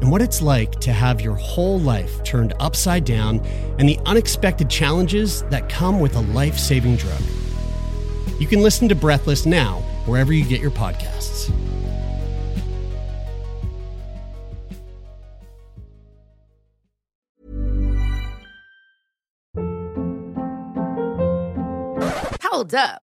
and 0.00 0.10
what 0.10 0.22
it's 0.22 0.40
like 0.40 0.72
to 0.80 0.92
have 0.92 1.20
your 1.20 1.34
whole 1.34 1.80
life 1.80 2.22
turned 2.22 2.54
upside 2.60 3.04
down 3.04 3.40
and 3.78 3.88
the 3.88 3.98
unexpected 4.06 4.70
challenges 4.70 5.42
that 5.44 5.68
come 5.68 6.00
with 6.00 6.14
a 6.16 6.20
life 6.20 6.58
saving 6.58 6.96
drug. 6.96 7.20
You 8.38 8.46
can 8.46 8.62
listen 8.62 8.88
to 8.88 8.94
Breathless 8.94 9.46
now, 9.46 9.80
wherever 10.06 10.32
you 10.32 10.44
get 10.44 10.60
your 10.60 10.70
podcasts. 10.70 11.52
Hold 22.42 22.74
up. 22.74 23.07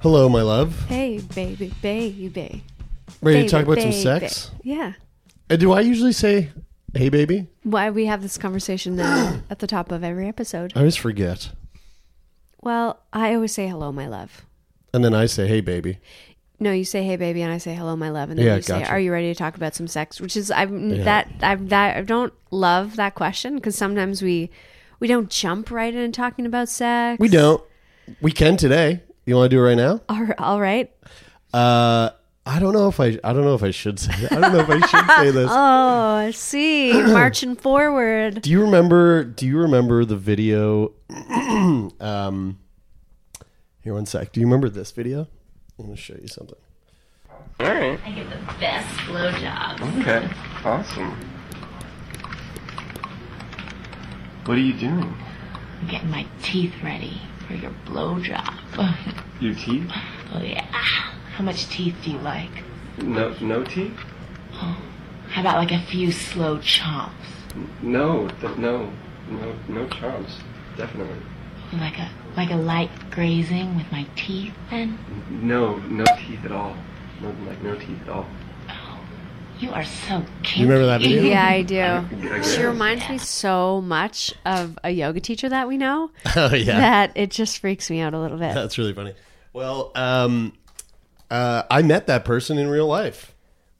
Hello, 0.00 0.28
my 0.28 0.42
love. 0.42 0.86
Hey, 0.86 1.18
baby, 1.18 1.74
baby. 1.82 2.62
Ready 3.20 3.42
to 3.42 3.48
talk 3.48 3.64
about 3.64 3.76
Baby, 3.76 3.90
some 3.90 4.00
sex? 4.00 4.52
Yeah. 4.62 4.92
Uh, 5.50 5.56
do 5.56 5.72
I 5.72 5.80
usually 5.80 6.12
say, 6.12 6.50
hey, 6.94 7.08
baby? 7.08 7.48
Why 7.64 7.90
we 7.90 8.06
have 8.06 8.22
this 8.22 8.38
conversation 8.38 8.94
now 8.94 9.40
at 9.50 9.58
the 9.58 9.66
top 9.66 9.90
of 9.90 10.04
every 10.04 10.28
episode. 10.28 10.72
I 10.76 10.80
always 10.80 10.94
forget. 10.94 11.50
Well, 12.60 13.00
I 13.12 13.34
always 13.34 13.52
say 13.52 13.66
hello, 13.66 13.90
my 13.90 14.06
love. 14.06 14.44
And 14.94 15.04
then 15.04 15.14
I 15.14 15.26
say, 15.26 15.48
hey, 15.48 15.60
baby. 15.60 15.98
No, 16.60 16.70
you 16.70 16.84
say 16.84 17.04
hey, 17.04 17.16
baby, 17.16 17.42
and 17.42 17.52
I 17.52 17.58
say 17.58 17.74
hello, 17.74 17.96
my 17.96 18.10
love, 18.10 18.30
and 18.30 18.38
then 18.38 18.46
Yeah, 18.46 18.56
you 18.56 18.62
say, 18.62 18.82
"Are 18.82 18.98
you 18.98 19.12
ready 19.12 19.32
to 19.32 19.38
talk 19.38 19.54
about 19.54 19.76
some 19.76 19.86
sex?" 19.86 20.20
Which 20.20 20.36
is 20.36 20.50
I'm 20.50 20.90
Yeah. 20.90 21.04
that 21.04 21.28
I'm 21.40 21.68
that 21.68 21.96
I 21.96 22.02
don't 22.02 22.32
love 22.50 22.96
that 22.96 23.14
question 23.14 23.54
because 23.54 23.76
sometimes 23.76 24.22
we 24.22 24.50
we 24.98 25.06
don't 25.06 25.30
jump 25.30 25.70
right 25.70 25.94
in 25.94 26.10
talking 26.10 26.46
about 26.46 26.68
sex. 26.68 27.20
We 27.20 27.28
don't. 27.28 27.62
We 28.20 28.32
can 28.32 28.56
today. 28.56 29.02
You 29.28 29.36
want 29.36 29.50
to 29.50 29.56
do 29.56 29.60
it 29.60 29.66
right 29.66 29.76
now? 29.76 30.00
All 30.08 30.22
right, 30.22 30.38
all 30.38 30.58
right. 30.58 30.90
Uh, 31.52 32.08
I 32.46 32.58
don't 32.58 32.72
know 32.72 32.88
if 32.88 32.98
I. 32.98 33.18
I 33.22 33.34
don't 33.34 33.44
know 33.44 33.54
if 33.54 33.62
I 33.62 33.72
should 33.72 33.98
say. 33.98 34.10
I 34.30 34.40
don't 34.40 34.52
know 34.54 34.60
if 34.60 34.70
I 34.70 34.80
should 34.86 35.10
say 35.16 35.30
this. 35.32 35.50
Oh, 35.52 36.14
I 36.14 36.30
see. 36.30 36.94
Marching 37.12 37.54
forward. 37.54 38.40
Do 38.40 38.50
you 38.50 38.62
remember? 38.62 39.24
Do 39.24 39.46
you 39.46 39.58
remember 39.58 40.06
the 40.06 40.16
video? 40.16 40.92
um, 42.00 42.58
here, 43.82 43.92
one 43.92 44.06
sec. 44.06 44.32
Do 44.32 44.40
you 44.40 44.46
remember 44.46 44.70
this 44.70 44.92
video? 44.92 45.28
I'm 45.78 45.84
going 45.84 45.94
to 45.94 46.00
show 46.00 46.14
you 46.14 46.26
something. 46.28 46.56
All 47.60 47.66
right. 47.66 48.00
I 48.06 48.10
get 48.10 48.30
the 48.30 48.54
best 48.58 48.88
blowjob. 49.00 50.00
Okay. 50.00 50.26
Awesome. 50.64 51.10
What 54.46 54.56
are 54.56 54.62
you 54.62 54.72
doing? 54.72 55.14
I'm 55.82 55.88
getting 55.88 56.10
my 56.10 56.26
teeth 56.40 56.72
ready 56.82 57.20
for 57.48 57.54
your 57.54 57.72
blowjob. 57.86 58.54
Your 59.40 59.54
teeth? 59.54 59.90
Oh 60.34 60.42
yeah. 60.42 60.66
How 60.66 61.42
much 61.42 61.68
teeth 61.68 61.96
do 62.04 62.10
you 62.10 62.18
like? 62.18 62.50
No, 62.98 63.34
no 63.40 63.64
teeth? 63.64 63.96
Oh. 64.52 64.76
How 65.30 65.40
about 65.40 65.56
like 65.56 65.72
a 65.72 65.80
few 65.86 66.12
slow 66.12 66.58
chomps? 66.58 67.10
No, 67.82 68.28
no, 68.56 68.92
no, 69.28 69.54
no 69.68 69.86
chomps. 69.86 70.40
Definitely. 70.76 71.20
Like 71.72 71.98
a 71.98 72.10
like 72.36 72.50
a 72.50 72.56
light 72.56 72.90
grazing 73.10 73.76
with 73.76 73.90
my 73.90 74.06
teeth 74.14 74.54
then? 74.70 74.98
No, 75.30 75.76
no 75.76 76.04
teeth 76.18 76.44
at 76.44 76.52
all. 76.52 76.76
No, 77.20 77.34
like 77.46 77.62
no 77.62 77.74
teeth 77.74 78.02
at 78.02 78.08
all. 78.08 78.26
You 79.60 79.70
are 79.72 79.84
so 79.84 80.24
cute. 80.44 80.58
You 80.58 80.66
remember 80.72 80.86
that 80.86 81.00
video? 81.00 81.22
Yeah, 81.22 81.44
I 81.44 81.62
do. 81.62 82.42
She 82.44 82.62
reminds 82.62 83.08
me 83.08 83.18
so 83.18 83.80
much 83.80 84.32
of 84.46 84.78
a 84.84 84.90
yoga 84.90 85.20
teacher 85.20 85.48
that 85.48 85.66
we 85.66 85.76
know 85.76 86.10
Oh 86.36 86.54
yeah, 86.54 86.78
that 86.78 87.12
it 87.16 87.30
just 87.30 87.58
freaks 87.58 87.90
me 87.90 88.00
out 88.00 88.14
a 88.14 88.20
little 88.20 88.38
bit. 88.38 88.54
that's 88.54 88.78
really 88.78 88.92
funny. 88.92 89.14
Well, 89.52 89.90
um, 89.96 90.52
uh, 91.30 91.64
I 91.70 91.82
met 91.82 92.06
that 92.06 92.24
person 92.24 92.58
in 92.58 92.68
real 92.68 92.86
life. 92.86 93.34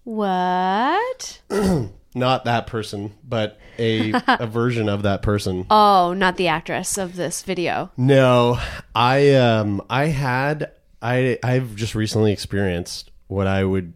What? 0.04 1.40
Not 2.14 2.46
that 2.46 2.66
person, 2.66 3.12
but 3.22 3.58
a 3.78 4.12
a 4.26 4.46
version 4.50 4.88
of 4.88 5.02
that 5.02 5.22
person. 5.22 5.66
Oh, 5.70 6.14
not 6.14 6.36
the 6.36 6.48
actress 6.48 6.98
of 6.98 7.14
this 7.14 7.42
video. 7.42 7.92
No, 7.96 8.58
I 8.94 9.34
um 9.34 9.82
I 9.88 10.06
had 10.06 10.72
I 11.00 11.38
I've 11.44 11.76
just 11.76 11.94
recently 11.94 12.32
experienced 12.32 13.12
what 13.28 13.46
I 13.46 13.62
would 13.62 13.92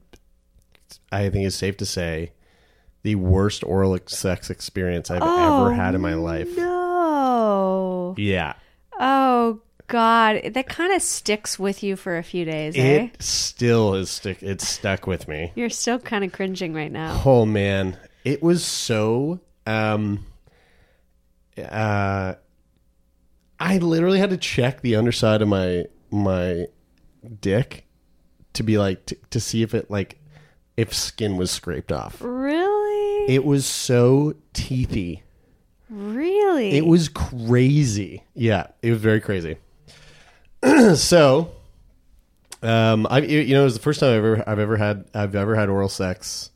I 1.12 1.30
think 1.30 1.46
it's 1.46 1.56
safe 1.56 1.76
to 1.78 1.86
say 1.86 2.32
the 3.02 3.16
worst 3.16 3.62
oral 3.64 3.98
sex 4.06 4.50
experience 4.50 5.10
I've 5.10 5.22
ever 5.22 5.72
had 5.72 5.94
in 5.94 6.00
my 6.00 6.14
life. 6.14 6.56
No. 6.56 8.14
Yeah. 8.16 8.54
Oh 8.98 9.60
God, 9.88 10.40
that 10.54 10.68
kind 10.68 10.94
of 10.94 11.02
sticks 11.02 11.58
with 11.58 11.82
you 11.82 11.96
for 11.96 12.16
a 12.16 12.22
few 12.22 12.44
days, 12.44 12.76
eh? 12.76 13.04
It 13.04 13.22
still 13.22 13.94
is 13.94 14.10
stick 14.10 14.42
it's 14.42 14.66
stuck 14.66 15.06
with 15.06 15.28
me. 15.28 15.52
You're 15.54 15.70
still 15.70 15.98
kind 15.98 16.24
of 16.24 16.32
cringing 16.32 16.72
right 16.72 16.90
now. 16.90 17.20
Oh 17.24 17.44
man, 17.44 17.98
it 18.24 18.42
was 18.42 18.64
so 18.64 19.40
um 19.66 20.24
uh 21.58 22.34
I 23.60 23.78
literally 23.78 24.18
had 24.18 24.30
to 24.30 24.36
check 24.36 24.80
the 24.80 24.96
underside 24.96 25.42
of 25.42 25.48
my 25.48 25.84
my 26.10 26.66
dick 27.40 27.86
to 28.54 28.62
be 28.62 28.78
like 28.78 29.06
to, 29.06 29.16
to 29.30 29.40
see 29.40 29.62
if 29.62 29.74
it 29.74 29.90
like 29.90 30.18
if 30.76 30.94
skin 30.94 31.36
was 31.36 31.50
scraped 31.50 31.92
off. 31.92 32.18
Really? 32.20 33.34
It 33.34 33.44
was 33.44 33.66
so 33.66 34.34
teethy. 34.54 35.22
really? 35.88 36.72
It 36.76 36.86
was 36.86 37.08
crazy. 37.08 38.24
Yeah, 38.34 38.68
it 38.82 38.90
was 38.90 39.00
very 39.00 39.20
crazy. 39.20 39.58
so, 40.94 41.50
um, 42.62 43.06
I 43.10 43.18
you 43.20 43.54
know 43.54 43.62
it 43.62 43.64
was 43.64 43.74
the 43.74 43.80
first 43.82 44.00
time 44.00 44.10
I've 44.10 44.16
ever 44.16 44.44
I've 44.48 44.58
ever 44.58 44.76
had 44.76 45.04
I've 45.14 45.34
ever 45.34 45.56
had 45.56 45.68
oral 45.68 45.88
sex 45.88 46.50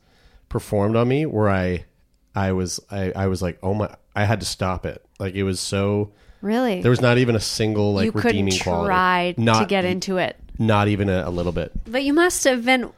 performed 0.49 0.95
on 0.95 1.07
me 1.07 1.25
where 1.25 1.49
I 1.49 1.85
I 2.33 2.53
was 2.53 2.79
I 2.89 3.11
I 3.15 3.27
was 3.27 3.41
like 3.41 3.59
oh 3.61 3.73
my 3.73 3.93
I 4.15 4.23
had 4.23 4.39
to 4.39 4.45
stop 4.45 4.85
it 4.85 5.05
like 5.19 5.35
it 5.35 5.43
was 5.43 5.59
so 5.59 6.13
really. 6.41 6.81
there 6.81 6.89
was 6.89 7.01
not 7.01 7.17
even 7.17 7.35
a 7.35 7.39
single 7.39 7.93
like 7.93 8.05
you 8.05 8.11
couldn't 8.13 8.27
redeeming 8.27 8.59
quality 8.59 8.87
try 8.87 9.33
to 9.59 9.65
get 9.67 9.83
into 9.83 10.17
it. 10.17 10.37
not 10.57 10.87
even 10.87 11.09
a, 11.09 11.23
a 11.27 11.29
little 11.29 11.51
bit 11.51 11.71
But 11.85 12.03
you 12.03 12.13
must 12.13 12.45
have 12.45 12.63
been 12.63 12.89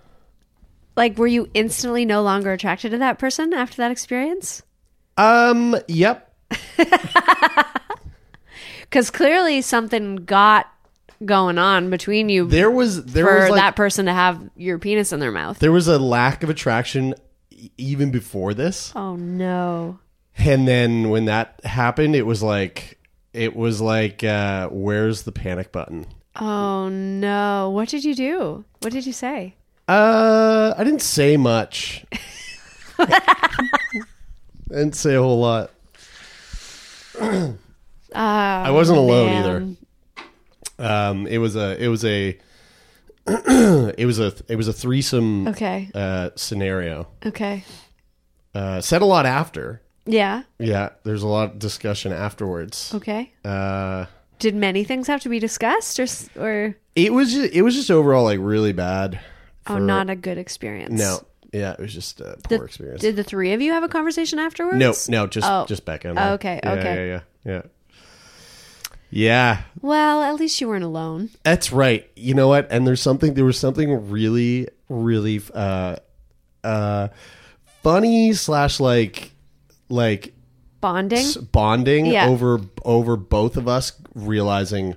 like 1.00 1.18
were 1.18 1.28
you 1.28 1.50
instantly 1.54 2.06
no 2.06 2.22
longer 2.22 2.52
attracted 2.52 2.92
to 2.92 2.98
that 3.00 3.18
person 3.18 3.54
after 3.54 3.78
that 3.78 3.90
experience? 3.92 4.62
um 5.18 5.76
yep 5.88 6.34
Cuz 8.92 9.10
clearly 9.10 9.62
something 9.62 10.18
got 10.18 10.68
going 11.26 11.58
on 11.58 11.90
between 11.90 12.30
you 12.30 12.48
there 12.48 12.72
was 12.72 13.04
there 13.06 13.26
for 13.26 13.36
was 13.42 13.50
like, 13.50 13.60
that 13.60 13.76
person 13.76 14.06
to 14.06 14.14
have 14.14 14.42
your 14.56 14.80
penis 14.80 15.12
in 15.12 15.20
their 15.20 15.32
mouth. 15.32 15.60
there 15.60 15.72
was 15.72 15.88
a 15.88 16.00
lack 16.00 16.44
of 16.44 16.50
attraction 16.50 17.14
even 17.78 18.10
before 18.12 18.54
this 18.54 18.94
Oh 18.96 19.16
no. 19.16 20.00
And 20.38 20.66
then 20.66 21.10
when 21.10 21.26
that 21.26 21.60
happened, 21.66 22.16
it 22.16 22.26
was 22.26 22.42
like 22.42 22.98
it 23.34 23.56
was 23.56 23.82
like 23.82 24.24
uh 24.24 24.70
where's 24.70 25.24
the 25.24 25.34
panic 25.34 25.72
button? 25.74 26.06
Oh 26.40 26.88
no. 26.88 27.70
What 27.72 27.90
did 27.90 28.06
you 28.06 28.16
do? 28.16 28.64
What 28.80 28.94
did 28.94 29.06
you 29.06 29.12
say? 29.12 29.56
Uh 29.90 30.74
I 30.78 30.84
didn't 30.84 31.02
say 31.02 31.36
much. 31.38 32.06
I 33.00 33.50
didn't 34.70 34.94
say 34.96 35.16
a 35.16 35.22
whole 35.22 35.40
lot. 35.40 35.72
I 38.14 38.72
wasn't 38.72 38.98
alone 39.00 39.26
man. 39.28 39.78
either. 40.78 40.86
Um 41.12 41.28
it 41.28 41.38
was 41.40 41.56
a 41.56 41.82
it 41.84 41.88
was 41.88 42.06
a 42.06 42.38
it 43.28 44.06
was 44.06 44.20
a 44.20 44.34
it 44.48 44.56
was 44.56 44.68
a 44.68 44.74
threesome 44.74 45.48
Okay. 45.48 45.90
uh 45.96 46.30
scenario. 46.36 47.08
Okay. 47.26 47.64
Uh 48.54 48.82
said 48.82 49.02
a 49.02 49.06
lot 49.06 49.26
after. 49.26 49.82
Yeah. 50.06 50.44
Yeah, 50.58 50.90
there's 51.04 51.24
a 51.24 51.28
lot 51.28 51.52
of 51.52 51.60
discussion 51.60 52.12
afterwards. 52.14 52.92
Okay. 52.94 53.32
Uh 53.44 54.06
Did 54.40 54.56
many 54.56 54.84
things 54.84 55.08
have 55.08 55.22
to 55.22 55.30
be 55.30 55.40
discussed 55.40 56.00
or 56.00 56.04
s- 56.04 56.30
or 56.38 56.76
it 56.96 57.12
was 57.14 57.34
just, 57.34 57.54
it 57.54 57.62
was 57.64 57.76
just 57.76 57.90
overall 57.92 58.24
like 58.24 58.40
really 58.42 58.74
bad. 58.74 59.20
Oh 59.70 59.78
not 59.80 60.10
a 60.10 60.16
good 60.16 60.38
experience? 60.38 61.00
No. 61.00 61.20
Yeah, 61.52 61.72
it 61.74 61.80
was 61.80 61.94
just 61.94 62.22
a 62.22 62.38
The- 62.48 62.58
poor 62.58 62.66
experience. 62.66 63.02
Did 63.02 63.16
the 63.16 63.24
three 63.24 63.54
of 63.54 63.62
you 63.62 63.72
have 63.72 63.84
a 63.84 63.88
conversation 63.90 64.38
afterwards? 64.38 64.78
no, 65.10 65.22
no, 65.24 65.28
just 65.28 65.48
Oh. 65.50 65.66
just 65.68 65.84
Becca. 65.84 66.10
and 66.10 66.20
Oh, 66.20 66.34
okay, 66.34 66.60
Yeah, 66.64 66.72
okay. 66.74 67.08
Yeah, 67.08 67.20
yeah, 67.46 67.52
yeah. 67.54 67.62
Yeah, 69.12 69.62
Well, 69.82 70.22
at 70.22 70.36
least 70.36 70.62
you 70.62 70.68
weren't 70.68 70.84
alone. 70.84 71.32
that's 71.44 71.72
right. 71.72 72.08
You 72.16 72.36
know 72.36 72.48
what? 72.48 72.68
And 72.72 72.86
there's 72.86 73.02
something. 73.02 73.34
There 73.34 73.46
was 73.46 73.58
something 73.58 74.12
really, 74.12 74.68
really, 74.88 75.42
uh, 75.56 75.96
uh, 76.64 77.08
funny 77.82 78.34
slash 78.34 78.80
like, 78.80 79.32
like 79.90 80.34
Bonding. 80.82 81.26
bonding 81.52 82.06
Yeah. 82.06 82.28
over 82.28 82.62
over 82.86 83.16
both 83.18 83.58
of 83.58 83.68
us 83.68 83.94
realizing, 84.14 84.96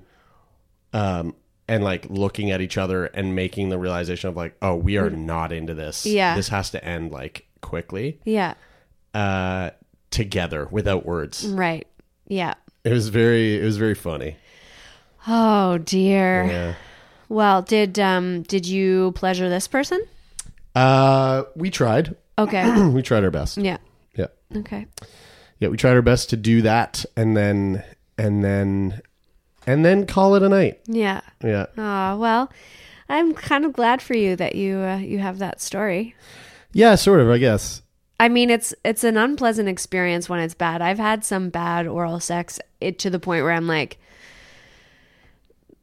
um, 0.93 1.35
and 1.73 1.83
like 1.83 2.07
looking 2.11 2.51
at 2.51 2.61
each 2.61 2.77
other 2.77 3.07
and 3.07 3.35
making 3.35 3.71
the 3.71 3.79
realization 3.79 4.29
of 4.29 4.37
like, 4.37 4.55
oh, 4.61 4.77
we 4.77 4.99
are 4.99 5.09
not 5.09 5.53
into 5.53 5.73
this. 5.73 6.05
Mm. 6.05 6.13
Yeah. 6.13 6.37
this 6.37 6.49
has 6.49 6.71
to 6.71 6.85
end 6.85 7.11
like 7.13 7.47
quickly. 7.63 8.21
yeah. 8.25 8.55
uh, 9.15 9.71
together 10.11 10.69
without 10.71 11.07
words. 11.07 11.47
Right. 11.47 11.87
Yeah. 12.29 12.55
It 12.85 12.93
was 12.93 13.09
very, 13.09 13.59
it 13.59 13.65
was 13.65 13.79
very 13.79 13.95
funny. 13.95 14.37
Oh 15.27 15.79
dear. 15.79 16.45
Yeah. 16.45 16.75
Well, 17.29 17.63
did 17.63 17.99
um 17.99 18.43
did 18.43 18.67
you 18.67 19.13
pleasure 19.13 19.49
this 19.49 19.67
person? 19.69 20.05
Uh, 20.75 21.45
we 21.57 21.71
tried. 21.71 22.17
Okay. 22.39 22.87
we 22.89 23.01
tried 23.03 23.25
our 23.25 23.31
best. 23.31 23.57
yeah. 23.57 23.79
Yeah, 24.15 24.27
Okay. 24.55 24.87
yeah. 25.61 25.69
We 25.69 25.77
tried 25.79 25.95
our 25.95 26.03
best 26.03 26.29
to 26.31 26.37
do 26.37 26.61
that, 26.63 27.07
and 27.17 27.35
then, 27.37 27.83
and 28.19 28.45
then, 28.45 29.01
and 29.67 29.85
then 29.85 30.07
call 30.07 30.35
it 30.35 30.43
a 30.43 30.49
night. 30.49 30.81
Yeah. 30.87 31.21
Yeah. 31.43 31.67
Ah, 31.79 32.17
well, 32.17 32.51
I'm 33.09 33.35
kind 33.35 33.65
of 33.65 33.73
glad 33.73 34.03
for 34.03 34.15
you 34.15 34.37
that 34.37 34.55
you 34.55 34.79
uh, 34.79 34.99
you 34.99 35.19
have 35.19 35.39
that 35.39 35.61
story. 35.61 36.15
Yeah, 36.73 36.95
sort 36.95 37.21
of. 37.21 37.29
I 37.31 37.39
guess. 37.39 37.83
I 38.19 38.29
mean, 38.29 38.51
it's 38.51 38.75
it's 38.85 39.05
an 39.05 39.17
unpleasant 39.17 39.69
experience 39.69 40.29
when 40.29 40.41
it's 40.41 40.55
bad. 40.55 40.81
I've 40.81 40.99
had 40.99 41.25
some 41.25 41.51
bad 41.51 41.87
oral 41.87 42.21
sex 42.21 42.61
it 42.81 42.99
to 43.01 43.11
the 43.11 43.19
point 43.19 43.43
where 43.43 43.53
I'm 43.53 43.67
like 43.67 43.99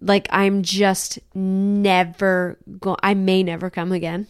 like 0.01 0.27
I'm 0.31 0.63
just 0.63 1.19
never 1.35 2.57
go 2.79 2.95
I 3.01 3.13
may 3.13 3.43
never 3.43 3.69
come 3.69 3.91
again. 3.91 4.27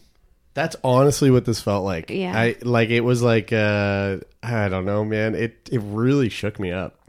That's 0.54 0.76
honestly 0.84 1.30
what 1.32 1.46
this 1.46 1.62
felt 1.62 1.86
like. 1.86 2.10
Yeah. 2.10 2.38
I 2.38 2.56
like 2.62 2.90
it 2.90 3.02
was 3.02 3.22
like 3.22 3.54
uh 3.54 4.18
I 4.42 4.70
don't 4.70 4.86
know, 4.86 5.06
man. 5.06 5.36
It 5.36 5.70
it 5.72 5.82
really 5.84 6.30
shook 6.30 6.60
me 6.60 6.72
up. 6.72 7.00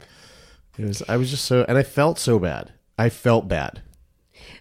It 0.83 0.87
was 0.87 1.03
I 1.07 1.17
was 1.17 1.29
just 1.29 1.45
so 1.45 1.65
and 1.67 1.77
I 1.77 1.83
felt 1.83 2.17
so 2.19 2.39
bad. 2.39 2.73
I 2.97 3.09
felt 3.09 3.47
bad. 3.47 3.81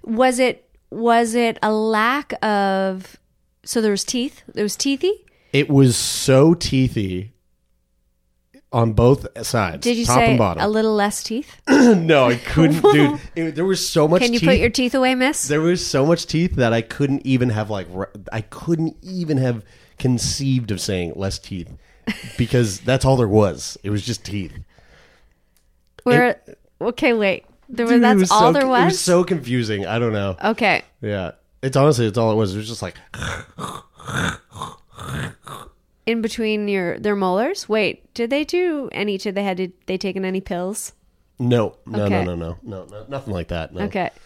Was 0.03 0.39
it 0.39 0.69
was 0.91 1.35
it 1.35 1.59
a 1.63 1.73
lack 1.73 2.33
of 2.45 3.17
so 3.65 3.81
there 3.81 3.91
was 3.91 4.05
teeth? 4.05 4.43
There 4.53 4.65
was 4.65 4.77
teethy? 4.77 5.13
It 5.53 5.69
was 5.69 5.97
so 5.97 6.55
teethy 6.55 7.31
on 8.73 8.93
both 8.93 9.27
sides. 9.45 9.83
Did 9.83 9.97
you 9.97 10.05
top 10.05 10.19
say 10.19 10.31
and 10.31 10.39
bottom? 10.39 10.63
a 10.63 10.69
little 10.69 10.95
less 10.95 11.23
teeth? 11.23 11.61
no, 11.69 12.29
I 12.29 12.37
couldn't, 12.37 12.83
dude. 12.93 13.21
It, 13.35 13.55
there 13.55 13.65
was 13.65 13.87
so 13.87 14.07
much. 14.07 14.23
Can 14.23 14.33
you 14.33 14.41
teeth. 14.41 14.49
put 14.49 14.59
your 14.59 14.71
teeth 14.71 14.95
away, 14.95 15.15
miss? 15.15 15.49
There 15.49 15.61
was 15.61 15.85
so 15.85 16.07
much 16.07 16.27
teeth 16.27 16.57
that 16.57 16.73
I 16.73 16.83
couldn't 16.83 17.27
even 17.27 17.51
have 17.51 17.71
like. 17.71 17.89
I 18.33 18.43
couldn't 18.43 18.97
even 19.03 19.39
have 19.39 19.65
conceived 19.99 20.71
of 20.71 20.81
saying 20.81 21.13
less 21.17 21.39
teeth 21.39 21.77
because 22.39 22.81
that's 22.81 23.05
all 23.05 23.17
there 23.17 23.29
was. 23.29 23.77
It 23.83 23.91
was 23.91 24.05
just 24.05 24.25
teeth. 24.25 24.53
Where 26.05 26.41
okay, 26.81 27.13
wait. 27.13 27.45
There 27.69 27.87
were, 27.87 27.93
Dude, 27.93 28.03
that's 28.03 28.21
was 28.21 28.31
all 28.33 28.41
so, 28.41 28.53
there 28.53 28.67
was? 28.67 28.83
It 28.83 28.87
was 28.87 29.01
so 29.01 29.23
confusing. 29.25 29.87
I 29.87 29.99
don't 30.01 30.13
know. 30.13 30.37
okay. 30.45 30.83
Yeah, 31.01 31.33
it's 31.63 31.77
honestly 31.77 32.07
it's 32.07 32.19
all 32.19 32.33
it 32.33 32.35
was. 32.37 32.55
It 32.55 32.59
was 32.59 32.69
just 32.69 32.83
like 32.83 32.97
In 36.07 36.23
between 36.23 36.67
your 36.67 36.99
their 36.99 37.15
molars? 37.15 37.69
Wait, 37.69 38.13
did 38.15 38.31
they 38.31 38.45
do 38.45 38.89
any 38.93 39.19
did 39.19 39.35
they 39.35 39.45
had 39.45 39.59
did 39.59 39.73
they 39.87 39.97
taken 39.99 40.25
any 40.25 40.41
pills? 40.41 40.93
no, 41.39 41.77
no, 41.87 42.05
Okay. 42.05 42.25
no, 42.25 42.35
no, 42.35 42.59
no, 42.63 42.85
no, 42.85 42.85
no, 42.91 43.07
nothing 43.09 43.33
like 43.33 43.49
that. 43.49 43.73
No. 43.75 43.83
Okay. 43.83 44.11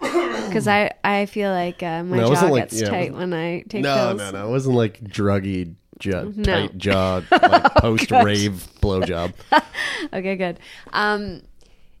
Because 0.00 0.68
I, 0.68 0.90
I 1.02 1.26
feel 1.26 1.50
like 1.50 1.82
uh, 1.82 2.02
my 2.04 2.18
No, 2.18 2.34
jaw 2.34 2.46
like- 2.48 2.64
gets 2.64 2.80
yeah, 2.80 2.88
tight 2.90 3.14
when 3.14 3.32
I 3.32 3.62
take 3.62 3.82
No, 3.82 3.94
pills. 3.94 4.18
no, 4.18 4.30
no. 4.32 4.46
It 4.48 4.50
wasn't 4.50 4.76
like 4.76 5.02
druggy, 5.02 5.74
jaw, 5.98 6.22
No. 6.34 6.42
tight 6.44 6.76
jaw, 6.78 7.22
like 7.30 7.74
post 7.76 8.10
rave 8.10 8.66
blowjob. 8.80 9.32
Okay, 10.12 10.36
good. 10.36 10.58
Um, 10.92 11.42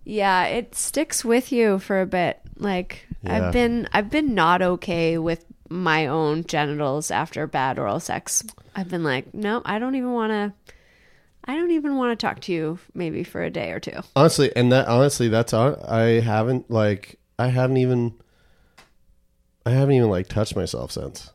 yeah, 0.04 0.44
it 0.46 0.74
sticks 0.74 1.24
with 1.24 1.50
you 1.52 1.78
for 1.78 2.00
a 2.00 2.06
bit. 2.06 2.40
Like 2.56 3.06
Yeah. 3.22 3.46
I've 3.46 3.52
been, 3.52 3.88
I've 3.92 4.10
been 4.10 4.34
not 4.34 4.60
okay 4.62 5.16
with 5.18 5.44
my 5.70 6.06
own 6.06 6.44
genitals 6.44 7.10
after 7.10 7.46
bad 7.46 7.78
oral 7.78 7.98
sex. 8.00 8.44
I've 8.76 8.88
been 8.88 9.02
like, 9.02 9.32
no, 9.34 9.62
I 9.64 9.78
don't 9.78 9.94
even 9.94 10.12
want 10.12 10.30
to. 10.32 10.52
I 11.46 11.56
don't 11.56 11.72
even 11.72 11.96
want 11.96 12.18
to 12.18 12.26
talk 12.26 12.40
to 12.42 12.52
you 12.52 12.78
maybe 12.94 13.22
for 13.22 13.42
a 13.42 13.50
day 13.50 13.70
or 13.72 13.78
two. 13.80 14.00
honestly, 14.16 14.54
and 14.56 14.72
that 14.72 14.88
honestly, 14.88 15.28
that's 15.28 15.52
all. 15.52 15.76
I 15.86 16.20
haven't 16.20 16.70
like 16.70 17.18
I 17.38 17.48
haven't 17.48 17.76
even 17.78 18.14
I 19.66 19.70
haven't 19.70 19.94
even 19.94 20.08
like 20.10 20.28
touched 20.28 20.56
myself 20.56 20.92
since. 20.92 21.30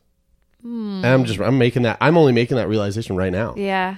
And 0.62 1.06
I'm 1.06 1.24
just 1.24 1.40
I'm 1.40 1.58
making 1.58 1.82
that 1.82 1.98
I'm 2.00 2.16
only 2.16 2.32
making 2.32 2.56
that 2.56 2.68
realization 2.68 3.16
right 3.16 3.32
now. 3.32 3.54
Yeah. 3.56 3.96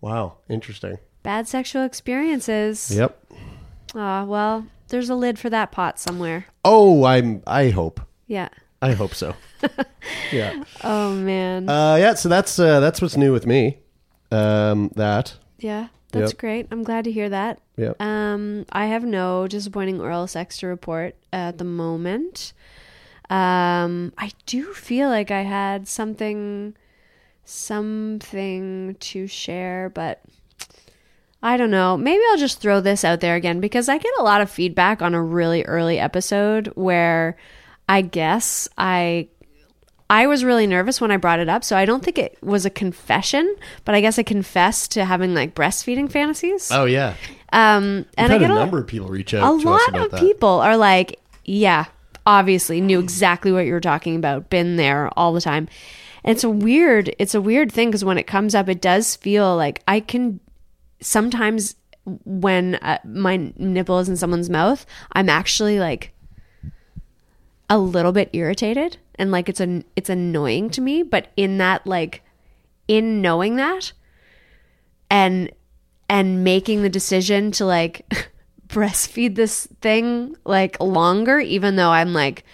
Wow, 0.00 0.38
interesting. 0.48 0.98
Bad 1.22 1.48
sexual 1.48 1.84
experiences. 1.84 2.90
Yep. 2.94 3.18
Ah, 3.94 4.24
well, 4.24 4.66
there's 4.88 5.08
a 5.08 5.14
lid 5.14 5.38
for 5.38 5.48
that 5.50 5.72
pot 5.72 5.98
somewhere. 5.98 6.46
Oh, 6.64 7.04
I'm 7.04 7.42
I 7.46 7.70
hope. 7.70 8.00
Yeah. 8.26 8.48
I 8.82 8.92
hope 8.92 9.14
so. 9.14 9.34
yeah. 10.32 10.62
Oh 10.82 11.14
man. 11.14 11.68
Uh 11.68 11.96
yeah, 11.96 12.14
so 12.14 12.28
that's 12.28 12.58
uh 12.58 12.80
that's 12.80 13.00
what's 13.00 13.16
new 13.16 13.32
with 13.32 13.46
me. 13.46 13.78
Um 14.30 14.90
that. 14.96 15.34
yeah, 15.58 15.88
that's 16.14 16.32
yep. 16.32 16.38
great. 16.38 16.66
I'm 16.70 16.82
glad 16.84 17.04
to 17.04 17.12
hear 17.12 17.28
that. 17.28 17.60
Yep. 17.76 18.00
Um, 18.00 18.66
I 18.70 18.86
have 18.86 19.04
no 19.04 19.48
disappointing 19.48 20.00
oral 20.00 20.26
sex 20.26 20.58
to 20.58 20.66
report 20.66 21.16
at 21.32 21.58
the 21.58 21.64
moment. 21.64 22.52
Um, 23.30 24.12
I 24.18 24.30
do 24.46 24.72
feel 24.74 25.08
like 25.08 25.30
I 25.30 25.42
had 25.42 25.88
something, 25.88 26.74
something 27.44 28.96
to 29.00 29.26
share, 29.26 29.90
but 29.94 30.22
I 31.42 31.56
don't 31.56 31.70
know. 31.70 31.96
Maybe 31.96 32.22
I'll 32.30 32.38
just 32.38 32.60
throw 32.60 32.80
this 32.80 33.04
out 33.04 33.20
there 33.20 33.34
again 33.34 33.60
because 33.60 33.88
I 33.88 33.98
get 33.98 34.12
a 34.18 34.22
lot 34.22 34.40
of 34.40 34.50
feedback 34.50 35.02
on 35.02 35.14
a 35.14 35.22
really 35.22 35.62
early 35.64 35.98
episode 35.98 36.68
where 36.74 37.36
I 37.88 38.00
guess 38.00 38.68
I 38.78 39.28
I 40.08 40.26
was 40.26 40.44
really 40.44 40.66
nervous 40.66 41.00
when 41.00 41.10
I 41.10 41.16
brought 41.16 41.40
it 41.40 41.48
up, 41.48 41.64
so 41.64 41.76
I 41.76 41.86
don't 41.86 42.04
think 42.04 42.18
it 42.18 42.36
was 42.42 42.66
a 42.66 42.70
confession, 42.70 43.54
but 43.84 43.94
I 43.94 44.00
guess 44.00 44.18
I 44.18 44.22
confessed 44.22 44.92
to 44.92 45.04
having 45.04 45.34
like 45.34 45.54
breastfeeding 45.54 46.10
fantasies. 46.10 46.70
Oh 46.70 46.84
yeah. 46.84 47.14
Um, 47.52 48.06
and 48.16 48.32
I 48.32 48.38
get 48.38 48.50
a 48.50 48.54
a, 48.54 48.56
number 48.56 48.78
of 48.78 48.86
people 48.86 49.08
reach 49.08 49.32
a 49.32 49.40
out 49.40 49.58
us 49.58 49.64
lot 49.64 49.96
of 49.96 50.10
that. 50.12 50.20
people 50.20 50.48
are 50.48 50.76
like, 50.76 51.20
yeah, 51.44 51.86
obviously 52.26 52.80
knew 52.80 53.00
exactly 53.00 53.52
what 53.52 53.66
you 53.66 53.72
were 53.72 53.80
talking 53.80 54.16
about, 54.16 54.50
been 54.50 54.76
there 54.76 55.10
all 55.16 55.32
the 55.32 55.40
time. 55.40 55.68
And 56.24 56.34
it's 56.34 56.44
a 56.44 56.50
weird, 56.50 57.14
it's 57.18 57.34
a 57.34 57.40
weird 57.40 57.70
thing 57.70 57.88
because 57.88 58.04
when 58.04 58.18
it 58.18 58.26
comes 58.26 58.54
up, 58.54 58.68
it 58.68 58.80
does 58.80 59.16
feel 59.16 59.56
like 59.56 59.82
I 59.86 60.00
can 60.00 60.40
sometimes 61.00 61.76
when 62.24 62.76
uh, 62.76 62.98
my 63.04 63.52
nipple 63.56 63.98
is 63.98 64.08
in 64.08 64.16
someone's 64.16 64.50
mouth, 64.50 64.84
I'm 65.12 65.28
actually 65.28 65.78
like 65.78 66.12
a 67.70 67.78
little 67.78 68.12
bit 68.12 68.30
irritated 68.32 68.98
and 69.16 69.30
like 69.30 69.48
it's 69.48 69.60
an 69.60 69.84
it's 69.96 70.10
annoying 70.10 70.70
to 70.70 70.80
me, 70.80 71.02
but 71.02 71.28
in 71.36 71.58
that 71.58 71.86
like 71.86 72.22
in 72.88 73.22
knowing 73.22 73.56
that 73.56 73.92
and 75.10 75.50
and 76.08 76.44
making 76.44 76.82
the 76.82 76.90
decision 76.90 77.50
to 77.52 77.64
like 77.64 78.30
breastfeed 78.74 79.36
this 79.36 79.66
thing 79.80 80.36
like 80.44 80.80
longer 80.80 81.38
even 81.38 81.76
though 81.76 81.90
I'm 81.90 82.12
like 82.12 82.44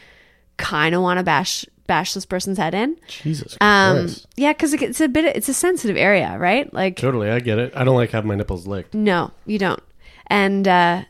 kind 0.58 0.94
of 0.94 1.00
want 1.02 1.18
to 1.18 1.24
bash 1.24 1.64
bash 1.86 2.12
this 2.14 2.26
person's 2.26 2.58
head 2.58 2.74
in. 2.74 2.96
Jesus 3.08 3.56
Um 3.60 4.00
Christ. 4.06 4.26
yeah 4.36 4.52
cuz 4.52 4.74
it's 4.74 5.00
a 5.00 5.08
bit 5.08 5.24
it's 5.36 5.48
a 5.48 5.54
sensitive 5.54 5.96
area, 5.96 6.36
right? 6.38 6.72
Like 6.72 6.96
Totally, 6.96 7.30
I 7.30 7.40
get 7.40 7.58
it. 7.58 7.72
I 7.74 7.82
don't 7.84 7.96
like 7.96 8.10
having 8.10 8.28
my 8.28 8.34
nipples 8.36 8.66
licked. 8.66 8.94
no, 8.94 9.30
you 9.46 9.58
don't. 9.58 9.82
And 10.26 10.68
uh 10.68 11.02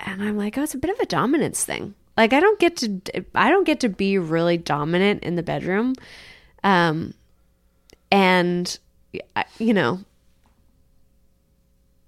and 0.00 0.22
I'm 0.22 0.36
like, 0.36 0.56
"Oh, 0.56 0.62
it's 0.62 0.74
a 0.74 0.78
bit 0.78 0.90
of 0.90 0.98
a 1.00 1.06
dominance 1.06 1.64
thing." 1.64 1.94
Like 2.16 2.32
I 2.32 2.40
don't 2.40 2.58
get 2.58 2.76
to 2.78 3.00
I 3.34 3.50
don't 3.50 3.64
get 3.64 3.80
to 3.80 3.88
be 3.88 4.16
really 4.18 4.56
dominant 4.56 5.22
in 5.22 5.36
the 5.36 5.42
bedroom. 5.42 5.94
Um 6.64 7.14
and 8.10 8.78
you 9.58 9.74
know, 9.74 10.00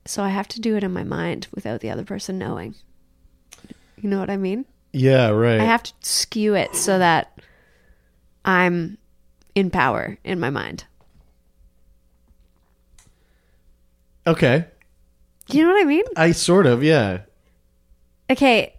so 0.04 0.22
I 0.22 0.28
have 0.30 0.48
to 0.48 0.60
do 0.60 0.76
it 0.76 0.84
in 0.84 0.92
my 0.92 1.04
mind 1.04 1.48
without 1.54 1.80
the 1.80 1.90
other 1.90 2.04
person 2.04 2.38
knowing. 2.38 2.74
You 4.00 4.08
know 4.08 4.18
what 4.18 4.30
I 4.30 4.36
mean? 4.36 4.64
Yeah, 4.92 5.28
right. 5.28 5.60
I 5.60 5.64
have 5.64 5.82
to 5.82 5.92
skew 6.00 6.54
it 6.54 6.74
so 6.74 6.98
that 6.98 7.40
I'm 8.44 8.98
in 9.54 9.70
power 9.70 10.18
in 10.24 10.40
my 10.40 10.50
mind. 10.50 10.84
okay. 14.26 14.66
You 15.48 15.64
know 15.64 15.72
what 15.72 15.82
I 15.82 15.84
mean? 15.84 16.04
I 16.16 16.30
sort 16.32 16.66
of, 16.66 16.84
yeah. 16.84 17.22
Okay, 18.30 18.74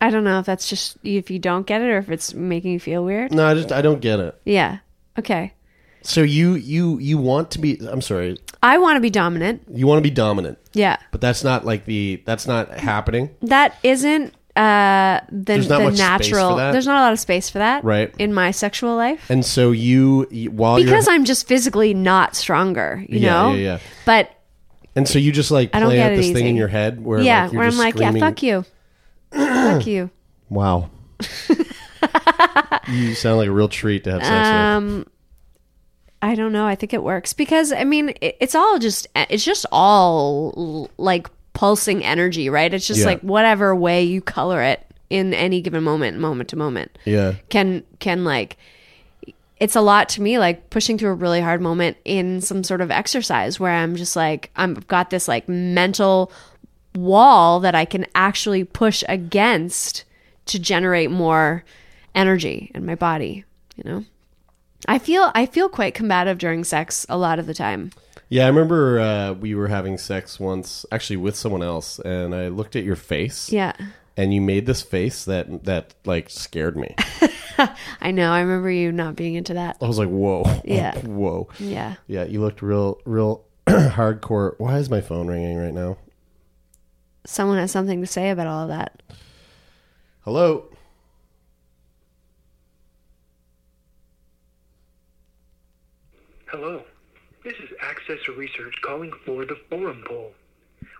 I 0.00 0.10
don't 0.10 0.24
know 0.24 0.40
if 0.40 0.46
that's 0.46 0.68
just 0.68 0.98
if 1.04 1.30
you 1.30 1.38
don't 1.38 1.66
get 1.66 1.80
it 1.80 1.84
or 1.84 1.98
if 1.98 2.10
it's 2.10 2.34
making 2.34 2.72
you 2.72 2.80
feel 2.80 3.04
weird. 3.04 3.32
No, 3.32 3.46
I 3.46 3.54
just 3.54 3.70
I 3.70 3.82
don't 3.82 4.00
get 4.00 4.18
it. 4.18 4.40
Yeah. 4.44 4.78
Okay. 5.18 5.52
So 6.02 6.22
you 6.22 6.54
you 6.54 6.98
you 6.98 7.18
want 7.18 7.50
to 7.52 7.58
be 7.58 7.78
I'm 7.88 8.00
sorry. 8.00 8.36
I 8.62 8.78
want 8.78 8.96
to 8.96 9.00
be 9.00 9.10
dominant. 9.10 9.62
You 9.72 9.86
want 9.86 9.98
to 9.98 10.02
be 10.02 10.10
dominant, 10.10 10.58
Yeah. 10.72 10.96
but 11.12 11.20
that's 11.20 11.44
not 11.44 11.64
like 11.64 11.84
the 11.84 12.22
that's 12.24 12.46
not 12.46 12.70
happening. 12.78 13.30
That 13.42 13.76
isn't 13.82 14.34
uh 14.56 15.20
the, 15.30 15.42
There's 15.54 15.68
not 15.68 15.78
the 15.78 15.84
much 15.84 15.94
space 15.94 16.00
natural 16.00 16.50
for 16.50 16.56
that? 16.56 16.72
there's 16.72 16.86
not 16.86 16.98
a 16.98 17.02
lot 17.02 17.12
of 17.12 17.20
space 17.20 17.48
for 17.48 17.58
that 17.58 17.84
Right. 17.84 18.12
in 18.18 18.34
my 18.34 18.50
sexual 18.50 18.96
life 18.96 19.30
And 19.30 19.44
so 19.46 19.70
you 19.70 20.26
you- 20.32 20.50
while 20.50 20.76
because 20.76 21.06
you're 21.06 21.14
I'm 21.14 21.24
just 21.24 21.46
physically 21.46 21.94
not 21.94 22.34
stronger, 22.34 23.04
you 23.08 23.20
Yeah, 23.20 23.30
know? 23.32 23.50
yeah, 23.54 23.56
yeah. 23.74 23.78
But 24.04 24.30
and 24.96 25.06
so 25.06 25.20
you 25.20 25.30
just 25.30 25.52
like 25.52 25.70
I 25.76 25.78
don't 25.80 25.90
play 25.90 25.96
get 25.98 26.06
out 26.06 26.12
it 26.14 26.16
this 26.16 26.32
thing 26.32 26.46
in 26.48 26.56
your 26.56 26.66
head 26.68 27.04
where 27.04 27.20
yeah, 27.20 27.44
like, 27.44 27.52
you're 27.52 27.58
where 27.60 27.66
I'm 27.66 27.70
just 27.72 27.78
like, 27.84 27.94
yeah, 27.94 28.08
screaming- 28.08 28.20
fuck 28.20 28.42
you. 28.42 28.64
fuck 29.32 29.86
you. 29.86 30.10
Wow. 30.50 30.88
you 32.88 33.14
sound 33.14 33.36
like 33.38 33.48
a 33.48 33.52
real 33.52 33.68
treat 33.68 34.04
to 34.04 34.12
have 34.12 34.22
sex 34.24 34.48
with 34.48 34.54
Um 34.54 35.06
I 36.20 36.34
don't 36.34 36.52
know. 36.52 36.66
I 36.66 36.74
think 36.74 36.92
it 36.92 37.02
works 37.02 37.32
because 37.32 37.72
I 37.72 37.84
mean, 37.84 38.10
it, 38.20 38.36
it's 38.40 38.54
all 38.54 38.78
just 38.78 39.06
it's 39.14 39.44
just 39.44 39.66
all 39.72 40.90
like 40.98 41.28
pulsing 41.52 42.04
energy, 42.04 42.48
right? 42.50 42.72
It's 42.72 42.86
just 42.86 43.00
Yeah. 43.00 43.06
like 43.06 43.20
whatever 43.20 43.74
way 43.74 44.02
you 44.04 44.20
color 44.20 44.62
it 44.62 44.84
in 45.10 45.32
any 45.32 45.60
given 45.60 45.82
moment, 45.82 46.18
moment 46.18 46.50
to 46.50 46.56
moment. 46.56 46.96
Yeah. 47.04 47.34
can 47.50 47.84
can 48.00 48.24
like 48.24 48.56
it's 49.58 49.74
a 49.74 49.80
lot 49.80 50.08
to 50.10 50.22
me 50.22 50.38
like 50.38 50.70
pushing 50.70 50.98
through 50.98 51.10
a 51.10 51.14
really 51.14 51.40
hard 51.40 51.60
moment 51.60 51.96
in 52.04 52.40
some 52.40 52.62
sort 52.62 52.80
of 52.80 52.90
exercise 52.92 53.58
where 53.58 53.72
I'm 53.72 53.96
just 53.96 54.14
like 54.14 54.50
I've 54.56 54.86
got 54.86 55.10
this 55.10 55.26
like 55.28 55.48
mental 55.48 56.30
wall 56.94 57.60
that 57.60 57.74
I 57.74 57.84
can 57.84 58.06
actually 58.14 58.64
push 58.64 59.02
against 59.08 60.04
to 60.46 60.58
generate 60.58 61.10
more 61.10 61.64
energy 62.14 62.70
in 62.74 62.86
my 62.86 62.94
body, 62.94 63.44
you 63.76 63.84
know. 63.90 64.04
I 64.86 64.98
feel 64.98 65.30
I 65.34 65.46
feel 65.46 65.68
quite 65.68 65.94
combative 65.94 66.38
during 66.38 66.64
sex 66.64 67.04
a 67.08 67.18
lot 67.18 67.38
of 67.38 67.46
the 67.46 67.54
time. 67.54 67.90
Yeah, 68.28 68.44
I 68.44 68.48
remember 68.48 69.00
uh, 69.00 69.32
we 69.32 69.54
were 69.54 69.68
having 69.68 69.96
sex 69.98 70.38
once, 70.38 70.84
actually 70.92 71.16
with 71.16 71.34
someone 71.34 71.62
else, 71.62 71.98
and 72.00 72.34
I 72.34 72.48
looked 72.48 72.76
at 72.76 72.84
your 72.84 72.94
face, 72.96 73.50
Yeah. 73.50 73.72
and 74.18 74.34
you 74.34 74.40
made 74.42 74.66
this 74.66 74.82
face 74.82 75.24
that 75.24 75.64
that 75.64 75.94
like 76.04 76.28
scared 76.30 76.76
me. 76.76 76.94
I 78.00 78.10
know. 78.12 78.30
I 78.30 78.40
remember 78.40 78.70
you 78.70 78.92
not 78.92 79.16
being 79.16 79.34
into 79.34 79.54
that. 79.54 79.78
I 79.82 79.86
was 79.86 79.98
like, 79.98 80.08
"Whoa, 80.10 80.44
Yeah. 80.64 80.96
whoa." 81.00 81.48
Yeah. 81.58 81.96
Yeah, 82.06 82.24
you 82.24 82.40
looked 82.40 82.62
real, 82.62 83.00
real 83.04 83.44
hardcore. 83.66 84.54
Why 84.58 84.76
is 84.78 84.88
my 84.90 85.00
phone 85.00 85.26
ringing 85.26 85.56
right 85.56 85.74
now? 85.74 85.96
Someone 87.24 87.58
has 87.58 87.72
something 87.72 88.00
to 88.00 88.06
say 88.06 88.30
about 88.30 88.46
all 88.46 88.62
of 88.62 88.68
that. 88.68 89.02
Hello. 90.20 90.66
Hello. 96.50 96.82
This 97.44 97.54
is 97.62 97.70
Access 97.82 98.26
Research 98.36 98.74
calling 98.82 99.12
for 99.24 99.44
the 99.44 99.56
Forum 99.70 100.02
Poll. 100.06 100.32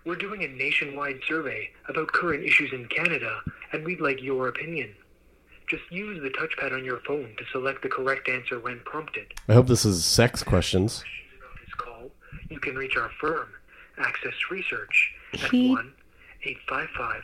We're 0.05 0.15
doing 0.17 0.45
a 0.45 0.49
nationwide 0.49 1.21
survey 1.27 1.71
about 1.89 2.09
current 2.09 2.45
issues 2.45 2.73
in 2.73 2.87
Canada, 2.89 3.41
and 3.73 3.85
we'd 3.85 4.01
like 4.01 4.23
your 4.23 4.49
opinion. 4.49 4.95
Just 5.69 5.83
use 5.91 6.23
the 6.23 6.31
touchpad 6.31 6.73
on 6.73 6.85
your 6.85 7.01
phone 7.01 7.35
to 7.39 7.45
select 7.53 7.83
the 7.83 7.89
correct 7.89 8.29
answer 8.29 8.59
when 8.61 8.81
prompted. 8.85 9.27
I 9.49 9.55
hope 9.55 9.67
this 9.67 9.85
is 9.85 10.05
sex 10.05 10.43
questions. 10.43 11.05
This 11.65 11.75
call, 11.75 12.11
you 12.49 12.59
can 12.61 12.75
reach 12.77 12.97
our 12.97 13.11
firm, 13.21 13.49
Access 13.99 14.35
Research, 14.51 15.13
at 15.35 15.41
He- 15.51 15.71
1 15.71 15.93
855 16.45 17.23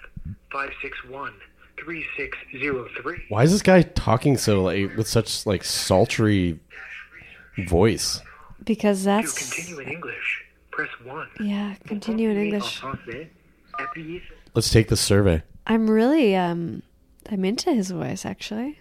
561 0.50 1.32
3603. 1.78 3.24
Why 3.28 3.42
is 3.42 3.52
this 3.52 3.62
guy 3.62 3.82
talking 3.82 4.36
so 4.36 4.62
like 4.62 4.96
with 4.96 5.08
such 5.08 5.44
like 5.46 5.64
sultry 5.64 6.58
voice? 7.68 8.20
Because 8.64 9.00
To 9.00 9.04
that's 9.06 9.50
continue 9.54 9.80
in 9.80 9.88
English, 9.88 10.44
press 10.70 10.88
1. 11.04 11.28
yeah, 11.40 11.74
continue 11.86 12.30
in 12.30 12.36
English. 12.38 12.82
En 12.82 12.92
français, 12.92 13.28
appuyez 13.78 14.22
sur- 14.28 14.34
Let's 14.54 14.70
take 14.70 14.88
the 14.88 14.96
survey. 14.96 15.42
I'm 15.66 15.88
really 15.90 16.34
um 16.36 16.82
I'm 17.30 17.44
into 17.44 17.72
his 17.72 17.90
voice 17.90 18.24
actually. 18.24 18.78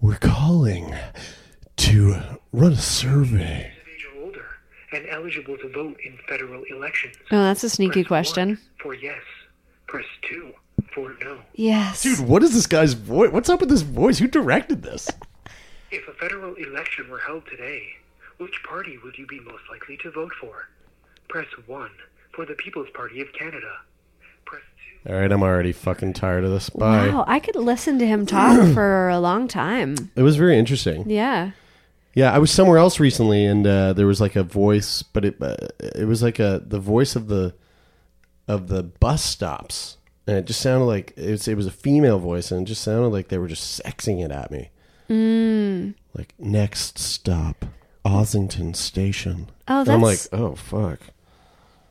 We're 0.00 0.16
calling 0.18 0.94
to 1.76 2.16
run 2.52 2.72
a 2.72 2.76
survey. 2.76 3.72
of 3.72 3.88
age 3.88 4.06
or 4.16 4.22
older 4.24 4.46
and 4.92 5.06
eligible 5.10 5.56
to 5.58 5.68
vote 5.68 5.96
in 6.04 6.18
federal 6.28 6.62
elections. 6.70 7.16
Oh, 7.30 7.38
that's 7.42 7.62
a 7.64 7.70
sneaky 7.70 8.02
Press 8.04 8.08
question. 8.32 8.48
one 8.48 8.58
for 8.82 8.94
yes. 8.94 9.20
Press 9.86 10.06
2 10.30 10.52
for 10.94 11.14
no. 11.22 11.38
Yes. 11.54 12.02
Dude, 12.02 12.20
what 12.26 12.42
is 12.42 12.54
this 12.54 12.66
guy's 12.66 12.94
voice? 12.94 13.30
What's 13.32 13.48
up 13.50 13.60
with 13.60 13.68
this 13.68 13.82
voice? 13.82 14.18
Who 14.18 14.26
directed 14.28 14.82
this? 14.82 15.08
If 15.90 16.06
a 16.08 16.12
federal 16.14 16.54
election 16.54 17.10
were 17.10 17.18
held 17.18 17.44
today, 17.46 17.82
which 18.40 18.62
party 18.62 18.98
would 19.04 19.18
you 19.18 19.26
be 19.26 19.38
most 19.40 19.62
likely 19.70 19.98
to 19.98 20.10
vote 20.10 20.32
for? 20.40 20.68
Press 21.28 21.46
1 21.66 21.90
for 22.32 22.46
the 22.46 22.54
People's 22.54 22.88
Party 22.94 23.20
of 23.20 23.32
Canada. 23.32 23.70
Press 24.46 24.62
2 25.04 25.12
All 25.12 25.20
right, 25.20 25.30
I'm 25.30 25.42
already 25.42 25.72
fucking 25.72 26.14
tired 26.14 26.44
of 26.44 26.50
this. 26.50 26.70
Bye. 26.70 27.08
Wow, 27.08 27.24
I 27.28 27.38
could 27.38 27.56
listen 27.56 27.98
to 27.98 28.06
him 28.06 28.24
talk 28.24 28.56
for 28.74 29.10
a 29.10 29.20
long 29.20 29.46
time. 29.46 30.10
It 30.16 30.22
was 30.22 30.36
very 30.36 30.58
interesting. 30.58 31.08
Yeah. 31.08 31.50
Yeah, 32.14 32.32
I 32.32 32.38
was 32.38 32.50
somewhere 32.50 32.78
else 32.78 32.98
recently, 32.98 33.44
and 33.44 33.66
uh, 33.66 33.92
there 33.92 34.06
was 34.06 34.20
like 34.20 34.34
a 34.36 34.42
voice, 34.42 35.02
but 35.02 35.24
it 35.24 35.36
uh, 35.40 35.54
it 35.78 36.08
was 36.08 36.24
like 36.24 36.40
a 36.40 36.60
the 36.66 36.80
voice 36.80 37.14
of 37.14 37.28
the 37.28 37.54
of 38.48 38.66
the 38.66 38.82
bus 38.82 39.22
stops, 39.22 39.96
and 40.26 40.36
it 40.36 40.44
just 40.44 40.60
sounded 40.60 40.86
like 40.86 41.12
it 41.16 41.30
was, 41.30 41.46
it 41.46 41.56
was 41.56 41.66
a 41.66 41.70
female 41.70 42.18
voice, 42.18 42.50
and 42.50 42.62
it 42.62 42.68
just 42.68 42.82
sounded 42.82 43.10
like 43.10 43.28
they 43.28 43.38
were 43.38 43.46
just 43.46 43.80
sexing 43.80 44.24
it 44.24 44.32
at 44.32 44.50
me. 44.50 44.70
Mm. 45.08 45.94
Like 46.12 46.34
next 46.36 46.98
stop, 46.98 47.64
Ossington 48.04 48.74
Station. 48.76 49.50
Oh, 49.68 49.80
And 49.80 49.90
I'm 49.90 50.02
like, 50.02 50.20
oh 50.32 50.54
fuck, 50.54 51.00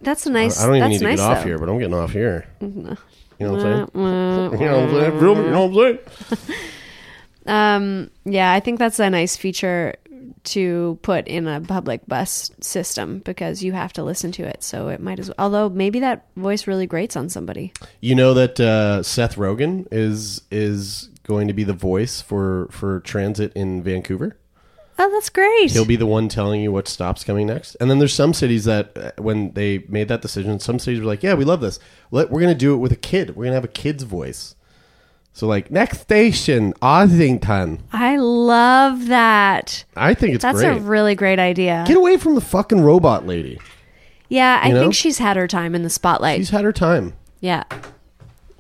that's 0.01 0.25
a 0.25 0.31
nice. 0.31 0.59
I 0.61 0.65
don't 0.67 0.75
even 0.77 0.89
that's 0.89 1.01
need 1.01 1.05
to 1.05 1.09
nice, 1.11 1.19
get 1.19 1.25
off 1.25 1.37
though. 1.39 1.43
here, 1.43 1.57
but 1.59 1.69
I'm 1.69 1.79
getting 1.79 1.93
off 1.93 2.11
here. 2.11 2.47
You 3.39 3.45
know 3.45 3.53
what 3.53 3.65
I'm 3.65 3.87
saying? 3.87 3.89
You 3.93 4.01
know 4.01 4.49
what 4.49 4.53
I'm 4.53 4.91
saying? 4.91 5.13
You 5.21 5.51
know 5.51 5.67
what 5.67 5.87
I'm 5.87 5.99
saying? 6.35 6.59
Um, 7.45 8.11
yeah, 8.25 8.51
I 8.51 8.59
think 8.59 8.79
that's 8.79 8.99
a 8.99 9.09
nice 9.09 9.37
feature 9.37 9.95
to 10.43 10.99
put 11.01 11.27
in 11.27 11.47
a 11.47 11.61
public 11.61 12.05
bus 12.05 12.51
system 12.61 13.19
because 13.19 13.63
you 13.63 13.71
have 13.73 13.93
to 13.93 14.03
listen 14.03 14.31
to 14.33 14.43
it. 14.43 14.63
So 14.63 14.89
it 14.89 14.99
might 14.99 15.19
as 15.19 15.29
well. 15.29 15.35
Although 15.39 15.69
maybe 15.69 15.99
that 16.01 16.25
voice 16.35 16.67
really 16.67 16.85
grates 16.85 17.15
on 17.15 17.29
somebody. 17.29 17.73
You 18.01 18.15
know 18.15 18.33
that 18.33 18.59
uh, 18.59 19.03
Seth 19.03 19.35
Rogen 19.35 19.87
is 19.91 20.41
is 20.51 21.09
going 21.23 21.47
to 21.47 21.53
be 21.53 21.63
the 21.63 21.73
voice 21.73 22.21
for 22.21 22.67
for 22.71 22.99
transit 23.01 23.53
in 23.53 23.81
Vancouver. 23.83 24.37
Oh, 25.01 25.09
that's 25.11 25.29
great. 25.29 25.71
He'll 25.71 25.85
be 25.85 25.95
the 25.95 26.05
one 26.05 26.27
telling 26.27 26.61
you 26.61 26.71
what 26.73 26.87
stops 26.87 27.23
coming 27.23 27.47
next. 27.47 27.75
And 27.75 27.89
then 27.89 27.99
there's 27.99 28.13
some 28.13 28.33
cities 28.33 28.65
that 28.65 28.97
uh, 28.97 29.11
when 29.17 29.53
they 29.53 29.85
made 29.87 30.09
that 30.09 30.21
decision, 30.21 30.59
some 30.59 30.77
cities 30.77 30.99
were 30.99 31.05
like, 31.05 31.23
"Yeah, 31.23 31.35
we 31.35 31.45
love 31.45 31.61
this. 31.61 31.79
Let, 32.11 32.29
we're 32.29 32.41
going 32.41 32.53
to 32.53 32.57
do 32.59 32.73
it 32.73 32.77
with 32.77 32.91
a 32.91 32.97
kid. 32.97 33.29
We're 33.29 33.45
going 33.45 33.51
to 33.51 33.55
have 33.55 33.63
a 33.63 33.69
kid's 33.69 34.03
voice." 34.03 34.55
So 35.31 35.47
like 35.47 35.71
next 35.71 36.01
station, 36.01 36.73
Ossington. 36.81 37.79
I 37.93 38.17
love 38.17 39.07
that. 39.07 39.85
I 39.95 40.13
think 40.13 40.35
it's 40.35 40.41
That's 40.41 40.57
great. 40.59 40.75
a 40.77 40.79
really 40.81 41.15
great 41.15 41.39
idea. 41.39 41.85
Get 41.87 41.95
away 41.95 42.17
from 42.17 42.35
the 42.35 42.41
fucking 42.41 42.81
robot 42.81 43.25
lady. 43.25 43.57
yeah, 44.27 44.59
I 44.61 44.67
you 44.67 44.73
know? 44.73 44.81
think 44.81 44.95
she's 44.95 45.19
had 45.19 45.37
her 45.37 45.47
time 45.47 45.75
in 45.75 45.83
the 45.83 45.89
spotlight. 45.89 46.39
She's 46.39 46.49
had 46.49 46.65
her 46.65 46.73
time. 46.73 47.13
yeah. 47.39 47.63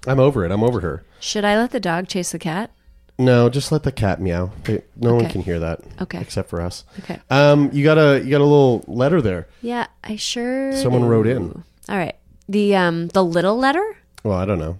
I'm 0.07 0.19
over 0.21 0.45
it. 0.45 0.51
I'm 0.51 0.63
over 0.63 0.79
her. 0.79 1.03
Should 1.19 1.43
I 1.43 1.57
let 1.57 1.71
the 1.71 1.79
dog 1.81 2.07
chase 2.07 2.31
the 2.31 2.39
cat? 2.39 2.71
No, 3.19 3.49
just 3.49 3.69
let 3.71 3.83
the 3.83 3.91
cat 3.91 4.21
meow. 4.21 4.49
They, 4.63 4.81
no 4.95 5.13
one 5.13 5.27
can 5.29 5.41
hear 5.41 5.59
that. 5.59 5.81
Okay. 6.01 6.21
Except 6.21 6.49
for 6.49 6.61
us. 6.61 6.85
Okay. 6.99 7.19
Um, 7.29 7.69
you 7.73 7.83
got 7.83 7.97
a 7.97 8.23
you 8.23 8.31
got 8.31 8.39
a 8.39 8.45
little 8.45 8.83
letter 8.87 9.21
there. 9.21 9.49
Yeah, 9.61 9.87
I 10.03 10.15
sure. 10.15 10.71
Someone 10.71 11.01
do. 11.01 11.07
wrote 11.07 11.27
in. 11.27 11.63
All 11.89 11.97
right. 11.97 12.15
The 12.47 12.77
um 12.77 13.09
the 13.09 13.23
little 13.23 13.57
letter. 13.57 13.97
Well, 14.23 14.37
I 14.37 14.45
don't 14.45 14.57
know. 14.57 14.79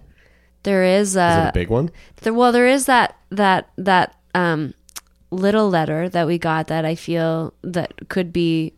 There 0.62 0.84
is 0.84 1.10
Is 1.10 1.16
it 1.16 1.20
uh 1.20 1.46
a 1.50 1.52
big 1.52 1.68
one? 1.68 1.90
there, 2.22 2.32
well 2.32 2.50
there 2.50 2.66
is 2.66 2.86
that 2.86 3.16
that 3.28 3.68
that 3.76 4.16
um 4.34 4.72
little 5.30 5.68
letter 5.68 6.08
that 6.08 6.26
we 6.26 6.38
got 6.38 6.66
that 6.68 6.86
I 6.86 6.94
feel 6.94 7.52
that 7.62 8.08
could 8.08 8.32
be 8.32 8.72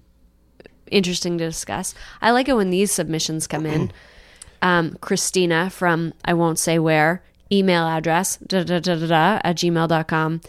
interesting 0.91 1.39
to 1.39 1.45
discuss. 1.47 1.95
I 2.21 2.33
like 2.33 2.49
it 2.49 2.55
when 2.57 2.71
these 2.71 2.91
submissions 2.91 3.47
come 3.47 3.65
in. 3.67 3.93
Um, 4.65 4.97
Christina 5.01 5.71
from 5.71 6.15
I 6.25 6.35
won't 6.35 6.57
say 6.57 6.79
where 6.79 7.25
email 7.53 7.87
address 7.87 8.37
da 8.39 8.63
da 8.65 8.79
da 8.81 8.95
da 8.97 9.07
da 9.07 9.41
at 9.45 9.57
gmail.com. 9.57 10.41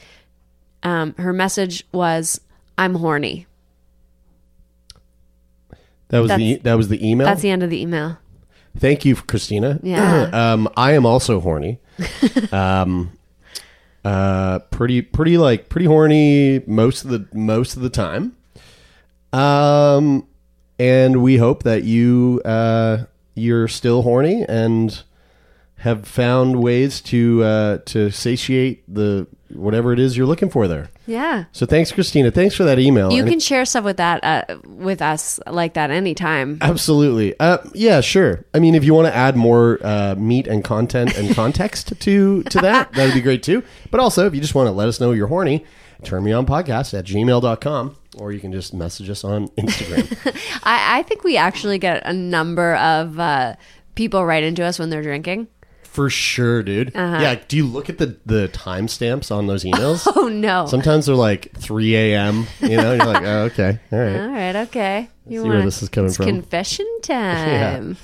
Um, 0.83 1.13
her 1.17 1.33
message 1.33 1.85
was 1.91 2.39
I'm 2.77 2.95
horny. 2.95 3.45
That 6.09 6.19
was 6.19 6.29
the 6.31 6.37
That's- 6.37 6.63
that 6.63 6.73
was 6.75 6.87
the 6.89 7.07
email. 7.07 7.25
That's 7.27 7.41
the 7.41 7.49
end 7.49 7.63
of 7.63 7.69
the 7.69 7.81
email. 7.81 8.17
Thank 8.77 9.05
you, 9.05 9.15
Christina. 9.15 9.79
Yeah. 9.83 10.29
um, 10.33 10.67
I 10.75 10.93
am 10.93 11.05
also 11.05 11.39
horny. 11.39 11.79
um, 12.51 13.11
uh, 14.03 14.59
pretty, 14.71 15.01
pretty 15.01 15.37
like 15.37 15.69
pretty 15.69 15.85
horny 15.85 16.61
most 16.67 17.03
of 17.05 17.09
the 17.11 17.27
most 17.33 17.75
of 17.75 17.81
the 17.83 17.89
time. 17.89 18.35
Um, 19.31 20.27
and 20.79 21.21
we 21.23 21.37
hope 21.37 21.63
that 21.63 21.83
you 21.83 22.41
uh 22.45 23.05
you're 23.35 23.67
still 23.67 24.01
horny 24.03 24.43
and 24.47 25.01
have 25.83 26.07
found 26.07 26.61
ways 26.63 27.01
to 27.01 27.43
uh 27.43 27.77
to 27.85 28.09
satiate 28.09 28.83
the 28.93 29.27
whatever 29.49 29.93
it 29.93 29.99
is 29.99 30.17
you're 30.17 30.25
looking 30.25 30.49
for 30.49 30.67
there. 30.67 30.89
Yeah. 31.05 31.45
So 31.51 31.65
thanks, 31.65 31.91
Christina. 31.91 32.31
Thanks 32.31 32.55
for 32.55 32.63
that 32.63 32.79
email. 32.79 33.11
You 33.11 33.21
And 33.23 33.29
can 33.29 33.39
share 33.39 33.65
stuff 33.65 33.83
with 33.83 33.97
that 33.97 34.23
uh, 34.23 34.57
with 34.65 35.01
us 35.01 35.39
like 35.45 35.73
that 35.73 35.91
anytime. 35.91 36.57
Absolutely. 36.61 37.37
Uh, 37.39 37.57
yeah, 37.73 38.01
sure. 38.01 38.45
I 38.53 38.59
mean, 38.59 38.73
if 38.75 38.83
you 38.83 38.93
want 38.93 39.07
to 39.07 39.15
add 39.15 39.35
more 39.35 39.79
uh, 39.83 40.15
meat 40.17 40.47
and 40.47 40.63
content 40.63 41.15
and 41.17 41.35
context 41.41 41.99
to 41.99 42.43
to 42.43 42.57
that, 42.59 42.93
that 42.93 43.05
would 43.05 43.13
be 43.13 43.21
great 43.21 43.43
too. 43.43 43.63
But 43.91 43.99
also, 43.99 44.25
if 44.25 44.33
you 44.33 44.41
just 44.41 44.55
want 44.55 44.67
to 44.67 44.71
let 44.71 44.87
us 44.87 44.99
know 44.99 45.11
you're 45.11 45.27
horny, 45.27 45.65
turn 46.03 46.23
me 46.23 46.31
on 46.31 46.45
podcast 46.45 46.97
at 46.97 47.05
gmail.com 47.05 47.97
or 48.17 48.31
you 48.31 48.39
can 48.39 48.51
just 48.51 48.73
message 48.73 49.09
us 49.09 49.23
on 49.23 49.47
Instagram. 49.49 50.07
I, 50.63 50.99
I 50.99 51.03
think 51.03 51.23
we 51.23 51.37
actually 51.37 51.79
get 51.79 52.03
a 52.05 52.13
number 52.13 52.75
of 52.75 53.19
uh, 53.19 53.55
people 53.95 54.25
write 54.25 54.43
into 54.43 54.63
us 54.63 54.79
when 54.79 54.89
they're 54.89 55.03
drinking. 55.03 55.47
For 55.93 56.09
sure, 56.09 56.63
dude. 56.63 56.95
Uh-huh. 56.95 57.19
Yeah. 57.21 57.39
Do 57.47 57.55
you 57.55 57.67
look 57.67 57.87
at 57.87 57.99
the, 57.99 58.17
the 58.25 58.49
timestamps 58.51 59.29
on 59.29 59.45
those 59.45 59.63
emails? 59.63 60.07
Oh 60.15 60.27
no! 60.27 60.65
Sometimes 60.65 61.05
they're 61.05 61.15
like 61.15 61.55
3 61.55 61.95
a.m., 61.95 62.47
you 62.61 62.77
know, 62.77 62.93
you're 62.93 63.05
like, 63.05 63.23
oh, 63.23 63.43
okay. 63.43 63.77
All 63.91 63.99
right. 63.99 64.19
All 64.19 64.27
right, 64.29 64.55
okay. 64.67 65.09
You 65.27 65.39
see 65.39 65.43
where 65.43 65.57
wanna- 65.57 65.65
this 65.65 65.83
is 65.83 65.89
coming 65.89 66.07
it's 66.07 66.17
from. 66.17 66.25
Confession 66.25 66.87
time. 67.03 67.97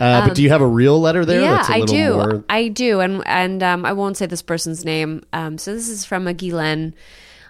Uh, 0.00 0.26
but 0.26 0.34
do 0.34 0.42
you 0.42 0.48
have 0.48 0.60
a 0.60 0.66
real 0.66 1.00
letter 1.00 1.24
there? 1.24 1.38
Um, 1.38 1.44
Yeah, 1.44 1.56
that's 1.58 1.68
a 1.68 1.72
I 1.74 1.80
do. 1.84 2.12
More... 2.14 2.44
I 2.50 2.68
do, 2.68 3.00
and 3.00 3.22
and 3.26 3.62
um, 3.62 3.84
I 3.84 3.92
won't 3.92 4.16
say 4.16 4.26
this 4.26 4.42
person's 4.42 4.84
name. 4.84 5.22
Um, 5.32 5.56
so 5.56 5.72
this 5.72 5.88
is 5.88 6.04
from 6.04 6.26
a 6.26 6.34
Guylaine. 6.34 6.94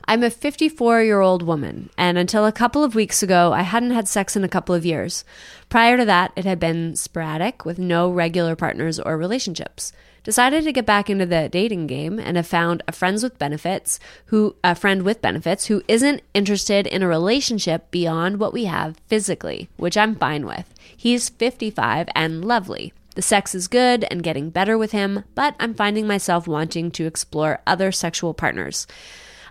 I'm 0.09 0.23
a 0.23 0.31
54 0.31 1.03
year 1.03 1.21
old 1.21 1.43
woman, 1.43 1.91
and 1.99 2.17
until 2.17 2.47
a 2.47 2.53
couple 2.53 2.85
of 2.85 2.95
weeks 2.95 3.25
ago, 3.25 3.53
I 3.53 3.63
hadn't 3.63 3.91
had 3.91 4.07
sex 4.07 4.37
in 4.37 4.45
a 4.45 4.49
couple 4.49 4.73
of 4.73 4.87
years. 4.87 5.25
Prior 5.69 5.97
to 5.97 6.05
that, 6.05 6.31
it 6.37 6.45
had 6.45 6.61
been 6.61 6.95
sporadic 6.95 7.65
with 7.65 7.81
no 7.81 8.09
regular 8.09 8.55
partners 8.55 9.01
or 9.01 9.19
relationships. 9.19 9.93
Decided 10.23 10.63
to 10.63 10.73
get 10.73 10.87
back 10.87 11.11
into 11.11 11.27
the 11.27 11.49
dating 11.49 11.89
game 11.89 12.21
and 12.21 12.37
have 12.37 12.47
found 12.47 12.85
a 12.87 12.93
friends 12.93 13.25
with 13.25 13.39
benefits 13.41 13.99
who 14.27 14.55
a 14.63 14.77
friend 14.77 15.03
with 15.03 15.21
benefits 15.21 15.67
who 15.67 15.83
isn't 15.89 16.23
interested 16.35 16.87
in 16.87 17.03
a 17.03 17.09
relationship 17.09 17.91
beyond 17.91 18.39
what 18.39 18.53
we 18.53 18.67
have 18.67 18.99
physically, 19.09 19.69
which 19.77 19.97
I'm 19.97 20.15
fine 20.15 20.47
with. 20.47 20.73
He's 20.97 21.29
55 21.31 22.09
and 22.15 22.45
lovely. 22.45 22.93
The 23.17 23.23
sex 23.23 23.57
is 23.57 23.67
good 23.67 24.05
and 24.09 24.23
getting 24.23 24.51
better 24.51 24.79
with 24.79 24.93
him, 24.93 25.25
but 25.35 25.57
I'm 25.59 25.75
finding 25.75 26.07
myself 26.07 26.47
wanting 26.47 26.93
to 26.93 27.07
explore 27.07 27.61
other 27.67 27.91
sexual 27.91 28.35
partners. 28.35 28.87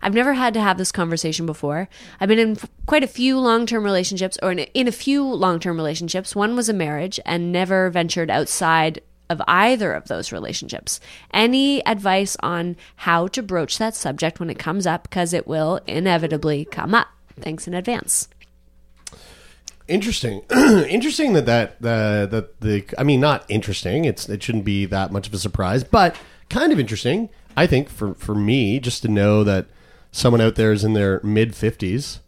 I've 0.06 0.14
never 0.14 0.36
had 0.36 0.54
to 0.54 0.62
have 0.62 0.78
this 0.78 0.92
conversation 0.92 1.48
before. 1.48 1.90
I've 2.20 2.30
been 2.30 2.38
in 2.38 2.58
quite 2.86 3.04
a 3.04 3.08
few 3.08 3.40
long 3.40 3.66
term 3.66 3.84
relationships, 3.84 4.38
or 4.44 4.52
in 4.52 4.60
a, 4.60 4.70
in 4.76 4.88
a 4.88 4.92
few 4.92 5.24
long 5.24 5.60
term 5.60 5.78
relationships. 5.78 6.36
One 6.36 6.56
was 6.56 6.70
a 6.70 6.74
marriage 6.74 7.20
and 7.26 7.52
never 7.52 7.90
ventured 7.90 8.30
outside 8.30 9.02
of 9.32 9.42
either 9.48 9.94
of 9.94 10.08
those 10.08 10.32
relationships. 10.32 11.00
Any 11.34 11.84
advice 11.88 12.38
on 12.44 12.78
how 12.98 13.26
to 13.30 13.42
broach 13.42 13.80
that 13.80 13.96
subject 13.96 14.40
when 14.40 14.52
it 14.52 14.60
comes 14.60 14.86
up, 14.86 15.10
because 15.10 15.34
it 15.34 15.48
will 15.48 15.80
inevitably 15.88 16.66
come 16.66 16.94
up? 16.94 17.08
Thanks 17.40 17.68
in 17.68 17.74
advance. 17.74 18.28
Interesting. 19.88 20.44
interesting 20.52 21.34
that 21.34 21.48
that 21.48 21.70
uh, 21.84 22.28
that 22.28 22.62
the 22.62 22.86
I 22.96 23.02
mean 23.02 23.22
not 23.22 23.44
interesting. 23.50 24.06
It's 24.06 24.30
it 24.30 24.44
shouldn't 24.44 24.66
be 24.66 24.86
that 24.86 25.12
much 25.12 25.26
of 25.26 25.34
a 25.34 25.40
surprise, 25.40 25.84
but 25.84 26.16
kind 26.52 26.72
of 26.72 26.80
interesting. 26.80 27.30
I 27.58 27.66
think 27.66 27.90
for 27.90 28.14
for 28.14 28.36
me 28.36 28.80
just 28.80 29.02
to 29.02 29.08
know 29.08 29.44
that 29.44 29.66
someone 30.16 30.40
out 30.40 30.56
there 30.56 30.72
is 30.72 30.84
in 30.86 30.94
their 30.94 31.20
mid 31.24 31.52
50s 31.52 32.20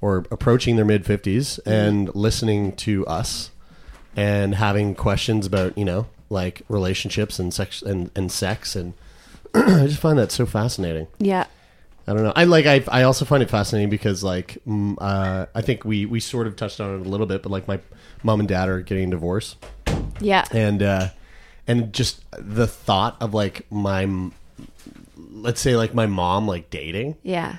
or 0.00 0.24
approaching 0.30 0.76
their 0.76 0.84
mid 0.86 1.04
50s 1.04 1.58
and 1.66 2.14
listening 2.14 2.72
to 2.76 3.06
us 3.06 3.50
and 4.16 4.54
having 4.54 4.94
questions 4.94 5.44
about, 5.46 5.76
you 5.76 5.84
know, 5.84 6.06
like 6.30 6.62
relationships 6.68 7.38
and 7.38 7.52
sex 7.52 7.82
and, 7.82 8.10
and 8.16 8.32
sex 8.32 8.74
and 8.74 8.94
I 9.54 9.86
just 9.86 10.00
find 10.00 10.18
that 10.18 10.32
so 10.32 10.46
fascinating. 10.46 11.08
Yeah. 11.18 11.46
I 12.08 12.14
don't 12.14 12.22
know. 12.22 12.32
I 12.36 12.44
like. 12.44 12.66
I 12.66 12.84
I 12.88 13.02
also 13.02 13.24
find 13.24 13.42
it 13.42 13.50
fascinating 13.50 13.90
because 13.90 14.22
like 14.22 14.58
mm, 14.64 14.94
uh, 15.00 15.46
I 15.56 15.60
think 15.60 15.84
we 15.84 16.06
we 16.06 16.20
sort 16.20 16.46
of 16.46 16.54
touched 16.54 16.80
on 16.80 17.00
it 17.00 17.04
a 17.04 17.08
little 17.08 17.26
bit, 17.26 17.42
but 17.42 17.50
like 17.50 17.66
my 17.66 17.80
mom 18.22 18.38
and 18.38 18.48
dad 18.48 18.68
are 18.68 18.80
getting 18.80 19.10
divorced, 19.10 19.56
Yeah. 20.20 20.44
and 20.52 20.84
uh, 20.84 21.08
and 21.66 21.92
just 21.92 22.24
the 22.30 22.68
thought 22.68 23.16
of 23.20 23.34
like 23.34 23.66
my 23.72 24.04
m- 24.04 24.32
let's 25.42 25.60
say 25.60 25.76
like 25.76 25.94
my 25.94 26.06
mom 26.06 26.46
like 26.48 26.70
dating, 26.70 27.16
Yeah. 27.22 27.58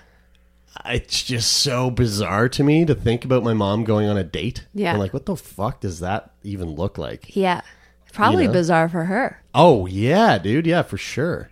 it's 0.86 1.24
just 1.24 1.52
so 1.54 1.90
bizarre 1.90 2.50
to 2.50 2.64
me 2.64 2.86
to 2.86 2.96
think 2.96 3.24
about 3.26 3.44
my 3.44 3.54
mom 3.54 3.84
going 3.84 4.08
on 4.08 4.18
a 4.18 4.24
date. 4.24 4.66
Yeah. 4.74 4.92
and 4.92 5.00
like 5.00 5.14
what 5.14 5.26
the 5.26 5.36
fuck 5.36 5.82
does 5.82 6.00
that 6.00 6.32
even 6.44 6.70
look 6.76 6.98
like? 6.98 7.36
Yeah. 7.36 7.62
Probably 8.14 8.44
You 8.44 8.48
know? 8.48 8.54
bizarre 8.54 8.90
for 8.90 9.06
her. 9.06 9.42
Oh 9.54 9.86
yeah, 9.86 10.38
dude. 10.38 10.66
Yeah, 10.66 10.82
for 10.82 10.98
sure. 10.98 11.52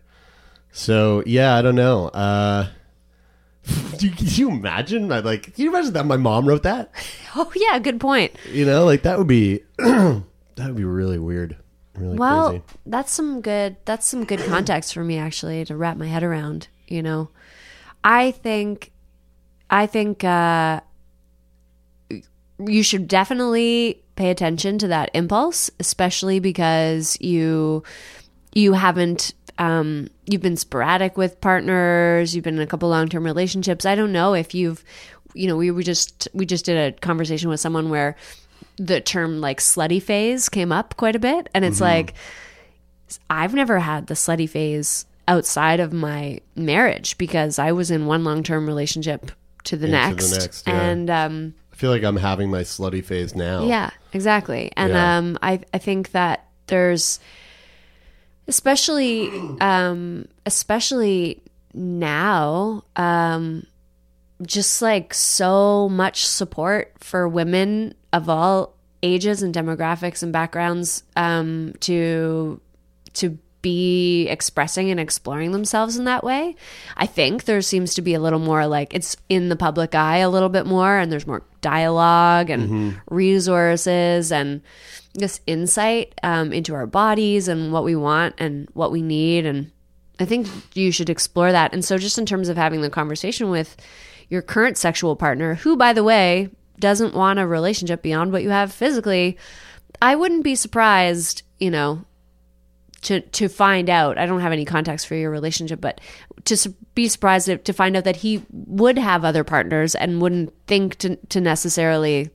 So 0.72 1.22
yeah, 1.26 1.56
I 1.56 1.62
don't 1.62 1.76
know. 1.76 2.08
Uh, 2.08 2.70
do 3.98 4.08
you, 4.08 4.12
can 4.14 4.28
you 4.28 4.50
imagine? 4.50 5.12
I 5.12 5.20
like. 5.20 5.54
Can 5.56 5.64
you 5.64 5.70
imagine 5.70 5.94
that 5.94 6.06
my 6.06 6.18
mom 6.18 6.48
wrote 6.48 6.64
that? 6.64 6.92
Oh, 7.38 7.52
yeah. 7.54 7.78
Good 7.80 8.00
point. 8.00 8.32
You 8.50 8.66
know, 8.66 8.86
like 8.86 9.02
that 9.02 9.18
would 9.18 9.28
be 9.28 9.60
that 9.78 10.24
would 10.58 10.76
be 10.78 10.86
really 10.86 11.20
weird. 11.20 11.58
Really 11.98 12.18
well, 12.18 12.50
crazy. 12.50 12.64
that's 12.86 13.12
some 13.12 13.42
good 13.42 13.78
that's 13.86 14.08
some 14.08 14.26
good 14.26 14.40
context 14.42 14.94
for 14.94 15.04
me 15.04 15.18
actually 15.18 15.64
to 15.66 15.76
wrap 15.78 15.98
my 15.98 16.08
head 16.08 16.24
around, 16.24 16.68
you 16.88 17.02
know. 17.02 17.30
I 18.04 18.32
think 18.32 18.92
I 19.70 19.88
think 19.88 20.24
uh 20.24 20.82
you 22.60 22.84
should 22.84 23.08
definitely 23.08 24.04
pay 24.16 24.30
attention 24.30 24.78
to 24.80 24.88
that 24.88 25.10
impulse, 25.14 25.70
especially 25.80 26.40
because 26.40 27.18
you 27.22 27.84
you 28.54 28.74
haven't 28.74 29.34
um 29.58 30.10
you've 30.26 30.42
been 30.42 30.58
sporadic 30.58 31.18
with 31.18 31.40
partners, 31.40 32.36
you've 32.36 32.44
been 32.44 32.56
in 32.56 32.62
a 32.62 32.68
couple 32.68 32.90
long-term 32.90 33.24
relationships. 33.24 33.86
I 33.86 33.96
don't 33.96 34.12
know 34.12 34.34
if 34.34 34.54
you've 34.54 34.84
you 35.34 35.48
know, 35.48 35.58
we 35.58 35.70
were 35.70 35.84
just 35.84 36.28
we 36.34 36.46
just 36.46 36.66
did 36.66 36.78
a 36.78 36.98
conversation 37.00 37.50
with 37.50 37.60
someone 37.60 37.90
where 37.90 38.16
the 38.78 39.00
term 39.02 39.40
like 39.42 39.60
slutty 39.60 40.02
phase 40.02 40.50
came 40.50 40.72
up 40.72 40.98
quite 40.98 41.16
a 41.16 41.20
bit 41.20 41.48
and 41.54 41.64
it's 41.64 41.80
like 41.80 42.14
I've 43.30 43.54
never 43.54 43.80
had 43.80 44.08
the 44.08 44.14
slutty 44.16 44.50
phase 44.50 45.06
outside 45.28 45.80
of 45.80 45.94
my 45.94 46.40
marriage 46.56 47.18
because 47.18 47.58
I 47.60 47.72
was 47.72 47.90
in 47.92 48.06
one 48.06 48.24
long-term 48.24 48.68
relationship 48.68 49.32
to 49.66 49.78
the 49.78 49.86
Into 49.88 49.88
the 49.88 49.92
next, 49.92 50.32
next, 50.32 50.68
yeah. 50.68 50.82
and 50.82 51.10
um, 51.10 51.54
I 51.72 51.76
feel 51.76 51.90
like 51.90 52.04
I'm 52.04 52.18
having 52.18 52.52
my 52.52 52.62
slutty 52.62 53.04
phase 53.04 53.36
now. 53.36 53.66
yeah, 53.66 53.90
exactly. 54.14 54.72
And 54.76 54.92
Yeah. 54.94 55.18
um, 55.18 55.38
I 55.42 55.62
I 55.74 55.78
think 55.78 56.12
that 56.12 56.46
there's 56.68 57.20
especially 58.48 59.30
um, 59.62 60.28
especially 60.46 61.42
now 61.74 62.84
um, 62.96 63.66
just 64.44 64.82
like 64.82 65.14
so 65.14 65.90
much 65.90 66.26
support 66.28 66.94
for 67.00 67.28
women 67.28 67.94
of 68.16 68.30
all 68.30 68.76
ages 69.04 69.44
and 69.44 69.54
demographics 69.54 70.24
and 70.24 70.32
backgrounds 70.32 71.04
um, 71.16 71.74
to 71.82 72.60
to 73.14 73.38
be 73.62 74.28
expressing 74.28 74.92
and 74.92 75.00
exploring 75.00 75.52
themselves 75.52 75.98
in 75.98 76.06
that 76.06 76.24
way. 76.24 76.56
I 76.98 77.08
think 77.08 77.46
there 77.46 77.62
seems 77.64 77.96
to 77.96 78.02
be 78.02 78.14
a 78.14 78.20
little 78.20 78.40
more 78.40 78.68
like 78.68 78.94
it's 78.94 79.18
in 79.28 79.50
the 79.50 79.56
public 79.56 79.96
eye 79.96 80.18
a 80.18 80.30
little 80.30 80.50
bit 80.50 80.66
more, 80.66 80.98
and 80.98 81.12
there's 81.12 81.28
more 81.28 81.44
dialogue 81.62 82.50
and 82.52 83.02
resources 83.10 84.32
and 84.32 84.62
this 85.16 85.42
insight 85.48 86.14
um, 86.22 86.54
into 86.54 86.76
our 86.76 86.86
bodies 86.86 87.48
and 87.48 87.74
what 87.74 87.84
we 87.84 87.96
want 87.96 88.36
and 88.38 88.70
what 88.74 88.92
we 88.92 89.02
need. 89.02 89.46
And 89.46 89.72
I 90.20 90.26
think 90.26 90.48
you 90.76 90.92
should 90.92 91.10
explore 91.10 91.52
that. 91.52 91.74
And 91.74 91.84
so, 91.84 91.98
just 91.98 92.20
in 92.20 92.26
terms 92.26 92.50
of 92.50 92.58
having 92.58 92.82
the 92.82 92.90
conversation 92.90 93.50
with 93.50 93.76
your 94.30 94.42
current 94.42 94.78
sexual 94.78 95.16
partner, 95.16 95.56
who, 95.56 95.76
by 95.76 95.92
the 95.92 96.04
way, 96.04 96.50
doesn't 96.80 97.14
want 97.14 97.40
a 97.40 97.48
relationship 97.48 98.02
beyond 98.02 98.32
what 98.32 98.44
you 98.44 98.50
have 98.50 98.72
physically, 98.72 99.38
I 100.02 100.16
wouldn't 100.16 100.44
be 100.44 100.56
surprised, 100.56 101.44
you 101.60 101.72
know, 101.72 102.06
to 103.04 103.22
to 103.22 103.48
find 103.48 103.90
out. 103.90 104.18
I 104.18 104.26
don't 104.26 104.42
have 104.42 104.52
any 104.52 104.66
context 104.66 105.08
for 105.08 105.16
your 105.16 105.32
relationship, 105.32 105.80
but 105.80 106.02
to 106.46 106.58
su- 106.58 106.76
be 106.94 107.08
surprised 107.08 107.46
to, 107.48 107.58
to 107.58 107.74
find 107.74 107.96
out 107.96 108.04
that 108.04 108.18
he 108.18 108.44
would 108.52 108.98
have 108.98 109.24
other 109.24 109.44
partners 109.44 109.96
and 109.96 110.22
wouldn't 110.22 110.54
think 110.68 110.96
to 110.98 111.16
to 111.16 111.42
necessarily 111.42 112.30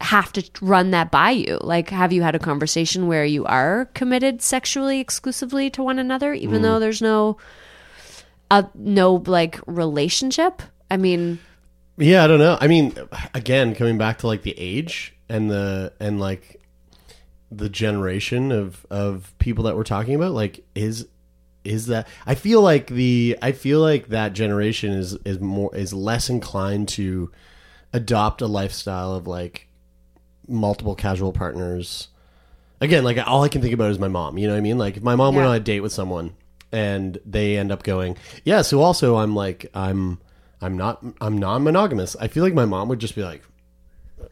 have 0.00 0.32
to 0.32 0.42
run 0.60 0.90
that 0.90 1.10
by 1.10 1.30
you. 1.30 1.58
Like, 1.62 1.90
have 1.90 2.12
you 2.12 2.22
had 2.22 2.34
a 2.34 2.38
conversation 2.38 3.06
where 3.06 3.24
you 3.24 3.44
are 3.46 3.86
committed 3.94 4.42
sexually 4.42 5.00
exclusively 5.00 5.70
to 5.70 5.82
one 5.82 5.98
another, 5.98 6.34
even 6.34 6.62
though 6.62 6.78
there's 6.78 7.00
no, 7.00 7.38
uh, 8.50 8.64
no 8.74 9.22
like 9.26 9.58
relationship? 9.66 10.62
I 10.90 10.98
mean, 10.98 11.38
Yeah, 11.98 12.24
I 12.24 12.26
don't 12.26 12.38
know. 12.38 12.58
I 12.60 12.66
mean, 12.66 12.94
again, 13.34 13.74
coming 13.74 13.96
back 13.96 14.18
to 14.18 14.26
like 14.26 14.42
the 14.42 14.54
age 14.58 15.14
and 15.28 15.50
the 15.50 15.92
and 15.98 16.20
like 16.20 16.60
the 17.50 17.68
generation 17.68 18.52
of 18.52 18.84
of 18.90 19.34
people 19.38 19.64
that 19.64 19.76
we're 19.76 19.84
talking 19.84 20.14
about, 20.14 20.32
like 20.32 20.64
is 20.74 21.06
is 21.64 21.86
that 21.86 22.06
I 22.26 22.34
feel 22.34 22.60
like 22.60 22.88
the 22.88 23.38
I 23.42 23.52
feel 23.52 23.80
like 23.80 24.08
that 24.08 24.34
generation 24.34 24.92
is 24.92 25.14
is 25.24 25.40
more 25.40 25.74
is 25.74 25.92
less 25.92 26.28
inclined 26.28 26.88
to 26.90 27.30
adopt 27.92 28.42
a 28.42 28.46
lifestyle 28.46 29.14
of 29.14 29.26
like 29.26 29.68
multiple 30.46 30.94
casual 30.94 31.32
partners. 31.32 32.08
Again, 32.80 33.04
like 33.04 33.18
all 33.26 33.42
I 33.42 33.48
can 33.48 33.62
think 33.62 33.72
about 33.72 33.90
is 33.90 33.98
my 33.98 34.08
mom. 34.08 34.36
You 34.36 34.46
know 34.48 34.52
what 34.52 34.58
I 34.58 34.62
mean? 34.62 34.76
Like 34.78 34.98
if 34.98 35.02
my 35.02 35.16
mom 35.16 35.34
went 35.34 35.48
on 35.48 35.56
a 35.56 35.60
date 35.60 35.80
with 35.80 35.92
someone 35.92 36.34
and 36.72 37.18
they 37.24 37.56
end 37.56 37.72
up 37.72 37.82
going, 37.82 38.18
yeah. 38.44 38.60
So 38.62 38.82
also, 38.82 39.16
I'm 39.16 39.34
like 39.34 39.70
I'm 39.74 40.18
I'm 40.60 40.76
not 40.76 41.04
I'm 41.20 41.38
non 41.38 41.62
monogamous. 41.64 42.16
I 42.16 42.28
feel 42.28 42.42
like 42.42 42.54
my 42.54 42.64
mom 42.64 42.88
would 42.88 42.98
just 42.98 43.14
be 43.14 43.22
like, 43.22 43.42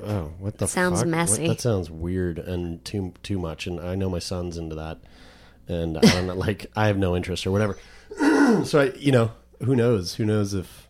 oh, 0.01 0.33
what 0.39 0.59
the 0.59 0.67
Sounds 0.67 1.01
fuck? 1.01 1.07
What- 1.07 1.11
messy. 1.11 1.47
that 1.49 1.61
sounds 1.61 1.91
weird 1.91 2.39
and 2.39 2.85
too 2.85 3.13
too 3.23 3.39
much. 3.39 3.67
And 3.67 3.81
I 3.81 3.95
know 3.95 4.09
my 4.09 4.19
son's 4.19 4.57
into 4.57 4.75
that, 4.77 4.99
and 5.69 5.99
I 5.99 6.01
don't 6.01 6.27
know, 6.27 6.35
like 6.47 6.67
I 6.75 6.87
have 6.87 6.97
no 6.99 7.15
interest 7.15 7.47
or 7.47 7.51
whatever. 7.51 7.77
so 8.65 8.81
I, 8.81 8.97
you 8.97 9.13
know, 9.13 9.33
who 9.63 9.77
knows? 9.77 10.15
Who 10.15 10.25
knows 10.25 10.55
if? 10.55 10.89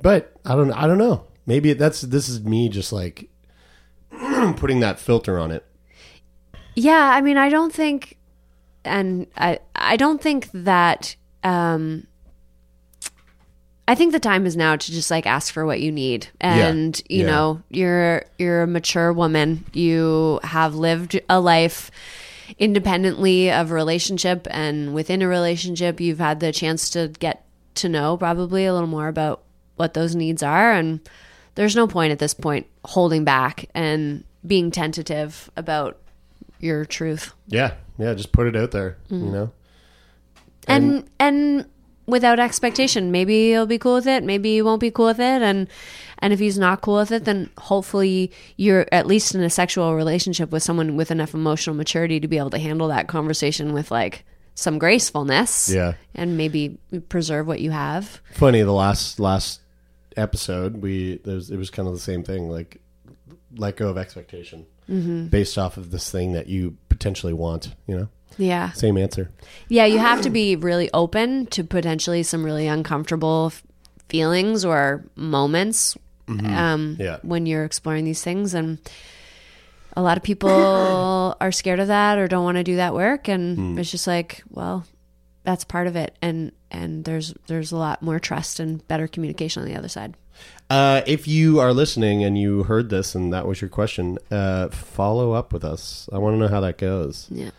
But 0.00 0.32
I 0.44 0.54
don't. 0.54 0.72
I 0.72 0.86
don't 0.86 0.98
know. 0.98 1.24
Maybe 1.46 1.72
that's 1.72 2.00
this 2.02 2.28
is 2.28 2.42
me 2.42 2.68
just 2.68 2.92
like 2.92 3.30
putting 4.56 4.80
that 4.80 4.98
filter 4.98 5.38
on 5.38 5.50
it. 5.50 5.64
Yeah, 6.74 7.10
I 7.12 7.20
mean, 7.22 7.36
I 7.36 7.48
don't 7.48 7.72
think, 7.72 8.18
and 8.84 9.26
I, 9.36 9.60
I 9.76 9.96
don't 9.96 10.20
think 10.20 10.48
that. 10.52 11.14
Um, 11.44 12.07
I 13.88 13.94
think 13.94 14.12
the 14.12 14.20
time 14.20 14.44
is 14.44 14.54
now 14.54 14.76
to 14.76 14.92
just 14.92 15.10
like 15.10 15.26
ask 15.26 15.50
for 15.50 15.64
what 15.64 15.80
you 15.80 15.90
need, 15.90 16.28
and 16.42 17.00
you 17.08 17.20
yeah. 17.20 17.26
know, 17.26 17.62
you're 17.70 18.24
you're 18.38 18.62
a 18.62 18.66
mature 18.66 19.14
woman. 19.14 19.64
You 19.72 20.40
have 20.42 20.74
lived 20.74 21.18
a 21.30 21.40
life 21.40 21.90
independently 22.58 23.50
of 23.50 23.70
a 23.70 23.74
relationship, 23.74 24.46
and 24.50 24.92
within 24.92 25.22
a 25.22 25.26
relationship, 25.26 26.02
you've 26.02 26.18
had 26.18 26.40
the 26.40 26.52
chance 26.52 26.90
to 26.90 27.08
get 27.18 27.46
to 27.76 27.88
know 27.88 28.18
probably 28.18 28.66
a 28.66 28.74
little 28.74 28.88
more 28.88 29.08
about 29.08 29.42
what 29.76 29.94
those 29.94 30.14
needs 30.14 30.42
are, 30.42 30.70
and 30.70 31.00
there's 31.54 31.74
no 31.74 31.86
point 31.86 32.12
at 32.12 32.18
this 32.18 32.34
point 32.34 32.66
holding 32.84 33.24
back 33.24 33.70
and 33.74 34.22
being 34.46 34.70
tentative 34.70 35.50
about 35.56 35.98
your 36.60 36.84
truth 36.84 37.32
Yeah, 37.46 37.72
yeah. 37.98 38.12
Just 38.12 38.32
put 38.32 38.48
it 38.48 38.54
out 38.54 38.70
there. 38.72 38.98
Mm-hmm. 39.10 39.24
You 39.24 39.32
know. 39.32 39.52
and 40.66 41.10
and 41.18 41.64
without 42.08 42.40
expectation. 42.40 43.12
Maybe 43.12 43.50
he'll 43.50 43.66
be 43.66 43.78
cool 43.78 43.94
with 43.94 44.06
it 44.06 44.24
maybe 44.24 44.54
he 44.54 44.62
won't 44.62 44.80
be 44.80 44.90
cool 44.90 45.06
with 45.06 45.20
it 45.20 45.42
and 45.42 45.68
and 46.18 46.32
if 46.32 46.38
he's 46.38 46.58
not 46.58 46.80
cool 46.80 46.96
with 46.96 47.12
it 47.12 47.24
then 47.24 47.50
hopefully 47.58 48.32
you're 48.56 48.86
at 48.90 49.06
least 49.06 49.34
in 49.34 49.42
a 49.42 49.50
sexual 49.50 49.94
relationship 49.94 50.50
with 50.50 50.62
someone 50.62 50.96
with 50.96 51.10
enough 51.10 51.34
emotional 51.34 51.76
maturity 51.76 52.18
to 52.18 52.26
be 52.28 52.38
able 52.38 52.50
to 52.50 52.58
handle 52.58 52.88
that 52.88 53.06
conversation 53.08 53.72
with 53.72 53.90
like 53.90 54.24
some 54.54 54.78
gracefulness 54.78 55.70
Yeah. 55.70 55.92
and 56.14 56.36
maybe 56.36 56.78
preserve 57.08 57.46
what 57.46 57.60
you 57.60 57.70
have. 57.70 58.20
Funny 58.32 58.62
the 58.62 58.72
last 58.72 59.20
last 59.20 59.60
episode 60.16 60.78
we 60.82 61.18
there's 61.24 61.50
it 61.50 61.56
was 61.56 61.70
kind 61.70 61.86
of 61.86 61.94
the 61.94 62.00
same 62.00 62.24
thing 62.24 62.48
like 62.50 62.80
let 63.56 63.76
go 63.76 63.88
of 63.88 63.96
expectation 63.96 64.66
mm-hmm. 64.90 65.26
based 65.26 65.56
off 65.56 65.76
of 65.76 65.90
this 65.90 66.10
thing 66.10 66.32
that 66.32 66.48
you 66.48 66.76
potentially 66.88 67.32
want 67.32 67.74
you 67.86 67.96
know 67.96 68.08
yeah 68.36 68.70
same 68.72 68.96
answer 68.98 69.30
Yeah, 69.68 69.86
you 69.86 69.98
have 69.98 70.20
to 70.22 70.30
be 70.30 70.56
really 70.56 70.88
open 70.94 71.46
to 71.46 71.64
potentially 71.64 72.22
some 72.22 72.44
really 72.44 72.66
uncomfortable 72.66 73.46
f- 73.52 73.62
feelings 74.08 74.64
or 74.64 75.04
moments 75.16 75.96
um, 76.28 76.96
Yeah. 76.98 77.18
when 77.22 77.46
you're 77.46 77.64
exploring 77.64 78.04
these 78.04 78.22
things. 78.22 78.54
And 78.54 78.78
a 79.96 80.02
lot 80.02 80.16
of 80.16 80.22
people 80.22 80.50
are 81.40 81.52
scared 81.52 81.80
of 81.80 81.88
that 81.88 82.18
or 82.18 82.28
don't 82.28 82.44
want 82.44 82.56
to 82.56 82.64
do 82.64 82.76
that 82.76 82.94
work. 82.94 83.28
And 83.28 83.78
it's 83.78 83.90
just 83.90 84.06
like, 84.06 84.42
well, 84.50 84.84
that's 85.44 85.64
part 85.64 85.86
of 85.86 85.96
it. 85.96 86.16
And 86.22 86.52
and 86.70 87.04
there's 87.04 87.34
there's 87.46 87.72
a 87.72 87.76
lot 87.76 88.02
more 88.02 88.18
trust 88.20 88.60
and 88.60 88.86
better 88.88 89.08
communication 89.08 89.62
on 89.62 89.68
the 89.68 89.74
other 89.76 89.88
side. 89.88 90.14
uh, 90.70 91.00
if 91.06 91.26
you 91.26 91.60
are 91.60 91.72
listening 91.72 92.22
and 92.24 92.38
you 92.38 92.62
heard 92.64 92.90
this 92.90 93.14
and 93.14 93.32
that 93.32 93.46
was 93.46 93.60
your 93.60 93.70
question 93.70 94.18
uh, 94.30 94.68
follow 94.68 95.32
up 95.32 95.52
with 95.52 95.64
us 95.64 96.08
i 96.12 96.18
want 96.18 96.34
to 96.34 96.38
know 96.38 96.46
how 96.48 96.60
that 96.60 96.76
goes 96.78 97.26
Yeah. 97.30 97.50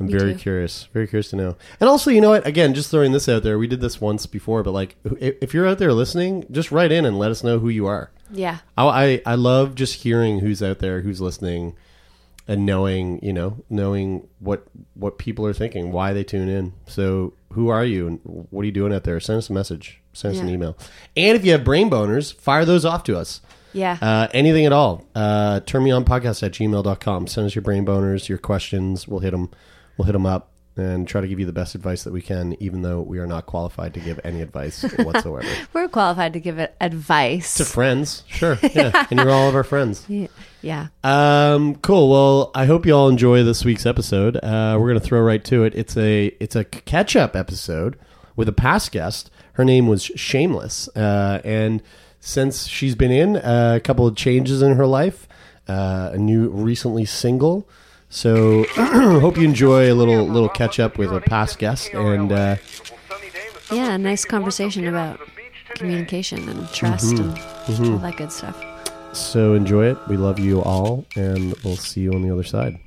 I'm 0.00 0.06
Me 0.06 0.12
very 0.12 0.32
too. 0.34 0.38
curious 0.38 0.84
very 0.92 1.06
curious 1.06 1.28
to 1.30 1.36
know 1.36 1.56
and 1.80 1.88
also 1.88 2.10
you 2.10 2.20
know 2.20 2.30
what 2.30 2.46
again 2.46 2.74
just 2.74 2.90
throwing 2.90 3.12
this 3.12 3.28
out 3.28 3.42
there 3.42 3.58
we 3.58 3.66
did 3.66 3.80
this 3.80 4.00
once 4.00 4.26
before 4.26 4.62
but 4.62 4.72
like 4.72 4.96
if 5.20 5.52
you're 5.54 5.66
out 5.66 5.78
there 5.78 5.92
listening 5.92 6.44
just 6.50 6.70
write 6.70 6.92
in 6.92 7.04
and 7.04 7.18
let 7.18 7.30
us 7.30 7.42
know 7.44 7.58
who 7.58 7.68
you 7.68 7.86
are 7.86 8.10
Yeah. 8.30 8.58
I, 8.76 8.84
I 8.86 9.22
I 9.26 9.34
love 9.36 9.74
just 9.74 10.02
hearing 10.02 10.40
who's 10.40 10.62
out 10.62 10.78
there, 10.80 11.00
who's 11.00 11.20
listening, 11.20 11.74
and 12.46 12.64
knowing 12.66 13.18
you 13.22 13.32
know 13.32 13.64
knowing 13.70 14.28
what 14.38 14.66
what 14.94 15.16
people 15.18 15.46
are 15.46 15.54
thinking, 15.54 15.92
why 15.92 16.12
they 16.12 16.24
tune 16.24 16.48
in. 16.48 16.74
So 16.86 17.32
who 17.54 17.68
are 17.70 17.84
you 17.84 18.06
and 18.06 18.20
what 18.24 18.62
are 18.62 18.66
you 18.66 18.72
doing 18.72 18.92
out 18.92 19.04
there? 19.04 19.18
Send 19.20 19.38
us 19.38 19.48
a 19.50 19.52
message, 19.54 20.00
send 20.12 20.34
us 20.36 20.40
an 20.42 20.48
email, 20.50 20.76
and 21.16 21.36
if 21.36 21.44
you 21.44 21.52
have 21.52 21.64
brain 21.64 21.88
boners, 21.90 22.34
fire 22.34 22.64
those 22.66 22.84
off 22.84 23.02
to 23.04 23.16
us. 23.18 23.40
Yeah. 23.72 23.96
Uh, 24.00 24.28
anything 24.32 24.64
at 24.66 24.72
all. 24.72 25.04
Uh, 25.14 25.60
turn 25.60 25.84
me 25.84 25.90
on 25.90 26.04
podcast 26.04 26.42
at 26.42 26.52
gmail.com. 26.52 27.26
Send 27.26 27.46
us 27.46 27.54
your 27.54 27.62
brain 27.62 27.84
boners, 27.86 28.28
your 28.28 28.38
questions. 28.38 29.06
We'll 29.08 29.20
hit 29.20 29.30
them. 29.32 29.50
We'll 29.98 30.06
hit 30.06 30.12
them 30.12 30.26
up 30.26 30.52
and 30.76 31.08
try 31.08 31.20
to 31.20 31.26
give 31.26 31.40
you 31.40 31.46
the 31.46 31.52
best 31.52 31.74
advice 31.74 32.04
that 32.04 32.12
we 32.12 32.22
can, 32.22 32.56
even 32.62 32.82
though 32.82 33.02
we 33.02 33.18
are 33.18 33.26
not 33.26 33.46
qualified 33.46 33.94
to 33.94 34.00
give 34.00 34.20
any 34.22 34.40
advice 34.40 34.82
whatsoever. 34.98 35.48
We're 35.72 35.88
qualified 35.88 36.32
to 36.34 36.40
give 36.40 36.58
advice. 36.80 37.56
to 37.56 37.64
friends, 37.64 38.22
sure, 38.28 38.58
yeah, 38.72 39.06
and 39.10 39.18
you're 39.18 39.30
all 39.30 39.48
of 39.48 39.56
our 39.56 39.64
friends. 39.64 40.04
yeah. 40.08 40.28
yeah. 40.62 40.86
Um, 41.02 41.74
cool. 41.76 42.08
Well, 42.10 42.50
I 42.54 42.66
hope 42.66 42.86
you 42.86 42.94
all 42.94 43.08
enjoy 43.08 43.42
this 43.42 43.64
week's 43.64 43.86
episode. 43.86 44.36
Uh, 44.36 44.76
we're 44.78 44.88
gonna 44.88 45.00
throw 45.00 45.20
right 45.20 45.44
to 45.46 45.64
it. 45.64 45.74
It's 45.74 45.96
a 45.96 46.26
it's 46.40 46.54
a 46.54 46.64
catch 46.64 47.16
up 47.16 47.34
episode 47.34 47.98
with 48.36 48.48
a 48.48 48.52
past 48.52 48.92
guest. 48.92 49.30
Her 49.54 49.64
name 49.64 49.88
was 49.88 50.04
Shameless, 50.04 50.88
uh, 50.96 51.40
and 51.44 51.82
since 52.20 52.68
she's 52.68 52.94
been 52.94 53.10
in 53.10 53.36
uh, 53.36 53.74
a 53.76 53.80
couple 53.80 54.06
of 54.06 54.14
changes 54.14 54.62
in 54.62 54.76
her 54.76 54.86
life, 54.86 55.26
uh, 55.66 56.10
a 56.12 56.18
new 56.18 56.48
recently 56.50 57.04
single. 57.04 57.68
So 58.10 58.64
hope 59.20 59.36
you 59.36 59.44
enjoy 59.44 59.92
a 59.92 59.94
little 59.94 60.24
little 60.26 60.48
catch 60.48 60.80
up 60.80 60.98
with 60.98 61.12
a 61.12 61.20
past 61.20 61.58
guest 61.58 61.92
and. 61.94 62.32
Uh, 62.32 62.56
Yeah, 63.70 63.92
a 63.94 63.98
nice 63.98 64.24
conversation 64.24 64.86
about 64.88 65.20
communication 65.74 66.48
and 66.48 66.68
trust 66.72 67.14
Mm-hmm. 67.16 67.82
and 67.84 67.92
all 67.92 67.98
that 67.98 68.16
good 68.16 68.32
stuff. 68.32 68.56
So 69.12 69.54
enjoy 69.54 69.90
it. 69.90 69.98
We 70.08 70.16
love 70.16 70.38
you 70.38 70.62
all, 70.62 71.04
and 71.16 71.54
we'll 71.64 71.76
see 71.76 72.00
you 72.02 72.12
on 72.12 72.22
the 72.22 72.30
other 72.32 72.44
side. 72.44 72.78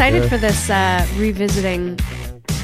I'm 0.00 0.14
excited 0.14 0.28
for 0.30 0.38
this 0.38 0.70
uh, 0.70 1.04
revisiting 1.16 1.96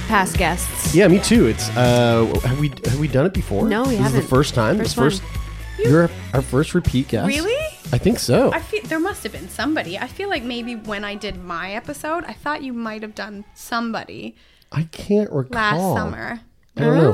past 0.07 0.39
guests. 0.39 0.95
Yeah, 0.95 1.09
me 1.09 1.19
too. 1.19 1.47
It's 1.47 1.69
uh, 1.71 2.33
have 2.45 2.61
we 2.61 2.69
have 2.69 3.01
we 3.01 3.09
done 3.09 3.27
it 3.27 3.35
before? 3.35 3.69
No, 3.69 3.83
we 3.83 3.89
this 3.89 3.95
Is 3.95 4.03
haven't. 4.05 4.21
the 4.23 4.29
first 4.29 4.55
time. 4.55 4.79
First 4.79 4.97
This 4.97 5.21
one. 5.21 5.31
You're 5.79 6.11
our, 6.33 6.43
first 6.43 6.75
repeat 6.75 7.09
guest. 7.09 7.27
Really? 7.27 7.61
I 7.93 7.99
think 7.99 8.21
so. 8.21 8.53
I 8.53 8.61
feel 8.61 8.83
there 8.85 9.01
must 9.01 9.25
have 9.25 9.33
been 9.33 9.49
somebody. 9.49 9.99
I 9.99 10.07
feel 10.07 10.29
like 10.29 10.45
maybe 10.45 10.77
when 10.77 11.03
I 11.03 11.17
did 11.17 11.43
my 11.43 11.73
episode, 11.73 12.23
I 12.25 12.35
thought 12.35 12.63
you 12.63 12.73
might 12.73 13.03
have 13.03 13.17
done 13.17 13.45
somebody 13.53 14.37
I 14.71 14.85
can't 14.85 15.31
recall. 15.33 15.57
last 15.57 16.01
summer. 16.01 16.41
I 16.77 16.81
don't 16.83 16.97
know. 16.97 17.13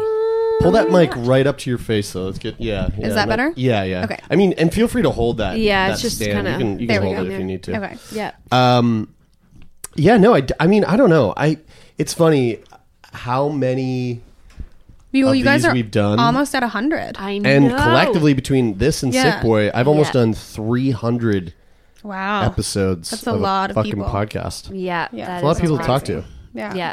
Pull 0.60 0.72
that 0.72 0.90
mic 0.90 1.12
right 1.16 1.46
up 1.46 1.56
to 1.58 1.70
your 1.70 1.78
face, 1.78 2.12
though. 2.12 2.26
Let's 2.26 2.38
get 2.38 2.60
yeah. 2.60 2.90
yeah 2.98 3.08
that 3.08 3.26
better? 3.26 3.54
Yeah, 3.56 3.84
yeah. 3.84 4.04
Okay. 4.04 4.18
I 4.30 4.36
mean, 4.36 4.52
and 4.58 4.70
feel 4.70 4.86
free 4.86 5.00
to 5.00 5.10
hold 5.10 5.38
that. 5.38 5.58
Yeah, 5.58 5.88
that 5.88 5.92
it's 5.94 6.02
just 6.02 6.20
kinda- 6.20 6.52
You 6.52 6.58
can, 6.58 6.78
you 6.78 6.86
can 6.88 7.02
hold 7.02 7.18
it 7.20 7.32
if 7.32 7.38
you 7.38 7.46
need 7.46 7.62
to. 7.62 7.82
Okay. 7.82 7.96
Yeah. 8.12 8.32
Um, 8.52 9.14
yeah, 9.96 10.16
no, 10.16 10.34
I, 10.34 10.46
I 10.58 10.66
mean, 10.66 10.84
I 10.84 10.96
don't 10.96 11.10
know. 11.10 11.32
I 11.36 11.58
it's 11.98 12.14
funny 12.14 12.58
how 13.12 13.48
many 13.48 14.20
Well, 15.12 15.30
Of 15.30 15.36
you 15.36 15.44
guys 15.44 15.64
are 15.64 15.72
we've 15.72 15.90
done. 15.90 16.18
almost 16.18 16.54
at 16.54 16.62
hundred. 16.62 17.16
I 17.18 17.38
know. 17.38 17.50
and 17.50 17.68
collectively 17.70 18.32
between 18.34 18.78
this 18.78 19.02
and 19.02 19.12
Yeah. 19.12 19.34
Sick 19.34 19.42
Boy, 19.42 19.70
I've 19.74 19.88
almost 19.88 20.14
Yeah. 20.14 20.20
done 20.22 20.34
three 20.34 20.90
hundred 20.92 21.54
Wow. 22.02 22.42
episodes. 22.44 23.10
That's 23.10 23.26
a 23.26 23.32
of 23.34 23.40
lot 23.40 23.70
of 23.70 23.74
fucking 23.76 23.92
people. 23.92 24.06
podcast. 24.08 24.70
Yeah, 24.72 25.08
Yeah. 25.12 25.26
that 25.26 25.42
A 25.42 25.46
lot 25.46 25.52
is 25.52 25.56
of 25.58 25.62
people 25.62 25.78
to 25.78 25.84
talk 25.84 26.04
crazy. 26.04 26.20
to, 26.22 26.26
Yeah. 26.54 26.74
Yeah, 26.74 26.92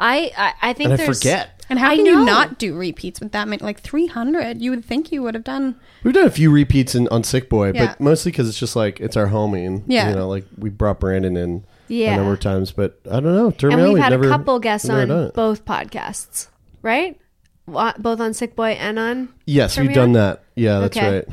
I 0.00 0.32
I, 0.36 0.52
I 0.62 0.72
think 0.72 0.90
and 0.90 0.94
I 0.94 1.04
there's 1.04 1.18
forget. 1.18 1.50
And 1.70 1.78
how 1.78 1.92
I 1.92 1.96
can 1.96 2.04
know. 2.04 2.10
you 2.20 2.24
not 2.26 2.58
do 2.58 2.76
repeats 2.76 3.20
with 3.20 3.32
that 3.32 3.48
many? 3.48 3.62
Like 3.62 3.80
300. 3.80 4.60
You 4.60 4.70
would 4.70 4.84
think 4.84 5.10
you 5.12 5.22
would 5.22 5.34
have 5.34 5.44
done. 5.44 5.76
We've 6.02 6.12
done 6.12 6.26
a 6.26 6.30
few 6.30 6.50
repeats 6.50 6.94
in, 6.94 7.08
on 7.08 7.24
Sick 7.24 7.48
Boy, 7.48 7.72
Yeah. 7.74 7.86
but 7.86 8.00
mostly 8.00 8.32
because 8.32 8.48
it's 8.50 8.58
just 8.58 8.76
like 8.76 9.00
it's 9.00 9.16
our 9.16 9.28
homie, 9.28 9.66
and 9.66 9.82
Yeah. 9.86 10.10
you 10.10 10.14
know, 10.16 10.28
like 10.28 10.44
we 10.58 10.68
brought 10.68 11.00
Brandon 11.00 11.36
in 11.38 11.64
Yeah. 11.88 12.14
a 12.14 12.16
number 12.16 12.32
of 12.32 12.40
times, 12.40 12.72
but 12.72 12.98
I 13.06 13.20
don't 13.20 13.34
know. 13.34 13.50
Terminal, 13.50 13.80
and 13.80 13.88
we've 13.88 13.94
we've 13.94 14.02
had 14.02 14.10
never, 14.10 14.24
a 14.24 14.28
couple 14.28 14.58
guests 14.58 14.88
we've 14.88 14.96
never 14.98 15.06
done 15.06 15.24
on 15.26 15.30
both 15.34 15.64
podcasts, 15.64 16.48
right? 16.82 17.18
Both 17.66 18.20
on 18.20 18.34
Sick 18.34 18.54
Boy 18.56 18.70
and 18.72 18.98
on. 18.98 19.28
Yes, 19.46 19.78
we've 19.78 19.92
done 19.94 20.12
that. 20.12 20.42
Yeah, 20.54 20.80
that's 20.80 20.96
Okay. 20.96 21.16
right. 21.16 21.28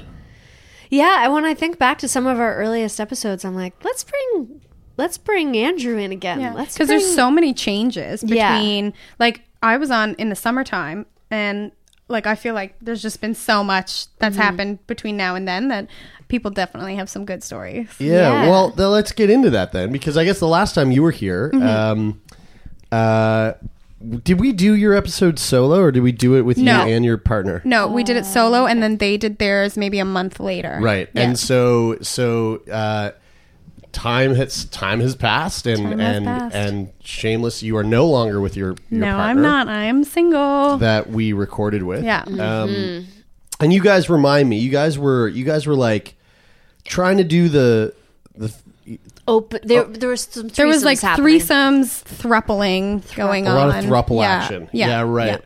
Yeah, 0.90 1.16
I 1.20 1.28
when 1.30 1.46
I 1.46 1.54
think 1.54 1.78
back 1.80 2.00
to 2.00 2.08
some 2.08 2.28
of 2.28 2.40
our 2.40 2.56
earliest 2.56 3.00
episodes, 3.00 3.46
I'm 3.46 3.56
like, 3.56 3.74
let's 3.84 4.04
bring 4.04 4.62
let's 4.98 5.18
bring 5.18 5.56
Andrew 5.58 5.98
in 5.98 6.12
again. 6.12 6.40
Yeah. 6.42 6.54
Let's 6.54 6.74
Because 6.74 6.88
there's 6.90 7.16
so 7.16 7.32
many 7.32 7.54
changes 7.54 8.24
Yeah. 8.24 8.58
between, 8.58 8.94
like, 9.20 9.42
I 9.64 9.78
was 9.78 9.90
on 9.90 10.14
in 10.16 10.30
the 10.30 10.36
summertime 10.36 11.06
and, 11.32 11.72
like, 12.08 12.28
I 12.28 12.36
feel 12.36 12.54
like 12.54 12.76
there's 12.82 13.02
just 13.02 13.20
been 13.22 13.34
so 13.34 13.64
much 13.64 14.08
that's 14.20 14.36
Mm-hmm. 14.36 14.42
happened 14.44 14.88
between 14.88 15.18
now 15.18 15.34
and 15.36 15.48
then 15.48 15.70
that 15.70 15.88
people 16.32 16.50
definitely 16.50 16.96
have 16.96 17.10
some 17.10 17.26
good 17.26 17.44
stories. 17.44 17.88
Yeah, 18.00 18.13
Yeah. 18.44 18.50
well, 18.50 18.70
then 18.72 18.89
let's 18.89 19.12
get 19.12 19.30
into 19.30 19.50
that 19.52 19.72
then, 19.74 19.91
because 19.91 20.17
I 20.17 20.24
guess 20.26 20.39
the 20.39 20.48
last 20.48 20.74
time 20.74 20.89
you 20.91 21.04
were 21.04 21.12
here, 21.12 21.52
Mm-hmm. 21.54 21.67
um, 21.67 22.22
uh, 22.91 23.54
did 24.24 24.39
we 24.39 24.52
do 24.52 24.74
your 24.74 24.96
episode 24.96 25.38
solo, 25.38 25.80
or 25.80 25.91
did 25.91 26.02
we 26.02 26.12
do 26.12 26.34
it 26.36 26.41
with 26.41 26.58
No. 26.58 26.86
you 26.86 26.96
and 26.96 27.06
your 27.06 27.17
partner? 27.20 27.62
No, 27.63 27.88
we 27.88 28.04
did 28.04 28.17
it 28.17 28.26
solo 28.26 28.65
and 28.65 28.82
then 28.82 28.98
they 28.98 29.15
did 29.15 29.38
theirs 29.38 29.78
maybe 29.78 30.00
a 30.00 30.06
month 30.06 30.39
later. 30.39 30.80
Right, 30.82 31.08
Yeah. 31.13 31.22
and 31.22 31.38
so 31.38 31.98
so 32.02 32.62
uh, 32.72 33.12
time 33.91 34.34
has 34.36 34.65
time 34.65 35.02
has 35.02 35.15
passed, 35.15 35.67
and 35.67 35.84
Time 35.84 36.00
and 36.00 36.26
passed. 36.26 36.56
and 36.56 36.89
shameless, 37.04 37.62
you 37.62 37.78
are 37.78 37.84
no 37.84 38.08
longer 38.08 38.41
with 38.41 38.56
your, 38.58 38.70
your 38.89 39.02
no, 39.02 39.06
partner 39.15 39.22
I'm 39.30 39.41
not. 39.41 39.67
I 39.67 39.84
am 39.84 40.04
single. 40.04 40.78
that 40.78 41.10
we 41.12 41.32
recorded 41.34 41.84
with. 41.84 42.04
Yeah. 42.04 42.24
Um, 42.24 43.06
and 43.60 43.72
you 43.72 43.82
guys 43.82 44.10
remind 44.10 44.50
me, 44.50 44.58
you 44.58 44.72
guys 44.72 44.98
were 44.98 45.28
you 45.28 45.46
guys 45.46 45.67
were 45.67 45.76
like 45.76 46.15
trying 46.86 47.17
to 47.17 47.24
do 47.24 47.50
the 47.50 47.94
the 48.36 48.54
open. 49.28 49.60
There, 49.63 49.84
there 49.84 50.10
was 50.10 50.22
some. 50.22 50.48
there 50.50 50.67
was 50.67 50.84
like 50.84 51.00
happening. 51.00 51.39
threesomes, 51.39 52.02
thruppling 52.02 53.04
going 53.15 53.48
on. 53.48 53.56
a 53.58 53.60
on. 53.60 53.67
lot 53.70 53.84
of 53.84 53.89
thruple 53.89 54.22
Yeah. 54.22 54.30
action. 54.30 54.70
Yeah. 54.72 55.02
right. 55.02 55.41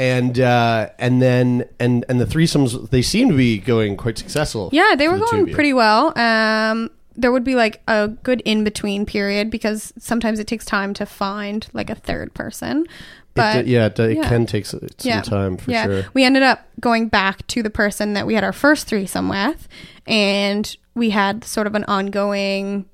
And 0.00 0.38
uh, 0.38 0.90
and 0.98 1.20
then 1.20 1.64
and 1.80 2.04
and 2.08 2.20
the 2.20 2.24
threesomes 2.24 2.90
they 2.90 3.02
seem 3.02 3.30
to 3.30 3.36
be 3.36 3.58
going 3.58 3.96
quite 3.96 4.16
successful. 4.16 4.70
Yeah, 4.72 4.94
they 4.96 5.08
were 5.08 5.18
the 5.18 5.26
going 5.30 5.52
pretty 5.52 5.72
well. 5.72 6.16
Um, 6.16 6.90
there 7.16 7.32
would 7.32 7.42
be 7.42 7.56
like 7.56 7.82
a 7.88 8.06
good 8.06 8.40
in 8.42 8.62
between 8.62 9.04
period 9.06 9.50
because 9.50 9.92
sometimes 9.98 10.38
it 10.38 10.46
takes 10.46 10.64
time 10.64 10.94
to 10.94 11.04
find 11.04 11.66
like 11.72 11.90
a 11.90 11.96
third 11.96 12.32
person. 12.34 12.86
It 13.30 13.34
But 13.34 13.64
d- 13.64 13.72
yeah, 13.72 13.86
it, 13.86 13.98
it 13.98 14.16
yeah. 14.18 14.28
can 14.28 14.46
take 14.46 14.66
some 14.66 14.80
yeah, 15.00 15.22
time 15.22 15.56
for 15.56 15.70
yeah. 15.70 15.84
sure. 15.84 16.04
We 16.14 16.24
ended 16.24 16.42
up 16.42 16.66
going 16.80 17.08
back 17.08 17.46
to 17.48 17.62
the 17.62 17.70
person 17.70 18.14
that 18.14 18.26
we 18.26 18.34
had 18.34 18.44
our 18.44 18.52
first 18.52 18.86
threesome 18.86 19.28
with, 19.28 19.68
and 20.06 20.76
we 20.94 21.10
had 21.10 21.44
sort 21.44 21.66
of 21.66 21.74
an 21.74 21.84
ongoing 21.84 22.86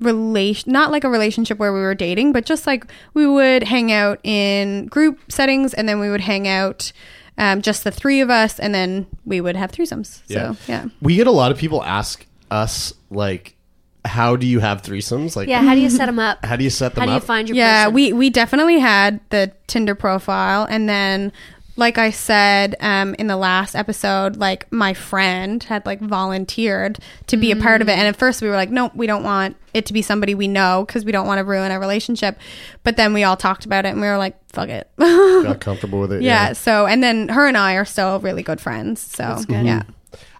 relation 0.00 0.72
not 0.72 0.92
like 0.92 1.02
a 1.02 1.10
relationship 1.10 1.58
where 1.58 1.72
we 1.72 1.80
were 1.80 1.92
dating 1.94 2.30
but 2.32 2.44
just 2.44 2.68
like 2.68 2.84
we 3.14 3.26
would 3.26 3.64
hang 3.64 3.90
out 3.90 4.20
in 4.22 4.86
group 4.86 5.18
settings 5.28 5.74
and 5.74 5.88
then 5.88 5.98
we 5.98 6.08
would 6.08 6.20
hang 6.20 6.46
out 6.46 6.92
um, 7.36 7.60
just 7.62 7.82
the 7.82 7.90
three 7.90 8.20
of 8.20 8.30
us 8.30 8.60
and 8.60 8.72
then 8.72 9.08
we 9.24 9.40
would 9.40 9.56
have 9.56 9.72
threesomes 9.72 10.22
so 10.28 10.56
yeah 10.68 10.86
We 11.02 11.16
get 11.16 11.26
a 11.26 11.32
lot 11.32 11.50
of 11.50 11.58
people 11.58 11.82
ask 11.82 12.24
us 12.48 12.94
like, 13.10 13.56
how 14.04 14.36
do 14.36 14.46
you 14.46 14.60
have 14.60 14.82
threesomes? 14.82 15.36
Like, 15.36 15.48
Yeah, 15.48 15.62
how 15.62 15.74
do 15.74 15.80
you 15.80 15.90
set 15.90 16.06
them 16.06 16.18
up? 16.18 16.44
how 16.44 16.56
do 16.56 16.64
you 16.64 16.70
set 16.70 16.94
them 16.94 17.02
How 17.02 17.06
do 17.06 17.12
you 17.12 17.16
up? 17.18 17.24
find 17.24 17.48
your 17.48 17.56
yeah 17.56 17.84
person? 17.84 17.94
we 17.94 18.12
we 18.12 18.30
definitely 18.30 18.78
had 18.78 19.20
the 19.30 19.52
tinder 19.66 19.94
profile 19.94 20.66
and 20.70 20.88
then 20.88 21.32
like 21.76 21.96
i 21.98 22.10
said 22.10 22.74
um, 22.80 23.14
in 23.20 23.26
the 23.28 23.36
last 23.36 23.76
episode 23.76 24.36
like 24.36 24.70
my 24.72 24.94
friend 24.94 25.62
had 25.64 25.84
like 25.86 26.00
volunteered 26.00 26.98
to 27.28 27.36
be 27.36 27.52
a 27.52 27.56
part 27.56 27.80
of 27.82 27.88
it 27.88 27.92
and 27.92 28.08
at 28.08 28.16
first 28.16 28.42
we 28.42 28.48
were 28.48 28.56
like 28.56 28.70
nope 28.70 28.92
we 28.96 29.06
don't 29.06 29.22
want 29.22 29.56
it 29.74 29.86
to 29.86 29.92
be 29.92 30.02
somebody 30.02 30.34
we 30.34 30.48
know 30.48 30.84
because 30.86 31.04
we 31.04 31.12
don't 31.12 31.26
want 31.28 31.38
to 31.38 31.44
ruin 31.44 31.70
our 31.70 31.78
relationship 31.78 32.36
but 32.82 32.96
then 32.96 33.12
we 33.12 33.22
all 33.22 33.36
talked 33.36 33.64
about 33.64 33.84
it 33.86 33.90
and 33.90 34.00
we 34.00 34.06
were 34.08 34.16
like 34.18 34.36
fuck 34.52 34.68
it 34.68 34.90
Got 34.98 35.60
comfortable 35.60 36.00
with 36.00 36.12
it. 36.12 36.22
yeah 36.22 36.52
so 36.52 36.86
and 36.86 37.00
then 37.02 37.28
her 37.28 37.46
and 37.46 37.56
i 37.56 37.74
are 37.74 37.84
still 37.84 38.18
really 38.20 38.42
good 38.42 38.60
friends 38.60 39.00
so 39.00 39.38
yeah 39.48 39.82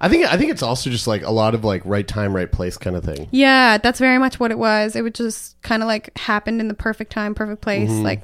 I 0.01 0.09
think 0.09 0.27
I 0.27 0.37
think 0.37 0.51
it's 0.51 0.63
also 0.63 0.91
just 0.91 1.07
like 1.07 1.23
a 1.23 1.31
lot 1.31 1.55
of 1.55 1.65
like 1.65 1.83
right 1.85 2.07
time, 2.07 2.35
right 2.35 2.51
place 2.51 2.77
kind 2.77 2.95
of 2.97 3.05
thing. 3.05 3.29
yeah 3.31 3.79
that's 3.79 3.99
very 3.99 4.19
much 4.19 4.39
what 4.41 4.51
it 4.51 4.59
was 4.59 4.95
it 4.97 5.03
would 5.03 5.15
just 5.15 5.61
kind 5.63 5.83
of 5.83 5.87
like 5.89 6.17
happened 6.19 6.61
in 6.61 6.69
the 6.69 6.75
perfect 6.75 7.11
time 7.13 7.35
perfect 7.35 7.61
place 7.63 7.91
like 7.91 8.23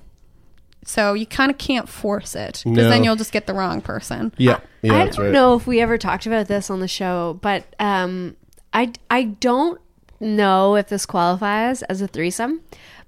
so 0.86 1.14
you 1.14 1.24
kind 1.26 1.50
of 1.50 1.56
can't 1.58 1.88
force 1.88 2.34
it 2.36 2.62
because 2.64 2.76
No. 2.76 2.88
then 2.90 3.04
you'll 3.04 3.16
just 3.16 3.32
get 3.32 3.46
the 3.46 3.54
wrong 3.54 3.80
person 3.80 4.32
Yeah, 4.36 4.60
yeah, 4.82 4.92
I 4.94 5.04
that's 5.04 5.16
don't 5.16 5.26
right. 5.26 5.32
know 5.32 5.54
if 5.54 5.66
we 5.66 5.80
ever 5.80 5.96
talked 5.98 6.26
about 6.26 6.46
this 6.46 6.68
on 6.70 6.80
the 6.80 6.88
show, 6.88 7.38
but 7.40 7.64
um, 7.80 8.36
I 8.72 8.92
I 9.10 9.24
don't 9.24 9.80
know 10.20 10.76
if 10.76 10.88
this 10.88 11.06
qualifies 11.06 11.82
as 11.84 12.02
a 12.02 12.06
threesome. 12.06 12.60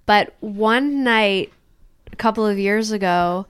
But 0.06 0.34
one 0.40 1.04
night, 1.04 1.52
a 2.12 2.16
couple 2.16 2.46
of 2.46 2.58
years 2.58 2.92
ago, 2.92 3.46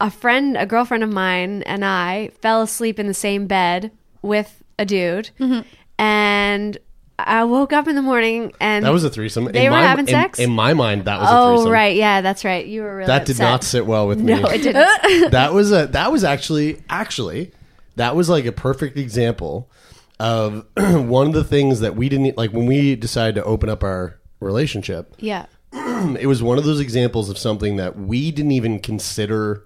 a 0.00 0.10
friend, 0.10 0.56
a 0.56 0.64
girlfriend 0.64 1.02
of 1.04 1.12
mine, 1.12 1.62
and 1.64 1.84
I 1.84 2.30
fell 2.40 2.62
asleep 2.62 2.98
in 2.98 3.06
the 3.06 3.12
same 3.14 3.46
bed 3.46 3.90
with 4.22 4.62
a 4.78 4.84
dude, 4.84 5.30
mm-hmm. 5.38 5.60
and 5.98 6.78
I 7.18 7.44
woke 7.44 7.72
up 7.72 7.86
in 7.86 7.94
the 7.94 8.02
morning 8.02 8.52
and 8.60 8.84
That 8.84 8.92
was 8.92 9.04
a 9.04 9.10
threesome. 9.10 9.44
They 9.44 9.66
in 9.66 9.72
were 9.72 9.78
my, 9.78 9.82
having 9.82 10.06
in- 10.08 10.12
sex? 10.12 10.38
In, 10.38 10.50
my 10.50 10.74
mind, 10.74 11.04
that 11.04 11.20
was 11.20 11.28
a 11.28 11.32
Oh 11.32 11.56
threesome. 11.56 11.72
right, 11.72 11.96
yeah, 11.96 12.20
that's 12.20 12.44
right. 12.44 12.66
You 12.66 12.82
were 12.82 12.96
really 12.96 13.06
That 13.06 13.26
did 13.26 13.38
not 13.38 13.62
sit 13.62 13.86
well 13.86 14.08
with 14.08 14.18
me. 14.22 14.34
No, 14.40 14.48
it 14.48 14.62
didn't. 14.62 15.30
that 15.30 15.52
was 15.52 15.70
a 15.72 15.86
that 15.88 16.10
was 16.10 16.24
actually 16.24 16.82
actually 16.88 17.52
that 17.96 18.16
was 18.16 18.28
like 18.28 18.46
a 18.46 18.52
perfect 18.52 18.96
example 18.96 19.70
of 20.18 20.66
one 20.76 21.26
of 21.28 21.32
the 21.34 21.44
things 21.44 21.80
that 21.80 21.94
we 21.96 22.08
didn't 22.08 22.36
like 22.36 22.52
when 22.52 22.66
we 22.66 22.96
decided 22.96 23.34
to 23.36 23.44
open 23.44 23.68
up 23.68 23.82
our 23.84 24.18
relationship. 24.40 25.14
yeah. 25.18 25.46
It 26.18 26.26
was 26.26 26.42
one 26.42 26.58
of 26.58 26.64
those 26.64 26.80
examples 26.80 27.30
of 27.30 27.38
something 27.38 27.76
that 27.76 27.96
we 27.96 28.32
didn't 28.32 28.50
even 28.52 28.80
consider 28.80 29.64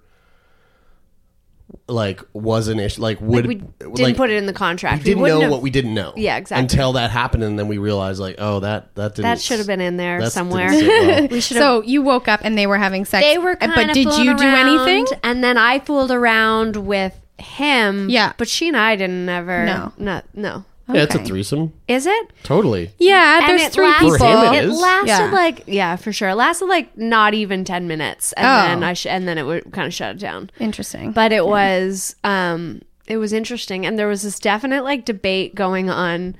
like 1.87 2.21
was 2.33 2.67
an 2.67 2.79
issue. 2.79 3.01
Like 3.01 3.19
would 3.21 3.45
Like 3.47 3.61
we 3.81 3.91
didn't 3.93 4.15
put 4.17 4.29
it 4.29 4.37
in 4.37 4.45
the 4.45 4.53
contract. 4.53 4.99
We 4.99 5.05
didn't 5.05 5.21
wouldn't 5.21 5.39
know 5.39 5.41
have- 5.43 5.51
what 5.51 5.61
we 5.61 5.69
didn't 5.69 5.93
know. 5.93 6.13
Yeah, 6.15 6.37
exactly. 6.37 6.63
Until 6.63 6.93
that 6.93 7.11
happened, 7.11 7.43
and 7.43 7.57
then 7.57 7.67
we 7.67 7.77
realized 7.77 8.19
like, 8.19 8.35
oh, 8.39 8.59
that 8.61 8.95
that 8.95 9.15
didn't 9.15 9.23
That 9.23 9.41
should 9.41 9.57
have 9.59 9.67
been 9.67 9.81
in 9.81 9.97
there 9.97 10.29
somewhere. 10.29 10.67
well. 10.69 11.27
we 11.31 11.41
should 11.41 11.57
have. 11.57 11.63
so 11.63 11.81
you 11.81 12.01
woke 12.01 12.27
up 12.27 12.41
and 12.43 12.57
they 12.57 12.67
were 12.67 12.77
having 12.77 13.05
sex 13.05 13.25
they 13.25 13.37
were, 13.37 13.55
kind 13.55 13.73
but 13.75 13.89
of 13.89 13.93
did 13.93 14.13
you 14.17 14.35
do 14.37 14.45
anything 14.47 15.05
And 15.23 15.43
then 15.43 15.57
I 15.57 15.79
fooled 15.79 16.11
around 16.11 16.75
with 16.77 17.17
him. 17.37 18.09
Yeah. 18.09 18.33
but 18.37 18.47
she 18.47 18.67
and 18.67 18.77
I 18.77 18.95
didn't 18.95 19.27
ever. 19.29 19.65
No. 19.65 20.21
no, 20.33 20.65
no. 20.87 20.95
Yeah, 20.95 21.03
it's 21.03 21.15
a 21.15 21.19
threesome. 21.23 21.73
Is 21.87 22.05
it? 22.05 22.31
Totally. 22.43 22.91
yeah 22.99 23.39
And 23.49 23.59
there's 23.59 23.73
three 23.73 23.85
lasted, 23.85 24.05
people 24.05 24.17
For 24.19 24.25
him 24.25 24.53
it 24.53 24.57
It 24.63 24.69
is. 24.69 24.79
lasted 24.79 25.07
Yeah. 25.07 25.31
like 25.31 25.63
yeah, 25.67 25.95
for 25.97 26.11
sure. 26.13 26.29
It 26.29 26.35
lasted 26.35 26.65
like 26.65 26.97
not 26.97 27.33
even 27.33 27.63
ten 27.65 27.87
minutes, 27.87 28.33
and 28.33 28.45
Oh. 28.47 28.67
then 28.67 28.83
I 28.83 28.93
sh- 28.93 29.05
and 29.07 29.27
then 29.27 29.37
it 29.37 29.43
would 29.43 29.71
kind 29.73 29.85
of 29.87 29.93
shut 29.93 30.15
it 30.15 30.19
down. 30.19 30.49
interesting 30.59 31.11
But 31.11 31.31
it 31.31 31.45
was 31.45 32.15
um 32.23 32.81
it 33.07 33.17
was 33.17 33.31
interesting, 33.33 33.85
and 33.85 33.97
there 33.97 34.07
was 34.07 34.21
this 34.23 34.39
definite 34.39 34.83
like 34.83 35.05
debate 35.05 35.55
going 35.55 35.89
on 35.89 36.35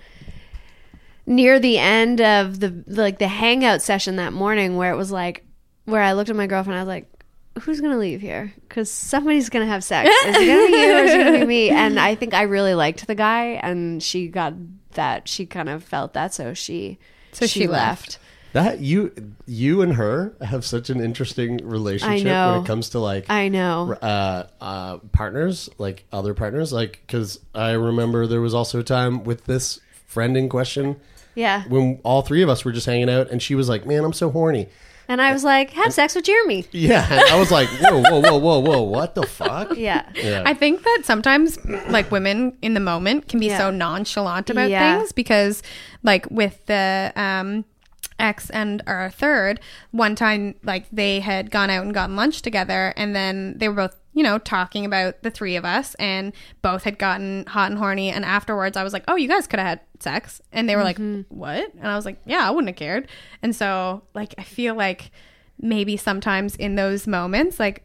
near 1.26 1.60
the 1.60 1.78
end 1.78 2.22
of 2.22 2.60
the 2.60 2.84
like 2.88 3.20
the 3.20 3.28
hangout 3.28 3.82
session 3.82 4.16
that 4.18 4.34
morning, 4.34 4.78
where 4.78 4.92
it 4.92 4.98
was 4.98 5.12
like 5.12 5.44
where 5.86 6.02
I 6.02 6.14
looked 6.14 6.30
at 6.30 6.36
my 6.36 6.48
girlfriend, 6.48 6.80
and 6.80 6.80
I 6.80 6.84
was 6.84 6.88
like. 7.02 7.10
Who's 7.62 7.82
gonna 7.82 7.98
leave 7.98 8.22
here? 8.22 8.54
Because 8.68 8.90
somebody's 8.92 9.50
gonna 9.50 9.66
have 9.68 9.84
sex. 9.84 10.10
Is 10.10 10.36
it 10.36 10.48
gonna 10.48 10.68
be 10.68 10.78
you 10.78 10.94
or 10.94 11.00
is 11.04 11.14
it 11.14 11.24
gonna 11.24 11.40
be 11.40 11.46
me? 11.46 11.70
And 11.70 12.00
I 12.00 12.16
think 12.16 12.34
I 12.34 12.44
really 12.44 12.74
liked 12.74 13.06
the 13.08 13.16
guy, 13.16 13.60
and 13.62 14.02
she 14.02 14.28
got 14.28 14.54
that. 14.94 15.28
She 15.28 15.46
kind 15.46 15.70
of 15.70 15.84
felt 15.84 16.14
that, 16.14 16.34
so 16.34 16.54
she 16.54 16.98
So 17.32 17.46
she 17.48 17.68
left. 17.68 18.20
That 18.54 18.80
you 18.80 19.12
you 19.46 19.82
and 19.82 19.94
her 19.94 20.34
have 20.42 20.66
such 20.66 20.90
an 20.90 21.00
interesting 21.02 21.58
relationship 21.68 22.26
know. 22.26 22.54
when 22.54 22.62
it 22.64 22.66
comes 22.68 22.90
to 22.90 23.00
like 23.00 23.26
I 23.30 23.50
know. 23.50 23.94
uh, 23.94 24.48
uh, 24.62 24.98
partners, 25.12 25.70
like 25.78 26.06
other 26.12 26.34
partners, 26.34 26.72
like 26.74 27.02
because 27.06 27.40
I 27.54 27.72
remember 27.72 28.26
there 28.26 28.42
was 28.42 28.54
also 28.54 28.80
a 28.80 28.84
time 28.84 29.24
with 29.26 29.46
this 29.46 29.80
friend 30.08 30.36
in 30.38 30.48
question 30.50 30.96
Yeah. 31.36 31.64
when 31.68 32.00
all 32.04 32.22
three 32.24 32.42
of 32.42 32.50
us 32.50 32.64
were 32.66 32.72
just 32.72 32.86
hanging 32.88 33.10
out, 33.10 33.30
and 33.30 33.42
she 33.44 33.54
was 33.54 33.68
like, 33.70 33.86
"Man, 33.86 34.04
I'm 34.04 34.14
so 34.14 34.32
horny." 34.32 34.70
And 35.10 35.22
I 35.22 35.32
was 35.34 35.44
like, 35.44 35.72
have 35.72 35.94
sex 35.94 36.16
with 36.16 36.26
Jeremy. 36.26 36.66
Yeah, 36.72 37.08
and 37.10 37.22
I 37.30 37.40
was 37.40 37.50
like, 37.52 37.70
"Whoa, 37.70 38.02
whoa, 38.02 38.20
whoa, 38.20 38.38
whoa, 38.38 38.60
whoa! 38.60 38.82
What 38.82 39.16
the 39.16 39.24
fuck?" 39.26 39.78
Yeah. 39.78 40.04
Yeah. 40.16 40.44
I 40.46 40.54
think 40.54 40.84
that 40.84 41.02
sometimes 41.06 41.58
like 41.90 42.12
women 42.12 42.58
in 42.62 42.74
the 42.74 42.80
moment 42.80 43.28
can 43.30 43.40
be 43.40 43.48
Yeah. 43.48 43.58
so 43.58 43.72
nonchalant 43.72 44.50
about 44.50 44.70
Yeah. 44.70 44.98
things 45.00 45.12
because 45.14 45.64
like 46.04 46.28
with 46.30 46.66
the 46.66 47.14
um 47.16 47.64
ex 48.20 48.50
and 48.50 48.82
our 48.88 49.10
third 49.12 49.60
one 49.92 50.16
time 50.16 50.56
like 50.64 50.86
they 50.92 51.20
had 51.20 51.52
gone 51.52 51.70
out 51.70 51.86
and 51.86 51.94
gotten 51.94 52.16
lunch 52.16 52.42
together 52.42 52.92
and 52.98 53.16
then 53.16 53.56
they 53.60 53.70
were 53.70 53.76
both 53.76 53.96
you 54.18 54.24
know 54.24 54.40
talking 54.40 54.84
about 54.84 55.22
the 55.22 55.30
three 55.30 55.56
of 55.56 55.64
us 55.64 55.94
and 55.96 56.34
both 56.64 56.84
had 56.84 56.98
gotten 56.98 57.46
hot 57.46 57.70
and 57.70 57.78
horny 57.78 58.10
and 58.10 58.26
afterwards 58.26 58.76
I 58.76 58.84
was 58.84 58.92
like 58.92 59.04
oh 59.08 59.16
you 59.16 59.28
guys 59.28 59.46
could 59.46 59.60
have 59.60 59.68
had 59.68 59.80
sex. 60.00 60.42
And 60.52 60.68
they 60.68 60.76
were 60.76 60.84
like 60.84 60.98
mm-hmm. 60.98 61.22
what? 61.30 61.72
And 61.76 61.88
I 61.88 61.96
was 61.96 62.04
like 62.04 62.20
yeah 62.26 62.48
I 62.48 62.50
wouldn't 62.50 62.70
have 62.70 62.76
cared. 62.78 63.08
And 63.44 63.56
so 63.56 64.02
like 64.16 64.34
I 64.40 64.44
feel 64.44 64.74
like 64.74 65.12
maybe 65.62 65.98
sometimes 65.98 66.56
in 66.56 66.74
those 66.76 67.06
moments 67.06 67.60
like 67.60 67.84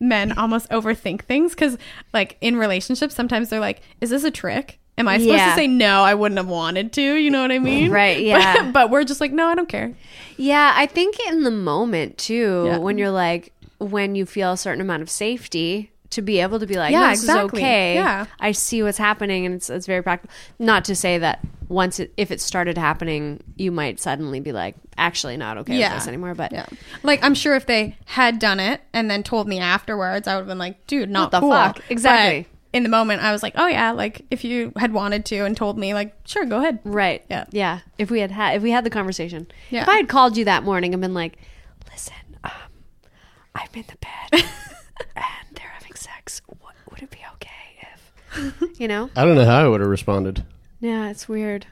men 0.00 0.32
almost 0.38 0.66
overthink 0.70 1.22
things 1.24 1.52
because 1.54 1.76
like 2.14 2.38
in 2.40 2.56
relationships 2.56 3.14
sometimes 3.14 3.50
they're 3.50 3.60
like 3.60 3.82
is 4.00 4.08
this 4.08 4.24
a 4.24 4.30
trick? 4.30 4.80
Am 4.98 5.08
i 5.08 5.18
supposed 5.18 5.36
Yeah. 5.36 5.50
to 5.50 5.56
say 5.56 5.66
no? 5.66 6.02
I 6.04 6.14
wouldn't 6.14 6.38
have 6.38 6.48
wanted 6.48 6.94
to 6.94 7.02
you 7.16 7.30
know 7.30 7.42
what 7.42 7.52
i 7.52 7.58
mean? 7.58 7.90
Right, 7.90 8.16
But- 8.16 8.24
yeah. 8.24 8.70
but, 8.70 8.88
we're 8.88 9.04
just 9.04 9.20
like 9.20 9.30
no 9.32 9.46
i 9.46 9.54
don't 9.54 9.68
care. 9.68 9.92
Yeah, 10.38 10.72
I 10.74 10.86
think 10.86 11.18
in 11.28 11.42
the 11.44 11.50
moment 11.50 12.16
too, 12.18 12.64
Yeah. 12.66 12.78
when 12.78 12.98
you're 12.98 13.10
like, 13.10 13.52
when 13.78 14.14
you 14.14 14.26
feel 14.26 14.52
a 14.52 14.56
certain 14.56 14.80
amount 14.80 15.02
of 15.02 15.10
safety, 15.10 15.92
to 16.10 16.22
be 16.22 16.38
able 16.40 16.60
to 16.60 16.66
be 16.66 16.76
like, 16.76 16.92
Yeah, 16.92 17.00
no, 17.00 17.08
this 17.10 17.24
exactly. 17.24 17.60
is 17.60 17.64
okay. 17.64 17.94
Yeah. 17.96 18.26
I 18.38 18.52
see 18.52 18.82
what's 18.82 18.96
happening, 18.98 19.44
and 19.44 19.54
it's 19.54 19.68
it's 19.68 19.86
very 19.86 20.02
practical. 20.02 20.32
Not 20.58 20.84
to 20.86 20.94
say 20.94 21.18
that 21.18 21.40
once 21.68 21.98
it, 21.98 22.12
if 22.16 22.30
it 22.30 22.40
started 22.40 22.78
happening, 22.78 23.42
you 23.56 23.72
might 23.72 23.98
suddenly 23.98 24.38
be 24.38 24.52
like, 24.52 24.76
actually 24.96 25.36
not 25.36 25.58
okay 25.58 25.76
Yeah. 25.76 25.92
with 25.92 26.02
this 26.02 26.08
anymore. 26.08 26.34
But 26.34 26.52
yeah 26.52 26.64
like 27.02 27.22
i'm 27.22 27.34
sure 27.34 27.54
if 27.54 27.66
they 27.66 27.98
had 28.06 28.38
done 28.38 28.58
it 28.60 28.80
and 28.94 29.10
then 29.10 29.22
told 29.22 29.46
me 29.46 29.58
afterwards 29.58 30.26
i 30.26 30.34
would 30.34 30.40
have 30.40 30.46
been 30.48 30.56
like 30.58 30.86
dude 30.86 31.10
not 31.10 31.30
the 31.32 31.40
cool 31.40 31.50
fuck? 31.50 31.82
Exactly. 31.90 32.46
But 32.50 32.76
in 32.78 32.82
the 32.82 32.88
moment 32.88 33.22
i 33.22 33.30
was 33.30 33.42
like 33.42 33.52
oh 33.56 33.66
yeah 33.66 33.90
like 33.90 34.24
if 34.30 34.42
you 34.42 34.72
had 34.78 34.94
wanted 34.94 35.26
to 35.26 35.40
and 35.44 35.54
told 35.54 35.76
me 35.76 35.92
like 35.92 36.14
sure 36.24 36.46
go 36.46 36.60
ahead 36.60 36.78
right, 36.84 37.22
Yeah. 37.28 37.44
yeah. 37.50 37.80
If 37.98 38.10
we 38.10 38.20
had 38.20 38.30
had 38.30 38.56
if 38.56 38.62
we 38.62 38.70
had 38.70 38.84
the 38.84 38.90
conversation, 38.90 39.48
Yeah. 39.68 39.82
if 39.82 39.88
I 39.90 39.96
had 39.96 40.08
called 40.08 40.38
you 40.38 40.46
that 40.46 40.62
morning 40.62 40.94
and 40.94 41.00
been 41.02 41.12
like, 41.12 41.36
listen, 41.92 42.14
I'm 43.56 43.68
in 43.74 43.84
the 43.88 43.96
bed 43.96 44.44
and 45.16 45.56
they're 45.56 45.68
having 45.68 45.94
sex. 45.94 46.42
What, 46.60 46.74
would 46.90 47.02
it 47.02 47.10
be 47.10 47.18
okay 47.34 47.88
if, 48.62 48.62
you 48.80 48.86
know? 48.88 49.10
I 49.16 49.24
don't 49.24 49.34
know 49.34 49.44
how 49.44 49.64
I 49.64 49.68
would 49.68 49.80
have 49.80 49.88
responded. 49.90 50.44
Yeah, 50.80 51.08
it's 51.10 51.28
weird. 51.28 51.66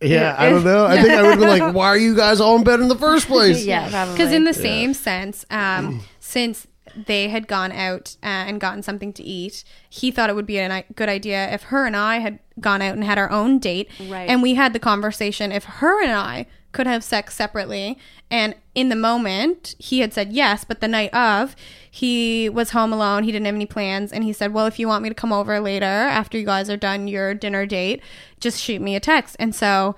Yeah, 0.00 0.34
I 0.38 0.50
don't 0.50 0.64
know. 0.64 0.84
I 0.84 1.00
think 1.00 1.14
I 1.14 1.22
would 1.22 1.30
have 1.30 1.38
been 1.40 1.48
like, 1.58 1.74
"Why 1.74 1.86
are 1.86 1.96
you 1.96 2.14
guys 2.14 2.38
all 2.38 2.56
in 2.56 2.64
bed 2.64 2.80
in 2.80 2.88
the 2.88 2.96
first 2.96 3.26
place?" 3.34 3.64
Yeah, 3.64 3.88
probably. 3.88 4.14
Because 4.14 4.32
in 4.32 4.44
the 4.44 4.52
same 4.52 4.92
sense, 4.92 5.46
um, 5.50 6.02
since 6.20 6.66
they 7.06 7.28
had 7.28 7.48
gone 7.48 7.72
out 7.72 8.16
uh, 8.22 8.26
and 8.26 8.60
gotten 8.60 8.82
something 8.82 9.12
to 9.14 9.22
eat, 9.22 9.64
he 9.88 10.10
thought 10.10 10.28
it 10.28 10.36
would 10.36 10.46
be 10.46 10.58
a 10.58 10.68
ni- 10.68 10.84
good 10.94 11.08
idea 11.08 11.50
if 11.52 11.64
her 11.64 11.86
and 11.86 11.96
I 11.96 12.18
had 12.18 12.38
gone 12.60 12.82
out 12.82 12.94
and 12.94 13.04
had 13.04 13.16
our 13.18 13.30
own 13.30 13.58
date, 13.58 13.88
Right. 14.06 14.28
and 14.28 14.42
we 14.42 14.54
had 14.54 14.74
the 14.74 14.78
conversation 14.78 15.50
if 15.50 15.64
her 15.64 16.02
and 16.02 16.12
I 16.12 16.46
could 16.72 16.86
have 16.86 17.02
sex 17.02 17.34
separately. 17.34 17.98
And 18.30 18.54
in 18.74 18.88
the 18.88 18.96
moment, 18.96 19.74
he 19.78 20.00
had 20.00 20.12
said 20.12 20.32
yes, 20.32 20.64
but 20.64 20.80
the 20.80 20.88
night 20.88 21.14
of, 21.14 21.56
he 21.90 22.48
was 22.48 22.70
home 22.70 22.92
alone. 22.92 23.24
He 23.24 23.32
didn't 23.32 23.46
have 23.46 23.54
any 23.54 23.66
plans, 23.66 24.12
and 24.12 24.24
he 24.24 24.32
said, 24.32 24.52
"Well, 24.52 24.66
if 24.66 24.78
you 24.78 24.88
want 24.88 25.02
me 25.02 25.08
to 25.08 25.14
come 25.14 25.32
over 25.32 25.60
later 25.60 25.86
after 25.86 26.36
you 26.38 26.44
guys 26.44 26.68
are 26.68 26.76
done 26.76 27.08
your 27.08 27.34
dinner 27.34 27.66
date, 27.66 28.02
just 28.40 28.60
shoot 28.60 28.82
me 28.82 28.96
a 28.96 29.00
text." 29.00 29.36
And 29.38 29.54
so 29.54 29.96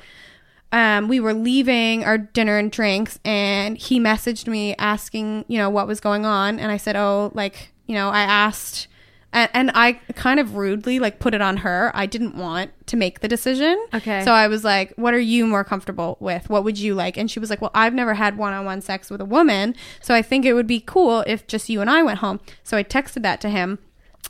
um, 0.70 1.09
we 1.09 1.18
were 1.18 1.33
leaving 1.33 2.04
our 2.04 2.18
dinner 2.18 2.59
and 2.59 2.70
drinks, 2.70 3.18
and 3.24 3.78
he 3.78 3.98
messaged 3.98 4.46
me 4.46 4.74
asking, 4.76 5.44
you 5.48 5.59
know, 5.59 5.70
what 5.70 5.87
was 5.87 6.00
going 6.00 6.26
on. 6.26 6.59
And 6.59 6.70
I 6.70 6.76
said, 6.76 6.94
oh, 6.94 7.31
like, 7.35 7.72
you 7.87 7.94
know, 7.94 8.11
I 8.11 8.20
asked, 8.20 8.87
and, 9.32 9.50
and 9.52 9.70
I 9.74 9.94
kind 10.14 10.40
of 10.40 10.56
rudely 10.56 10.98
like 10.98 11.18
put 11.18 11.34
it 11.34 11.40
on 11.40 11.58
her. 11.58 11.90
I 11.94 12.06
didn't 12.06 12.36
want 12.36 12.70
to 12.86 12.96
make 12.96 13.20
the 13.20 13.28
decision. 13.28 13.84
Okay. 13.92 14.24
So 14.24 14.32
I 14.32 14.48
was 14.48 14.64
like, 14.64 14.92
what 14.96 15.14
are 15.14 15.18
you 15.18 15.46
more 15.46 15.64
comfortable 15.64 16.16
with? 16.20 16.48
What 16.48 16.64
would 16.64 16.78
you 16.78 16.94
like? 16.94 17.16
And 17.16 17.30
she 17.30 17.38
was 17.38 17.50
like, 17.50 17.60
well, 17.60 17.70
I've 17.74 17.94
never 17.94 18.14
had 18.14 18.38
one 18.38 18.52
on 18.52 18.64
one 18.64 18.80
sex 18.80 19.10
with 19.10 19.20
a 19.20 19.26
woman. 19.26 19.74
So 20.00 20.14
I 20.14 20.22
think 20.22 20.44
it 20.44 20.54
would 20.54 20.66
be 20.66 20.80
cool 20.80 21.24
if 21.26 21.46
just 21.46 21.68
you 21.68 21.80
and 21.80 21.90
I 21.90 22.02
went 22.02 22.20
home. 22.20 22.40
So 22.62 22.76
I 22.76 22.84
texted 22.84 23.22
that 23.22 23.40
to 23.42 23.50
him, 23.50 23.78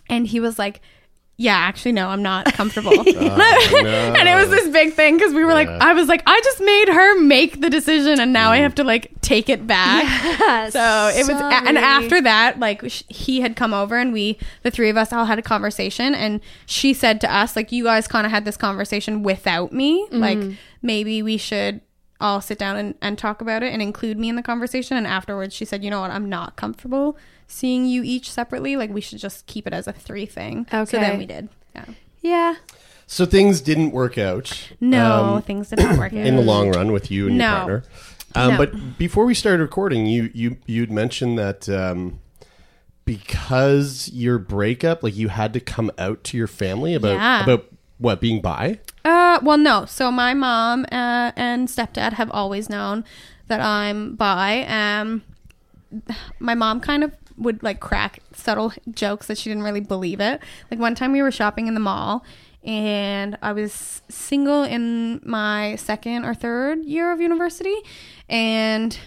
and 0.08 0.26
he 0.26 0.40
was 0.40 0.58
like, 0.58 0.80
yeah, 1.40 1.55
actually, 1.55 1.92
no, 1.92 2.09
I'm 2.09 2.22
not 2.22 2.53
comfortable. 2.53 2.92
Oh, 3.20 3.85
and 4.18 4.29
it 4.29 4.35
was 4.35 4.51
this 4.51 4.68
big 4.68 4.94
thing 4.94 5.16
because 5.16 5.33
we 5.33 5.44
were 5.44 5.53
like, 5.53 5.68
I 5.68 5.92
was 5.92 6.09
like, 6.09 6.22
I 6.27 6.40
just 6.42 6.61
made 6.61 6.88
her 6.88 7.20
make 7.20 7.61
the 7.61 7.70
decision, 7.70 8.20
and 8.20 8.33
now 8.33 8.51
I 8.51 8.59
mm. 8.59 8.62
have 8.62 8.74
to 8.77 8.85
like 8.85 9.12
take 9.20 9.48
it 9.48 9.66
back. 9.66 10.72
so 10.72 11.11
it 11.14 11.27
was, 11.27 11.40
and 11.40 11.79
after 11.79 12.20
that, 12.22 12.59
like 12.59 12.88
sh- 12.88 13.05
he 13.09 13.40
had 13.40 13.55
come 13.55 13.72
over, 13.72 13.96
and 13.96 14.12
we, 14.12 14.38
the 14.62 14.70
three 14.70 14.88
of 14.88 14.96
us, 14.96 15.12
all 15.12 15.27
had 15.27 15.38
a 15.38 15.42
conversation, 15.42 16.14
and 16.14 16.40
she 16.66 16.92
said 16.92 17.20
to 17.20 17.33
us, 17.33 17.55
like, 17.55 17.70
you 17.70 17.85
guys 17.85 18.09
kind 18.09 18.27
of 18.27 18.33
had 18.33 18.44
this 18.44 18.57
conversation 18.57 19.22
without 19.22 19.72
me, 19.72 20.07
mm-hmm. 20.07 20.18
like 20.18 20.59
maybe 20.83 21.22
we 21.22 21.37
should 21.37 21.81
all 22.20 22.40
sit 22.40 22.59
down 22.59 22.77
and, 22.77 22.94
and 23.01 23.18
talk 23.18 23.40
about 23.40 23.62
it 23.62 23.72
and 23.72 23.81
include 23.81 24.18
me 24.18 24.29
in 24.29 24.37
the 24.37 24.42
conversation. 24.42 24.96
And 24.96 25.07
afterwards, 25.07 25.55
she 25.55 25.64
said, 25.64 25.85
you 25.85 25.90
know 25.90 26.01
what, 26.01 26.11
I'm 26.11 26.29
not 26.29 26.57
comfortable 26.57 27.16
seeing 27.48 27.87
you 27.87 28.02
each 28.04 28.30
separately. 28.30 28.76
Like, 28.76 28.90
we 28.90 29.00
should 29.00 29.18
just 29.18 29.46
keep 29.46 29.66
it 29.66 29.72
as 29.72 29.88
a 29.88 29.92
three 29.92 30.26
thing. 30.26 30.61
Okay. 30.72 30.84
So 30.84 30.98
Okay. 30.98 31.00
then 31.00 31.18
we 31.18 31.26
did. 31.26 31.48
Yeah. 31.74 31.84
yeah, 32.22 32.54
So 33.06 33.24
things 33.26 33.61
didn't 33.61 33.90
work 33.90 34.16
out. 34.18 34.68
No, 34.80 35.24
um, 35.37 35.42
things 35.42 35.68
did 35.70 35.78
not 35.80 35.98
work 35.98 36.12
out. 36.12 36.18
in 36.26 36.37
the 36.37 36.42
long 36.42 36.70
run 36.70 36.92
with 36.92 37.11
you 37.11 37.26
and 37.26 37.37
your 37.37 37.46
partner. 37.48 37.84
Um, 38.34 38.52
No. 38.52 38.58
But 38.58 38.98
before 38.98 39.24
we 39.24 39.34
started 39.34 39.62
recording, 39.62 40.04
you 40.06 40.30
you 40.34 40.56
you'd 40.66 40.90
mentioned 40.92 41.38
that 41.38 41.68
um, 41.68 42.20
because 43.04 44.11
your 44.12 44.38
breakup, 44.38 45.02
like 45.02 45.16
you 45.16 45.28
had 45.28 45.52
to 45.54 45.61
come 45.61 45.90
out 45.98 46.22
to 46.24 46.37
your 46.37 46.46
family 46.46 46.94
about 46.94 47.12
Yeah. 47.14 47.42
about 47.42 47.64
what 47.98 48.20
being 48.20 48.40
bi. 48.42 48.78
Uh, 49.04 49.38
well, 49.42 49.56
no. 49.58 49.87
So 49.87 50.11
my 50.11 50.34
mom 50.34 50.84
uh, 50.92 51.32
and 51.37 51.68
stepdad 51.68 52.12
have 52.14 52.30
always 52.30 52.68
known 52.68 53.04
that 53.46 53.61
I'm 53.61 54.14
bi. 54.16 54.64
Um, 54.68 55.22
my 56.38 56.54
mom 56.54 56.80
kind 56.80 57.02
of 57.02 57.12
would 57.38 57.62
like 57.62 57.81
crack 57.81 58.20
subtle 58.33 58.72
jokes 58.90 59.27
that 59.29 59.38
she 59.38 59.51
didn't 59.51 59.64
really 59.64 59.81
believe 59.81 60.20
it. 60.20 60.42
Like 60.70 60.81
one 60.81 60.94
time 60.94 61.12
we 61.12 61.22
were 61.22 61.31
shopping 61.31 61.66
in 61.66 61.74
the 61.74 61.81
mall 61.81 62.24
and 62.64 63.38
I 63.40 63.53
was 63.53 64.03
single 64.09 64.64
in 64.64 65.20
my 65.24 65.77
second 65.77 66.24
or 66.24 66.35
third 66.35 66.85
year 66.85 67.12
of 67.12 67.20
university 67.20 67.77
and 68.29 68.98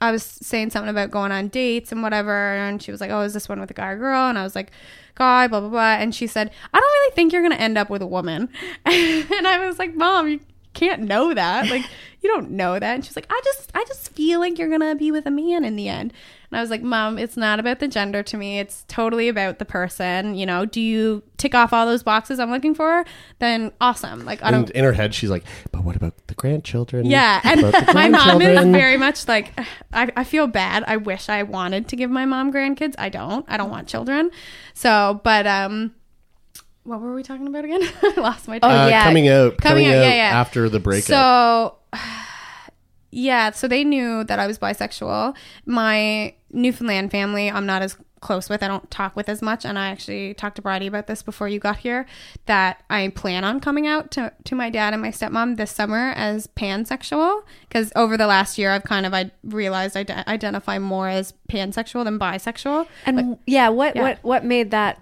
I 0.00 0.10
was 0.10 0.22
saying 0.22 0.70
something 0.70 0.90
about 0.90 1.10
going 1.10 1.32
on 1.32 1.48
dates 1.48 1.90
and 1.90 2.02
whatever, 2.02 2.54
and 2.54 2.82
she 2.82 2.90
was 2.90 3.00
like, 3.00 3.10
"Oh, 3.10 3.22
is 3.22 3.32
this 3.32 3.48
one 3.48 3.58
with 3.60 3.70
a 3.70 3.74
guy 3.74 3.90
or 3.90 3.96
girl?" 3.96 4.28
And 4.28 4.38
I 4.38 4.42
was 4.42 4.54
like, 4.54 4.70
"Guy," 5.14 5.46
blah 5.46 5.60
blah 5.60 5.70
blah. 5.70 5.94
And 5.94 6.14
she 6.14 6.26
said, 6.26 6.50
"I 6.74 6.78
don't 6.78 6.92
really 6.92 7.14
think 7.14 7.32
you're 7.32 7.42
gonna 7.42 7.54
end 7.54 7.78
up 7.78 7.88
with 7.88 8.02
a 8.02 8.06
woman." 8.06 8.50
and 8.84 9.46
I 9.46 9.66
was 9.66 9.78
like, 9.78 9.94
"Mom, 9.94 10.28
you 10.28 10.40
can't 10.74 11.02
know 11.02 11.32
that. 11.34 11.68
Like, 11.74 11.84
you 12.20 12.30
don't 12.30 12.52
know 12.52 12.78
that." 12.78 12.94
And 12.94 13.04
she 13.04 13.10
was 13.10 13.16
like, 13.16 13.26
"I 13.30 13.40
just, 13.44 13.70
I 13.74 13.84
just 13.84 14.12
feel 14.12 14.40
like 14.40 14.58
you're 14.58 14.70
gonna 14.70 14.94
be 14.94 15.10
with 15.10 15.26
a 15.26 15.30
man 15.30 15.64
in 15.64 15.76
the 15.76 15.88
end." 15.88 16.12
And 16.50 16.58
I 16.58 16.60
was 16.60 16.70
like, 16.70 16.82
"Mom, 16.82 17.18
it's 17.18 17.36
not 17.36 17.58
about 17.58 17.80
the 17.80 17.88
gender 17.88 18.22
to 18.22 18.36
me. 18.36 18.58
It's 18.58 18.84
totally 18.86 19.28
about 19.28 19.58
the 19.58 19.64
person. 19.64 20.34
You 20.34 20.46
know, 20.46 20.64
do 20.64 20.80
you 20.80 21.22
tick 21.36 21.54
off 21.54 21.72
all 21.72 21.84
those 21.86 22.02
boxes 22.02 22.38
I'm 22.38 22.50
looking 22.50 22.74
for? 22.74 23.04
Then 23.40 23.72
awesome. 23.80 24.24
Like, 24.24 24.42
I 24.42 24.50
don't." 24.50 24.68
And 24.68 24.70
in 24.70 24.84
her 24.84 24.92
head, 24.92 25.14
she's 25.14 25.30
like, 25.30 25.44
"But 25.72 25.84
what 25.84 25.96
about 25.96 26.14
the 26.28 26.34
grandchildren?" 26.34 27.06
Yeah, 27.06 27.40
and 27.44 27.62
my 27.94 28.08
mom 28.08 28.40
is 28.40 28.46
grandchildren?" 28.46 28.72
very 28.72 28.96
much 28.96 29.26
like 29.26 29.52
I, 29.92 30.12
I 30.16 30.24
feel 30.24 30.46
bad. 30.46 30.84
I 30.86 30.96
wish 30.96 31.28
I 31.28 31.42
wanted 31.42 31.88
to 31.88 31.96
give 31.96 32.10
my 32.10 32.24
mom 32.24 32.52
grandkids. 32.52 32.94
I 32.98 33.08
don't. 33.08 33.44
I 33.48 33.56
don't 33.56 33.70
want 33.70 33.88
children. 33.88 34.30
So, 34.74 35.20
but 35.24 35.46
um 35.46 35.94
what 36.84 37.00
were 37.00 37.14
we 37.14 37.22
talking 37.22 37.46
about 37.46 37.64
again? 37.64 37.80
I 38.02 38.14
lost 38.20 38.46
my 38.48 38.58
Oh, 38.62 38.68
Uh, 38.68 38.86
yeah. 38.88 39.04
coming 39.04 39.28
out, 39.28 39.58
coming, 39.58 39.84
Coming 39.84 39.86
out, 39.86 39.94
out, 40.04 40.08
yeah, 40.10 40.14
yeah. 40.14 40.40
after 40.40 40.68
the 40.68 40.80
breakup. 40.80 41.06
So 41.06 41.76
yeah, 43.10 43.50
so 43.52 43.68
they 43.68 43.84
knew 43.84 44.24
that 44.24 44.38
I 44.38 44.46
was 44.46 44.58
bisexual. 44.58 45.36
My 45.66 46.34
Newfoundland 46.52 47.10
family, 47.10 47.50
I'm 47.50 47.66
not 47.66 47.82
as 47.82 47.96
close 48.20 48.48
with. 48.48 48.62
I 48.62 48.68
don't 48.68 48.90
talk 48.90 49.14
with 49.16 49.28
as 49.28 49.42
much. 49.42 49.64
And 49.66 49.78
I 49.78 49.88
actually 49.90 50.32
talked 50.34 50.56
to 50.56 50.62
Brady 50.62 50.86
about 50.86 51.06
this 51.06 51.22
before 51.22 51.46
you 51.46 51.58
got 51.60 51.76
here 51.76 52.06
that 52.46 52.82
I 52.88 53.08
plan 53.08 53.44
on 53.44 53.60
coming 53.60 53.86
out 53.86 54.10
to, 54.12 54.32
to 54.44 54.54
my 54.54 54.70
dad 54.70 54.94
and 54.94 55.02
my 55.02 55.10
stepmom 55.10 55.56
this 55.58 55.70
summer 55.70 56.12
as 56.16 56.46
pansexual. 56.46 57.42
Because 57.68 57.92
over 57.94 58.16
the 58.16 58.26
last 58.26 58.56
year, 58.58 58.70
I've 58.70 58.84
kind 58.84 59.04
of 59.06 59.12
I 59.14 59.30
realized 59.44 59.96
I 59.96 60.04
d- 60.04 60.14
identify 60.26 60.78
more 60.78 61.08
as 61.08 61.34
pansexual 61.50 62.02
than 62.04 62.18
bisexual. 62.18 62.88
and 63.04 63.38
yeah, 63.46 63.68
what 63.68 63.94
yeah. 63.94 64.02
what 64.02 64.18
what 64.24 64.44
made 64.44 64.70
that? 64.72 64.98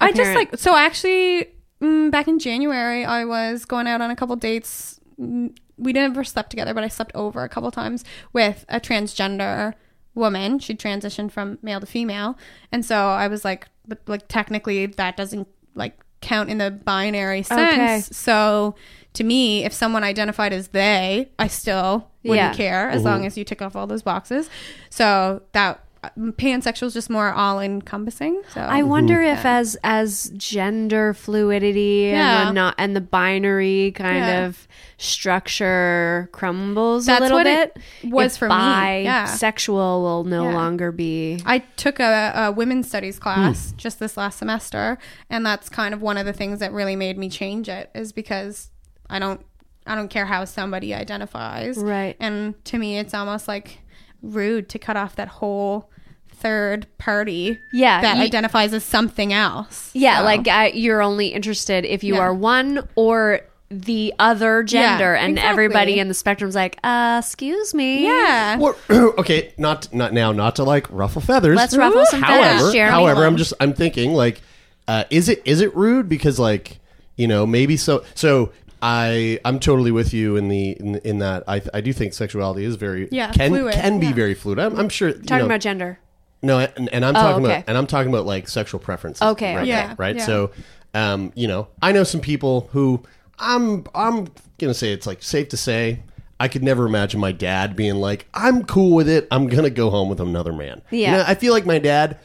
I 0.00 0.12
just 0.12 0.34
like 0.34 0.56
so 0.58 0.76
actually 0.76 1.46
mm, 1.80 2.10
back 2.10 2.26
in 2.28 2.38
January 2.38 3.04
I 3.04 3.24
was 3.24 3.64
going 3.64 3.86
out 3.86 4.00
on 4.00 4.10
a 4.10 4.16
couple 4.16 4.36
dates 4.36 5.00
mm, 5.20 5.54
we 5.76 5.92
never 5.94 6.24
slept 6.24 6.50
together, 6.50 6.74
but 6.74 6.84
I 6.84 6.88
slept 6.88 7.12
over 7.14 7.42
a 7.42 7.48
couple 7.48 7.70
times 7.70 8.04
with 8.34 8.66
a 8.68 8.78
transgender 8.80 9.72
woman. 10.14 10.58
She 10.58 10.74
transitioned 10.74 11.32
from 11.32 11.58
male 11.62 11.80
to 11.80 11.86
female, 11.86 12.36
and 12.70 12.84
so 12.84 12.96
I 12.96 13.28
was 13.28 13.44
like, 13.44 13.66
but 13.88 13.98
like 14.06 14.28
technically 14.28 14.86
that 14.86 15.16
doesn't 15.16 15.48
like 15.74 15.98
count 16.20 16.50
in 16.50 16.58
the 16.58 16.70
binary 16.70 17.42
sense. 17.42 17.72
Okay. 17.72 18.00
So 18.12 18.74
to 19.14 19.24
me, 19.24 19.64
if 19.64 19.72
someone 19.72 20.04
identified 20.04 20.52
as 20.52 20.68
they, 20.68 21.30
I 21.38 21.46
still 21.46 22.10
wouldn't 22.24 22.36
Yeah. 22.36 22.54
care 22.54 22.90
as 22.90 23.02
long 23.02 23.24
as 23.24 23.38
you 23.38 23.44
tick 23.44 23.62
off 23.62 23.74
all 23.74 23.86
those 23.86 24.02
boxes. 24.02 24.50
So 24.90 25.40
that 25.52 25.82
pansexual 26.18 26.84
is 26.84 26.94
just 26.94 27.10
more 27.10 27.30
all 27.32 27.60
encompassing. 27.60 28.40
So 28.54 28.60
I 28.62 28.82
wonder 28.82 29.20
if 29.20 29.44
as 29.44 29.76
as 29.84 30.32
gender 30.36 31.12
fluidity 31.12 32.08
Yeah. 32.12 32.40
and 32.40 32.48
the 32.48 32.52
not 32.54 32.74
and 32.78 32.96
the 32.96 33.00
binary 33.02 33.92
kind 33.94 34.16
Yeah. 34.18 34.46
of 34.46 34.66
structure 34.96 36.28
crumbles 36.32 37.06
That's 37.06 37.20
a 37.20 37.22
little 37.22 37.38
what 37.38 37.46
it 37.46 37.74
bit 37.74 38.10
was 38.12 38.32
if 38.32 38.38
for 38.38 38.48
me, 38.48 38.54
yeah. 38.54 39.26
bisexual 39.26 40.02
will 40.02 40.24
no 40.24 40.44
Yeah. 40.48 40.54
longer 40.54 40.90
be 40.92 41.40
I 41.44 41.58
took 41.76 42.00
a, 42.00 42.32
a 42.34 42.52
women's 42.52 42.88
studies 42.88 43.16
Hmm. 43.18 43.22
class 43.22 43.72
just 43.76 44.00
this 44.00 44.16
last 44.16 44.38
semester, 44.38 44.98
and 45.28 45.44
that's 45.44 45.68
kind 45.68 45.92
of 45.94 46.00
one 46.02 46.16
of 46.16 46.24
the 46.26 46.32
things 46.32 46.60
that 46.60 46.72
really 46.72 46.96
made 46.96 47.18
me 47.18 47.28
change 47.28 47.68
it. 47.68 47.90
Is 47.94 48.12
because 48.12 48.70
I 49.08 49.18
don't 49.18 49.44
I 49.86 49.94
don't 49.94 50.08
care 50.08 50.26
how 50.26 50.44
somebody 50.44 50.94
identifies, 50.94 51.76
Right. 51.78 52.14
And 52.20 52.62
to 52.66 52.78
me, 52.78 52.98
it's 52.98 53.14
almost 53.14 53.48
like 53.48 53.80
rude 54.22 54.68
to 54.70 54.78
cut 54.78 54.96
off 54.96 55.16
that 55.16 55.28
whole 55.28 55.90
third 56.32 56.86
party, 56.98 57.58
Yeah, 57.72 58.00
that 58.00 58.16
you- 58.16 58.22
identifies 58.22 58.72
as 58.72 58.82
something 58.84 59.32
else. 59.32 59.90
Yeah, 59.92 60.18
So- 60.18 60.24
like 60.24 60.48
uh, 60.48 60.70
you're 60.72 61.02
only 61.02 61.28
interested 61.28 61.84
if 61.84 62.02
you 62.02 62.14
Yeah. 62.14 62.20
are 62.20 62.34
one 62.34 62.88
or 62.94 63.40
the 63.70 64.12
other 64.18 64.64
gender, 64.64 65.14
and 65.14 65.34
exactly. 65.34 65.48
everybody 65.50 65.98
in 66.00 66.08
the 66.08 66.14
spectrum's 66.14 66.56
like, 66.56 66.76
uh, 66.82 67.20
excuse 67.22 67.72
me. 67.72 68.02
yeah, 68.04 68.58
Or, 68.58 68.74
okay, 68.90 69.52
not 69.58 69.92
not 69.94 70.12
now, 70.12 70.32
not 70.32 70.56
to 70.56 70.64
like 70.64 70.86
ruffle 70.90 71.20
feathers. 71.22 71.56
Let's 71.56 71.76
ruffle 71.76 72.04
some 72.06 72.20
however, 72.22 72.42
feathers, 72.58 72.72
Jeremy. 72.72 72.90
however, 72.92 73.24
I'm 73.26 73.36
just 73.36 73.52
I'm 73.60 73.72
thinking 73.72 74.12
like, 74.12 74.40
uh, 74.88 75.04
is 75.10 75.28
it 75.28 75.40
is 75.44 75.60
it 75.60 75.76
rude 75.76 76.08
because 76.08 76.38
like 76.38 76.78
you 77.16 77.28
know 77.28 77.46
maybe 77.46 77.76
so 77.76 78.02
so. 78.14 78.50
I 78.82 79.38
I'm 79.44 79.60
totally 79.60 79.90
with 79.90 80.14
you 80.14 80.36
in 80.36 80.48
the 80.48 80.70
in, 80.72 80.96
in 80.96 81.18
that 81.18 81.44
I 81.46 81.62
I 81.74 81.80
do 81.80 81.92
think 81.92 82.12
sexuality 82.14 82.64
is 82.64 82.76
very 82.76 83.08
Yeah, 83.10 83.30
can 83.32 83.50
fluid, 83.50 83.74
can 83.74 84.00
be 84.00 84.06
yeah. 84.06 84.12
very 84.12 84.34
fluid. 84.34 84.58
I'm, 84.58 84.78
I'm 84.78 84.88
sure 84.88 85.08
you 85.08 85.14
Talking 85.14 85.38
know, 85.38 85.44
about 85.46 85.60
gender. 85.60 85.98
No, 86.42 86.58
and, 86.60 86.88
and 86.90 87.04
I'm 87.04 87.14
Oh, 87.16 87.20
talking 87.20 87.44
okay. 87.44 87.54
about 87.56 87.64
and 87.68 87.76
I'm 87.76 87.86
talking 87.86 88.10
about 88.12 88.24
like 88.26 88.48
sexual 88.48 88.80
preferences. 88.80 89.20
Okay, 89.22 89.54
right 89.54 89.62
okay. 89.62 89.70
now, 89.70 89.76
Yeah, 89.76 89.94
right. 89.98 90.16
yeah. 90.16 90.24
So, 90.26 90.50
um, 90.94 91.32
you 91.34 91.46
know, 91.48 91.68
I 91.82 91.92
know 91.92 92.04
some 92.04 92.20
people 92.22 92.68
who 92.72 93.02
I'm 93.38 93.84
I'm 93.94 94.28
gonna 94.58 94.74
say 94.74 94.92
it's 94.92 95.06
like 95.06 95.22
safe 95.22 95.50
to 95.50 95.56
say 95.58 96.02
I 96.38 96.48
could 96.48 96.62
never 96.62 96.86
imagine 96.86 97.20
my 97.20 97.32
dad 97.32 97.76
being 97.76 97.96
like, 97.96 98.26
I'm 98.32 98.64
cool 98.64 98.94
with 98.96 99.08
it. 99.10 99.28
I'm 99.30 99.46
gonna 99.48 99.68
go 99.68 99.90
home 99.90 100.08
with 100.08 100.20
another 100.20 100.54
man. 100.54 100.80
You 100.90 101.00
Yeah. 101.00 101.16
know, 101.18 101.24
I 101.26 101.34
feel 101.34 101.52
like 101.52 101.66
my 101.66 101.78
dad 101.78 102.18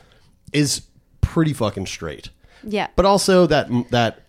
is 0.53 0.83
pretty 1.19 1.51
fucking 1.51 1.85
straight, 1.87 2.29
Yeah. 2.63 2.87
but 2.95 3.05
also 3.05 3.45
that 3.47 3.67
that 3.91 4.21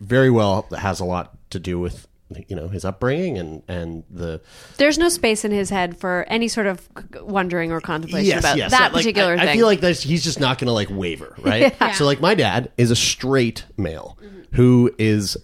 very 0.00 0.30
well 0.30 0.68
has 0.78 1.00
a 1.00 1.04
lot 1.04 1.33
to 1.54 1.60
do 1.60 1.80
with 1.80 2.06
you 2.48 2.56
know 2.56 2.68
his 2.68 2.84
upbringing 2.84 3.38
and 3.38 3.62
and 3.68 4.04
the 4.10 4.40
There's 4.76 4.98
no 4.98 5.08
space 5.08 5.44
in 5.44 5.50
his 5.50 5.70
head 5.70 5.96
for 5.96 6.24
any 6.28 6.48
sort 6.48 6.66
of 6.66 6.88
wondering 7.20 7.70
or 7.70 7.80
contemplation 7.80 8.28
yes, 8.28 8.40
about 8.40 8.56
yes. 8.56 8.70
that 8.70 8.92
Like, 8.92 9.02
particular 9.02 9.34
I, 9.34 9.38
thing. 9.38 9.48
I 9.48 9.52
feel 9.54 9.66
like 9.66 9.80
that's, 9.80 10.02
he's 10.02 10.24
just 10.24 10.40
not 10.40 10.58
going 10.58 10.66
to 10.66 10.72
like 10.72 10.88
waver, 10.90 11.34
right? 11.42 11.74
So 11.94 12.04
like 12.04 12.20
my 12.20 12.34
dad 12.34 12.72
is 12.76 12.90
a 12.90 12.96
straight 12.96 13.64
male 13.76 14.18
who 14.52 14.94
is 14.98 15.36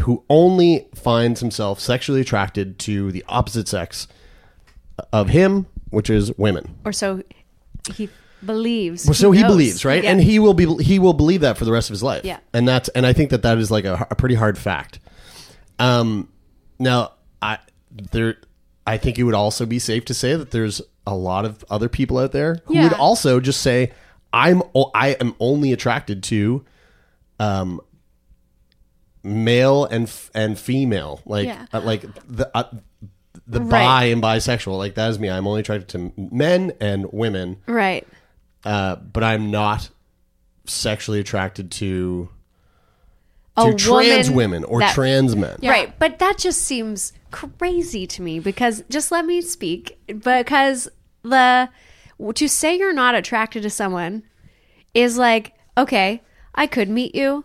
who 0.00 0.24
only 0.28 0.88
finds 0.94 1.40
himself 1.40 1.78
sexually 1.80 2.20
attracted 2.20 2.78
to 2.80 3.12
the 3.12 3.24
opposite 3.28 3.68
sex 3.68 4.08
of 5.12 5.28
him, 5.28 5.66
which 5.90 6.10
is 6.10 6.36
women. 6.36 6.76
or 6.84 6.92
so 6.92 7.22
he 7.94 8.08
believes. 8.44 9.06
Well, 9.06 9.14
so 9.14 9.28
Who 9.28 9.38
he 9.38 9.44
believes, 9.44 9.84
right? 9.84 10.02
Yeah. 10.02 10.10
And 10.10 10.20
he 10.20 10.38
will 10.38 10.54
be 10.54 10.66
he 10.82 10.98
will 10.98 11.14
believe 11.14 11.40
that 11.42 11.56
for 11.56 11.64
the 11.64 11.72
rest 11.72 11.90
of 11.90 11.94
his 11.94 12.02
life. 12.02 12.24
Yeah. 12.24 12.38
And 12.52 12.66
that's 12.66 12.88
and 12.90 13.06
I 13.06 13.12
think 13.12 13.30
that 13.30 13.42
that 13.42 13.58
is 13.58 13.70
like 13.70 13.84
a, 13.84 14.06
a 14.10 14.14
pretty 14.14 14.34
hard 14.34 14.58
fact. 14.58 14.98
Um 15.78 16.28
now 16.78 17.12
I 17.42 17.58
there 18.12 18.36
I 18.86 18.98
think 18.98 19.18
it 19.18 19.22
would 19.24 19.34
also 19.34 19.66
be 19.66 19.78
safe 19.78 20.04
to 20.06 20.14
say 20.14 20.36
that 20.36 20.50
there's 20.50 20.80
a 21.06 21.14
lot 21.14 21.44
of 21.44 21.64
other 21.70 21.88
people 21.88 22.18
out 22.18 22.32
there 22.32 22.60
who 22.66 22.80
would 22.82 22.92
also 22.92 23.40
just 23.40 23.60
say 23.60 23.92
I'm 24.32 24.62
o- 24.74 24.90
I 24.94 25.08
am 25.20 25.34
only 25.40 25.72
attracted 25.72 26.22
to 26.24 26.64
um 27.38 27.80
male 29.22 29.84
and 29.86 30.04
f- 30.06 30.30
and 30.34 30.58
female 30.58 31.20
like 31.24 31.46
Yeah. 31.46 31.66
uh, 31.72 31.80
like 31.80 32.02
the 32.28 32.50
uh, 32.56 32.64
the 33.46 33.60
Right. 33.60 34.04
and 34.12 34.22
bisexual 34.22 34.76
like 34.78 34.94
that 34.96 35.10
is 35.10 35.18
me 35.18 35.30
I'm 35.30 35.46
only 35.46 35.60
attracted 35.60 35.88
to 35.90 36.12
men 36.16 36.72
and 36.80 37.06
women 37.12 37.58
right. 37.66 38.06
uh, 38.64 38.96
but 38.96 39.24
I'm 39.24 39.50
not 39.50 39.88
sexually 40.66 41.20
attracted 41.20 41.70
to 41.72 42.28
to 43.56 43.74
trans 43.74 44.30
women 44.30 44.64
or 44.64 44.80
that- 44.80 44.94
trans 44.94 45.36
men. 45.36 45.56
Right, 45.62 45.96
but 45.98 46.18
that 46.18 46.38
just 46.38 46.62
seems 46.62 47.12
crazy 47.30 48.06
to 48.06 48.22
me 48.22 48.38
because 48.38 48.84
just 48.88 49.10
let 49.10 49.26
me 49.26 49.40
speak 49.40 49.98
because 50.06 50.88
the 51.22 51.68
to 52.34 52.48
say 52.48 52.76
you're 52.76 52.92
not 52.92 53.14
attracted 53.14 53.62
to 53.64 53.70
someone 53.70 54.22
is 54.92 55.18
like 55.18 55.52
okay, 55.76 56.22
I 56.54 56.68
could 56.68 56.88
meet 56.88 57.14
you. 57.16 57.44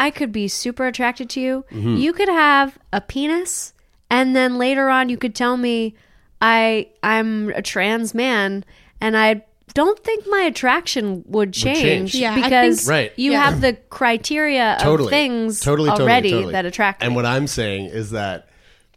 I 0.00 0.10
could 0.10 0.32
be 0.32 0.48
super 0.48 0.86
attracted 0.86 1.30
to 1.30 1.40
you. 1.40 1.64
Mm-hmm. 1.70 1.96
You 1.96 2.12
could 2.12 2.28
have 2.28 2.78
a 2.92 3.00
penis 3.00 3.72
and 4.10 4.34
then 4.34 4.58
later 4.58 4.88
on 4.88 5.08
you 5.08 5.16
could 5.16 5.34
tell 5.34 5.56
me 5.56 5.94
I 6.40 6.88
I'm 7.02 7.50
a 7.50 7.62
trans 7.62 8.14
man 8.14 8.64
and 9.00 9.16
I 9.16 9.44
don't 9.78 9.98
think 10.04 10.24
my 10.28 10.40
attraction 10.42 11.22
would 11.26 11.52
change, 11.52 11.80
change. 11.80 12.14
Yeah, 12.16 12.34
because 12.34 12.80
think- 12.80 12.90
Right. 12.90 13.12
you 13.16 13.32
Yeah. 13.32 13.44
have 13.44 13.60
the 13.60 13.74
criteria 13.90 14.76
Totally. 14.80 15.06
of 15.06 15.10
things 15.10 15.60
Totally, 15.60 15.88
totally, 15.90 16.10
already 16.10 16.30
totally. 16.32 16.52
that 16.52 16.66
attract 16.66 17.02
And 17.02 17.12
me. 17.12 17.16
what 17.16 17.24
I'm 17.26 17.46
saying 17.46 17.86
is 17.86 18.10
that 18.10 18.48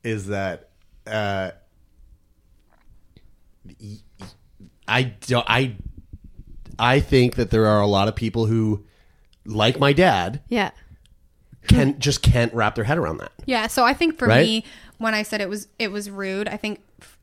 is 0.04 0.28
that 0.28 0.70
uh, 1.06 1.52
I 4.88 5.04
don't 5.04 5.46
I 5.48 5.76
I 6.80 7.00
think 7.00 7.36
that 7.36 7.52
there 7.52 7.68
are 7.68 7.80
a 7.82 7.88
lot 7.88 8.08
of 8.08 8.16
people 8.16 8.48
who 8.48 8.84
like 9.46 9.80
my 9.80 9.94
dad 9.94 10.42
yeah. 10.50 10.72
can 11.68 12.00
just 12.00 12.22
can't 12.22 12.54
wrap 12.54 12.76
their 12.76 12.84
head 12.86 12.98
around 12.98 13.18
that. 13.18 13.32
Yeah, 13.46 13.68
so 13.68 13.84
I 13.84 13.94
think 13.94 14.18
for 14.18 14.28
Right? 14.28 14.46
me, 14.46 14.66
when 14.98 15.14
I 15.14 15.24
said 15.24 15.42
it 15.42 15.50
was 15.50 15.68
it 15.80 15.92
was 15.92 16.10
rude, 16.10 16.48
I 16.48 16.58
think 16.58 16.80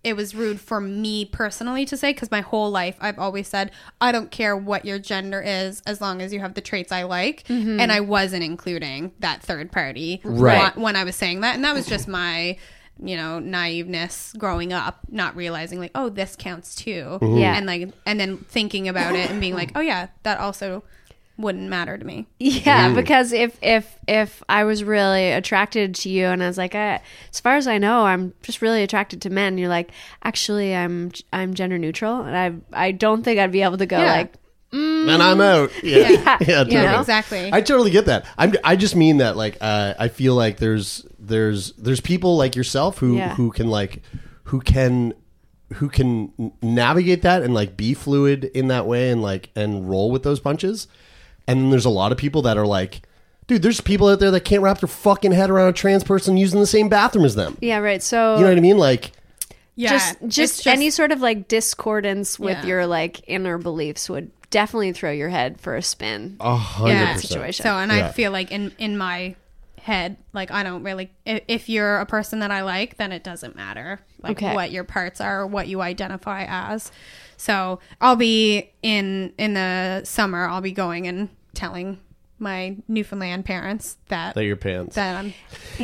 it 0.08 0.16
was 0.16 0.34
rude 0.34 0.60
for 0.60 0.80
me 0.80 1.24
personally 1.24 1.84
to 1.86 1.96
say 1.96 2.12
because 2.12 2.30
my 2.30 2.40
whole 2.40 2.70
life 2.70 2.96
I've 3.00 3.18
always 3.18 3.46
said 3.48 3.70
I 4.00 4.12
don't 4.12 4.30
care 4.30 4.56
what 4.56 4.84
your 4.84 4.98
gender 4.98 5.40
is 5.40 5.82
as 5.86 6.00
long 6.00 6.20
as 6.22 6.32
you 6.32 6.40
have 6.40 6.54
the 6.54 6.60
traits 6.60 6.90
I 6.92 7.04
like, 7.04 7.44
mm-hmm. 7.44 7.78
and 7.80 7.92
I 7.92 8.00
wasn't 8.00 8.42
including 8.42 9.12
that 9.20 9.42
third 9.42 9.70
party 9.70 10.20
Right. 10.24 10.74
when, 10.74 10.82
when 10.82 10.96
I 10.96 11.04
was 11.04 11.16
saying 11.16 11.40
that, 11.42 11.54
and 11.54 11.64
that 11.64 11.74
was 11.74 11.86
just 11.86 12.08
my 12.08 12.56
you 13.00 13.16
know 13.16 13.38
naiveness 13.40 14.36
growing 14.36 14.72
up, 14.72 14.98
not 15.08 15.36
realizing 15.36 15.78
like 15.78 15.92
oh 15.94 16.08
this 16.08 16.34
counts 16.36 16.74
too, 16.74 17.18
Yeah. 17.22 17.56
and 17.56 17.66
like 17.66 17.90
and 18.06 18.18
then 18.18 18.38
thinking 18.38 18.88
about 18.88 19.14
it 19.14 19.30
and 19.30 19.40
being 19.40 19.54
like 19.54 19.72
oh 19.76 19.80
yeah 19.80 20.08
that 20.24 20.38
also 20.40 20.82
wouldn't 21.38 21.68
matter 21.70 21.96
to 21.96 22.04
me. 22.04 22.26
Yeah, 22.38 22.94
because 22.94 23.32
if 23.32 23.56
if 23.62 23.96
if 24.06 24.42
I 24.48 24.64
was 24.64 24.82
really 24.84 25.30
attracted 25.32 25.94
to 25.96 26.08
you 26.10 26.26
and 26.26 26.42
I 26.42 26.48
was 26.48 26.58
like, 26.58 26.74
I, 26.74 27.00
as 27.32 27.40
far 27.40 27.56
as 27.56 27.66
I 27.66 27.78
know, 27.78 28.04
I'm 28.04 28.34
just 28.42 28.60
really 28.60 28.82
attracted 28.82 29.22
to 29.22 29.30
men. 29.30 29.56
You're 29.56 29.68
like, 29.68 29.92
actually, 30.24 30.74
I'm 30.74 31.12
I'm 31.32 31.54
gender 31.54 31.78
neutral, 31.78 32.20
and 32.22 32.36
I 32.74 32.86
I 32.86 32.92
don't 32.92 33.22
think 33.22 33.38
I'd 33.38 33.52
be 33.52 33.62
able 33.62 33.78
to 33.78 33.86
go 33.86 33.98
Yeah. 33.98 34.12
like, 34.12 34.34
And 34.72 35.10
I'm 35.22 35.40
out. 35.40 35.70
Yeah, 35.82 36.08
yeah, 36.10 36.36
totally. 36.64 36.76
you 36.76 36.82
know? 36.82 37.00
Exactly. 37.00 37.50
I 37.52 37.60
totally 37.60 37.90
get 37.90 38.06
that. 38.06 38.26
I'm, 38.36 38.54
I 38.64 38.76
just 38.76 38.96
mean 38.96 39.18
that 39.18 39.36
like 39.36 39.56
uh, 39.60 39.94
I 39.98 40.08
feel 40.08 40.34
like 40.34 40.58
there's 40.58 41.06
there's 41.18 41.72
there's 41.74 42.00
people 42.00 42.36
like 42.36 42.56
yourself 42.56 42.98
who 42.98 43.16
Yeah. 43.16 43.34
who 43.36 43.50
can 43.52 43.68
like 43.68 44.02
who 44.44 44.60
can 44.60 45.14
who 45.74 45.88
can 45.88 46.32
navigate 46.62 47.22
that 47.22 47.42
and 47.42 47.52
like 47.54 47.76
be 47.76 47.92
fluid 47.94 48.44
in 48.44 48.68
that 48.68 48.86
way 48.86 49.10
and 49.10 49.20
like 49.22 49.50
and 49.54 49.88
roll 49.88 50.10
with 50.10 50.22
those 50.24 50.40
punches. 50.40 50.88
And 51.48 51.60
then 51.62 51.70
there's 51.70 51.84
a 51.86 51.90
lot 51.90 52.12
of 52.12 52.18
people 52.18 52.42
that 52.42 52.56
are 52.56 52.66
like, 52.66 53.02
dude, 53.48 53.62
there's 53.62 53.80
people 53.80 54.08
out 54.08 54.20
there 54.20 54.30
that 54.30 54.40
can't 54.44 54.62
wrap 54.62 54.78
their 54.80 54.86
fucking 54.88 55.32
head 55.32 55.50
around 55.50 55.68
a 55.68 55.72
trans 55.72 56.04
person 56.04 56.36
using 56.36 56.60
the 56.60 56.66
same 56.66 56.88
bathroom 56.88 57.24
as 57.24 57.34
them. 57.34 57.56
yeah, 57.60 57.78
right. 57.78 58.02
So 58.02 58.36
You 58.36 58.42
know 58.42 58.48
what 58.50 58.58
I 58.58 58.60
mean? 58.60 58.78
Like, 58.78 59.12
yeah, 59.74 59.90
just 59.90 60.18
it's 60.22 60.36
just 60.36 60.66
any 60.66 60.90
sort 60.90 61.10
of 61.10 61.20
like 61.20 61.48
discordance 61.48 62.38
with 62.38 62.58
Yeah. 62.58 62.66
your 62.66 62.86
like 62.86 63.22
inner 63.28 63.58
beliefs 63.58 64.08
would 64.10 64.30
definitely 64.50 64.92
throw 64.92 65.10
your 65.10 65.28
head 65.30 65.60
for 65.60 65.74
a 65.76 65.82
spin. 65.82 66.36
a 66.40 66.56
hundred 66.56 66.98
percent. 67.14 67.20
Situation. 67.22 67.62
So, 67.64 67.70
and 67.70 67.90
Yeah. 67.92 68.08
I 68.08 68.12
feel 68.12 68.30
like 68.32 68.50
in 68.52 68.72
in 68.78 68.98
my 68.98 69.34
head, 69.80 70.16
like 70.34 70.50
I 70.50 70.62
don't 70.64 70.82
really. 70.82 71.10
If, 71.24 71.42
if 71.48 71.68
you're 71.68 71.98
a 72.00 72.06
person 72.06 72.40
that 72.40 72.50
I 72.50 72.62
like, 72.62 72.96
then 72.98 73.12
it 73.12 73.22
doesn't 73.24 73.56
matter, 73.56 74.00
like 74.22 74.36
Okay. 74.42 74.54
what 74.54 74.70
your 74.72 74.84
parts 74.84 75.20
are, 75.20 75.40
or 75.42 75.46
what 75.46 75.68
you 75.68 75.80
identify 75.80 76.44
as. 76.48 76.90
So 77.36 77.78
I'll 78.00 78.16
be 78.16 78.70
in 78.82 79.32
in 79.38 79.54
the 79.54 80.02
summer. 80.04 80.46
I'll 80.46 80.60
be 80.60 80.72
going 80.72 81.06
and 81.06 81.28
telling 81.58 81.98
my 82.38 82.76
Newfoundland 82.86 83.44
parents 83.44 83.98
that 84.08 84.34
That 84.34 84.44
your 84.44 84.56
pants. 84.56 84.94
that 84.94 85.16
I'm 85.16 85.34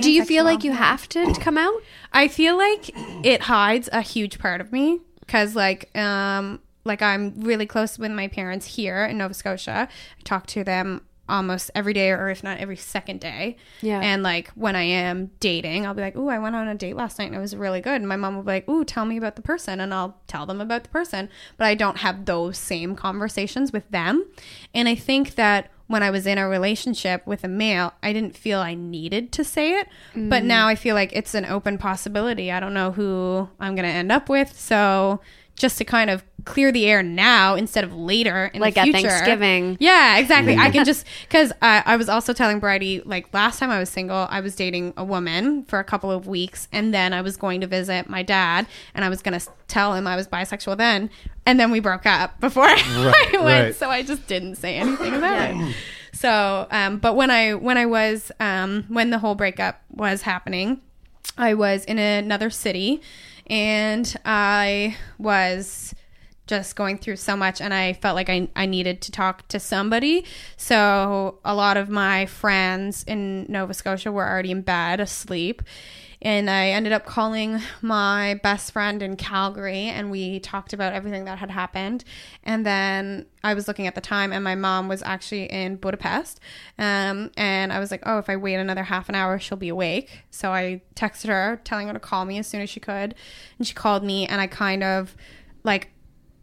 Do 0.01 0.11
you 0.11 0.25
feel 0.25 0.45
like 0.45 0.63
you 0.63 0.73
have 0.73 1.09
to 1.11 1.33
come 1.35 1.59
out? 1.59 1.83
I 2.13 2.29
feel 2.29 2.57
like 2.57 2.91
it 3.25 3.43
hides 3.43 3.89
a 3.93 4.01
huge 4.01 4.39
part 4.39 4.61
of 4.61 4.73
me 4.73 5.01
because, 5.21 5.57
like, 5.57 5.91
um, 5.99 6.61
like 6.85 7.03
I'm 7.03 7.41
really 7.41 7.67
close 7.67 7.99
with 7.99 8.13
my 8.13 8.29
parents 8.29 8.77
here 8.77 9.05
in 9.05 9.19
Nova 9.19 9.35
Scotia. 9.35 9.89
I 9.91 10.23
talk 10.23 10.47
to 10.49 10.63
them 10.63 11.01
almost 11.29 11.71
every 11.75 11.93
day, 11.93 12.11
or 12.11 12.29
if 12.29 12.43
not 12.43 12.59
every 12.59 12.77
second 12.77 13.21
day. 13.21 13.57
Yeah. 13.81 14.01
And 14.01 14.23
like 14.23 14.51
when 14.51 14.77
I 14.77 14.83
am 14.83 15.31
dating, 15.41 15.87
I'll 15.87 15.95
be 15.95 16.03
like, 16.03 16.17
"Ooh, 16.17 16.29
I 16.29 16.39
went 16.39 16.57
on 16.57 16.69
a 16.69 16.75
date 16.75 16.97
last 16.97 17.19
night 17.19 17.27
and 17.27 17.35
it 17.35 17.41
was 17.41 17.57
really 17.57 17.81
good." 17.81 18.01
And 18.01 18.09
my 18.09 18.17
mom 18.17 18.37
will 18.37 18.43
be 18.43 18.53
like, 18.53 18.69
"Ooh, 18.69 18.85
tell 18.85 19.05
me 19.05 19.17
about 19.17 19.37
the 19.37 19.43
person," 19.43 19.81
and 19.81 19.93
I'll 19.93 20.19
tell 20.27 20.47
them 20.47 20.61
about 20.61 20.85
the 20.85 20.91
person. 20.91 21.29
But 21.57 21.67
I 21.67 21.75
don't 21.75 21.99
have 21.99 22.25
those 22.25 22.59
same 22.59 22.97
conversations 22.97 23.73
with 23.73 23.89
them. 23.91 24.27
And 24.75 24.89
I 24.89 24.95
think 24.95 25.35
that 25.37 25.71
when 25.87 26.03
I 26.03 26.11
was 26.11 26.27
in 26.27 26.39
a 26.39 26.49
relationship 26.49 27.27
with 27.27 27.45
a 27.45 27.49
male, 27.49 27.93
I 28.03 28.13
didn't 28.13 28.37
feel 28.37 28.61
I 28.61 28.75
needed 28.75 29.33
to 29.33 29.45
say 29.45 29.73
it. 29.79 29.89
But 30.15 30.43
mm. 30.43 30.47
now 30.47 30.67
I 30.67 30.77
feel 30.77 30.95
like 30.95 31.13
it's 31.13 31.35
an 31.35 31.45
open 31.45 31.77
possibility. 31.77 32.51
I 32.51 32.59
don't 32.59 32.73
know 32.73 32.93
who 32.93 33.49
I'm 33.61 33.75
going 33.75 33.89
to 33.89 33.95
end 33.95 34.11
up 34.11 34.29
with. 34.29 34.59
So 34.59 35.21
just 35.57 35.79
to 35.79 35.85
kind 35.85 36.11
of 36.11 36.25
clear 36.45 36.71
the 36.73 36.87
air 36.87 37.03
now 37.03 37.55
instead 37.55 37.85
of 37.85 37.95
later 37.95 38.51
in 38.53 38.61
Like 38.61 38.75
the 38.75 38.81
at 38.81 38.85
future. 38.85 39.09
Thanksgiving. 39.09 39.77
Yeah, 39.81 40.19
exactly. 40.19 40.57
I 40.57 40.71
can 40.71 40.85
just 40.93 41.07
because 41.23 41.53
I, 41.63 41.83
I 41.87 41.97
was 41.97 42.09
also 42.09 42.33
telling 42.33 42.59
Bridie 42.59 43.01
like 43.05 43.33
last 43.33 43.59
time 43.59 43.71
I 43.71 43.79
was 43.79 43.89
single, 43.89 44.27
I 44.31 44.41
was 44.41 44.55
dating 44.57 44.95
a 44.97 45.05
woman 45.05 45.65
for 45.65 45.79
a 45.79 45.85
couple 45.85 46.11
of 46.11 46.27
weeks, 46.27 46.69
and 46.73 46.93
then 46.93 47.13
I 47.13 47.23
was 47.23 47.37
going 47.37 47.61
to 47.61 47.67
visit 47.67 48.09
my 48.09 48.23
dad, 48.23 48.67
and 48.95 49.05
I 49.05 49.09
was 49.09 49.23
going 49.23 49.39
to 49.39 49.47
tell 49.69 49.95
him 49.95 50.07
I 50.07 50.17
was 50.17 50.29
bisexual 50.29 50.77
then, 50.77 51.09
and 51.47 51.59
then 51.59 51.71
we 51.71 51.81
broke 51.81 52.07
up 52.07 52.41
before 52.41 52.65
I 52.69 53.29
went, 53.33 53.45
right. 53.45 53.75
so 53.75 53.89
I 53.89 54.03
just 54.03 54.27
didn't 54.27 54.57
say 54.57 54.77
anything 54.77 55.15
about 55.15 55.51
it. 55.51 55.75
So, 56.13 56.67
um, 56.71 56.99
but 56.99 57.17
when 57.17 57.31
I 57.31 57.55
when 57.55 57.77
I 57.77 57.87
was 57.87 58.31
um, 58.41 58.85
when 58.89 59.11
the 59.11 59.19
whole 59.19 59.35
breakup 59.35 59.83
was 59.91 60.23
happening, 60.23 60.81
I 61.37 61.55
was 61.55 61.85
in 61.85 61.99
another 61.99 62.51
city, 62.51 63.03
and 63.47 64.15
I 64.25 64.97
was 65.19 65.95
just 66.47 66.77
going 66.77 66.99
through 66.99 67.17
so 67.17 67.37
much 67.37 67.61
and 67.61 67.73
I 67.73 67.95
felt 67.95 68.15
like 68.15 68.29
I, 68.29 68.49
I 68.55 68.67
needed 68.67 69.01
to 69.03 69.11
talk 69.11 69.49
to 69.49 69.59
somebody. 69.59 70.27
So 70.57 71.39
a 71.45 71.55
lot 71.55 71.77
of 71.77 71.89
my 71.89 72.27
friends 72.27 73.03
in 73.05 73.47
Nova 73.49 73.73
Scotia 73.73 74.13
were 74.13 74.29
already 74.29 74.51
in 74.51 74.61
bed 74.61 75.01
asleep. 75.01 75.63
And 76.25 76.49
I 76.49 76.71
ended 76.71 76.95
up 76.95 77.05
calling 77.05 77.61
my 77.83 78.41
best 78.43 78.73
friend 78.73 79.03
in 79.03 79.17
Calgary 79.17 79.83
and 79.83 80.11
we 80.11 80.41
talked 80.41 80.73
about 80.73 80.95
everything 80.95 81.27
that 81.27 81.39
had 81.39 81.51
happened. 81.51 82.03
And 82.43 82.65
then 82.65 83.27
I 83.45 83.53
was 83.53 83.69
looking 83.69 83.87
at 83.87 83.95
the 83.95 84.01
time 84.01 84.33
and 84.33 84.43
my 84.43 84.55
mom 84.55 84.89
was 84.89 85.03
actually 85.03 85.45
in 85.45 85.77
Budapest. 85.77 86.41
Um, 86.79 87.31
and 87.37 87.75
I 87.75 87.79
was 87.79 87.91
like, 87.91 88.03
oh, 88.07 88.17
if 88.17 88.31
I 88.31 88.37
wait 88.37 88.55
another 88.55 88.85
half 88.85 89.11
an 89.11 89.15
hour, 89.15 89.39
she'll 89.39 89.59
be 89.59 89.69
awake. 89.69 90.23
So 90.31 90.51
I 90.51 90.81
texted 90.97 91.29
her 91.29 91.61
telling 91.63 91.89
her 91.89 91.93
to 91.93 92.01
call 92.01 92.25
me 92.25 92.39
as 92.39 92.47
soon 92.47 92.63
as 92.63 92.71
she 92.71 92.81
could. 92.81 93.15
And 93.59 93.67
she 93.67 93.75
called 93.75 94.03
me 94.03 94.27
and 94.27 94.41
I 94.41 94.47
kind 94.47 94.83
of 94.83 95.15
like 95.63 95.91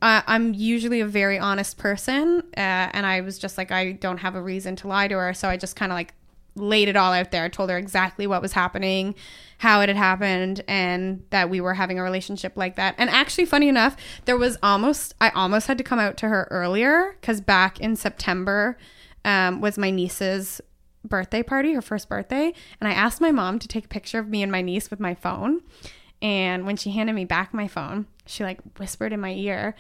I'm 0.04 0.56
usually 0.56 1.00
a 1.02 1.06
very 1.06 1.38
honest 1.38 1.78
person, 1.78 2.42
uh, 2.58 2.90
and 2.92 3.06
I 3.06 3.22
was 3.22 3.38
just 3.38 3.56
like, 3.56 3.72
I 3.72 3.92
don't 3.92 4.18
have 4.18 4.34
a 4.34 4.42
reason 4.42 4.76
to 4.78 4.88
lie 4.88 5.08
to 5.08 5.16
her, 5.16 5.32
so 5.36 5.48
I 5.48 5.58
just 5.58 5.76
kind 5.76 5.92
of 5.92 5.96
like 5.96 6.16
laid 6.56 6.88
it 6.88 6.96
all 6.96 7.14
out 7.14 7.32
there. 7.32 7.50
Told 7.50 7.70
her 7.70 7.78
exactly 7.78 8.28
what 8.28 8.42
was 8.42 8.54
happening, 8.54 9.16
how 9.60 9.82
it 9.82 9.90
had 9.90 9.98
happened, 9.98 10.64
and 10.68 11.24
that 11.30 11.50
we 11.50 11.62
were 11.62 11.74
having 11.74 12.00
a 12.00 12.04
relationship 12.04 12.54
like 12.56 12.76
that. 12.76 12.96
And 12.98 13.10
actually, 13.10 13.46
funny 13.46 13.68
enough, 13.68 13.96
there 14.26 14.38
was 14.38 14.58
almost 14.62 15.14
I 15.22 15.30
almost 15.30 15.68
had 15.68 15.78
to 15.78 15.84
come 15.84 16.00
out 16.00 16.18
to 16.18 16.30
her 16.30 16.48
earlier 16.52 17.16
because 17.20 17.42
back 17.42 17.80
in 17.80 17.96
September 17.96 18.78
um, 19.24 19.62
was 19.62 19.78
my 19.78 19.90
niece's 19.90 20.62
birthday 21.04 21.44
party, 21.44 21.74
her 21.74 21.82
first 21.82 22.10
birthday, 22.10 22.54
and 22.80 22.88
I 22.88 22.94
asked 22.94 23.22
my 23.22 23.32
mom 23.32 23.60
to 23.60 23.68
take 23.68 23.86
a 23.86 23.90
picture 23.90 24.20
of 24.20 24.28
me 24.28 24.44
and 24.44 24.52
my 24.52 24.62
niece 24.62 24.90
with 24.90 25.00
my 25.00 25.16
phone. 25.16 25.62
And 26.22 26.66
when 26.66 26.78
she 26.78 26.92
handed 26.92 27.14
me 27.14 27.26
back 27.26 27.54
my 27.54 27.68
phone, 27.68 28.06
she 28.26 28.44
like 28.44 28.60
whispered 28.78 29.12
in 29.12 29.20
my 29.20 29.32
ear 29.34 29.76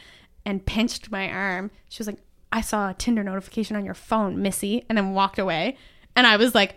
and 0.46 0.66
pinched 0.66 1.12
my 1.12 1.30
arm. 1.30 1.70
She 1.90 2.00
was 2.00 2.08
like, 2.08 2.20
I 2.52 2.62
saw 2.62 2.90
a 2.90 2.94
Tinder 2.94 3.24
notification 3.24 3.76
on 3.76 3.86
your 3.86 3.94
phone, 3.94 4.42
Missy, 4.42 4.84
and 4.90 4.98
then 4.98 5.14
walked 5.14 5.40
away. 5.40 5.78
And 6.16 6.26
I 6.28 6.38
was 6.38 6.54
like, 6.56 6.76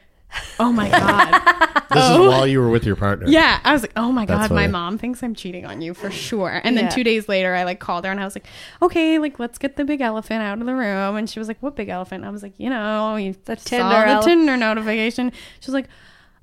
oh 0.59 0.73
my 0.73 0.89
God. 0.89 1.43
This 1.95 2.03
is 2.03 2.11
oh. 2.11 2.29
while 2.29 2.45
you 2.47 2.59
were 2.59 2.71
with 2.71 2.85
your 2.85 2.97
partner. 2.97 3.29
yeah. 3.29 3.61
I 3.63 3.73
was 3.73 3.83
like, 3.83 3.93
oh 3.95 4.11
my 4.11 4.27
That's 4.27 4.49
God, 4.49 4.55
my 4.55 4.63
funny. 4.63 4.73
mom 4.73 4.99
thinks 4.99 5.23
I'm 5.23 5.33
cheating 5.37 5.65
on 5.65 5.81
you 5.81 5.95
for 5.95 6.11
sure. 6.11 6.61
And 6.65 6.77
then 6.77 6.85
Yeah. 6.87 6.91
two 6.91 7.05
days 7.05 7.29
later, 7.29 7.55
I 7.55 7.63
like 7.63 7.79
called 7.79 8.05
her 8.05 8.11
and 8.11 8.19
I 8.19 8.25
was 8.25 8.35
like, 8.35 8.47
okay, 8.83 9.21
like 9.21 9.39
let's 9.39 9.59
get 9.59 9.77
the 9.77 9.85
big 9.85 10.01
elephant 10.01 10.43
out 10.43 10.59
of 10.59 10.67
the 10.67 10.75
room. 10.75 11.15
And 11.15 11.31
she 11.31 11.39
was 11.39 11.47
like, 11.47 11.59
what 11.61 11.77
big 11.77 11.89
elephant? 11.89 12.25
I 12.25 12.31
was 12.31 12.43
like, 12.43 12.55
you 12.59 12.69
know, 12.69 13.15
you 13.15 13.37
The 13.45 13.55
saw 13.57 13.65
Tinder 13.65 13.89
the 14.07 14.09
ele- 14.09 14.23
Tinder 14.25 14.57
notification. 14.57 15.31
She 15.61 15.67
was 15.71 15.75
like, 15.75 15.87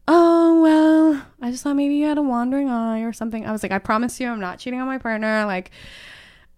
oh 0.08 0.62
well 0.62 1.22
i 1.42 1.52
just 1.52 1.64
thought 1.64 1.76
maybe 1.76 1.94
you 1.96 2.08
had 2.08 2.18
a 2.18 2.22
wandering 2.24 2.70
eye 2.70 3.02
or 3.02 3.14
something 3.14 3.46
i 3.46 3.52
was 3.52 3.62
like 3.62 3.72
i 3.72 3.78
promise 3.78 4.20
you 4.20 4.28
i'm 4.28 4.40
not 4.40 4.58
cheating 4.58 4.82
on 4.82 4.88
my 4.88 4.98
partner 4.98 5.46
like 5.46 5.70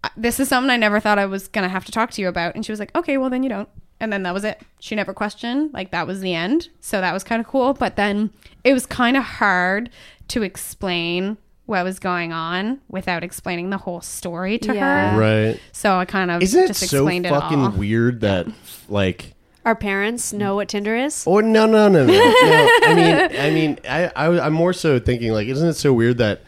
I- 0.03 0.09
this 0.15 0.39
is 0.39 0.47
something 0.47 0.69
i 0.71 0.77
never 0.77 1.01
thought 1.01 1.19
i 1.19 1.25
was 1.25 1.49
gonna 1.49 1.67
have 1.67 1.84
to 1.86 1.91
talk 1.91 2.11
to 2.11 2.21
you 2.21 2.29
about 2.29 2.55
and 2.55 2.65
she 2.65 2.71
was 2.71 2.79
like 2.79 2.95
okay 2.95 3.17
well 3.17 3.29
then 3.29 3.43
you 3.43 3.49
don't 3.49 3.67
and 3.99 4.11
then 4.11 4.23
that 4.23 4.33
was 4.33 4.43
it 4.43 4.61
she 4.79 4.95
never 4.95 5.13
questioned 5.13 5.73
like 5.73 5.91
that 5.91 6.05
was 6.07 6.19
the 6.21 6.33
end 6.33 6.69
so 6.79 6.99
that 7.01 7.13
was 7.13 7.23
kind 7.23 7.39
of 7.39 7.47
cool 7.47 7.73
but 7.73 7.95
then 7.95 8.29
it 8.63 8.73
was 8.73 8.85
kind 8.85 9.15
of 9.17 9.23
hard 9.23 9.89
to 10.27 10.43
explain 10.43 11.37
what 11.65 11.83
was 11.85 11.97
going 11.99 12.33
on 12.33 12.79
without 12.89 13.23
explaining 13.23 13.69
the 13.69 13.77
whole 13.77 14.01
story 14.01 14.57
to 14.57 14.73
Yeah. 14.73 15.11
her 15.13 15.19
Right. 15.19 15.59
so 15.71 15.95
i 15.95 16.05
kind 16.05 16.29
of 16.31 16.41
Isn't 16.41 16.63
it 16.63 16.67
just 16.67 16.81
so 16.81 16.97
explained 16.97 17.25
it 17.25 17.29
fucking 17.29 17.59
all 17.59 17.71
weird 17.71 18.21
that 18.21 18.47
like 18.89 19.33
Our 19.65 19.75
parents 19.75 20.33
know 20.33 20.55
what 20.55 20.67
Tinder 20.67 20.95
is. 20.95 21.23
Oh 21.25 21.39
no 21.39 21.65
no 21.65 21.87
no 21.87 22.05
no! 22.05 22.11
no. 22.13 22.19
I 22.83 22.93
mean 22.93 23.39
I 23.39 23.49
mean 23.51 23.79
I, 23.87 24.11
I 24.15 24.45
I'm 24.45 24.53
more 24.53 24.73
so 24.73 24.99
thinking 24.99 25.31
like 25.31 25.47
isn't 25.47 25.69
it 25.69 25.75
so 25.75 25.93
weird 25.93 26.17
that 26.17 26.41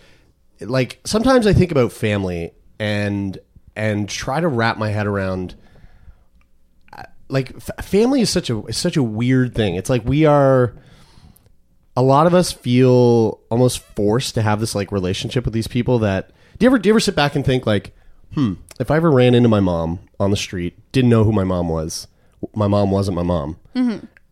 like 0.59 0.99
sometimes 1.05 1.47
I 1.47 1.53
think 1.53 1.71
about 1.71 1.93
family 1.93 2.51
and 2.79 3.37
and 3.75 4.09
try 4.09 4.41
to 4.41 4.47
wrap 4.49 4.77
my 4.77 4.89
head 4.89 5.07
around 5.07 5.55
like 7.28 7.55
f- 7.55 7.86
family 7.86 8.21
is 8.21 8.30
such 8.30 8.49
a 8.49 8.63
is 8.65 8.78
such 8.78 8.97
a 8.97 9.03
weird 9.03 9.55
thing. 9.55 9.76
It's 9.76 9.89
like 9.89 10.03
we 10.05 10.26
are 10.26 10.76
a 11.97 12.01
lot 12.01 12.28
of 12.28 12.34
us 12.34 12.51
feel 12.51 13.39
almost 13.49 13.80
forced 13.80 14.36
to 14.36 14.41
have 14.41 14.59
this 14.59 14.76
like 14.76 14.91
relationship 14.91 15.45
with 15.45 15.53
these 15.53 15.67
people 15.67 15.99
that 15.99 16.32
do 16.57 16.65
you 16.65 16.69
ever 16.69 16.80
do 16.80 16.89
you 16.89 16.93
ever 16.93 16.99
sit 16.99 17.15
back 17.15 17.36
and 17.36 17.45
think 17.45 17.65
like 17.65 17.95
hmm 18.34 18.53
if 18.80 18.91
I 18.91 18.97
ever 18.97 19.11
ran 19.11 19.34
into 19.34 19.49
my 19.49 19.61
mom 19.61 19.99
on 20.19 20.32
the 20.32 20.38
street 20.38 20.78
didn't 20.91 21.09
know 21.09 21.23
who 21.23 21.32
my 21.32 21.43
mom 21.43 21.69
was 21.69 22.07
my 22.53 22.67
mom 22.67 22.91
wasn't 22.91 23.15
my 23.15 23.23
mom. 23.23 23.57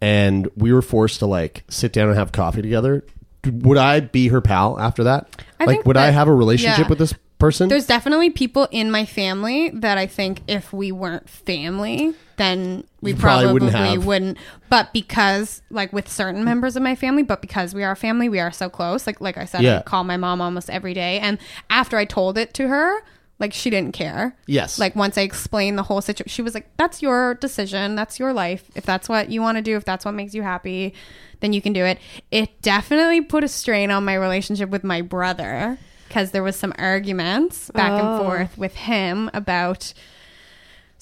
And 0.02 0.50
we 0.58 0.74
were 0.74 0.82
forced 0.82 1.20
to 1.20 1.26
like 1.26 1.64
sit 1.70 1.94
down 1.94 2.10
and 2.10 2.18
have 2.18 2.32
coffee 2.32 2.62
together. 2.62 3.06
Would 3.46 3.78
I 3.78 4.02
be 4.02 4.28
her 4.30 4.42
pal 4.42 4.80
after 4.80 5.06
that? 5.06 5.44
I 5.60 5.66
like 5.66 5.86
would 5.86 5.98
I 5.98 6.10
have 6.10 6.28
a 6.28 6.34
relationship 6.34 6.86
yeah. 6.86 6.90
with 6.90 7.00
this 7.00 7.14
person? 7.40 7.70
There's 7.70 7.88
definitely 7.88 8.30
people 8.30 8.68
in 8.72 8.92
my 8.92 9.06
family 9.06 9.70
that 9.70 9.98
I 9.98 10.08
think 10.08 10.42
if 10.48 10.74
we 10.74 10.92
weren't 10.92 11.30
family, 11.30 12.14
then 12.38 12.84
we 13.02 13.12
You 13.12 13.18
probably 13.18 13.44
probably, 13.46 13.54
wouldn't 13.54 13.74
have. 13.74 14.06
wouldn't. 14.06 14.38
But 14.70 14.94
because, 14.94 15.62
like, 15.70 15.94
with 15.94 16.08
certain 16.10 16.44
members 16.44 16.76
of 16.76 16.84
my 16.84 16.96
family, 16.96 17.24
but 17.24 17.42
because 17.42 17.74
we 17.76 17.84
are 17.84 17.92
a 17.92 17.96
family, 17.96 18.30
we 18.30 18.40
are 18.40 18.52
so 18.52 18.70
close. 18.70 19.06
Like, 19.06 19.22
like 19.22 19.38
I 19.38 19.46
said, 19.46 19.62
Yeah. 19.62 19.80
I 19.80 19.82
call 19.84 20.04
my 20.04 20.18
mom 20.18 20.42
almost 20.42 20.70
every 20.70 20.94
day, 20.94 21.20
and 21.20 21.38
after 21.70 21.98
I 21.98 22.06
told 22.06 22.38
it 22.38 22.54
to 22.56 22.68
her, 22.68 23.02
like 23.40 23.52
she 23.52 23.70
didn't 23.70 23.94
care. 23.94 24.36
Yes. 24.46 24.80
Like 24.80 24.96
once 24.96 25.18
I 25.18 25.22
explained 25.22 25.78
the 25.78 25.84
whole 25.84 26.02
situation, 26.02 26.30
she 26.30 26.42
was 26.42 26.54
like, 26.54 26.70
"That's 26.78 27.02
your 27.02 27.34
decision. 27.36 27.96
That's 27.96 28.20
your 28.20 28.32
life. 28.32 28.64
If 28.76 28.86
that's 28.86 29.10
what 29.10 29.30
you 29.30 29.42
want 29.42 29.58
to 29.58 29.62
do, 29.62 29.76
if 29.76 29.84
that's 29.84 30.06
what 30.06 30.14
makes 30.14 30.34
you 30.34 30.44
happy, 30.44 30.94
then 31.42 31.52
you 31.52 31.62
can 31.62 31.74
do 31.74 31.84
it." 31.84 31.98
It 32.32 32.62
definitely 32.62 33.22
put 33.22 33.44
a 33.44 33.48
strain 33.48 33.92
on 33.92 34.06
my 34.06 34.14
relationship 34.14 34.70
with 34.70 34.84
my 34.84 35.02
brother 35.02 35.78
because 36.08 36.32
there 36.32 36.44
was 36.44 36.56
some 36.56 36.74
arguments 36.78 37.70
back 37.72 37.92
Oh. 37.92 37.98
and 38.18 38.24
forth 38.26 38.58
with 38.58 38.76
him 38.76 39.30
about 39.34 39.94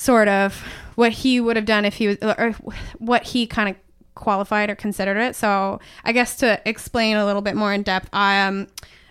sort 0.02 0.28
of 0.28 0.64
what 0.95 1.12
he 1.12 1.39
would 1.39 1.56
have 1.56 1.66
done 1.66 1.86
if 1.86 1.93
he 1.93 2.08
was 2.08 2.18
or 2.24 2.56
what 2.97 3.24
he 3.24 3.45
kind 3.45 3.70
of 3.70 3.76
qualified 4.16 4.68
or 4.68 4.76
considered 4.76 5.18
it. 5.18 5.36
So 5.36 5.80
I 6.04 6.12
guess 6.12 6.36
to 6.38 6.60
explain 6.66 7.18
a 7.18 7.26
little 7.26 7.43
bit 7.43 7.56
more 7.56 7.72
in 7.72 7.84
depth, 7.84 8.10
I 8.12 8.41
um 8.41 8.68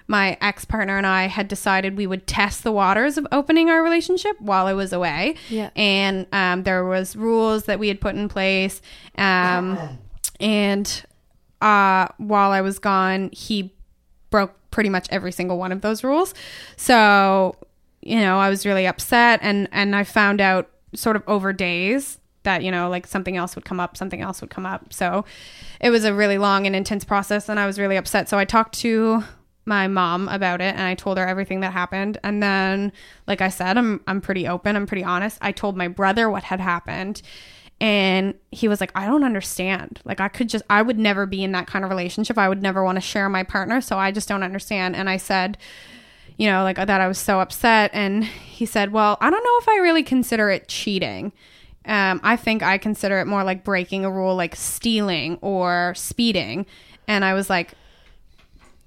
my 0.08 0.36
ex 0.40 0.64
partner 0.64 0.98
and 0.98 1.06
I 1.06 1.28
had 1.28 1.46
decided 1.46 1.96
we 1.96 2.08
would 2.08 2.26
test 2.26 2.64
the 2.64 2.72
waters 2.72 3.16
of 3.16 3.24
opening 3.30 3.70
our 3.70 3.84
relationship 3.84 4.34
while 4.40 4.66
I 4.66 4.72
was 4.72 4.92
away. 4.92 5.36
Yeah. 5.48 5.70
And 5.76 6.26
um, 6.32 6.64
there 6.64 6.84
was 6.84 7.14
rules 7.14 7.66
that 7.66 7.78
we 7.78 7.86
had 7.86 8.00
put 8.00 8.16
in 8.16 8.28
place. 8.28 8.82
Um, 9.16 9.78
and 10.40 11.04
uh, 11.60 12.08
while 12.18 12.50
I 12.50 12.62
was 12.62 12.80
gone, 12.80 13.30
he 13.32 13.72
broke 14.30 14.52
pretty 14.72 14.88
much 14.90 15.06
every 15.10 15.30
single 15.30 15.58
one 15.58 15.70
of 15.70 15.82
those 15.82 16.02
rules. 16.02 16.34
So, 16.76 17.54
you 18.02 18.18
know, 18.18 18.40
I 18.40 18.50
was 18.50 18.66
really 18.66 18.88
upset 18.88 19.38
and 19.42 19.68
and 19.70 19.94
I 19.94 20.02
found 20.02 20.40
out 20.40 20.68
sort 20.94 21.16
of 21.16 21.22
over 21.26 21.52
days 21.52 22.18
that, 22.42 22.62
you 22.62 22.70
know, 22.70 22.88
like 22.88 23.06
something 23.06 23.36
else 23.36 23.54
would 23.54 23.64
come 23.64 23.80
up, 23.80 23.96
something 23.96 24.20
else 24.20 24.40
would 24.40 24.50
come 24.50 24.66
up. 24.66 24.92
So, 24.92 25.24
it 25.80 25.90
was 25.90 26.04
a 26.04 26.14
really 26.14 26.38
long 26.38 26.66
and 26.66 26.74
intense 26.74 27.04
process 27.04 27.48
and 27.48 27.60
I 27.60 27.66
was 27.66 27.78
really 27.78 27.96
upset. 27.96 28.28
So, 28.28 28.38
I 28.38 28.44
talked 28.44 28.78
to 28.80 29.24
my 29.66 29.86
mom 29.88 30.28
about 30.28 30.60
it 30.60 30.74
and 30.74 30.82
I 30.82 30.94
told 30.94 31.18
her 31.18 31.26
everything 31.26 31.60
that 31.60 31.72
happened. 31.72 32.18
And 32.24 32.42
then, 32.42 32.92
like 33.26 33.40
I 33.40 33.48
said, 33.48 33.76
I'm 33.76 34.00
I'm 34.06 34.20
pretty 34.20 34.48
open, 34.48 34.76
I'm 34.76 34.86
pretty 34.86 35.04
honest. 35.04 35.38
I 35.40 35.52
told 35.52 35.76
my 35.76 35.88
brother 35.88 36.30
what 36.30 36.44
had 36.44 36.60
happened. 36.60 37.22
And 37.80 38.34
he 38.50 38.68
was 38.68 38.80
like, 38.80 38.92
I 38.94 39.06
don't 39.06 39.24
understand. 39.24 40.00
Like, 40.04 40.20
I 40.20 40.28
could 40.28 40.50
just, 40.50 40.64
I 40.68 40.82
would 40.82 40.98
never 40.98 41.24
be 41.24 41.42
in 41.42 41.52
that 41.52 41.66
kind 41.66 41.82
of 41.82 41.90
relationship. 41.90 42.36
I 42.36 42.46
would 42.46 42.60
never 42.60 42.84
want 42.84 42.96
to 42.96 43.00
share 43.00 43.28
my 43.30 43.42
partner. 43.42 43.80
So 43.80 43.98
I 43.98 44.10
just 44.10 44.28
don't 44.28 44.42
understand. 44.42 44.96
And 44.96 45.08
I 45.08 45.16
said, 45.16 45.56
you 46.40 46.46
know, 46.46 46.62
like 46.62 46.76
that 46.76 46.88
I 46.88 47.06
was 47.06 47.18
so 47.18 47.38
upset. 47.38 47.90
And 47.92 48.24
he 48.24 48.64
said, 48.64 48.92
Well, 48.92 49.18
I 49.20 49.28
don't 49.28 49.44
know 49.44 49.58
if 49.60 49.68
I 49.68 49.82
really 49.82 50.02
consider 50.02 50.48
it 50.48 50.68
cheating. 50.68 51.32
Um, 51.84 52.18
I 52.22 52.36
think 52.36 52.62
I 52.62 52.78
consider 52.78 53.20
it 53.20 53.26
more 53.26 53.44
like 53.44 53.62
breaking 53.62 54.06
a 54.06 54.10
rule, 54.10 54.34
like 54.36 54.56
stealing 54.56 55.36
or 55.42 55.92
speeding. 55.94 56.64
And 57.06 57.26
I 57.26 57.34
was 57.34 57.50
like, 57.50 57.74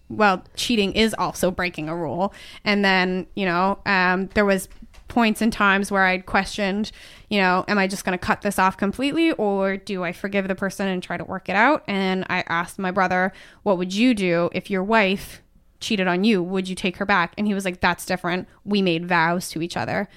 well, 0.10 0.44
cheating 0.56 0.94
is 0.94 1.14
also 1.14 1.52
breaking 1.52 1.90
a 1.90 1.96
rule. 1.96 2.34
And 2.66 2.84
then, 2.84 3.28
you 3.36 3.46
know, 3.46 3.78
um, 3.86 4.30
there 4.34 4.46
was 4.46 4.68
points 5.08 5.42
and 5.42 5.54
times 5.54 5.92
where 5.92 6.06
I'd 6.06 6.26
questioned, 6.26 6.92
you 7.30 7.40
know, 7.40 7.66
am 7.68 7.78
I 7.78 7.86
just 7.86 8.04
going 8.04 8.18
to 8.18 8.24
cut 8.24 8.42
this 8.42 8.58
off 8.58 8.78
completely 8.78 9.32
or 9.34 9.78
do 9.78 10.04
I 10.04 10.12
forgive 10.12 10.48
the 10.48 10.56
person 10.56 10.88
and 10.88 11.04
try 11.04 11.18
to 11.18 11.24
work 11.24 11.50
it 11.50 11.56
out? 11.56 11.84
And 11.88 12.26
I 12.30 12.44
asked 12.48 12.80
my 12.80 12.90
brother, 12.90 13.32
what 13.62 13.78
would 13.78 13.94
you 13.94 14.16
do 14.16 14.50
if 14.54 14.72
your 14.72 14.84
wife 14.84 15.43
cheated 15.84 16.08
on 16.08 16.24
you? 16.24 16.42
Would 16.42 16.68
you 16.68 16.76
take 16.76 16.98
her 16.98 17.06
back? 17.06 17.34
And 17.38 17.46
he 17.46 17.54
was 17.54 17.66
like, 17.66 17.80
that's 17.82 18.06
different. 18.06 18.48
We 18.66 18.82
made 18.82 19.08
vows 19.08 19.50
to 19.50 19.62
each 19.62 19.78
other. 19.78 20.10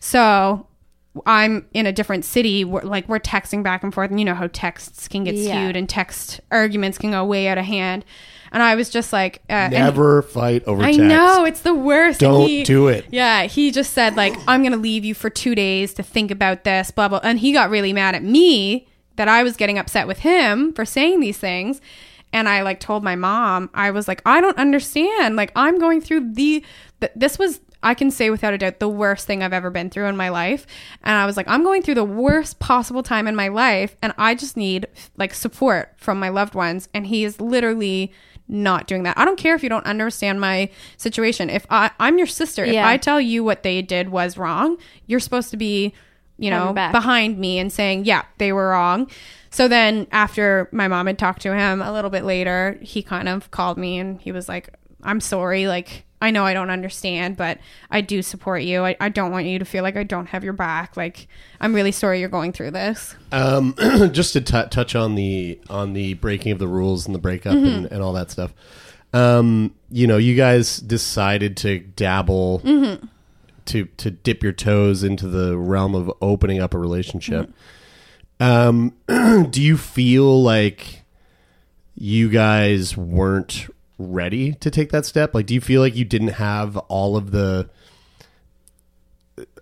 So 0.00 0.66
I'm 1.26 1.66
in 1.74 1.86
a 1.86 1.92
different 1.92 2.24
city. 2.24 2.64
We're, 2.64 2.82
like 2.82 3.08
we're 3.08 3.18
texting 3.20 3.62
back 3.62 3.82
and 3.82 3.92
forth, 3.92 4.10
and 4.10 4.18
you 4.18 4.24
know 4.24 4.34
how 4.34 4.46
texts 4.48 5.08
can 5.08 5.24
get 5.24 5.34
Yeah. 5.34 5.62
skewed 5.64 5.76
and 5.76 5.88
text 5.88 6.40
arguments 6.50 6.96
can 6.98 7.10
go 7.10 7.24
way 7.24 7.48
out 7.48 7.58
of 7.58 7.64
hand. 7.66 8.04
And 8.50 8.62
I 8.62 8.74
was 8.74 8.90
just 8.90 9.12
like, 9.12 9.42
uh, 9.48 9.52
and- 9.52 9.72
Never 9.72 10.22
fight 10.22 10.62
over 10.66 10.82
I 10.82 10.92
text. 10.92 11.00
know 11.00 11.44
it's 11.44 11.60
the 11.62 11.74
worst. 11.74 12.22
And 12.22 12.32
Don't 12.32 12.48
he- 12.48 12.62
do 12.64 12.88
it. 12.88 13.06
Yeah, 13.10 13.44
he 13.44 13.70
just 13.70 13.92
said 13.92 14.16
like, 14.16 14.34
I'm 14.46 14.62
gonna 14.62 14.76
leave 14.76 15.04
you 15.04 15.14
for 15.14 15.28
two 15.30 15.54
days 15.54 15.92
to 15.94 16.02
think 16.02 16.30
about 16.30 16.64
this, 16.64 16.90
blah 16.90 17.08
blah. 17.08 17.20
And 17.22 17.38
he 17.38 17.52
got 17.52 17.70
really 17.70 17.92
mad 17.92 18.14
at 18.14 18.22
me 18.22 18.86
that 19.16 19.28
I 19.28 19.42
was 19.42 19.56
getting 19.56 19.78
upset 19.78 20.06
with 20.06 20.20
him 20.20 20.72
for 20.72 20.84
saying 20.86 21.20
these 21.20 21.36
things. 21.38 21.80
And 22.32 22.48
I 22.48 22.62
like 22.62 22.80
told 22.80 23.04
my 23.04 23.16
mom, 23.16 23.70
I 23.74 23.90
was 23.90 24.08
like, 24.08 24.22
I 24.24 24.40
don't 24.40 24.58
understand. 24.58 25.36
Like 25.36 25.52
I'm 25.54 25.78
going 25.78 26.00
through 26.00 26.32
the, 26.32 26.64
th- 27.00 27.12
this 27.14 27.38
was 27.38 27.60
I 27.82 27.94
can 27.94 28.10
say 28.10 28.30
without 28.30 28.54
a 28.54 28.58
doubt 28.58 28.78
the 28.78 28.88
worst 28.88 29.26
thing 29.26 29.42
I've 29.42 29.52
ever 29.52 29.70
been 29.70 29.90
through 29.90 30.06
in 30.06 30.16
my 30.16 30.28
life. 30.28 30.66
And 31.02 31.16
I 31.16 31.26
was 31.26 31.36
like, 31.36 31.48
I'm 31.48 31.64
going 31.64 31.82
through 31.82 31.96
the 31.96 32.04
worst 32.04 32.58
possible 32.60 33.02
time 33.02 33.26
in 33.26 33.34
my 33.34 33.48
life, 33.48 33.96
and 34.00 34.14
I 34.16 34.34
just 34.34 34.56
need 34.56 34.86
like 35.16 35.34
support 35.34 35.92
from 35.96 36.20
my 36.20 36.28
loved 36.28 36.54
ones. 36.54 36.88
And 36.94 37.06
he 37.06 37.24
is 37.24 37.40
literally 37.40 38.12
not 38.48 38.86
doing 38.86 39.02
that. 39.04 39.18
I 39.18 39.24
don't 39.24 39.38
care 39.38 39.54
if 39.54 39.62
you 39.62 39.68
don't 39.68 39.86
understand 39.86 40.40
my 40.40 40.68
situation. 40.96 41.50
If 41.50 41.66
I, 41.70 41.90
I'm 41.98 42.18
your 42.18 42.26
sister, 42.26 42.64
if 42.64 42.74
I 42.86 42.96
tell 42.98 43.20
you 43.20 43.42
what 43.42 43.62
they 43.62 43.82
did 43.82 44.10
was 44.10 44.36
wrong, 44.38 44.76
you're 45.06 45.20
supposed 45.20 45.50
to 45.50 45.56
be, 45.56 45.92
you 46.38 46.50
know, 46.50 46.72
behind 46.92 47.38
me 47.38 47.58
and 47.58 47.72
saying, 47.72 48.04
yeah, 48.04 48.24
they 48.38 48.52
were 48.52 48.68
wrong. 48.68 49.10
So 49.52 49.68
then 49.68 50.06
after 50.10 50.68
my 50.72 50.88
mom 50.88 51.06
had 51.06 51.18
talked 51.18 51.42
to 51.42 51.54
him 51.54 51.80
a 51.82 51.92
little 51.92 52.10
bit 52.10 52.24
later, 52.24 52.78
he 52.82 53.02
kind 53.02 53.28
of 53.28 53.50
called 53.50 53.78
me 53.78 53.98
and 53.98 54.20
he 54.20 54.32
was 54.32 54.48
like, 54.48 54.70
I'm 55.02 55.20
sorry. 55.20 55.66
Like, 55.66 56.04
I 56.22 56.30
know 56.30 56.44
I 56.46 56.54
don't 56.54 56.70
understand, 56.70 57.36
but 57.36 57.58
I 57.90 58.00
do 58.00 58.22
support 58.22 58.62
you. 58.62 58.82
I, 58.84 58.96
I 59.00 59.08
don't 59.08 59.30
want 59.30 59.46
you 59.46 59.58
to 59.58 59.64
feel 59.64 59.82
like 59.82 59.96
I 59.96 60.04
don't 60.04 60.26
have 60.26 60.42
your 60.42 60.52
back. 60.52 60.96
Like, 60.96 61.28
I'm 61.60 61.74
really 61.74 61.92
sorry 61.92 62.20
you're 62.20 62.28
going 62.28 62.52
through 62.52 62.70
this. 62.70 63.14
Um, 63.30 63.74
just 64.12 64.32
to 64.34 64.40
t- 64.40 64.68
touch 64.70 64.94
on 64.94 65.16
the 65.16 65.60
on 65.68 65.92
the 65.92 66.14
breaking 66.14 66.52
of 66.52 66.58
the 66.58 66.68
rules 66.68 67.04
and 67.06 67.14
the 67.14 67.18
breakup 67.18 67.54
Mm-hmm. 67.54 67.66
and, 67.66 67.86
and 67.86 68.02
all 68.02 68.12
that 68.14 68.30
stuff. 68.30 68.54
Um, 69.12 69.74
you 69.90 70.06
know, 70.06 70.16
you 70.16 70.34
guys 70.36 70.78
decided 70.78 71.56
to 71.58 71.80
dabble 71.80 72.60
Mm-hmm. 72.64 73.06
to 73.66 73.84
to 73.84 74.10
dip 74.10 74.42
your 74.42 74.52
toes 74.52 75.02
into 75.02 75.28
the 75.28 75.58
realm 75.58 75.94
of 75.94 76.10
opening 76.22 76.60
up 76.60 76.72
a 76.72 76.78
relationship. 76.78 77.48
Mm-hmm. 77.48 77.52
Um, 78.42 78.94
do 79.50 79.62
you 79.62 79.76
feel 79.76 80.42
like 80.42 81.02
you 81.94 82.28
guys 82.28 82.96
weren't 82.96 83.68
ready 83.98 84.52
to 84.54 84.70
take 84.70 84.90
that 84.90 85.06
step? 85.06 85.34
Like, 85.34 85.46
do 85.46 85.54
you 85.54 85.60
feel 85.60 85.80
like 85.80 85.94
you 85.94 86.04
didn't 86.04 86.28
have 86.28 86.76
all 86.76 87.16
of 87.16 87.30
the 87.30 87.68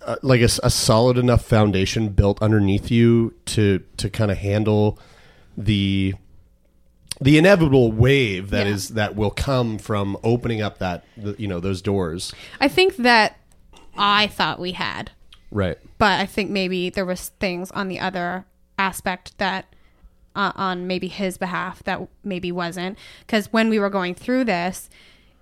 uh, 0.00 0.16
like 0.22 0.40
a 0.40 0.48
solid 0.48 1.18
enough 1.18 1.44
foundation 1.44 2.08
built 2.08 2.40
underneath 2.42 2.90
you 2.90 3.34
to 3.46 3.80
to 3.98 4.08
kind 4.08 4.30
of 4.30 4.38
handle 4.38 4.98
the 5.58 6.14
the 7.20 7.36
inevitable 7.36 7.92
wave 7.92 8.48
that 8.50 8.66
Yeah. 8.66 8.72
is 8.72 8.88
that 8.90 9.14
will 9.14 9.30
come 9.30 9.76
from 9.78 10.16
opening 10.24 10.62
up 10.62 10.78
that 10.78 11.04
you 11.36 11.46
know 11.46 11.60
those 11.60 11.82
doors 11.82 12.32
I 12.60 12.68
think 12.68 12.96
that 12.96 13.36
I 13.96 14.26
thought 14.28 14.58
we 14.58 14.72
had. 14.72 15.10
right 15.50 15.76
but 15.98 16.18
I 16.18 16.24
think 16.26 16.50
maybe 16.50 16.88
there 16.88 17.04
was 17.04 17.28
things 17.40 17.70
on 17.72 17.88
the 17.88 18.00
other 18.00 18.46
aspect 18.80 19.36
that 19.38 19.66
uh, 20.34 20.52
on 20.54 20.86
maybe 20.86 21.08
his 21.08 21.36
behalf 21.36 21.82
that 21.84 22.00
maybe 22.24 22.50
wasn't. 22.50 22.96
Because 23.20 23.52
when 23.52 23.68
we 23.68 23.78
were 23.78 23.90
going 23.90 24.14
through 24.14 24.44
this 24.44 24.88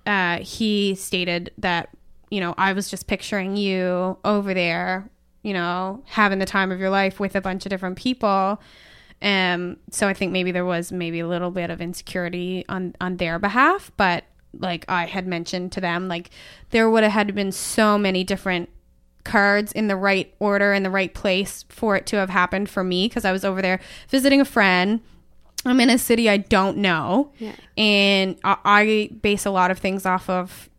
uh, 0.07 0.39
he 0.39 0.95
stated 0.95 1.53
that 1.59 1.91
you 2.30 2.41
know 2.41 2.55
I 2.57 2.72
was 2.72 2.89
just 2.91 3.07
picturing 3.07 3.57
you 3.57 4.18
over 4.24 4.55
there 4.55 5.09
you 5.43 5.53
know 5.53 6.03
having 6.07 6.39
the 6.39 6.47
time 6.47 6.72
of 6.72 6.80
your 6.80 6.91
life 6.91 7.20
with 7.20 7.36
a 7.36 7.41
bunch 7.41 7.64
of 7.64 7.70
different 7.70 7.97
people. 7.97 8.61
Um 9.22 9.76
so 9.91 10.09
I 10.09 10.14
think 10.14 10.32
maybe 10.32 10.51
there 10.51 10.64
was 10.64 10.91
maybe 10.91 11.20
a 11.20 11.28
little 11.28 11.51
bit 11.51 11.70
of 11.70 11.80
insecurity 11.80 12.64
on 12.68 12.95
on 13.01 13.18
their 13.18 13.39
behalf 13.39 13.93
but 13.97 14.24
like 14.59 14.84
I 14.89 15.05
had 15.07 15.26
mentioned 15.26 15.72
to 15.72 15.80
them 15.80 16.09
like 16.09 16.30
there 16.70 16.89
would 16.89 17.03
have 17.03 17.12
had 17.12 17.34
been 17.34 17.53
so 17.53 17.99
many 17.99 18.24
different 18.24 18.70
cards 19.29 19.70
in 19.72 19.89
the 19.89 19.97
right 19.97 20.35
order 20.41 20.72
in 20.72 20.83
the 20.83 20.91
right 20.91 21.12
place 21.12 21.64
for 21.68 21.95
it 21.95 22.07
to 22.07 22.16
have 22.16 22.31
happened 22.31 22.68
for 22.68 22.83
me 22.83 23.07
because 23.07 23.24
I 23.24 23.31
was 23.31 23.45
over 23.45 23.62
there 23.62 23.79
visiting 24.09 24.41
a 24.41 24.45
friend. 24.45 25.01
I'm 25.64 25.81
in 25.81 25.91
a 25.91 25.99
city 25.99 26.31
I 26.31 26.39
don't 26.39 26.79
know, 26.79 27.33
and 27.76 28.37
I, 28.43 28.57
I 28.64 29.11
base 29.22 29.45
a 29.45 29.51
lot 29.51 29.70
of 29.70 29.79
things 29.79 30.07
off 30.07 30.31
of, 30.31 30.70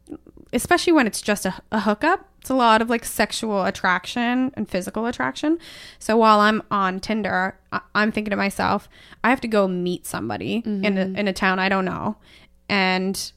especially 0.51 0.93
when 0.93 1.05
it's 1.05 1.21
just 1.21 1.45
a, 1.45 1.53
a 1.71 1.81
hookup. 1.81 2.27
It's 2.39 2.49
a 2.49 2.55
lot 2.55 2.81
of 2.81 2.89
like 2.89 3.03
sexual 3.03 3.65
attraction 3.65 4.51
and 4.55 4.67
physical 4.69 5.05
attraction. 5.05 5.59
So 5.99 6.15
while 6.15 6.39
I'm 6.39 6.63
on 6.71 7.01
Tinder, 7.01 7.59
I, 7.73 7.81
I'm 7.93 8.11
thinking 8.13 8.31
to 8.31 8.37
myself, 8.37 8.87
I 9.23 9.29
have 9.29 9.41
to 9.41 9.47
go 9.49 9.67
meet 9.67 10.07
somebody 10.07 10.63
in 10.65 10.97
a, 10.97 11.05
mm-hmm. 11.05 11.15
in 11.17 11.27
a 11.27 11.33
town 11.33 11.59
I 11.59 11.69
don't 11.69 11.85
know, 11.85 12.15
and 12.69 13.31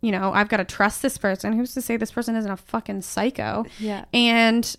you 0.00 0.12
know, 0.12 0.32
I've 0.32 0.48
got 0.48 0.58
to 0.58 0.64
trust 0.64 1.02
this 1.02 1.18
person. 1.18 1.52
Who's 1.52 1.74
to 1.74 1.82
say 1.82 1.96
this 1.96 2.10
person 2.12 2.36
isn't 2.36 2.50
a 2.50 2.56
fucking 2.56 3.02
psycho? 3.02 3.66
Yeah. 3.78 4.04
And 4.14 4.74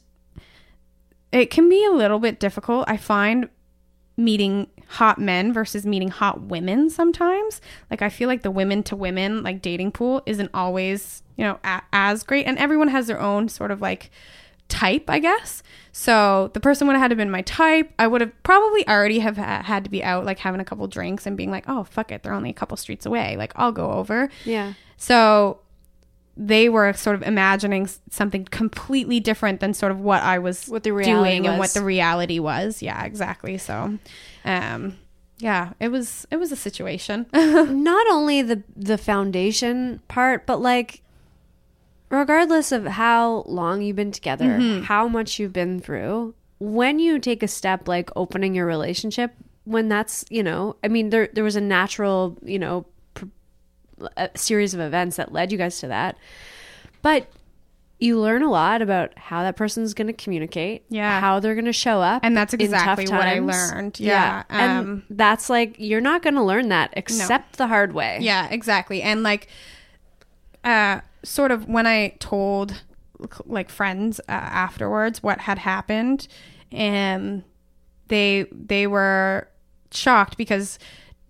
it 1.32 1.50
can 1.50 1.70
be 1.70 1.86
a 1.86 1.92
little 1.92 2.20
bit 2.20 2.40
difficult. 2.40 2.86
I 2.88 2.98
find 2.98 3.50
meeting 4.18 4.68
hot 4.88 5.18
men 5.20 5.54
versus 5.54 5.86
meeting 5.86 6.10
hot 6.10 6.42
women 6.42 6.90
sometimes. 6.90 7.62
Like 7.90 8.02
I 8.02 8.10
feel 8.10 8.28
like 8.28 8.42
the 8.42 8.52
women 8.52 8.84
to 8.84 8.96
women 8.96 9.42
like 9.42 9.62
dating 9.62 9.94
pool 9.94 10.22
isn't 10.26 10.52
always, 10.54 11.24
you 11.38 11.44
know, 11.46 11.60
a- 11.64 11.82
as 11.94 12.24
great 12.24 12.46
and 12.46 12.58
everyone 12.58 12.90
has 12.90 13.08
their 13.08 13.20
own 13.20 13.48
sort 13.48 13.72
of 13.72 13.82
like 13.82 14.12
type, 14.72 15.10
I 15.10 15.20
guess. 15.20 15.62
So 15.92 16.50
the 16.54 16.60
person 16.60 16.88
would 16.88 16.94
have 16.94 17.02
had 17.02 17.10
to 17.10 17.16
been 17.16 17.30
my 17.30 17.42
type. 17.42 17.92
I 18.00 18.08
would 18.08 18.22
have 18.22 18.44
probably 18.44 18.88
already 18.88 19.20
have 19.20 19.38
ha- 19.38 19.62
had 19.62 19.84
to 19.84 19.90
be 19.90 20.04
out 20.04 20.26
like 20.26 20.40
having 20.40 20.62
a 20.62 20.66
couple 20.66 20.88
drinks 20.88 21.28
and 21.28 21.36
being 21.36 21.52
like, 21.52 21.66
"Oh, 21.68 21.84
fuck 21.84 22.12
it, 22.12 22.24
they're 22.24 22.34
only 22.34 22.50
a 22.50 22.54
couple 22.54 22.78
streets 22.78 23.06
away. 23.06 23.36
Like 23.36 23.52
I'll 23.56 23.74
go 23.74 23.92
over." 23.92 24.30
Yeah. 24.46 24.74
So 24.98 25.60
they 26.38 26.70
were 26.70 26.94
sort 26.94 27.16
of 27.16 27.24
imagining 27.24 27.90
something 28.10 28.46
completely 28.46 29.20
different 29.20 29.60
than 29.60 29.74
sort 29.74 29.92
of 29.92 30.00
what 30.00 30.24
I 30.24 30.40
was 30.40 30.68
What 30.68 30.84
the 30.84 30.92
doing 30.92 31.46
and 31.46 31.60
what 31.60 31.72
the 31.72 31.84
reality 31.84 32.40
was. 32.40 32.82
Yeah, 32.82 33.04
exactly. 33.04 33.58
So, 33.58 33.98
um, 34.46 34.98
yeah, 35.40 35.74
it 35.80 35.90
was 35.90 36.26
it 36.32 36.38
was 36.38 36.52
a 36.52 36.56
situation. 36.56 37.26
not 37.34 38.08
only 38.10 38.42
the 38.42 38.64
the 38.76 38.98
foundation 38.98 40.02
part, 40.08 40.46
but 40.46 40.62
like 40.62 41.02
regardless 42.12 42.72
of 42.72 42.86
how 42.86 43.44
long 43.48 43.82
you've 43.82 43.96
been 43.96 44.12
together, 44.12 44.60
how 44.84 45.08
much 45.08 45.40
you've 45.40 45.54
been 45.54 45.80
through, 45.80 46.36
when 46.60 47.00
you 47.00 47.18
take 47.18 47.42
a 47.42 47.48
step 47.48 47.88
like 47.88 48.10
opening 48.16 48.54
your 48.54 48.66
relationship, 48.68 49.34
when 49.64 49.90
that's, 49.90 50.24
you 50.30 50.44
know, 50.44 50.76
I 50.84 50.88
mean 50.90 51.10
there 51.10 51.30
there 51.34 51.44
was 51.44 51.56
a 51.56 51.62
natural, 51.62 52.38
you 52.44 52.60
know, 52.60 52.86
pr- 53.16 53.26
a 54.18 54.30
series 54.36 54.74
of 54.74 54.80
events 54.80 55.16
that 55.16 55.32
led 55.32 55.52
you 55.52 55.58
guys 55.58 55.80
to 55.80 55.88
that. 55.88 56.18
But 57.02 57.28
you 58.00 58.20
learn 58.20 58.42
a 58.42 58.50
lot 58.50 58.82
about 58.82 59.16
how 59.18 59.44
that 59.44 59.56
person's 59.56 59.94
going 59.94 60.08
to 60.08 60.14
communicate, 60.14 60.84
Yeah. 60.90 61.20
how 61.20 61.40
they're 61.40 61.54
going 61.54 61.66
to 61.66 61.74
show 61.74 62.02
up, 62.02 62.22
And 62.26 62.36
that's 62.36 62.52
exactly 62.56 63.06
what 63.06 63.28
I 63.28 63.38
learned. 63.38 64.00
Yeah, 64.00 64.42
and 64.50 64.72
um, 64.80 65.04
that's 65.12 65.50
like 65.52 65.76
you're 65.78 66.02
not 66.02 66.24
going 66.24 66.34
to 66.34 66.42
learn 66.42 66.70
that 66.70 66.92
except 66.98 67.58
the 67.58 67.68
hard 67.68 67.94
way. 67.94 68.18
Yeah, 68.22 68.48
exactly. 68.50 69.04
And 69.04 69.22
like, 69.22 69.48
uh, 70.64 71.02
sort 71.24 71.52
of 71.52 71.68
when 71.68 71.88
I 71.88 72.10
told 72.20 72.84
like 73.46 73.70
friends 73.70 74.20
uh, 74.22 74.32
afterwards 74.32 75.22
what 75.22 75.40
had 75.40 75.60
happened, 75.60 76.28
and 76.72 77.44
they 78.08 78.48
they 78.52 78.88
were 78.88 79.48
shocked 79.92 80.38
because 80.38 80.80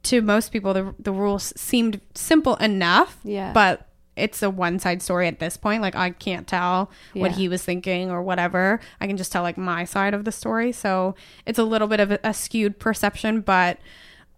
to 0.04 0.22
most 0.22 0.52
people 0.52 0.74
the 0.74 0.96
the 1.00 1.12
rules 1.12 1.54
seemed 1.56 2.02
simple 2.14 2.56
enough. 2.58 3.18
Yeah. 3.24 3.52
But 3.54 3.88
it's 4.16 4.44
a 4.44 4.50
one 4.50 4.78
side 4.78 5.02
story 5.02 5.28
at 5.28 5.39
this 5.39 5.58
point. 5.58 5.82
Like 5.82 5.96
I 5.96 6.12
can't 6.12 6.48
tell 6.48 6.92
what 7.14 7.32
he 7.32 7.48
was 7.48 7.64
thinking 7.64 8.12
or 8.12 8.22
whatever. 8.22 8.80
I 9.00 9.08
can 9.08 9.18
just 9.18 9.32
tell 9.32 9.42
like 9.42 9.58
my 9.58 9.86
side 9.86 10.14
of 10.14 10.26
the 10.26 10.32
story. 10.32 10.72
So 10.72 11.16
it's 11.46 11.60
a 11.60 11.64
little 11.64 11.88
bit 11.88 12.00
of 12.00 12.12
a, 12.12 12.20
a 12.24 12.34
skewed 12.34 12.78
perception, 12.78 13.42
but 13.42 13.80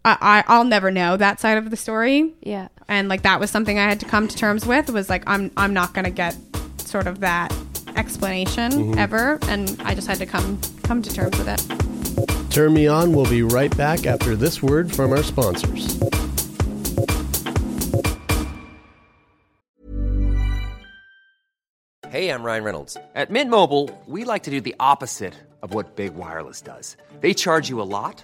I, 0.05 0.17
I 0.21 0.43
I'll 0.47 0.63
never 0.65 0.91
know 0.91 1.17
that 1.17 1.39
side 1.39 1.57
of 1.57 1.69
the 1.69 1.77
story. 1.77 2.33
Yeah. 2.41 2.67
And 2.87 3.07
like 3.07 3.21
that 3.23 3.39
was 3.39 3.49
something 3.51 3.79
I 3.79 3.83
had 3.87 3.99
to 4.01 4.05
come 4.05 4.27
to 4.27 4.35
terms 4.35 4.65
with 4.65 4.89
was 4.89 5.09
like 5.09 5.23
I'm 5.27 5.51
I'm 5.57 5.73
not 5.73 5.93
gonna 5.93 6.11
get 6.11 6.35
sort 6.77 7.07
of 7.07 7.21
that 7.21 7.53
explanation 7.95 8.71
Mm-hmm. 8.71 8.97
ever 8.99 9.39
and 9.43 9.79
I 9.85 9.93
just 9.95 10.07
had 10.07 10.17
to 10.17 10.25
come 10.25 10.59
come 10.83 11.01
to 11.01 11.13
terms 11.13 11.37
with 11.37 11.47
it. 11.47 12.49
Turn 12.51 12.73
me 12.73 12.87
on. 12.87 13.13
We'll 13.13 13.29
be 13.29 13.43
right 13.43 13.75
back 13.77 14.05
after 14.05 14.35
this 14.35 14.61
word 14.61 14.93
from 14.93 15.11
our 15.11 15.23
sponsors. 15.23 15.99
Hey, 22.09 22.29
I'm 22.29 22.43
Ryan 22.43 22.63
Reynolds. 22.63 22.95
At 23.15 23.31
Mint 23.31 23.49
Mobile, 23.49 23.89
we 24.07 24.23
like 24.23 24.43
to 24.43 24.51
do 24.51 24.61
the 24.61 24.75
opposite 24.79 25.33
of 25.63 25.73
what 25.73 25.95
Big 25.95 26.13
Wireless 26.13 26.61
does. 26.61 26.95
They 27.21 27.33
charge 27.33 27.69
you 27.69 27.81
a 27.81 27.87
lot, 27.89 28.23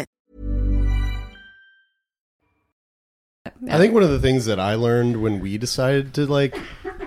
I 3.45 3.77
think 3.79 3.93
one 3.93 4.03
of 4.03 4.09
the 4.09 4.19
things 4.19 4.45
that 4.45 4.59
I 4.59 4.75
learned 4.75 5.21
when 5.21 5.39
we 5.39 5.57
decided 5.57 6.13
to 6.15 6.27
like 6.27 6.55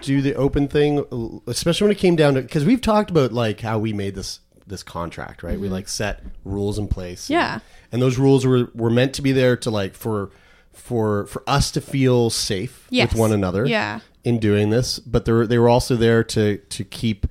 do 0.02 0.20
the 0.20 0.34
open 0.34 0.66
thing, 0.66 1.40
especially 1.46 1.84
when 1.86 1.92
it 1.96 1.98
came 2.00 2.16
down 2.16 2.34
to 2.34 2.42
because 2.42 2.64
we've 2.64 2.80
talked 2.80 3.08
about 3.10 3.32
like 3.32 3.60
how 3.60 3.78
we 3.78 3.92
made 3.92 4.16
this 4.16 4.40
this 4.66 4.82
contract, 4.82 5.42
right? 5.44 5.60
We 5.60 5.68
like 5.68 5.88
set 5.88 6.24
rules 6.44 6.76
in 6.78 6.88
place, 6.88 7.28
and- 7.28 7.34
Yeah. 7.34 7.58
and, 7.92 8.02
those 8.02 8.18
rules 8.18 8.44
were 8.44 8.68
were 8.74 8.90
meant 8.90 9.14
to 9.14 9.22
be 9.22 9.30
there 9.30 9.56
to 9.58 9.70
like 9.70 9.94
for 9.94 10.30
for 10.72 11.26
for 11.26 11.44
us 11.46 11.70
to 11.72 11.80
feel 11.80 12.30
safe 12.30 12.88
Yes. 12.90 13.12
with 13.12 13.20
one 13.20 13.32
another, 13.32 13.64
Yeah. 13.64 14.00
in 14.24 14.40
doing 14.40 14.70
this, 14.70 14.98
but 14.98 15.26
they 15.26 15.32
were 15.32 15.46
they 15.46 15.58
were 15.58 15.68
also 15.68 15.94
there 15.94 16.24
to 16.24 16.58
to 16.58 16.84
keep. 16.84 17.26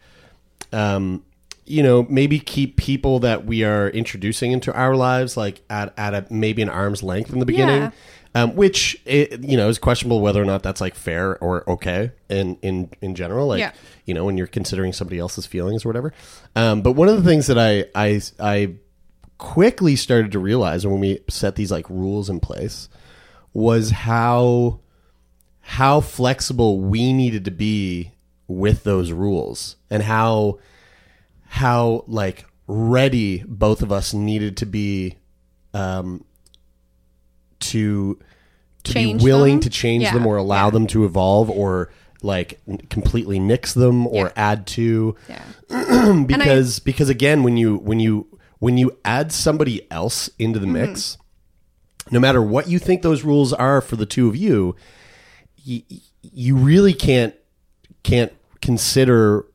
Um, 0.71 1.23
you 1.65 1.81
know, 1.81 2.05
maybe 2.09 2.39
keep 2.39 2.75
people 2.75 3.19
that 3.19 3.45
we 3.45 3.63
are 3.63 3.87
introducing 3.89 4.51
into 4.51 4.73
our 4.73 4.95
lives 4.97 5.37
like 5.37 5.61
at 5.69 5.93
at 5.97 6.13
a 6.13 6.25
maybe 6.29 6.61
an 6.61 6.67
arm's 6.69 7.01
length 7.03 7.31
in 7.31 7.39
the 7.39 7.45
beginning 7.45 7.83
Yeah. 7.83 7.91
Um, 8.35 8.55
which 8.55 8.99
it, 9.05 9.41
you 9.43 9.55
know 9.57 9.69
is 9.69 9.77
questionable 9.77 10.19
whether 10.21 10.41
or 10.41 10.45
not 10.45 10.63
that's 10.63 10.81
like 10.81 10.95
fair 10.95 11.37
or 11.37 11.69
okay 11.69 12.11
in 12.29 12.57
in 12.61 12.89
in 13.01 13.15
general 13.15 13.47
like 13.47 13.59
Yeah. 13.59 13.71
you 14.05 14.13
know 14.13 14.25
when 14.25 14.37
you're 14.37 14.47
considering 14.47 14.93
somebody 14.93 15.19
else's 15.19 15.45
feelings 15.45 15.85
or 15.85 15.89
whatever 15.89 16.13
um, 16.55 16.81
but 16.81 16.93
one 16.93 17.09
of 17.09 17.15
the 17.21 17.29
things 17.29 17.47
that 17.47 17.57
I 17.59 17.85
I 17.95 18.21
I 18.39 18.73
quickly 19.37 19.95
started 19.95 20.31
to 20.31 20.39
realize 20.39 20.85
when 20.87 20.99
we 20.99 21.19
set 21.29 21.55
these 21.55 21.71
like 21.71 21.89
rules 21.89 22.29
in 22.29 22.39
place 22.39 22.87
was 23.53 23.91
how 23.91 24.79
how 25.59 26.01
flexible 26.01 26.79
we 26.79 27.13
needed 27.13 27.45
to 27.45 27.51
be 27.51 28.11
with 28.47 28.83
those 28.83 29.11
rules 29.11 29.75
and 29.89 30.03
how 30.03 30.59
how 31.47 32.03
like 32.07 32.45
ready 32.67 33.43
both 33.47 33.81
of 33.81 33.91
us 33.91 34.13
needed 34.13 34.57
to 34.57 34.65
be 34.65 35.15
um 35.73 36.23
to 37.71 38.17
to 38.83 38.93
Change 38.93 39.19
be 39.19 39.23
willing 39.23 39.53
them? 39.55 39.59
to 39.61 39.69
change 39.69 40.03
Yeah, 40.03 40.13
them 40.13 40.25
or 40.27 40.35
allow 40.37 40.65
yeah. 40.65 40.71
them 40.71 40.87
to 40.87 41.05
evolve 41.05 41.49
or 41.49 41.89
like 42.21 42.59
n- 42.67 42.77
completely 42.89 43.39
nix 43.39 43.73
them 43.73 44.05
or 44.07 44.25
Yeah. 44.25 44.31
add 44.35 44.67
to 44.67 45.15
because 46.27 46.79
because 46.79 47.09
again 47.09 47.43
when 47.43 47.57
you 47.57 47.77
when 47.77 47.99
you 47.99 48.27
when 48.59 48.77
you 48.77 48.97
add 49.05 49.31
somebody 49.31 49.89
else 49.91 50.29
into 50.39 50.59
the 50.59 50.67
mix 50.67 51.17
no 52.11 52.19
matter 52.19 52.41
what 52.41 52.67
you 52.67 52.79
think 52.79 53.01
those 53.01 53.23
rules 53.23 53.53
are 53.53 53.81
for 53.81 53.95
the 53.95 54.05
two 54.05 54.27
of 54.27 54.35
you 54.35 54.75
y- 55.67 55.83
you 56.21 56.55
really 56.55 56.93
can't 56.93 57.33
can't 58.03 58.31
consider 58.61 59.45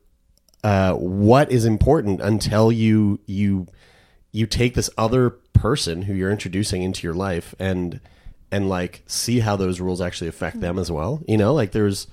uh, 0.63 0.93
what 0.93 1.51
is 1.51 1.65
important 1.65 2.21
until 2.21 2.71
you 2.71 3.19
you 3.25 3.67
you 4.31 4.45
take 4.45 4.73
this 4.75 4.89
other 4.97 5.35
person 5.59 6.03
who 6.03 6.13
you're 6.13 6.31
introducing 6.31 6.83
into 6.83 7.05
your 7.05 7.13
life 7.13 7.53
and 7.59 7.99
and 8.51 8.69
like 8.69 9.03
see 9.07 9.39
how 9.39 9.55
those 9.55 9.79
rules 9.79 10.01
actually 10.01 10.27
affect 10.27 10.59
them 10.61 10.79
as 10.79 10.89
well 10.91 11.21
you 11.27 11.37
know 11.37 11.53
like 11.53 11.71
there's 11.71 12.07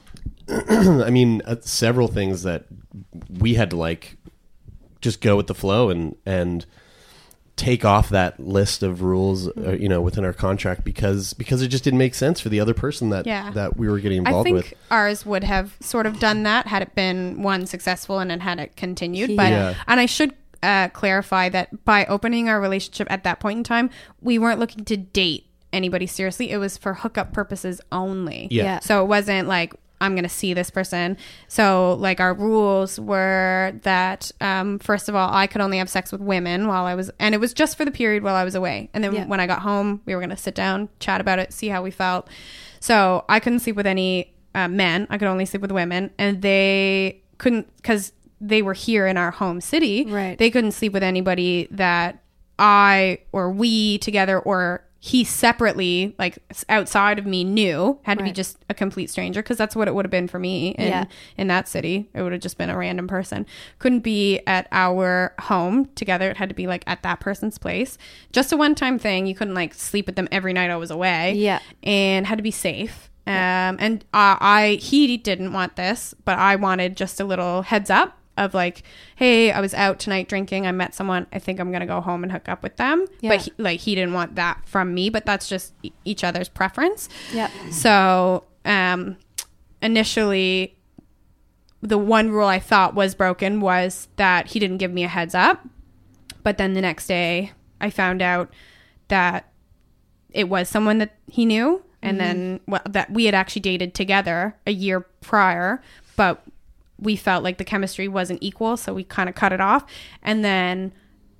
i 0.48 1.10
mean 1.10 1.42
uh, 1.44 1.56
several 1.60 2.08
things 2.08 2.42
that 2.42 2.64
we 3.38 3.54
had 3.54 3.70
to 3.70 3.76
like 3.76 4.16
just 5.00 5.20
go 5.20 5.36
with 5.36 5.46
the 5.46 5.54
flow 5.54 5.90
and 5.90 6.16
and 6.24 6.66
take 7.56 7.84
off 7.84 8.08
that 8.08 8.40
list 8.40 8.82
of 8.82 9.00
rules 9.02 9.48
uh, 9.58 9.76
you 9.78 9.88
know 9.88 10.00
within 10.00 10.24
our 10.24 10.32
contract 10.32 10.82
because 10.84 11.34
because 11.34 11.62
it 11.62 11.68
just 11.68 11.84
didn't 11.84 11.98
make 11.98 12.14
sense 12.14 12.40
for 12.40 12.48
the 12.48 12.58
other 12.58 12.74
person 12.74 13.10
that 13.10 13.26
Yeah. 13.26 13.50
that 13.52 13.76
we 13.76 13.88
were 13.88 14.00
getting 14.00 14.18
involved 14.18 14.46
I 14.46 14.50
involved 14.50 14.64
think 14.66 14.74
with 14.80 14.90
ours 14.90 15.24
would 15.24 15.44
have 15.44 15.76
sort 15.80 16.06
of 16.06 16.18
done 16.18 16.42
that 16.44 16.66
had 16.66 16.82
it 16.82 16.94
been 16.96 17.42
one 17.42 17.66
successful 17.66 18.18
and 18.18 18.28
then 18.30 18.40
had 18.40 18.58
it 18.58 18.74
continued. 18.76 19.36
But 19.36 19.50
Yeah. 19.52 19.74
and 19.86 20.00
I 20.00 20.06
should 20.06 20.34
uh, 20.64 20.88
clarify 20.88 21.48
that 21.50 21.84
by 21.84 22.04
opening 22.06 22.48
our 22.48 22.60
relationship 22.60 23.06
at 23.10 23.24
that 23.24 23.40
point 23.40 23.58
in 23.58 23.64
time, 23.64 23.90
we 24.20 24.38
weren't 24.38 24.58
looking 24.60 24.84
to 24.86 24.96
date 24.96 25.46
anybody 25.72 26.06
seriously. 26.06 26.50
It 26.50 26.58
was 26.58 26.76
for 26.78 26.94
hookup 26.94 27.32
purposes 27.32 27.80
only. 27.92 28.48
Yeah. 28.50 28.64
Yeah. 28.64 28.78
So 28.80 29.02
it 29.02 29.06
wasn't 29.06 29.48
like 29.48 29.74
I'm 30.00 30.14
gonna 30.14 30.28
see 30.28 30.52
this 30.54 30.70
person. 30.70 31.16
So 31.48 31.94
like 31.94 32.20
our 32.20 32.34
rules 32.34 33.00
were 33.00 33.72
that 33.82 34.30
um, 34.40 34.78
first 34.78 35.08
of 35.08 35.14
all, 35.14 35.32
I 35.32 35.46
could 35.46 35.60
only 35.60 35.78
have 35.78 35.88
sex 35.88 36.12
with 36.12 36.20
women 36.20 36.66
while 36.68 36.84
I 36.84 36.94
was, 36.94 37.10
and 37.18 37.34
it 37.34 37.38
was 37.38 37.54
just 37.54 37.76
for 37.76 37.84
the 37.84 37.90
period 37.90 38.22
while 38.22 38.34
I 38.34 38.44
was 38.44 38.54
away. 38.54 38.90
And 38.92 39.02
then 39.02 39.14
Yeah. 39.14 39.26
when 39.26 39.40
I 39.40 39.46
got 39.46 39.60
home, 39.62 40.00
we 40.04 40.14
were 40.14 40.20
gonna 40.20 40.36
sit 40.36 40.54
down, 40.54 40.88
chat 41.00 41.20
about 41.20 41.38
it, 41.38 41.52
see 41.52 41.68
how 41.68 41.82
we 41.82 41.90
felt. 41.90 42.28
So 42.80 43.24
I 43.28 43.40
couldn't 43.40 43.60
sleep 43.60 43.76
with 43.76 43.86
any 43.86 44.34
uh, 44.54 44.68
men. 44.68 45.06
I 45.10 45.18
could 45.18 45.28
only 45.28 45.46
sleep 45.46 45.62
with 45.62 45.72
women, 45.72 46.10
and 46.18 46.42
they 46.42 47.22
couldn't 47.38 47.74
because 47.76 48.12
they 48.46 48.62
were 48.62 48.74
here 48.74 49.06
in 49.06 49.16
our 49.16 49.30
home 49.30 49.60
city. 49.60 50.04
Right. 50.06 50.36
They 50.38 50.50
couldn't 50.50 50.72
sleep 50.72 50.92
with 50.92 51.02
anybody 51.02 51.68
that 51.70 52.22
I 52.58 53.18
or 53.32 53.50
we 53.50 53.98
together 53.98 54.38
or 54.38 54.84
he 55.00 55.22
separately, 55.22 56.14
like 56.18 56.38
outside 56.70 57.18
of 57.18 57.26
me, 57.26 57.44
knew 57.44 57.98
had 58.04 58.16
to 58.16 58.24
be 58.24 58.32
just 58.32 58.64
a 58.70 58.74
complete 58.74 59.10
stranger 59.10 59.42
because 59.42 59.58
that's 59.58 59.76
what 59.76 59.86
it 59.86 59.94
would 59.94 60.06
have 60.06 60.10
been 60.10 60.28
for 60.28 60.38
me 60.38 60.68
in 60.78 60.88
Yeah. 60.88 61.04
in 61.36 61.46
that 61.48 61.68
city. 61.68 62.08
It 62.14 62.22
would 62.22 62.32
have 62.32 62.40
just 62.40 62.56
been 62.56 62.70
a 62.70 62.76
random 62.78 63.06
person. 63.06 63.44
Couldn't 63.78 64.00
be 64.00 64.40
at 64.46 64.66
our 64.72 65.34
home 65.42 65.90
together. 65.94 66.30
It 66.30 66.38
had 66.38 66.48
to 66.48 66.54
be 66.54 66.66
like 66.66 66.84
at 66.86 67.02
that 67.02 67.20
person's 67.20 67.58
place. 67.58 67.98
Just 68.32 68.50
a 68.50 68.56
one 68.56 68.74
time 68.74 68.98
thing. 68.98 69.26
You 69.26 69.34
couldn't 69.34 69.52
like 69.54 69.74
sleep 69.74 70.06
with 70.06 70.16
them 70.16 70.26
every 70.32 70.54
night 70.54 70.70
I 70.70 70.76
was 70.76 70.90
away. 70.90 71.34
Yeah. 71.34 71.58
and 71.82 72.26
had 72.26 72.38
to 72.38 72.42
be 72.42 72.50
safe. 72.50 73.10
Um, 73.26 73.76
and 73.80 74.04
uh, 74.14 74.36
I 74.40 74.78
he 74.80 75.16
didn't 75.18 75.52
want 75.52 75.76
this, 75.76 76.14
but 76.24 76.38
I 76.38 76.56
wanted 76.56 76.96
just 76.96 77.20
a 77.20 77.24
little 77.24 77.60
heads 77.62 77.90
up 77.90 78.18
of 78.36 78.54
like, 78.54 78.82
hey, 79.16 79.52
I 79.52 79.60
was 79.60 79.74
out 79.74 79.98
tonight 79.98 80.28
drinking. 80.28 80.66
I 80.66 80.72
met 80.72 80.94
someone. 80.94 81.26
I 81.32 81.38
think 81.38 81.60
I'm 81.60 81.70
gonna 81.70 81.86
go 81.86 82.00
home 82.00 82.22
and 82.22 82.32
hook 82.32 82.48
up 82.48 82.62
with 82.62 82.76
them. 82.76 83.06
Yeah. 83.20 83.30
But 83.30 83.40
he, 83.42 83.52
like 83.58 83.80
he 83.80 83.94
didn't 83.94 84.14
want 84.14 84.34
that 84.36 84.60
from 84.66 84.94
me. 84.94 85.10
But 85.10 85.26
that's 85.26 85.48
just 85.48 85.72
e- 85.82 85.92
each 86.04 86.24
other's 86.24 86.48
preference. 86.48 87.08
Yeah. 87.32 87.50
So 87.70 88.44
um, 88.64 89.16
initially, 89.82 90.76
the 91.80 91.98
one 91.98 92.30
rule 92.30 92.48
I 92.48 92.58
thought 92.58 92.94
was 92.94 93.14
broken 93.14 93.60
was 93.60 94.08
that 94.16 94.48
he 94.48 94.58
didn't 94.58 94.78
give 94.78 94.92
me 94.92 95.04
a 95.04 95.08
heads 95.08 95.34
up. 95.34 95.66
But 96.42 96.58
then 96.58 96.74
the 96.74 96.80
next 96.80 97.06
day, 97.06 97.52
I 97.80 97.90
found 97.90 98.22
out 98.22 98.52
that 99.08 99.52
it 100.30 100.48
was 100.48 100.68
someone 100.68 100.98
that 100.98 101.14
he 101.26 101.46
knew, 101.46 101.82
and 102.02 102.20
then 102.20 102.60
well, 102.66 102.82
that 102.88 103.10
we 103.10 103.24
had 103.24 103.34
actually 103.34 103.60
dated 103.60 103.94
together 103.94 104.56
a 104.66 104.72
year 104.72 105.00
prior, 105.20 105.80
but 106.16 106.42
we 107.04 107.16
felt 107.16 107.44
like 107.44 107.58
the 107.58 107.64
chemistry 107.64 108.08
wasn't 108.08 108.42
equal, 108.42 108.76
so 108.76 108.92
we 108.92 109.04
kind 109.04 109.28
of 109.28 109.34
cut 109.34 109.52
it 109.52 109.60
off. 109.60 109.84
And 110.22 110.44
then 110.44 110.92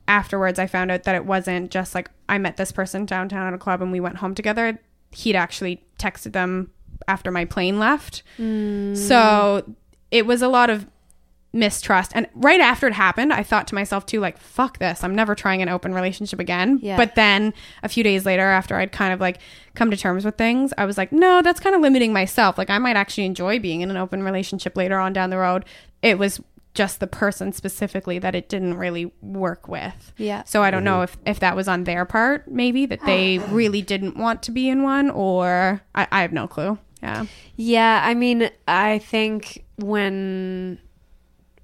afterwards, 0.06 0.58
I 0.58 0.66
found 0.66 0.90
out 0.90 1.04
that 1.04 1.14
it 1.14 1.24
wasn't 1.24 1.70
just 1.70 1.94
like 1.94 2.10
I 2.28 2.38
met 2.38 2.56
this 2.56 2.70
person 2.70 3.06
downtown 3.06 3.46
at 3.46 3.54
a 3.54 3.58
club 3.58 3.82
and 3.82 3.90
we 3.90 4.00
went 4.00 4.18
home 4.18 4.34
together. 4.34 4.78
He'd 5.10 5.36
actually 5.36 5.84
texted 5.98 6.32
them 6.32 6.70
after 7.08 7.30
my 7.30 7.44
plane 7.44 7.78
left. 7.78 8.22
Mm. 8.38 8.96
So 8.96 9.74
it 10.10 10.26
was 10.26 10.42
a 10.42 10.48
lot 10.48 10.70
of 10.70 10.86
mistrust. 11.54 12.12
And 12.14 12.26
right 12.34 12.60
after 12.60 12.86
it 12.86 12.92
happened, 12.92 13.32
I 13.32 13.42
thought 13.42 13.68
to 13.68 13.74
myself 13.74 14.04
too, 14.04 14.20
like, 14.20 14.38
fuck 14.38 14.78
this. 14.78 15.04
I'm 15.04 15.14
never 15.14 15.34
trying 15.34 15.62
an 15.62 15.68
open 15.68 15.94
relationship 15.94 16.40
again. 16.40 16.80
Yeah. 16.82 16.96
But 16.96 17.14
then 17.14 17.54
a 17.82 17.88
few 17.88 18.02
days 18.02 18.26
later, 18.26 18.42
after 18.42 18.76
I'd 18.76 18.92
kind 18.92 19.12
of 19.14 19.20
like 19.20 19.38
come 19.74 19.90
to 19.90 19.96
terms 19.96 20.24
with 20.24 20.36
things, 20.36 20.74
I 20.76 20.84
was 20.84 20.98
like, 20.98 21.12
no, 21.12 21.40
that's 21.40 21.60
kind 21.60 21.74
of 21.74 21.80
limiting 21.80 22.12
myself. 22.12 22.58
Like, 22.58 22.70
I 22.70 22.78
might 22.78 22.96
actually 22.96 23.24
enjoy 23.24 23.60
being 23.60 23.80
in 23.80 23.90
an 23.90 23.96
open 23.96 24.22
relationship 24.22 24.76
later 24.76 24.98
on 24.98 25.12
down 25.12 25.30
the 25.30 25.38
road. 25.38 25.64
It 26.02 26.18
was 26.18 26.40
just 26.74 26.98
the 26.98 27.06
person 27.06 27.52
specifically 27.52 28.18
that 28.18 28.34
it 28.34 28.48
didn't 28.48 28.74
really 28.74 29.12
work 29.22 29.68
with. 29.68 30.12
Yeah. 30.16 30.42
So 30.42 30.62
I 30.64 30.72
don't 30.72 30.82
know 30.82 30.98
mm-hmm. 30.98 31.20
if, 31.24 31.36
if 31.36 31.40
that 31.40 31.54
was 31.54 31.68
on 31.68 31.84
their 31.84 32.04
part, 32.04 32.50
maybe 32.50 32.84
that 32.86 33.00
they 33.06 33.38
really 33.48 33.80
didn't 33.80 34.16
want 34.16 34.42
to 34.42 34.50
be 34.50 34.68
in 34.68 34.82
one, 34.82 35.08
or 35.08 35.80
I, 35.94 36.08
I 36.10 36.22
have 36.22 36.32
no 36.32 36.48
clue. 36.48 36.78
Yeah. 37.00 37.26
Yeah, 37.54 38.02
I 38.04 38.14
mean, 38.14 38.50
I 38.66 38.98
think 38.98 39.64
when 39.76 40.78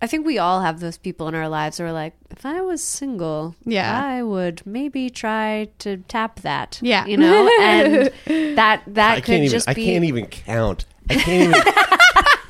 I 0.03 0.07
think 0.07 0.25
we 0.27 0.39
all 0.39 0.61
have 0.63 0.81
those 0.81 0.97
people 0.97 1.29
in 1.29 1.35
our 1.35 1.49
lives 1.49 1.77
who 1.79 1.85
are 1.85 1.93
like, 1.93 2.15
if 2.31 2.47
I 2.47 2.61
was 2.63 2.83
single, 2.83 3.55
Yeah. 3.67 4.03
I 4.03 4.23
would 4.23 4.63
maybe 4.67 5.11
try 5.11 5.69
to 5.81 5.99
tap 6.09 6.41
that. 6.41 6.79
Yeah. 6.83 7.05
you 7.07 7.17
know, 7.19 7.51
and 7.61 8.11
that 8.57 8.83
that 8.87 9.13
I 9.13 9.15
could 9.17 9.25
can't 9.25 9.43
even. 9.45 9.51
just 9.51 9.69
I 9.69 9.75
be. 9.75 9.85
can't 9.85 10.05
even 10.05 10.27
count. 10.27 10.87
I 11.11 11.15
can't 11.17 11.55
even. 11.57 11.63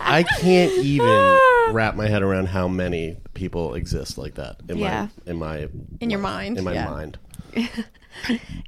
I 0.01 0.23
can't 0.41 0.73
even 0.79 1.39
wrap 1.75 1.95
my 1.95 2.09
head 2.09 2.23
around 2.23 2.47
how 2.49 2.67
many 2.69 3.17
people 3.35 3.75
exist 3.75 4.17
like 4.19 4.35
that 4.35 4.57
in 4.69 4.79
Yeah. 4.79 5.09
my 5.27 5.31
in 5.31 5.37
my 5.39 5.69
In 6.01 6.11
your 6.11 6.19
mind. 6.21 6.59
in 6.59 6.65
my 6.65 6.73
Yeah. 6.75 6.89
mind. 6.91 7.19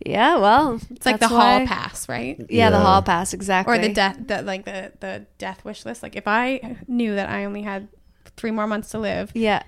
yeah, 0.05 0.37
well, 0.39 0.81
It's 0.91 1.05
like 1.07 1.17
the 1.17 1.21
that's 1.29 1.33
hall 1.33 1.67
pass, 1.67 2.09
right? 2.09 2.41
Yeah, 2.49 2.71
the 2.71 2.79
hall 2.79 3.03
pass 3.03 3.33
exactly. 3.35 3.75
Or 3.75 3.81
the 3.81 3.93
death, 3.93 4.19
the, 4.27 4.43
like 4.43 4.65
the, 4.65 4.93
the 5.01 5.27
death 5.39 5.65
wish 5.65 5.85
list. 5.85 6.03
Like 6.03 6.17
if 6.17 6.27
I 6.27 6.77
knew 6.89 7.15
that 7.15 7.29
I 7.29 7.45
only 7.45 7.63
had 7.63 7.89
three 8.37 8.51
more 8.51 8.67
months 8.67 8.91
to 8.91 8.99
live, 8.99 9.31
Yeah, 9.35 9.63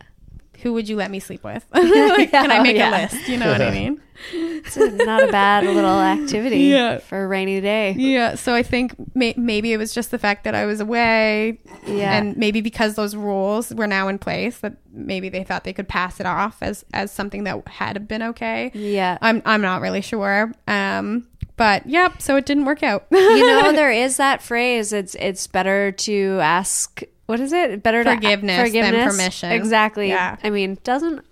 who 0.63 0.73
would 0.73 0.89
you 0.89 0.97
let 0.97 1.11
me 1.11 1.21
sleep 1.21 1.43
with? 1.45 1.65
like, 1.73 2.31
can 2.31 2.51
I 2.51 2.57
Yeah, 2.57 2.63
make 2.63 2.77
yeah. 2.77 2.91
a 2.91 3.03
list? 3.03 3.29
You 3.29 3.37
know 3.39 3.51
what 3.51 3.61
I 3.63 3.71
mean? 3.71 4.01
it's 4.33 4.77
not 4.77 5.29
a 5.29 5.33
bad 5.33 5.65
little 5.65 6.01
activity 6.01 6.59
Yeah. 6.61 6.99
for 6.99 7.25
a 7.25 7.27
rainy 7.27 7.61
day. 7.61 7.93
Yeah. 7.99 8.37
So 8.37 8.55
I 8.55 8.63
think 8.63 8.95
may- 9.15 9.35
maybe 9.37 9.73
it 9.73 9.77
was 9.77 9.93
just 9.93 10.13
the 10.13 10.19
fact 10.19 10.45
that 10.45 10.55
I 10.55 10.67
was 10.67 10.79
away, 10.81 11.59
Yeah. 11.87 12.17
and 12.17 12.37
maybe 12.37 12.61
because 12.61 12.95
those 12.95 13.17
rules 13.17 13.75
were 13.75 13.89
now 13.89 14.07
in 14.09 14.19
place, 14.19 14.59
that 14.61 14.77
maybe 14.93 15.29
they 15.29 15.43
thought 15.43 15.65
they 15.65 15.73
could 15.73 15.89
pass 15.89 16.21
it 16.21 16.27
off 16.27 16.59
as 16.63 16.85
as 16.95 17.11
something 17.11 17.43
that 17.45 17.67
had 17.67 18.07
been 18.07 18.23
okay. 18.23 18.71
Yeah. 18.73 19.19
I'm 19.21 19.43
I'm 19.45 19.61
not 19.61 19.81
really 19.83 20.01
sure. 20.01 20.53
Um. 20.69 21.27
But 21.57 21.87
yep. 21.89 22.21
So 22.23 22.37
it 22.37 22.47
didn't 22.47 22.65
work 22.65 22.83
out. 22.83 23.07
you 23.13 23.47
know 23.47 23.73
there 23.73 23.93
is 23.93 24.17
that 24.17 24.43
phrase 24.43 24.93
it's 24.93 25.15
it's 25.17 25.47
better 25.47 25.93
to 25.93 26.39
ask 26.41 27.03
what 27.27 27.41
is 27.41 27.53
it 27.53 27.83
better 27.83 28.05
Forgiveness 28.05 28.71
to 28.73 28.81
than 28.81 29.11
permission. 29.11 29.51
exactly 29.53 30.09
Yeah. 30.09 30.37
i 30.43 30.51
mean 30.51 30.79
doesn't 30.85 31.25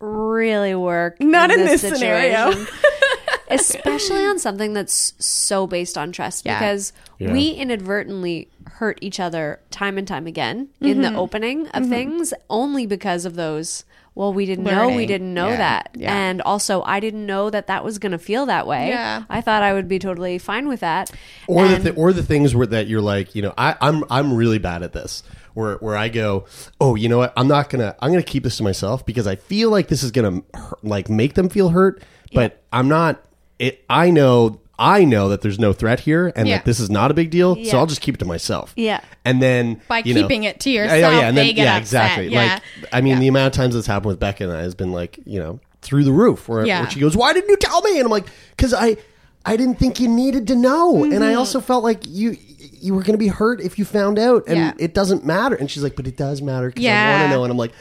really 0.00 0.74
work 0.74 1.20
Not 1.20 1.50
in 1.50 1.60
this 1.60 1.82
scenario. 1.82 2.52
especially 3.50 4.24
on 4.26 4.38
something 4.38 4.72
that's 4.74 5.12
so 5.18 5.66
based 5.66 5.98
on 5.98 6.12
trust 6.12 6.46
Yeah. 6.46 6.58
because 6.58 6.92
Yeah. 7.18 7.32
we 7.32 7.50
inadvertently 7.50 8.48
hurt 8.66 8.98
each 9.02 9.18
other 9.20 9.60
time 9.70 9.98
and 9.98 10.06
time 10.06 10.26
again 10.26 10.68
in 10.80 10.98
Mm-hmm. 10.98 11.02
the 11.02 11.18
opening 11.18 11.68
of 11.68 11.88
things 11.88 12.32
only 12.48 12.86
because 12.86 13.24
of 13.24 13.34
those 13.34 13.84
well 14.14 14.32
we 14.32 14.44
didn't 14.46 14.64
know 14.64 14.88
we 14.88 15.06
didn't 15.06 15.32
know 15.32 15.48
Yeah. 15.50 15.56
that 15.56 15.90
Yeah. 15.94 16.14
and 16.14 16.42
also 16.42 16.82
i 16.82 16.98
didn't 17.00 17.24
know 17.26 17.48
that 17.50 17.68
that 17.68 17.84
was 17.84 17.98
going 17.98 18.12
to 18.12 18.18
feel 18.18 18.46
that 18.46 18.66
way 18.66 18.88
Yeah. 18.88 19.22
i 19.30 19.40
thought 19.40 19.62
i 19.62 19.72
would 19.72 19.88
be 19.88 19.98
totally 19.98 20.38
fine 20.38 20.68
with 20.68 20.80
that 20.80 21.10
or 21.46 21.64
And- 21.64 21.76
the 21.76 21.90
th- 21.90 21.96
or 21.98 22.12
the 22.12 22.22
things 22.22 22.54
where 22.54 22.66
that 22.66 22.86
you're 22.88 23.00
like, 23.00 23.34
you 23.34 23.42
know, 23.42 23.54
I, 23.56 23.76
I'm 23.80 24.04
I'm 24.10 24.34
really 24.34 24.58
bad 24.58 24.82
at 24.82 24.92
this. 24.92 25.22
Where 25.54 25.76
where 25.78 25.96
I 25.96 26.08
go, 26.08 26.44
oh, 26.80 26.94
you 26.94 27.08
know 27.08 27.18
what? 27.18 27.32
I'm 27.36 27.48
not 27.48 27.70
gonna 27.70 27.96
I'm 28.00 28.10
gonna 28.12 28.22
keep 28.22 28.44
this 28.44 28.56
to 28.58 28.62
myself 28.62 29.04
because 29.04 29.26
I 29.26 29.34
feel 29.36 29.68
like 29.70 29.88
this 29.88 30.02
is 30.04 30.10
gonna 30.12 30.42
hurt, 30.54 30.84
like 30.84 31.08
make 31.10 31.34
them 31.34 31.48
feel 31.48 31.70
hurt, 31.70 32.02
but 32.32 32.62
I'm 32.72 32.88
not. 32.88 33.20
It 33.58 33.84
I 33.90 34.10
know 34.10 34.59
I 34.80 35.04
know 35.04 35.28
that 35.28 35.42
there's 35.42 35.58
no 35.58 35.72
threat 35.74 36.00
here 36.00 36.32
and 36.34 36.48
Yeah. 36.48 36.56
that 36.56 36.64
this 36.64 36.80
is 36.80 36.88
not 36.90 37.10
a 37.10 37.14
big 37.14 37.30
deal, 37.30 37.56
Yeah. 37.58 37.70
so 37.70 37.78
I'll 37.78 37.86
just 37.86 38.00
keep 38.00 38.14
it 38.14 38.18
to 38.18 38.24
myself. 38.24 38.72
Yeah. 38.76 39.00
and 39.24 39.42
then 39.42 39.80
By 39.86 39.98
you 39.98 40.14
know- 40.14 40.22
keeping 40.22 40.44
it 40.44 40.58
to 40.60 40.70
Yeah, 40.70 40.84
yourself, 40.84 41.22
and 41.22 41.36
they 41.36 41.48
then 41.52 41.56
yeah, 41.56 41.76
upset. 41.76 41.82
exactly. 41.82 42.28
Yeah. 42.28 42.58
Like 42.80 42.88
I 42.92 43.00
mean, 43.02 43.18
the 43.20 43.28
amount 43.28 43.48
of 43.48 43.52
times 43.52 43.74
that's 43.74 43.86
happened 43.86 44.06
with 44.08 44.18
Becca 44.20 44.44
and 44.44 44.52
I 44.52 44.62
has 44.62 44.74
been 44.74 44.90
like, 44.92 45.18
you 45.26 45.38
know, 45.38 45.60
through 45.82 46.04
the 46.04 46.12
roof. 46.12 46.48
Where, 46.48 46.64
Yeah. 46.66 46.80
where 46.82 46.90
she 46.90 46.98
goes, 47.00 47.16
"Why 47.16 47.32
didn't 47.34 47.50
you 47.50 47.56
tell 47.58 47.82
me?" 47.82 47.96
And 47.98 48.04
I'm 48.06 48.10
like, 48.10 48.26
"Cause 48.56 48.72
I, 48.74 48.96
I 49.44 49.56
didn't 49.56 49.78
think 49.78 50.00
you 50.00 50.08
needed 50.08 50.46
to 50.48 50.56
know, 50.56 51.04
and 51.04 51.12
Mm-hmm. 51.12 51.22
I 51.22 51.34
also 51.34 51.60
felt 51.60 51.84
like 51.84 52.00
you, 52.06 52.36
you 52.80 52.94
were 52.94 53.02
going 53.02 53.12
to 53.14 53.18
be 53.18 53.28
hurt 53.28 53.60
if 53.60 53.78
you 53.78 53.84
found 53.84 54.18
out, 54.18 54.44
and 54.48 54.56
Yeah. 54.58 54.72
it 54.78 54.94
doesn't 54.94 55.24
matter." 55.26 55.54
And 55.56 55.70
she's 55.70 55.82
like, 55.82 55.96
"But 55.96 56.06
it 56.06 56.16
does 56.16 56.40
matter 56.42 56.68
because 56.68 56.84
I 56.86 57.10
want 57.12 57.22
to 57.24 57.36
know." 57.36 57.44
And 57.44 57.50
I'm 57.50 57.56
like, 57.58 57.72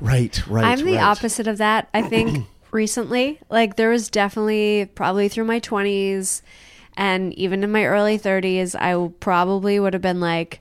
"Right, 0.00 0.42
right." 0.48 0.64
I'm 0.64 0.84
the 0.84 0.92
right. 0.94 1.02
opposite 1.02 1.46
of 1.46 1.58
that. 1.58 1.88
I 1.94 2.02
think 2.02 2.46
recently, 2.74 3.38
like 3.48 3.76
there 3.76 3.88
was 3.90 4.10
definitely 4.10 4.90
probably 4.94 5.28
through 5.28 5.44
my 5.44 5.60
20s 5.60 6.42
and 6.96 7.32
even 7.34 7.64
in 7.64 7.72
my 7.72 7.86
early 7.86 8.18
30s, 8.18 8.74
I 8.78 9.10
probably 9.20 9.80
would 9.80 9.94
have 9.94 10.02
been 10.02 10.20
like, 10.20 10.60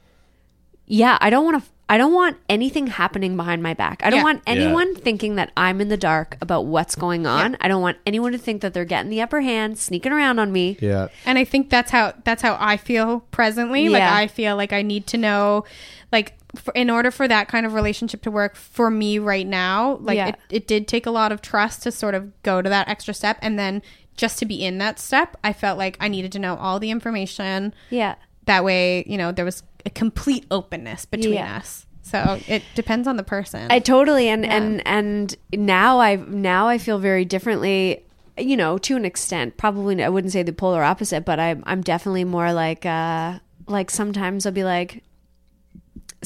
yeah, 0.87 1.17
I 1.21 1.29
don't 1.29 1.43
want 1.45 1.63
to. 1.63 1.69
I 1.89 1.97
don't 1.97 2.13
want 2.13 2.37
anything 2.49 2.87
happening 2.87 3.35
behind 3.35 3.61
my 3.61 3.73
back. 3.73 4.01
I 4.03 4.09
don't 4.09 4.19
Yeah. 4.19 4.23
want 4.23 4.41
anyone 4.47 4.95
thinking 4.95 5.35
that 5.35 5.51
I'm 5.57 5.81
in 5.81 5.89
the 5.89 5.97
dark 5.97 6.37
about 6.41 6.65
what's 6.65 6.95
going 6.95 7.27
on. 7.27 7.57
I 7.59 7.67
don't 7.67 7.81
want 7.81 7.97
anyone 8.07 8.31
to 8.31 8.37
think 8.37 8.61
that 8.61 8.73
they're 8.73 8.85
getting 8.85 9.11
the 9.11 9.21
upper 9.21 9.41
hand, 9.41 9.77
sneaking 9.77 10.11
around 10.13 10.39
on 10.39 10.51
me. 10.51 10.77
Yeah, 10.79 11.09
and 11.25 11.37
I 11.37 11.43
think 11.43 11.69
that's 11.69 11.91
how 11.91 12.13
that's 12.23 12.41
how 12.41 12.57
I 12.59 12.77
feel 12.77 13.19
presently. 13.31 13.89
Like 13.89 14.01
I 14.01 14.27
feel 14.27 14.55
like 14.55 14.71
I 14.73 14.81
need 14.81 15.05
to 15.07 15.17
know, 15.17 15.65
like 16.11 16.33
for, 16.55 16.71
in 16.73 16.89
order 16.89 17.09
for 17.11 17.27
that 17.27 17.47
kind 17.47 17.65
of 17.65 17.73
relationship 17.73 18.21
to 18.23 18.31
work 18.31 18.55
for 18.55 18.89
me 18.91 19.19
right 19.19 19.47
now. 19.47 19.97
Like 20.01 20.17
Yeah. 20.17 20.27
it, 20.29 20.35
it 20.49 20.67
did 20.67 20.87
take 20.87 21.05
a 21.05 21.11
lot 21.11 21.31
of 21.31 21.41
trust 21.41 21.83
to 21.83 21.91
sort 21.91 22.15
of 22.15 22.31
go 22.43 22.61
to 22.61 22.69
that 22.69 22.87
extra 22.87 23.13
step, 23.13 23.37
and 23.41 23.57
then 23.57 23.81
just 24.15 24.37
to 24.39 24.45
be 24.45 24.63
in 24.63 24.77
that 24.77 24.99
step, 24.99 25.35
I 25.43 25.53
felt 25.53 25.77
like 25.79 25.97
I 25.99 26.07
needed 26.07 26.31
to 26.33 26.39
know 26.39 26.55
all 26.57 26.79
the 26.79 26.91
information. 26.91 27.73
Yeah. 27.89 28.15
That 28.45 28.63
way, 28.63 29.03
you 29.07 29.17
know, 29.17 29.31
there 29.31 29.45
was 29.45 29.63
a 29.85 29.89
complete 29.89 30.45
openness 30.51 31.05
between 31.05 31.33
Yeah. 31.33 31.57
us. 31.57 31.85
So 32.03 32.39
it 32.47 32.61
depends 32.75 33.07
on 33.07 33.15
the 33.17 33.23
person. 33.23 33.71
I 33.71 33.79
totally 33.79 34.27
and 34.27 34.45
and 34.45 34.85
and 34.85 35.35
now 35.53 35.99
I 35.99 36.17
now 36.17 36.67
I 36.67 36.77
feel 36.77 36.99
very 36.99 37.23
differently. 37.25 38.03
You 38.37 38.57
know, 38.57 38.77
to 38.79 38.95
an 38.97 39.05
extent, 39.05 39.55
probably 39.57 40.03
I 40.03 40.09
wouldn't 40.09 40.33
say 40.33 40.43
the 40.43 40.51
polar 40.53 40.83
opposite, 40.83 41.23
but 41.23 41.39
I'm 41.39 41.63
I'm 41.65 41.81
definitely 41.81 42.25
more 42.25 42.51
like 42.51 42.85
uh 42.85 43.39
like 43.67 43.89
sometimes 43.89 44.45
I'll 44.45 44.51
be 44.51 44.63
like. 44.65 45.03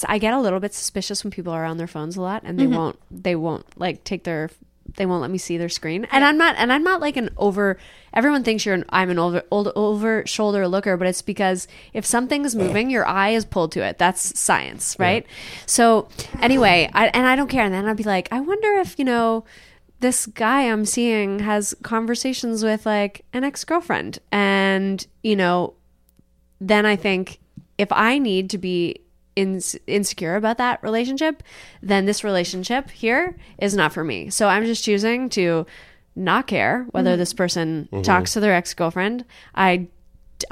I 0.08 0.18
get 0.18 0.34
a 0.34 0.40
little 0.40 0.60
bit 0.60 0.74
suspicious 0.74 1.24
when 1.24 1.32
people 1.32 1.54
are 1.54 1.66
on 1.66 1.78
their 1.78 1.88
phones 1.88 2.18
a 2.18 2.22
lot, 2.22 2.44
and 2.46 2.60
they 2.60 2.66
Mm-hmm. 2.66 2.76
won't 2.76 3.00
they 3.10 3.36
won't 3.36 3.66
like 3.80 4.04
take 4.04 4.24
their 4.24 4.50
they 4.96 5.06
won't 5.06 5.22
let 5.22 5.30
me 5.30 5.38
see 5.38 5.58
their 5.58 5.70
screen. 5.70 6.08
And 6.12 6.24
I'm 6.24 6.38
not 6.38 6.56
and 6.58 6.72
I'm 6.72 6.84
not 6.84 7.02
like 7.02 7.18
an 7.18 7.30
over. 7.38 7.78
Everyone 8.14 8.44
thinks 8.44 8.66
you're 8.66 8.74
an 8.76 8.86
I'm 8.90 9.10
an 9.10 9.20
over 9.20 9.44
old, 9.52 9.72
over 9.76 10.26
shoulder 10.26 10.68
looker, 10.68 10.96
but 10.98 11.08
it's 11.08 11.22
because 11.22 11.68
if 11.94 12.06
something 12.06 12.46
is 12.46 12.56
moving, 12.56 12.90
your 12.90 13.06
eye 13.06 13.30
is 13.32 13.44
pulled 13.46 13.74
to 13.74 13.84
it. 13.84 13.98
That's 13.98 14.40
science, 14.40 14.96
right? 14.98 15.26
So 15.66 16.08
anyway, 16.40 16.90
I, 16.94 17.08
and 17.08 17.28
I 17.28 17.36
don't 17.36 17.50
care. 17.50 17.66
And 17.66 17.74
then 17.74 17.86
I'd 17.86 17.98
be 17.98 18.04
like, 18.04 18.30
I 18.32 18.40
wonder 18.40 18.76
if 18.76 18.98
you 18.98 19.06
know 19.06 19.44
this 20.00 20.26
guy 20.26 20.62
I'm 20.72 20.86
seeing 20.86 21.40
has 21.40 21.76
conversations 21.84 22.64
with 22.64 22.86
like 22.86 23.26
an 23.34 23.44
ex 23.44 23.64
girlfriend, 23.66 24.20
and 24.32 25.06
you 25.22 25.36
know, 25.36 25.74
then 26.62 26.86
I 26.86 26.96
think 26.96 27.40
if 27.78 27.92
I 27.92 28.18
need 28.20 28.50
to 28.52 28.58
be 28.58 29.02
in, 29.38 29.62
insecure 29.86 30.36
about 30.36 30.58
that 30.58 30.82
relationship, 30.82 31.44
then 31.82 32.06
this 32.06 32.24
relationship 32.24 32.90
here 32.90 33.38
is 33.60 33.76
not 33.76 33.94
for 33.94 34.04
me. 34.04 34.30
So 34.32 34.48
I'm 34.48 34.66
just 34.66 34.84
choosing 34.84 35.30
to 35.30 35.66
not 36.16 36.48
care 36.48 36.88
whether 36.92 37.16
this 37.16 37.34
person 37.34 37.88
talks 38.02 38.34
to 38.34 38.40
their 38.40 38.54
ex 38.54 38.74
girlfriend. 38.74 39.24
I 39.54 39.88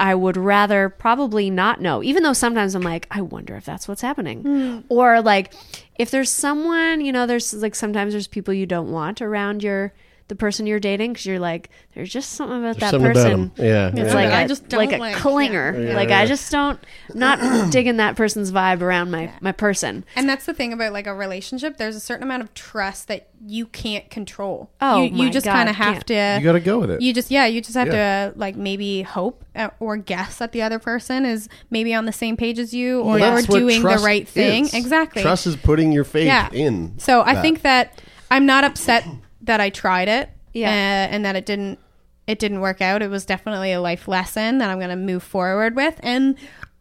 I 0.00 0.14
would 0.14 0.36
rather 0.36 0.88
probably 0.88 1.50
not 1.50 1.80
know, 1.80 2.02
even 2.02 2.22
though 2.22 2.32
sometimes 2.32 2.74
I'm 2.74 2.82
like, 2.82 3.06
I 3.10 3.20
wonder 3.20 3.56
if 3.56 3.64
that's 3.64 3.86
what's 3.86 4.02
happening. 4.02 4.42
Hmm. 4.42 4.80
Or 4.88 5.20
like, 5.20 5.54
if 5.96 6.10
there's 6.10 6.30
someone, 6.30 7.00
you 7.00 7.12
know, 7.12 7.26
there's 7.26 7.54
like 7.54 7.74
sometimes 7.74 8.12
there's 8.12 8.26
people 8.26 8.54
you 8.54 8.66
don't 8.66 8.90
want 8.90 9.20
around 9.20 9.62
your 9.62 9.92
the 10.28 10.34
person 10.34 10.66
you're 10.66 10.80
dating 10.80 11.12
because 11.12 11.24
you're 11.24 11.38
like, 11.38 11.70
there's 11.94 12.12
just 12.12 12.32
something 12.32 12.58
about 12.58 12.78
There's 12.78 12.80
that 12.80 12.90
something 12.90 13.10
about 13.12 13.22
person. 13.22 13.32
'em. 13.32 13.52
Yeah, 13.64 13.88
it's 13.88 13.98
yeah. 13.98 14.14
like 14.14 14.30
I 14.32 14.42
a, 14.42 14.48
just 14.48 14.68
don't 14.68 14.78
like 14.80 14.92
a 14.92 14.98
like- 14.98 15.14
clinger. 15.16 15.88
yeah. 15.88 15.94
Like 15.94 16.08
Yeah. 16.08 16.18
I 16.18 16.26
just 16.26 16.50
don't 16.50 16.80
not 17.14 17.38
digging 17.70 17.98
that 17.98 18.16
person's 18.16 18.50
vibe 18.50 18.80
around 18.82 19.12
my 19.12 19.30
my 19.40 19.52
person. 19.52 20.04
And 20.16 20.28
that's 20.28 20.44
the 20.44 20.52
thing 20.52 20.72
about 20.72 20.92
like 20.92 21.06
a 21.06 21.14
relationship. 21.14 21.76
There's 21.76 21.94
a 21.94 22.00
certain 22.00 22.24
amount 22.24 22.42
of 22.42 22.52
trust 22.54 23.06
that 23.08 23.28
you 23.46 23.66
can't 23.66 24.10
control. 24.10 24.70
Oh 24.80 25.02
you, 25.02 25.10
you 25.16 25.24
my 25.26 25.30
just 25.30 25.46
kind 25.46 25.68
of 25.68 25.76
have 25.76 26.04
can't. 26.04 26.06
to. 26.08 26.38
You 26.40 26.44
got 26.44 26.52
to 26.54 26.60
go 26.60 26.80
with 26.80 26.90
it. 26.90 27.00
You 27.02 27.12
just 27.14 27.30
yeah, 27.30 27.46
you 27.46 27.60
just 27.60 27.76
have 27.76 27.86
Yeah. 27.86 28.30
to 28.32 28.38
like 28.38 28.56
maybe 28.56 29.02
hope 29.02 29.44
uh, 29.54 29.68
or 29.78 29.96
guess 29.96 30.38
that 30.38 30.50
the 30.50 30.62
other 30.62 30.80
person 30.80 31.24
is 31.24 31.48
maybe 31.70 31.94
on 31.94 32.04
the 32.04 32.12
same 32.12 32.36
page 32.36 32.58
as 32.58 32.74
you 32.74 32.98
or 33.00 33.18
Well, 33.18 33.18
you're 33.18 33.42
doing 33.42 33.80
the 33.82 34.00
right 34.04 34.26
thing. 34.26 34.64
is. 34.64 34.74
Exactly. 34.74 35.22
Trust 35.22 35.46
is 35.46 35.54
putting 35.54 35.92
your 35.92 36.04
faith 36.04 36.26
Yeah. 36.26 36.48
in. 36.52 36.98
So 36.98 37.22
I 37.22 37.40
think 37.40 37.62
that 37.62 38.02
I'm 38.28 38.44
not 38.44 38.64
upset 38.64 39.06
that 39.46 39.60
I 39.60 39.70
tried 39.70 40.08
it. 40.08 40.30
Yeah. 40.52 40.68
uh, 40.68 41.14
and 41.14 41.24
that 41.24 41.36
it 41.36 41.44
didn't 41.46 41.78
it 42.26 42.38
didn't 42.38 42.60
work 42.60 42.80
out. 42.80 43.02
It 43.02 43.10
was 43.10 43.24
definitely 43.26 43.72
a 43.72 43.80
life 43.80 44.08
lesson 44.08 44.58
that 44.58 44.68
I'm 44.70 44.78
going 44.78 44.90
to 44.90 44.96
move 44.96 45.22
forward 45.22 45.76
with 45.76 46.00
and 46.02 46.34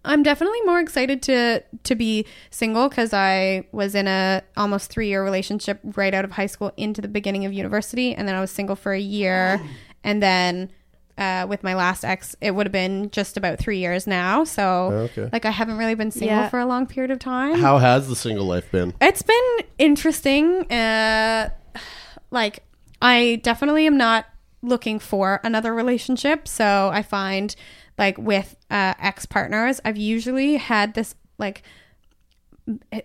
I'm 0.05 0.23
definitely 0.23 0.61
more 0.61 0.79
excited 0.79 1.21
to 1.23 1.61
to 1.83 1.95
be 1.95 2.25
single 2.51 2.89
cuz 2.89 3.13
I 3.13 3.65
was 3.71 3.93
in 3.95 4.07
a 4.07 4.41
almost 4.55 4.93
3-year 4.95 5.23
relationship 5.23 5.79
right 5.95 6.13
out 6.13 6.23
of 6.25 6.31
high 6.31 6.45
school 6.45 6.71
into 6.77 7.01
the 7.01 7.07
beginning 7.09 7.43
of 7.45 7.51
university 7.53 8.15
and 8.15 8.27
then 8.27 8.35
I 8.35 8.39
was 8.41 8.49
single 8.51 8.75
for 8.77 8.93
a 8.93 8.99
year 8.99 9.59
and 10.03 10.23
then 10.23 10.69
uh, 11.17 11.45
with 11.47 11.63
my 11.63 11.73
last 11.75 12.03
ex, 12.03 12.35
it 12.41 12.51
would 12.51 12.65
have 12.67 12.73
been 12.73 13.09
just 13.09 13.37
about 13.37 13.57
three 13.57 13.77
years 13.77 14.05
now. 14.05 14.43
So, 14.43 15.07
Okay. 15.15 15.29
like, 15.31 15.45
I 15.45 15.49
haven't 15.51 15.77
really 15.77 15.95
been 15.95 16.11
single 16.11 16.27
Yeah. 16.39 16.49
for 16.49 16.59
a 16.59 16.65
long 16.65 16.87
period 16.87 17.09
of 17.09 17.19
time. 17.19 17.55
How 17.57 17.77
has 17.77 18.09
the 18.09 18.17
single 18.17 18.45
life 18.45 18.69
been? 18.69 18.93
It's 18.99 19.21
been 19.21 19.57
interesting. 19.77 20.69
Uh, 20.69 21.51
like, 22.35 22.63
I 23.01 23.39
definitely 23.41 23.87
am 23.87 23.97
not 23.97 24.27
looking 24.61 24.99
for 24.99 25.41
another 25.43 25.73
relationship. 25.73 26.47
So 26.47 26.91
I 26.93 27.01
find, 27.01 27.55
like, 27.97 28.19
with 28.19 28.55
uh, 28.69 28.93
ex 28.99 29.25
partners, 29.25 29.81
I've 29.83 29.97
usually 29.97 30.57
had 30.57 30.93
this, 30.93 31.15
like, 31.39 31.63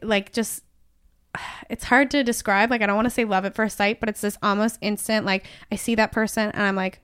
like 0.03 0.33
just 0.33 0.63
it's 1.71 1.85
hard 1.85 2.11
to 2.11 2.23
describe 2.23 2.71
like 2.71 2.83
i 2.83 2.87
don't 2.87 2.97
want 2.97 3.07
to 3.07 3.11
say 3.11 3.25
love 3.25 3.45
at 3.45 3.55
first 3.55 3.77
sight 3.77 4.01
but 4.01 4.09
it's 4.09 4.21
this 4.21 4.39
almost 4.43 4.79
instant 4.81 5.27
like 5.27 5.47
i 5.71 5.77
see 5.77 5.95
that 5.95 6.13
person 6.13 6.51
and 6.51 6.63
i'm 6.63 6.77
like 6.77 7.01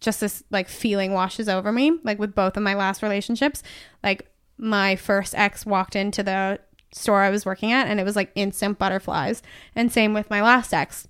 just 0.00 0.20
this 0.20 0.44
like 0.50 0.68
feeling 0.68 1.12
washes 1.12 1.48
over 1.48 1.72
me 1.72 1.98
like 2.02 2.18
with 2.18 2.34
both 2.34 2.56
of 2.56 2.62
my 2.62 2.74
last 2.74 3.02
relationships 3.02 3.62
like 4.02 4.30
my 4.58 4.96
first 4.96 5.34
ex 5.34 5.64
walked 5.64 5.96
into 5.96 6.22
the 6.22 6.58
store 6.92 7.22
i 7.22 7.30
was 7.30 7.46
working 7.46 7.72
at 7.72 7.86
and 7.86 7.98
it 7.98 8.04
was 8.04 8.16
like 8.16 8.30
instant 8.34 8.78
butterflies 8.78 9.42
and 9.74 9.90
same 9.90 10.12
with 10.14 10.28
my 10.30 10.42
last 10.42 10.72
ex 10.72 11.08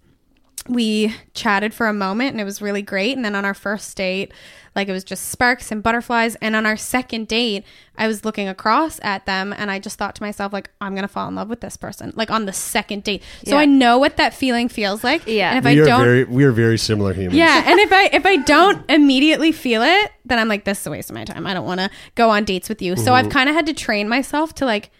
we 0.69 1.15
chatted 1.35 1.75
for 1.75 1.87
a 1.87 1.93
moment 1.93 2.31
and 2.31 2.41
it 2.41 2.45
was 2.45 2.62
really 2.62 2.83
great 2.83 3.17
and 3.17 3.25
then 3.25 3.35
on 3.35 3.45
our 3.45 3.55
first 3.55 3.97
date 3.97 4.33
like 4.75 4.89
it 4.89 4.93
was 4.93 5.05
just 5.05 5.29
sparks 5.29 5.71
and 5.71 5.83
butterflies 5.83 6.37
and 6.37 6.57
on 6.57 6.65
our 6.65 6.77
second 6.77 7.29
date 7.29 7.65
i 7.99 8.07
was 8.07 8.25
looking 8.25 8.49
across 8.49 8.99
at 9.03 9.27
them 9.27 9.53
and 9.57 9.71
i 9.71 9.79
just 9.79 9.99
thought 9.99 10.15
to 10.15 10.23
myself 10.23 10.53
like 10.55 10.71
i'm 10.81 10.95
gonna 10.95 11.07
fall 11.07 11.29
in 11.29 11.35
love 11.35 11.51
with 11.51 11.61
this 11.61 11.77
person 11.77 12.12
like 12.17 12.31
on 12.31 12.47
the 12.47 12.53
second 12.53 13.05
date 13.05 13.23
so 13.45 13.57
Yeah. 13.57 13.62
i 13.62 13.65
know 13.67 13.99
what 13.99 14.17
that 14.17 14.33
feeling 14.33 14.71
feels 14.71 15.05
like 15.05 15.27
Yeah. 15.27 15.51
and 15.51 15.59
if 15.59 15.65
we 15.65 15.79
i 15.79 15.83
are 15.83 15.87
don't 15.87 16.05
very 16.05 16.25
we 16.25 16.45
are 16.45 16.53
very 16.53 16.79
similar 16.79 17.12
humans. 17.12 17.35
yeah, 17.35 17.62
and 17.67 17.79
if 17.81 17.93
I 17.93 18.05
if 18.12 18.27
I 18.27 18.37
don't 18.37 18.89
immediately 18.91 19.53
feel 19.53 19.83
it, 19.83 20.12
then 20.25 20.39
I'm 20.39 20.49
like, 20.49 20.65
this 20.65 20.81
is 20.81 20.87
a 20.87 20.91
waste 20.91 21.11
of 21.11 21.15
my 21.15 21.25
time. 21.25 21.47
I 21.47 21.55
don't 21.55 21.67
want 21.67 21.81
to 21.81 21.91
go 22.15 22.31
on 22.31 22.45
dates 22.45 22.69
with 22.69 22.81
you. 22.83 22.97
So 22.97 23.15
I've 23.15 23.27
mm-hmm. 23.27 23.33
kind 23.33 23.49
of 23.49 23.55
had 23.55 23.67
to 23.67 23.75
train 23.75 24.09
myself 24.09 24.55
to 24.57 24.65
like, 24.65 24.91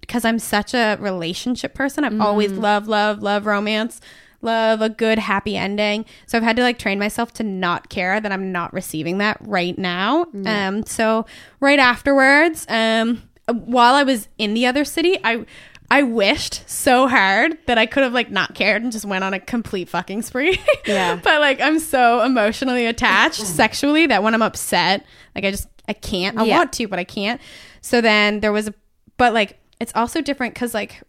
because 0.00 0.24
I'm 0.24 0.38
such 0.38 0.74
a 0.74 0.96
relationship 1.00 1.74
person. 1.74 2.04
I've 2.04 2.20
always 2.20 2.52
mm. 2.52 2.60
loved, 2.60 2.86
love, 2.86 3.22
love 3.22 3.46
romance, 3.46 4.00
love 4.42 4.80
a 4.82 4.88
good 4.88 5.18
happy 5.18 5.56
ending. 5.56 6.04
So 6.26 6.36
I've 6.38 6.44
had 6.44 6.56
to 6.56 6.62
like 6.62 6.78
train 6.78 6.98
myself 6.98 7.32
to 7.34 7.42
not 7.42 7.88
care 7.88 8.20
that 8.20 8.30
I'm 8.32 8.52
not 8.52 8.72
receiving 8.72 9.18
that 9.18 9.38
right 9.40 9.76
now. 9.78 10.26
Um, 10.44 10.84
so 10.86 11.26
right 11.60 11.78
afterwards, 11.78 12.66
um, 12.68 13.22
while 13.52 13.94
I 13.94 14.02
was 14.02 14.28
in 14.38 14.54
the 14.54 14.66
other 14.66 14.84
city, 14.84 15.18
I. 15.24 15.44
I 15.88 16.02
wished 16.02 16.68
so 16.68 17.06
hard 17.06 17.58
that 17.66 17.78
I 17.78 17.86
could 17.86 18.02
have 18.02 18.12
like 18.12 18.28
not 18.28 18.56
cared 18.56 18.82
and 18.82 18.90
just 18.90 19.04
went 19.04 19.22
on 19.22 19.32
a 19.34 19.38
complete 19.38 19.88
fucking 19.88 20.22
spree. 20.22 20.58
Yeah. 20.84 21.14
but 21.22 21.40
like 21.40 21.60
I'm 21.60 21.78
so 21.78 22.24
emotionally 22.24 22.86
attached 22.86 23.38
sexually 23.46 24.04
that 24.06 24.24
when 24.24 24.34
I'm 24.34 24.42
upset, 24.42 25.04
like 25.36 25.44
I 25.44 25.52
just 25.52 25.68
I 25.88 25.92
can't. 25.92 26.36
I 26.40 26.42
Yeah. 26.42 26.56
want 26.56 26.72
to, 26.72 26.88
but 26.88 26.98
I 26.98 27.04
can't. 27.04 27.40
So 27.82 28.00
then 28.00 28.40
there 28.40 28.50
was 28.50 28.66
a 28.66 28.74
but 29.16 29.32
like 29.32 29.60
it's 29.78 29.92
also 29.94 30.20
different 30.20 30.56
cuz 30.56 30.74
like 30.74 31.00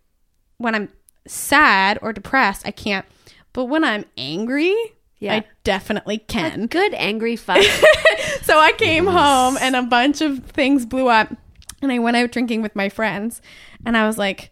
when 0.60 0.76
I'm 0.76 0.90
sad 1.26 1.98
or 2.04 2.14
depressed, 2.14 2.62
I 2.68 2.70
can't. 2.70 3.08
But 3.58 3.66
when 3.66 3.84
I'm 3.84 4.06
angry, 4.20 4.76
Yeah. 5.18 5.34
I 5.34 5.44
definitely 5.64 6.20
can. 6.20 6.68
Good 6.68 6.94
angry 6.94 7.36
fuck. 7.48 7.64
So 8.44 8.60
I 8.60 8.72
came 8.74 9.08
home 9.08 9.58
and 9.60 9.76
a 9.76 9.82
bunch 9.82 10.22
of 10.22 10.44
things 10.46 10.86
blew 10.86 11.08
up 11.08 11.36
and 11.82 11.92
I 11.92 11.98
went 11.98 12.18
out 12.18 12.32
drinking 12.32 12.62
with 12.62 12.76
my 12.76 12.88
friends 12.88 13.42
and 13.84 13.98
I 13.98 14.06
was 14.06 14.20
like, 14.20 14.52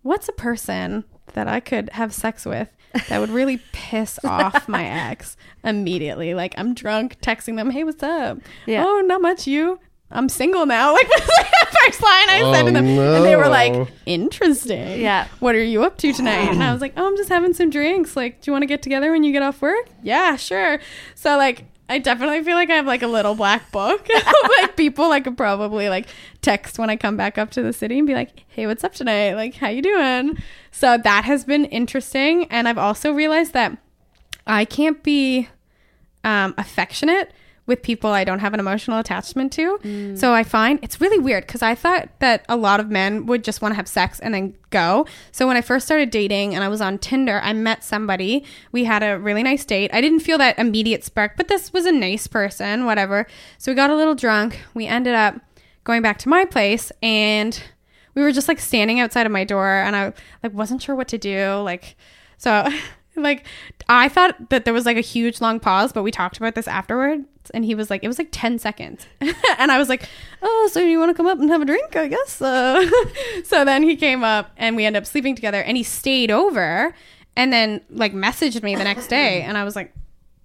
what's 0.00 0.26
a 0.26 0.32
person 0.32 1.04
that 1.34 1.48
I 1.48 1.60
could 1.60 1.90
have 1.90 2.14
sex 2.14 2.46
with 2.46 2.70
that 3.10 3.20
would 3.20 3.28
really 3.28 3.58
piss 3.72 4.18
off 4.24 4.66
my 4.70 4.86
ex 4.86 5.36
immediately? 5.62 6.32
Like 6.32 6.54
I'm 6.56 6.72
drunk 6.72 7.20
texting 7.20 7.56
them, 7.56 7.68
"Hey, 7.68 7.84
what's 7.84 8.02
up?" 8.02 8.38
Yeah. 8.64 8.84
"Oh, 8.86 9.02
not 9.04 9.20
much 9.20 9.46
you." 9.46 9.80
I'm 10.10 10.28
single 10.28 10.66
now. 10.66 10.92
Like 10.96 11.08
was 11.18 11.28
like 11.38 11.50
the 11.50 11.76
first 11.84 12.02
line 12.02 12.28
I 12.28 12.50
said 12.54 12.62
Oh, 12.62 12.66
to 12.66 12.72
them, 12.72 12.86
and 12.86 13.24
they 13.24 13.36
were 13.36 13.48
like, 13.48 13.88
"Interesting. 14.06 15.00
Yeah. 15.00 15.26
What 15.40 15.54
are 15.54 15.62
you 15.62 15.82
up 15.84 15.98
to 15.98 16.12
tonight?" 16.12 16.50
And 16.52 16.62
I 16.62 16.72
was 16.72 16.80
like, 16.80 16.92
"Oh, 16.96 17.06
I'm 17.06 17.16
just 17.16 17.28
having 17.28 17.52
some 17.54 17.70
drinks. 17.70 18.16
Like, 18.16 18.40
do 18.40 18.50
you 18.50 18.52
want 18.52 18.62
to 18.62 18.66
get 18.66 18.82
together 18.82 19.10
when 19.12 19.24
you 19.24 19.32
get 19.32 19.42
off 19.42 19.60
work?" 19.60 19.86
Yeah, 20.02 20.36
sure. 20.36 20.78
So 21.14 21.36
like, 21.36 21.64
I 21.88 21.98
definitely 21.98 22.42
feel 22.44 22.54
like 22.54 22.70
I 22.70 22.74
have 22.74 22.86
like 22.86 23.02
a 23.02 23.06
little 23.08 23.34
black 23.34 23.70
book 23.72 24.08
like 24.60 24.76
people 24.76 25.12
I 25.12 25.20
could 25.20 25.36
probably 25.36 25.88
like 25.88 26.06
text 26.40 26.78
when 26.78 26.90
I 26.90 26.96
come 26.96 27.16
back 27.16 27.36
up 27.38 27.50
to 27.52 27.62
the 27.62 27.72
city 27.72 27.98
and 27.98 28.06
be 28.06 28.14
like, 28.14 28.44
"Hey, 28.48 28.66
what's 28.66 28.84
up 28.84 28.94
tonight? 28.94 29.34
Like, 29.34 29.54
how 29.54 29.68
you 29.68 29.82
doing?" 29.82 30.38
So 30.70 30.98
that 30.98 31.24
has 31.24 31.44
been 31.44 31.64
interesting, 31.66 32.44
and 32.50 32.68
I've 32.68 32.78
also 32.78 33.12
realized 33.12 33.52
that 33.54 33.76
I 34.46 34.64
can't 34.64 35.02
be 35.02 35.48
um, 36.24 36.54
affectionate 36.58 37.32
with 37.66 37.82
people 37.82 38.10
I 38.10 38.24
don't 38.24 38.38
have 38.38 38.54
an 38.54 38.60
emotional 38.60 38.98
attachment 38.98 39.52
to. 39.54 39.78
Mm. 39.82 40.18
So 40.18 40.32
I 40.32 40.44
find 40.44 40.78
it's 40.82 41.00
really 41.00 41.18
weird 41.18 41.46
because 41.46 41.62
I 41.62 41.74
thought 41.74 42.08
that 42.20 42.44
a 42.48 42.56
lot 42.56 42.80
of 42.80 42.90
men 42.90 43.26
would 43.26 43.44
just 43.44 43.60
want 43.60 43.72
to 43.72 43.76
have 43.76 43.88
sex 43.88 44.20
and 44.20 44.32
then 44.32 44.54
go. 44.70 45.06
So 45.32 45.46
when 45.46 45.56
I 45.56 45.62
first 45.62 45.86
started 45.86 46.10
dating 46.10 46.54
and 46.54 46.62
I 46.62 46.68
was 46.68 46.80
on 46.80 46.98
Tinder, 46.98 47.40
I 47.42 47.52
met 47.52 47.82
somebody. 47.82 48.44
We 48.72 48.84
had 48.84 49.02
a 49.02 49.18
really 49.18 49.42
nice 49.42 49.64
date. 49.64 49.90
I 49.92 50.00
didn't 50.00 50.20
feel 50.20 50.38
that 50.38 50.58
immediate 50.58 51.04
spark, 51.04 51.36
but 51.36 51.48
this 51.48 51.72
was 51.72 51.86
a 51.86 51.92
nice 51.92 52.26
person, 52.26 52.86
whatever. 52.86 53.26
So 53.58 53.72
we 53.72 53.76
got 53.76 53.90
a 53.90 53.96
little 53.96 54.14
drunk. 54.14 54.60
We 54.74 54.86
ended 54.86 55.14
up 55.14 55.40
going 55.84 56.02
back 56.02 56.18
to 56.18 56.28
my 56.28 56.44
place 56.44 56.92
and 57.02 57.60
we 58.14 58.22
were 58.22 58.32
just 58.32 58.48
like 58.48 58.58
standing 58.58 58.98
outside 59.00 59.26
of 59.26 59.32
my 59.32 59.44
door 59.44 59.68
and 59.68 59.94
I 59.94 60.12
like 60.42 60.52
wasn't 60.52 60.82
sure 60.82 60.94
what 60.94 61.08
to 61.08 61.18
do. 61.18 61.54
Like 61.56 61.96
so 62.38 62.68
like 63.16 63.46
I 63.88 64.08
thought 64.08 64.50
that 64.50 64.64
there 64.64 64.74
was 64.74 64.86
like 64.86 64.96
a 64.96 65.02
huge 65.02 65.40
long 65.40 65.60
pause, 65.60 65.92
but 65.92 66.02
we 66.02 66.10
talked 66.10 66.36
about 66.36 66.54
this 66.54 66.68
and 67.50 67.64
he 67.64 67.74
was 67.74 67.90
like 67.90 68.02
it 68.04 68.08
was 68.08 68.18
like 68.18 68.28
10 68.32 68.58
seconds. 68.58 69.06
and 69.58 69.70
I 69.72 69.78
was 69.78 69.88
like, 69.88 70.08
"Oh, 70.42 70.68
so 70.72 70.80
you 70.80 70.98
want 70.98 71.10
to 71.10 71.14
come 71.14 71.26
up 71.26 71.38
and 71.38 71.48
have 71.50 71.62
a 71.62 71.64
drink, 71.64 71.96
I 71.96 72.08
guess." 72.08 72.40
Uh, 72.42 72.88
so 73.44 73.64
then 73.64 73.82
he 73.82 73.96
came 73.96 74.22
up 74.24 74.50
and 74.56 74.76
we 74.76 74.84
ended 74.84 75.02
up 75.02 75.06
sleeping 75.06 75.34
together 75.34 75.60
and 75.62 75.76
he 75.76 75.82
stayed 75.82 76.30
over 76.30 76.94
and 77.36 77.52
then 77.52 77.80
like 77.90 78.12
messaged 78.14 78.62
me 78.62 78.74
the 78.76 78.84
next 78.84 79.08
day 79.08 79.42
and 79.46 79.56
I 79.58 79.64
was 79.64 79.76
like 79.76 79.92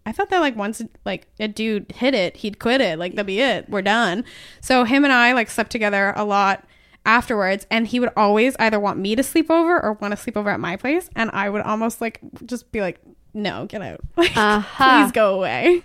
I 0.06 0.12
thought 0.12 0.30
that 0.32 0.39
like 0.39 0.56
once 0.56 0.82
like 1.06 1.28
a 1.39 1.47
dude 1.47 1.91
hit 1.91 2.14
it, 2.16 2.38
he'd 2.38 2.58
quit 2.60 2.82
it. 2.82 2.97
Like 2.97 3.14
that'd 3.14 3.28
be 3.28 3.39
it. 3.39 3.70
We're 3.70 3.84
done. 3.84 4.24
So 4.60 4.84
him 4.84 5.04
and 5.04 5.14
I 5.14 5.34
like 5.34 5.49
slept 5.49 5.72
together 5.72 6.14
a 6.16 6.26
lot 6.26 6.66
afterwards 7.06 7.66
and 7.72 7.88
he 7.88 7.99
would 7.99 8.12
always 8.18 8.56
either 8.60 8.80
want 8.80 8.99
me 8.99 9.16
to 9.16 9.24
sleep 9.24 9.49
over 9.49 9.80
or 9.84 9.93
want 9.93 10.12
to 10.12 10.18
sleep 10.18 10.38
over 10.38 10.49
at 10.52 10.60
my 10.60 10.76
place 10.76 11.10
and 11.16 11.32
I 11.34 11.49
would 11.49 11.62
almost 11.64 11.99
like 12.02 12.20
just 12.45 12.72
be 12.72 12.80
like 12.82 12.99
no 13.34 13.66
get 13.66 13.82
out 13.82 14.02
like 14.18 14.36
Uh-huh. 14.38 15.04
please 15.04 15.12
go 15.12 15.34
away 15.34 15.82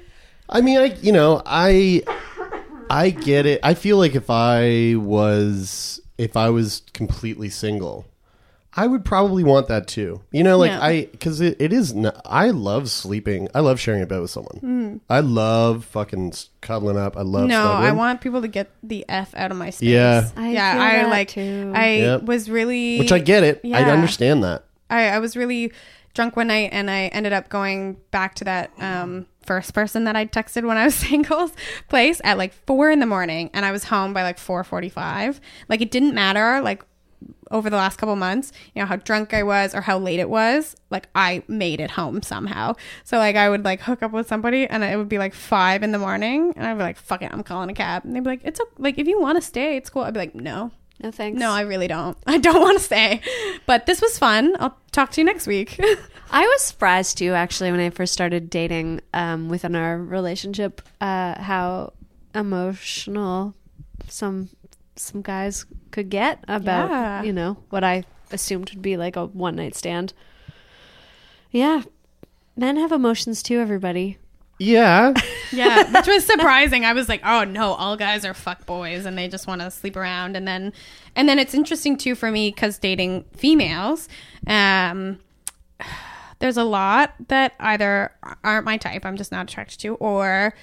I 0.48 0.60
mean, 0.60 0.78
I 0.78 0.94
you 1.02 1.12
know, 1.12 1.42
I 1.44 2.02
I 2.90 3.10
get 3.10 3.46
it. 3.46 3.60
I 3.62 3.74
feel 3.74 3.98
like 3.98 4.14
if 4.14 4.30
I 4.30 4.94
was 4.96 6.00
if 6.18 6.36
I 6.36 6.50
was 6.50 6.82
completely 6.92 7.48
single, 7.50 8.06
I 8.74 8.86
would 8.86 9.04
probably 9.04 9.42
want 9.42 9.68
that 9.68 9.86
too. 9.88 10.20
You 10.30 10.44
know, 10.44 10.56
like 10.58 10.70
Yeah. 10.70 10.80
I 10.84 11.04
because 11.06 11.40
it, 11.40 11.56
it 11.60 11.72
is. 11.72 11.94
I 12.24 12.50
love 12.50 12.90
sleeping. 12.90 13.48
I 13.54 13.60
love 13.60 13.80
sharing 13.80 14.02
a 14.02 14.06
bed 14.06 14.20
with 14.20 14.30
someone. 14.30 15.00
I 15.10 15.20
love 15.20 15.84
fucking 15.86 16.32
cuddling 16.60 16.96
up. 16.96 17.16
I 17.16 17.22
love. 17.22 17.44
Mm. 17.46 17.48
no 17.48 17.64
I 17.72 17.92
want 17.92 18.20
people 18.20 18.40
to 18.42 18.48
get 18.48 18.70
the 18.82 19.04
f 19.08 19.34
out 19.34 19.50
of 19.50 19.56
my 19.56 19.70
space 19.70 19.88
Yeah. 19.88 20.28
I 20.36 20.50
yeah 20.52 20.72
feel 20.74 20.82
I 20.82 20.92
that 21.02 21.10
like 21.10 21.28
too. 21.28 21.72
I 21.74 21.88
Yep. 21.96 22.22
was 22.22 22.48
really 22.50 22.98
Which 22.98 23.12
I 23.12 23.18
get 23.18 23.42
it. 23.42 23.60
Yeah. 23.64 23.78
I 23.78 23.90
understand 23.90 24.44
that. 24.44 24.64
I, 24.88 25.08
I 25.08 25.18
was 25.18 25.36
really 25.36 25.72
drunk 26.14 26.36
one 26.36 26.46
night 26.46 26.70
and 26.72 26.88
I 26.90 27.06
ended 27.08 27.32
up 27.32 27.48
going 27.48 27.96
back 28.12 28.36
to 28.36 28.44
that 28.44 28.70
um, 28.78 29.26
first 29.46 29.72
person 29.74 30.04
that 30.04 30.16
I 30.16 30.26
texted 30.26 30.66
when 30.66 30.76
I 30.76 30.84
was 30.84 30.94
singles 31.06 31.52
place 31.88 32.20
at 32.24 32.36
like 32.38 32.52
four 32.66 32.90
in 32.90 33.00
the 33.00 33.06
morning, 33.06 33.50
and 33.54 33.64
I 33.64 33.72
was 33.72 33.84
home 33.84 34.12
by 34.12 34.22
like 34.22 34.38
four 34.38 34.62
forty-five. 34.64 35.40
Like 35.68 35.80
it 35.80 35.90
didn't 35.90 36.14
matter. 36.14 36.60
Like 36.60 36.84
over 37.50 37.70
the 37.70 37.76
last 37.76 37.96
couple 37.96 38.14
months, 38.16 38.52
you 38.74 38.82
know 38.82 38.86
how 38.86 38.96
drunk 38.96 39.32
I 39.32 39.42
was 39.42 39.74
or 39.74 39.80
how 39.80 39.98
late 39.98 40.18
it 40.20 40.28
was. 40.28 40.76
Like 40.90 41.08
I 41.14 41.42
made 41.48 41.80
it 41.80 41.92
home 41.92 42.22
somehow. 42.22 42.74
So 43.04 43.18
like 43.18 43.36
I 43.36 43.48
would 43.48 43.64
like 43.64 43.80
hook 43.80 44.02
up 44.02 44.12
with 44.12 44.28
somebody, 44.28 44.66
and 44.66 44.82
it 44.84 44.96
would 44.96 45.08
be 45.08 45.18
like 45.18 45.32
five 45.34 45.82
in 45.82 45.92
the 45.92 45.98
morning, 45.98 46.52
and 46.56 46.66
I'd 46.66 46.74
be 46.74 46.82
like, 46.82 46.96
"Fuck 46.98 47.22
it, 47.22 47.32
I'm 47.32 47.42
calling 47.42 47.70
a 47.70 47.74
cab." 47.74 48.04
And 48.04 48.14
they'd 48.14 48.22
be 48.24 48.30
like, 48.30 48.40
"It's 48.44 48.60
o- 48.60 48.68
like 48.78 48.98
if 48.98 49.06
you 49.06 49.20
want 49.20 49.36
to 49.36 49.42
stay, 49.42 49.76
it's 49.76 49.88
cool." 49.90 50.02
I'd 50.02 50.14
be 50.14 50.20
like, 50.20 50.34
"No." 50.34 50.72
No 50.98 51.10
thanks. 51.10 51.38
No, 51.38 51.50
I 51.50 51.60
really 51.60 51.88
don't. 51.88 52.16
I 52.26 52.38
don't 52.38 52.58
want 52.58 52.78
to 52.78 52.82
stay. 52.84 53.20
But 53.66 53.84
this 53.84 54.00
was 54.00 54.18
fun. 54.18 54.56
I'll 54.58 54.78
talk 54.92 55.10
to 55.12 55.20
you 55.20 55.26
next 55.26 55.46
week. 55.46 55.78
I 56.30 56.42
was 56.46 56.62
surprised 56.62 57.18
too, 57.18 57.32
actually, 57.32 57.70
when 57.70 57.80
I 57.80 57.90
first 57.90 58.12
started 58.12 58.50
dating 58.50 59.00
um, 59.14 59.48
within 59.48 59.74
our 59.76 59.96
relationship, 59.98 60.82
uh, 61.00 61.40
how 61.40 61.92
emotional 62.34 63.54
some 64.08 64.48
some 64.96 65.20
guys 65.22 65.66
could 65.90 66.08
get 66.10 66.42
about 66.48 66.90
Yeah. 66.90 67.22
you 67.22 67.32
know 67.32 67.56
what 67.70 67.84
I 67.84 68.04
assumed 68.32 68.70
would 68.70 68.82
be 68.82 68.96
like 68.96 69.16
a 69.16 69.26
one 69.26 69.56
night 69.56 69.74
stand. 69.74 70.12
Yeah, 71.50 71.82
men 72.56 72.76
have 72.76 72.92
emotions 72.92 73.42
too. 73.42 73.60
Everybody. 73.60 74.18
Yeah. 74.58 75.12
yeah, 75.52 75.90
which 75.92 76.06
was 76.06 76.24
surprising. 76.26 76.84
I 76.84 76.92
was 76.92 77.08
like, 77.08 77.20
"Oh 77.24 77.44
no, 77.44 77.72
all 77.74 77.96
guys 77.96 78.24
are 78.24 78.34
fuck 78.34 78.64
boys 78.66 79.04
and 79.06 79.16
they 79.16 79.28
just 79.28 79.46
want 79.46 79.60
to 79.60 79.70
sleep 79.70 79.96
around." 79.96 80.36
And 80.36 80.46
then, 80.48 80.72
and 81.14 81.28
then 81.28 81.38
it's 81.38 81.54
interesting 81.54 81.96
too 81.96 82.14
for 82.14 82.30
me 82.30 82.50
because 82.50 82.78
dating 82.78 83.24
females, 83.36 84.08
um, 84.46 85.18
there's 86.38 86.56
a 86.56 86.64
lot 86.64 87.14
that 87.28 87.54
either 87.60 88.12
aren't 88.44 88.64
my 88.64 88.76
type, 88.76 89.04
I'm 89.04 89.16
just 89.16 89.32
not 89.32 89.50
attracted 89.50 89.80
to, 89.80 89.94
or 89.94 90.54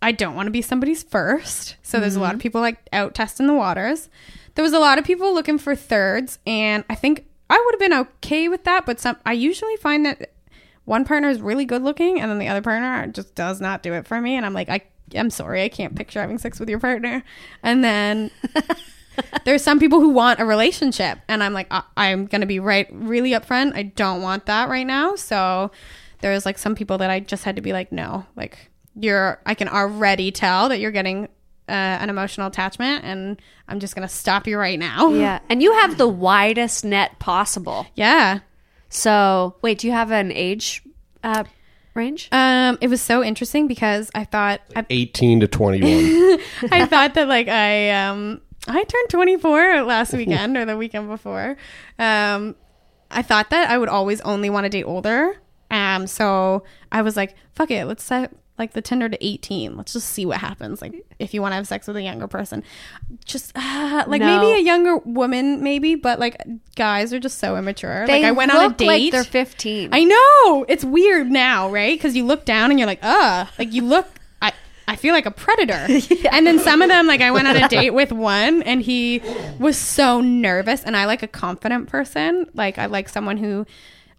I 0.00 0.12
don't 0.12 0.34
want 0.34 0.46
to 0.46 0.50
be 0.50 0.62
somebody's 0.62 1.02
first. 1.02 1.76
So 1.82 2.00
there's 2.00 2.16
a 2.16 2.20
lot 2.20 2.34
of 2.34 2.38
mm-hmm. 2.38 2.42
people 2.42 2.60
like 2.60 2.88
out 2.92 3.14
testing 3.14 3.46
the 3.46 3.54
waters. 3.54 4.08
There 4.54 4.62
was 4.62 4.72
a 4.72 4.78
lot 4.78 4.98
of 4.98 5.04
people 5.04 5.34
looking 5.34 5.58
for 5.58 5.74
thirds, 5.74 6.38
and 6.46 6.84
I 6.90 6.94
think 6.94 7.26
I 7.48 7.62
would 7.64 7.74
have 7.74 7.90
been 7.90 8.00
okay 8.00 8.48
with 8.48 8.64
that. 8.64 8.86
But 8.86 9.00
some, 9.00 9.16
I 9.24 9.32
usually 9.32 9.76
find 9.76 10.04
that 10.06 10.32
one 10.84 11.04
partner 11.04 11.28
is 11.28 11.40
really 11.40 11.64
good 11.64 11.82
looking, 11.82 12.20
and 12.20 12.30
then 12.30 12.38
the 12.38 12.48
other 12.48 12.62
partner 12.62 13.06
just 13.08 13.34
does 13.34 13.60
not 13.60 13.82
do 13.82 13.92
it 13.94 14.06
for 14.06 14.20
me. 14.20 14.36
And 14.36 14.44
I'm 14.44 14.54
like, 14.54 14.68
I, 14.68 14.82
I'm 15.14 15.30
sorry, 15.30 15.62
I 15.62 15.68
can't 15.68 15.94
picture 15.94 16.20
having 16.20 16.38
sex 16.38 16.60
with 16.60 16.68
your 16.68 16.80
partner. 16.80 17.24
And 17.62 17.82
then 17.82 18.30
there's 19.44 19.62
some 19.62 19.78
people 19.78 20.00
who 20.00 20.10
want 20.10 20.40
a 20.40 20.44
relationship, 20.44 21.18
and 21.28 21.42
I'm 21.42 21.52
like, 21.52 21.66
I, 21.70 21.82
I'm 21.96 22.26
gonna 22.26 22.46
be 22.46 22.60
right, 22.60 22.88
really 22.90 23.32
upfront. 23.32 23.74
I 23.74 23.82
don't 23.82 24.22
want 24.22 24.46
that 24.46 24.68
right 24.68 24.86
now. 24.86 25.16
So 25.16 25.70
there's 26.20 26.44
like 26.46 26.58
some 26.58 26.74
people 26.74 26.98
that 26.98 27.10
I 27.10 27.20
just 27.20 27.44
had 27.44 27.56
to 27.56 27.62
be 27.62 27.72
like, 27.72 27.92
no, 27.92 28.26
like 28.36 28.70
you're, 28.94 29.40
I 29.46 29.54
can 29.54 29.68
already 29.68 30.32
tell 30.32 30.68
that 30.68 30.80
you're 30.80 30.90
getting 30.90 31.28
uh, 31.68 31.72
an 32.00 32.10
emotional 32.10 32.46
attachment, 32.46 33.04
and 33.04 33.40
I'm 33.68 33.80
just 33.80 33.94
gonna 33.94 34.08
stop 34.08 34.46
you 34.46 34.58
right 34.58 34.78
now. 34.78 35.10
Yeah, 35.10 35.40
and 35.48 35.62
you 35.62 35.72
have 35.74 35.98
the 35.98 36.08
widest 36.08 36.84
net 36.84 37.18
possible. 37.18 37.86
Yeah. 37.94 38.40
So 38.88 39.56
wait, 39.62 39.78
do 39.78 39.86
you 39.86 39.92
have 39.92 40.10
an 40.10 40.32
age 40.32 40.82
uh, 41.22 41.44
range? 41.94 42.28
Um, 42.32 42.78
it 42.80 42.88
was 42.88 43.02
so 43.02 43.22
interesting 43.22 43.68
because 43.68 44.10
I 44.14 44.24
thought 44.24 44.62
I, 44.74 44.86
18 44.88 45.40
to 45.40 45.48
21. 45.48 46.40
I 46.72 46.86
thought 46.86 47.14
that 47.14 47.28
like 47.28 47.48
I 47.48 47.90
um 47.90 48.40
I 48.68 48.84
turned 48.84 49.08
24 49.10 49.82
last 49.82 50.12
weekend 50.20 50.56
or 50.56 50.64
the 50.64 50.76
weekend 50.76 51.08
before. 51.08 51.56
Um 51.98 52.54
I 53.10 53.22
thought 53.22 53.50
that 53.50 53.70
I 53.70 53.78
would 53.78 53.88
always 53.88 54.20
only 54.20 54.50
want 54.50 54.64
to 54.64 54.68
date 54.68 54.84
older. 54.84 55.36
Um 55.70 56.06
so 56.06 56.64
I 56.92 57.02
was 57.02 57.16
like, 57.16 57.34
fuck 57.54 57.70
it, 57.70 57.86
let's 57.86 58.04
set 58.04 58.32
like 58.58 58.72
the 58.72 58.82
Tinder 58.82 59.08
to 59.08 59.24
18. 59.24 59.76
Let's 59.76 59.92
just 59.92 60.08
see 60.08 60.26
what 60.26 60.38
happens. 60.38 60.82
Like 60.82 61.06
if 61.20 61.32
you 61.32 61.40
want 61.40 61.52
to 61.52 61.56
have 61.56 61.68
sex 61.68 61.86
with 61.86 61.96
a 61.96 62.02
younger 62.02 62.26
person. 62.26 62.64
Just 63.24 63.52
uh, 63.54 64.02
like 64.08 64.20
No. 64.20 64.26
maybe 64.40 64.58
a 64.60 64.62
younger 64.64 64.96
woman 64.98 65.62
maybe, 65.62 65.94
but 65.94 66.18
like 66.18 66.42
guys 66.74 67.12
are 67.14 67.20
just 67.20 67.38
so 67.38 67.56
immature. 67.56 68.04
They 68.08 68.14
like 68.14 68.24
I 68.24 68.32
went 68.32 68.50
on 68.50 68.56
a 68.56 68.60
look 68.68 68.80
like 68.80 68.98
date. 68.98 69.10
they're 69.12 69.22
15. 69.22 69.90
I 69.92 70.02
know. 70.02 70.64
It's 70.68 70.84
weird 70.84 71.30
now, 71.30 71.70
right? 71.70 72.00
Cuz 72.00 72.16
you 72.16 72.24
look 72.26 72.44
down 72.44 72.70
and 72.70 72.80
you're 72.80 72.88
like, 72.88 72.98
"Uh, 73.04 73.44
like 73.60 73.72
you 73.72 73.82
look 73.82 74.08
I 74.88 74.96
feel 74.96 75.12
like 75.14 75.26
a 75.26 75.30
predator. 75.30 75.86
And 76.32 76.46
then 76.46 76.58
some 76.58 76.82
of 76.82 76.88
them, 76.88 77.06
like 77.06 77.20
I 77.20 77.30
went 77.30 77.46
on 77.46 77.56
a 77.56 77.68
date 77.68 77.90
with 77.90 78.10
one 78.10 78.62
and 78.62 78.80
he 78.82 79.20
was 79.58 79.76
so 79.76 80.20
nervous. 80.20 80.82
And 80.82 80.96
I 80.96 81.04
like 81.04 81.22
a 81.22 81.28
confident 81.28 81.88
person. 81.88 82.46
Like 82.54 82.78
I 82.78 82.86
like 82.86 83.08
someone 83.08 83.36
who, 83.36 83.66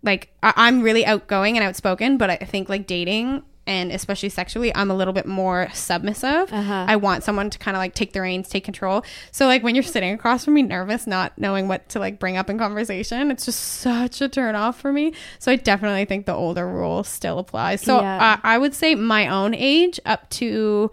like, 0.03 0.31
I- 0.43 0.53
I'm 0.55 0.81
really 0.81 1.05
outgoing 1.05 1.57
and 1.57 1.63
outspoken, 1.65 2.17
but 2.17 2.29
I 2.29 2.37
think 2.37 2.69
like 2.69 2.87
dating 2.87 3.43
and 3.69 3.91
especially 3.91 4.29
sexually, 4.29 4.75
I'm 4.75 4.89
a 4.89 4.95
little 4.95 5.13
bit 5.13 5.27
more 5.27 5.69
submissive. 5.75 6.51
Uh-huh. 6.51 6.85
I 6.87 6.95
want 6.95 7.23
someone 7.23 7.51
to 7.51 7.59
kind 7.59 7.77
of 7.77 7.79
like 7.79 7.93
take 7.93 8.13
the 8.13 8.21
reins, 8.21 8.49
take 8.49 8.63
control. 8.63 9.03
So 9.31 9.45
like 9.45 9.61
when 9.61 9.75
you're 9.75 9.83
sitting 9.83 10.11
across 10.11 10.43
from 10.43 10.55
me, 10.55 10.63
nervous, 10.63 11.05
not 11.05 11.37
knowing 11.37 11.67
what 11.67 11.87
to 11.89 11.99
like 11.99 12.17
bring 12.17 12.35
up 12.35 12.49
in 12.49 12.57
conversation, 12.57 13.29
it's 13.29 13.45
just 13.45 13.59
such 13.59 14.21
a 14.21 14.27
turn 14.27 14.55
off 14.55 14.81
for 14.81 14.91
me. 14.91 15.13
So 15.37 15.51
I 15.51 15.55
definitely 15.55 16.05
think 16.05 16.25
the 16.25 16.33
older 16.33 16.67
rule 16.67 17.03
still 17.03 17.37
applies. 17.37 17.81
So 17.81 18.01
Yeah. 18.01 18.39
I 18.43 18.55
I 18.55 18.57
would 18.57 18.73
say 18.73 18.95
my 18.95 19.27
own 19.27 19.53
age 19.53 19.99
up 20.03 20.27
to 20.31 20.89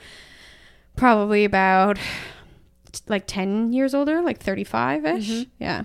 probably 0.96 1.46
about 1.46 1.98
like 3.08 3.24
10 3.26 3.72
years 3.72 3.94
older, 3.94 4.20
like 4.20 4.38
35 4.42 5.06
ish. 5.06 5.30
Mm-hmm. 5.30 5.42
Yeah. 5.58 5.84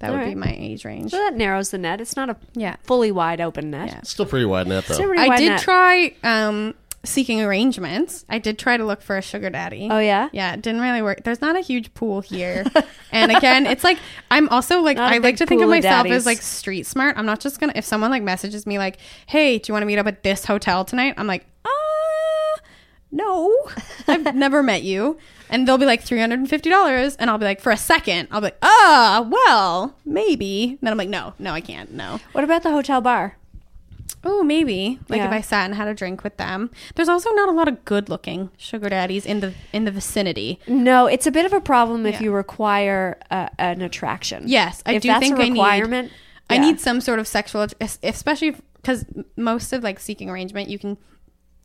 That 0.00 0.12
would 0.12 0.20
be 0.24 0.30
Mm-hmm. 0.32 0.40
My 0.40 0.54
age 0.58 0.84
range. 0.84 1.10
So 1.10 1.16
that 1.18 1.34
narrows 1.36 1.70
the 1.70 1.78
net. 1.78 2.00
It's 2.00 2.16
not 2.16 2.28
a 2.30 2.36
Yeah. 2.54 2.76
fully 2.82 3.10
wide 3.12 3.40
open 3.40 3.70
net. 3.70 3.88
Yeah. 3.88 4.00
Still 4.02 4.26
pretty 4.26 4.44
wide 4.44 4.66
net, 4.66 4.84
though. 4.86 4.94
Still 4.94 5.18
I 5.18 5.28
wide 5.28 5.38
did 5.38 5.48
net. 5.48 5.60
try 5.62 6.14
um, 6.22 6.74
seeking 7.02 7.40
arrangements. 7.40 8.24
I 8.28 8.38
did 8.38 8.58
try 8.58 8.76
to 8.76 8.84
look 8.84 9.00
for 9.00 9.16
a 9.16 9.22
sugar 9.22 9.48
daddy. 9.48 9.88
Oh 9.90 9.98
yeah. 9.98 10.28
Yeah, 10.32 10.52
it 10.52 10.60
didn't 10.60 10.80
really 10.82 11.00
work. 11.00 11.22
There's 11.24 11.40
not 11.40 11.56
a 11.56 11.60
huge 11.60 11.94
pool 11.94 12.20
here. 12.20 12.64
and 13.12 13.34
again, 13.34 13.64
it's 13.66 13.84
like 13.84 13.98
I'm 14.30 14.48
also 14.50 14.80
like 14.80 14.96
Not 14.98 15.12
a 15.12 15.14
I 15.14 15.18
like 15.18 15.36
to 15.36 15.46
think 15.46 15.62
of 15.62 15.66
pool 15.68 15.72
of 15.72 15.82
myself 15.84 16.06
as 16.08 16.26
like 16.26 16.42
street 16.42 16.84
smart. 16.86 17.16
I'm 17.16 17.24
not 17.26 17.40
just 17.40 17.58
gonna 17.60 17.72
if 17.76 17.84
someone 17.86 18.10
like 18.10 18.22
messages 18.22 18.66
me 18.66 18.76
like, 18.78 18.98
"Hey, 19.26 19.58
do 19.58 19.70
you 19.70 19.72
want 19.72 19.82
to 19.82 19.86
meet 19.86 19.98
up 19.98 20.06
at 20.06 20.22
this 20.24 20.44
hotel 20.44 20.84
tonight?" 20.84 21.14
I'm 21.16 21.26
like, 21.26 21.42
"Uh, 21.42 21.46
no. 23.10 23.54
I've 24.08 24.34
never 24.34 24.62
met 24.62 24.82
you." 24.82 25.18
And 25.48 25.66
they'll 25.68 25.78
be 25.78 25.86
like 25.86 26.04
$350 26.04 27.16
and 27.20 27.30
I'll 27.30 27.38
be 27.38 27.44
like 27.44 27.60
for 27.60 27.70
a 27.70 27.76
second, 27.76 28.26
I'll 28.32 28.40
be 28.40 28.46
like, 28.46 28.58
"Ah, 28.62 29.26
well, 29.30 29.94
maybe." 30.04 30.70
And 30.70 30.78
then 30.82 30.92
I'm 30.92 30.98
like, 30.98 31.08
"No, 31.08 31.34
no, 31.38 31.52
I 31.52 31.60
can't. 31.60 31.92
No." 31.92 32.18
What 32.32 32.44
about 32.44 32.62
the 32.64 32.70
hotel 32.70 33.00
bar? 33.00 33.36
Oh, 34.24 34.42
maybe. 34.42 34.98
Like 35.08 35.20
if 35.20 35.30
I 35.30 35.40
sat 35.40 35.66
and 35.66 35.74
had 35.74 35.86
a 35.86 35.94
drink 35.94 36.24
with 36.24 36.36
them. 36.36 36.70
There's 36.96 37.08
also 37.08 37.30
not 37.32 37.48
a 37.48 37.52
lot 37.52 37.68
of 37.68 37.84
good-looking 37.84 38.50
sugar 38.56 38.88
daddies 38.88 39.24
in 39.24 39.38
the 39.40 39.54
in 39.72 39.84
the 39.84 39.92
vicinity. 39.92 40.58
No, 40.66 41.06
it's 41.06 41.28
a 41.28 41.30
bit 41.30 41.46
of 41.46 41.52
a 41.52 41.60
problem 41.60 42.06
if 42.06 42.14
Yeah. 42.14 42.22
you 42.24 42.32
require 42.32 43.18
uh, 43.30 43.48
an 43.58 43.82
attraction. 43.82 44.44
Yes, 44.46 44.82
I 44.84 44.94
if 44.94 45.02
do 45.02 45.16
think 45.20 45.38
a 45.38 45.42
I 45.42 45.44
need- 45.44 45.50
requirement. 45.52 46.12
I 46.50 46.54
yeah. 46.54 46.60
need 46.62 46.80
some 46.80 47.00
sort 47.00 47.18
of 47.20 47.26
sexual, 47.28 47.66
especially 48.02 48.56
because 48.76 49.04
most 49.36 49.72
of 49.72 49.82
like 49.84 49.98
seeking 50.00 50.28
arrangement, 50.30 50.68
you 50.70 50.78
can 50.78 50.96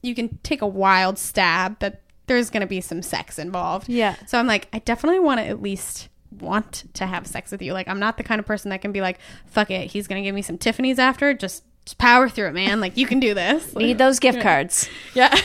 you 0.01 0.15
can 0.15 0.37
take 0.43 0.61
a 0.61 0.67
wild 0.67 1.17
stab 1.17 1.79
that 1.79 2.01
there's 2.27 2.49
going 2.49 2.61
to 2.61 2.67
be 2.67 2.81
some 2.81 3.01
sex 3.01 3.37
involved. 3.37 3.89
Yeah. 3.89 4.15
So 4.27 4.37
I'm 4.39 4.47
like, 4.47 4.67
I 4.73 4.79
definitely 4.79 5.19
want 5.19 5.39
to 5.39 5.45
at 5.45 5.61
least 5.61 6.09
want 6.39 6.85
to 6.93 7.05
have 7.05 7.27
sex 7.27 7.51
with 7.51 7.61
you. 7.61 7.73
Like, 7.73 7.87
I'm 7.87 7.99
not 7.99 8.17
the 8.17 8.23
kind 8.23 8.39
of 8.39 8.45
person 8.45 8.69
that 8.69 8.81
can 8.81 8.91
be 8.91 9.01
like, 9.01 9.19
fuck 9.47 9.69
it, 9.69 9.91
he's 9.91 10.07
going 10.07 10.21
to 10.21 10.25
give 10.25 10.33
me 10.33 10.41
some 10.41 10.57
Tiffany's 10.57 10.97
after. 10.99 11.33
Just, 11.33 11.63
just 11.85 11.97
power 11.97 12.29
through 12.29 12.47
it, 12.47 12.53
man. 12.53 12.79
Like, 12.79 12.95
you 12.95 13.05
can 13.05 13.19
do 13.19 13.33
this. 13.33 13.75
need 13.75 13.97
those 13.97 14.19
gift 14.19 14.41
cards. 14.41 14.89
yeah. 15.13 15.35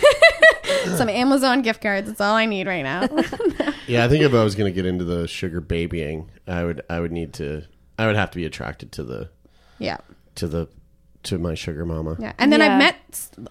some 0.96 1.08
Amazon 1.08 1.62
gift 1.62 1.80
cards. 1.82 2.06
That's 2.08 2.20
all 2.20 2.34
I 2.34 2.46
need 2.46 2.66
right 2.66 2.82
now. 2.82 3.08
Yeah, 3.88 4.04
I 4.04 4.08
think 4.08 4.24
if 4.24 4.34
I 4.34 4.42
was 4.42 4.56
going 4.56 4.68
to 4.68 4.74
get 4.74 4.84
into 4.84 5.04
the 5.04 5.28
sugar 5.28 5.60
babying, 5.60 6.28
I 6.48 6.64
would 6.64 6.82
I 6.90 6.98
would 6.98 7.12
need 7.12 7.32
to 7.34 7.62
I 7.96 8.06
would 8.08 8.16
have 8.16 8.32
to 8.32 8.36
be 8.36 8.44
attracted 8.44 8.90
to 8.92 9.04
the 9.04 9.30
yeah. 9.78 9.98
to 10.34 10.48
the 10.48 10.68
to 11.22 11.38
my 11.38 11.54
sugar 11.54 11.86
mama. 11.86 12.16
Yeah. 12.18 12.32
And 12.36 12.52
then 12.52 12.58
Yeah. 12.58 12.72
I've 12.72 12.78
met, 12.80 12.96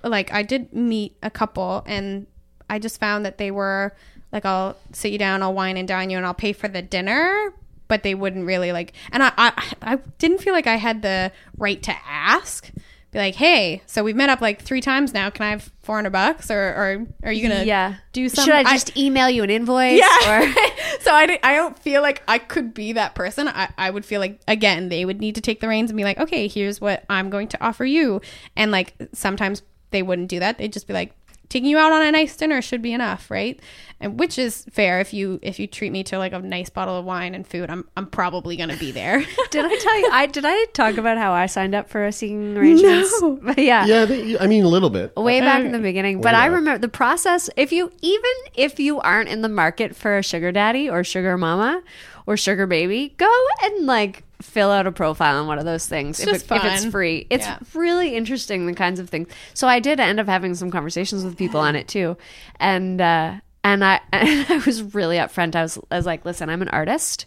like, 0.03 0.31
I 0.33 0.43
did 0.43 0.73
meet 0.73 1.15
a 1.21 1.29
couple, 1.29 1.83
and 1.85 2.27
I 2.69 2.79
just 2.79 2.99
found 2.99 3.25
that 3.25 3.37
they 3.37 3.51
were 3.51 3.95
like, 4.31 4.45
I'll 4.45 4.75
sit 4.91 5.11
you 5.11 5.17
down, 5.17 5.43
I'll 5.43 5.53
wine 5.53 5.77
and 5.77 5.87
dine 5.87 6.09
you, 6.09 6.17
and 6.17 6.25
I'll 6.25 6.33
pay 6.33 6.53
for 6.53 6.67
the 6.67 6.81
dinner. 6.81 7.53
But 7.87 8.01
they 8.01 8.15
wouldn't 8.15 8.47
really 8.47 8.71
like, 8.71 8.93
and 9.11 9.21
I, 9.21 9.31
I, 9.37 9.73
I 9.83 9.95
didn't 10.17 10.39
feel 10.39 10.53
like 10.53 10.65
I 10.65 10.77
had 10.77 11.03
the 11.03 11.31
right 11.55 11.83
to 11.83 11.93
ask. 12.07 12.71
Be 13.15 13.19
like, 13.19 13.35
hey, 13.35 13.81
so 13.85 14.03
we've 14.03 14.15
met 14.15 14.27
up 14.29 14.41
like 14.41 14.61
three 14.61 14.81
times 14.81 15.13
now. 15.13 15.29
Can 15.29 15.45
I 15.45 15.51
have 15.51 15.71
four 15.83 15.95
hundred 15.95 16.09
bucks, 16.09 16.51
or, 16.51 16.59
or 16.59 17.05
are 17.23 17.31
you 17.31 17.47
gonna 17.47 17.63
Yeah. 17.63 17.95
do 18.11 18.27
something? 18.27 18.43
Should 18.53 18.65
I 18.67 18.73
just 18.73 18.97
email 18.97 19.29
you 19.29 19.41
an 19.41 19.49
invoice? 19.49 19.99
yeah. 20.01 20.41
Or 20.41 20.53
so 20.99 21.11
I, 21.13 21.39
I 21.41 21.55
don't 21.55 21.79
feel 21.79 22.01
like 22.01 22.23
I 22.27 22.39
could 22.39 22.73
be 22.73 22.91
that 22.91 23.15
person. 23.15 23.47
I, 23.47 23.69
I 23.77 23.89
would 23.89 24.03
feel 24.03 24.19
like, 24.19 24.41
again, 24.49 24.89
they 24.89 25.05
would 25.05 25.21
need 25.21 25.35
to 25.35 25.41
take 25.41 25.61
the 25.61 25.69
reins 25.69 25.89
and 25.89 25.95
be 25.95 26.03
like, 26.03 26.17
okay, 26.19 26.49
here's 26.49 26.81
what 26.81 27.05
I'm 27.09 27.29
going 27.29 27.47
to 27.47 27.63
offer 27.65 27.85
you. 27.85 28.19
And 28.57 28.69
like 28.71 28.93
sometimes 29.13 29.61
they 29.91 30.03
wouldn't 30.03 30.27
do 30.27 30.39
that. 30.41 30.57
They'd 30.57 30.73
just 30.73 30.85
be 30.85 30.93
like, 30.93 31.13
taking 31.49 31.69
you 31.69 31.77
out 31.77 31.91
on 31.91 32.01
a 32.01 32.11
nice 32.11 32.35
dinner 32.35 32.61
should 32.61 32.81
be 32.81 32.93
enough, 32.93 33.29
right? 33.29 33.59
And 33.99 34.19
which 34.19 34.37
is 34.37 34.65
fair 34.71 34.99
if 34.99 35.13
you 35.13 35.39
if 35.41 35.57
you 35.57 35.67
treat 35.67 35.91
me 35.91 36.03
to 36.05 36.17
like 36.17 36.33
a 36.33 36.39
nice 36.39 36.69
bottle 36.69 36.97
of 36.97 37.05
wine 37.05 37.33
and 37.33 37.47
food, 37.47 37.69
I'm 37.69 37.87
I'm 37.95 38.07
probably 38.07 38.57
gonna 38.57 38.75
be 38.77 38.91
there. 38.91 39.19
Did 39.51 39.65
I 39.65 39.75
tell 39.77 39.99
you? 39.99 40.09
I 40.11 40.25
did 40.25 40.43
I 40.45 40.65
talk 40.73 40.97
about 40.97 41.17
how 41.17 41.31
I 41.31 41.45
signed 41.45 41.73
up 41.73 41.89
for 41.89 42.05
a 42.05 42.11
seeking 42.11 42.57
arrangements? 42.57 43.21
No. 43.21 43.39
But 43.45 43.59
yeah. 43.59 43.85
Yeah, 43.85 44.05
they, 44.05 44.37
I 44.37 44.47
mean 44.47 44.63
a 44.63 44.67
little 44.67 44.89
bit. 44.89 45.15
Way 45.15 45.39
back 45.39 45.63
in 45.63 45.71
the 45.71 45.77
uh, 45.77 45.81
beginning, 45.81 46.19
but 46.19 46.33
Way 46.33 46.39
I 46.39 46.45
remember 46.47 46.79
the 46.79 46.89
process. 46.89 47.49
If 47.55 47.71
you 47.71 47.91
even 48.01 48.31
if 48.53 48.79
you 48.79 48.99
aren't 48.99 49.29
in 49.29 49.41
the 49.41 49.49
market 49.49 49.95
for 49.95 50.17
a 50.17 50.23
sugar 50.23 50.51
daddy 50.51 50.89
or 50.89 51.03
sugar 51.03 51.37
mama 51.37 51.81
or 52.25 52.35
sugar 52.35 52.67
baby, 52.67 53.13
go 53.17 53.31
and 53.63 53.85
like 53.85 54.24
fill 54.41 54.71
out 54.71 54.87
a 54.87 54.91
profile 54.91 55.39
on 55.41 55.47
one 55.47 55.59
of 55.59 55.65
those 55.65 55.85
things. 55.85 56.19
It's 56.19 56.27
if, 56.27 56.33
just 56.33 56.51
it, 56.51 56.55
if 56.55 56.63
it's 56.65 56.85
free, 56.85 57.27
it's 57.29 57.45
Yeah. 57.45 57.59
really 57.73 58.15
interesting 58.15 58.65
the 58.65 58.73
kinds 58.73 58.99
of 58.99 59.09
things. 59.09 59.27
So 59.53 59.67
I 59.67 59.79
did 59.79 59.99
end 59.99 60.19
up 60.19 60.27
having 60.27 60.55
some 60.55 60.71
conversations 60.71 61.23
with 61.23 61.37
people 61.37 61.59
on 61.59 61.75
it 61.75 61.87
too, 61.87 62.17
and 62.59 62.99
uh, 63.01 63.35
and 63.63 63.83
I 63.83 64.01
and 64.11 64.45
I 64.49 64.57
was 64.65 64.81
really 64.93 65.17
upfront. 65.17 65.55
I 65.55 65.63
was 65.63 65.77
I 65.89 65.97
was 65.97 66.05
like, 66.05 66.25
listen, 66.25 66.49
I'm 66.49 66.61
an 66.61 66.69
artist. 66.69 67.25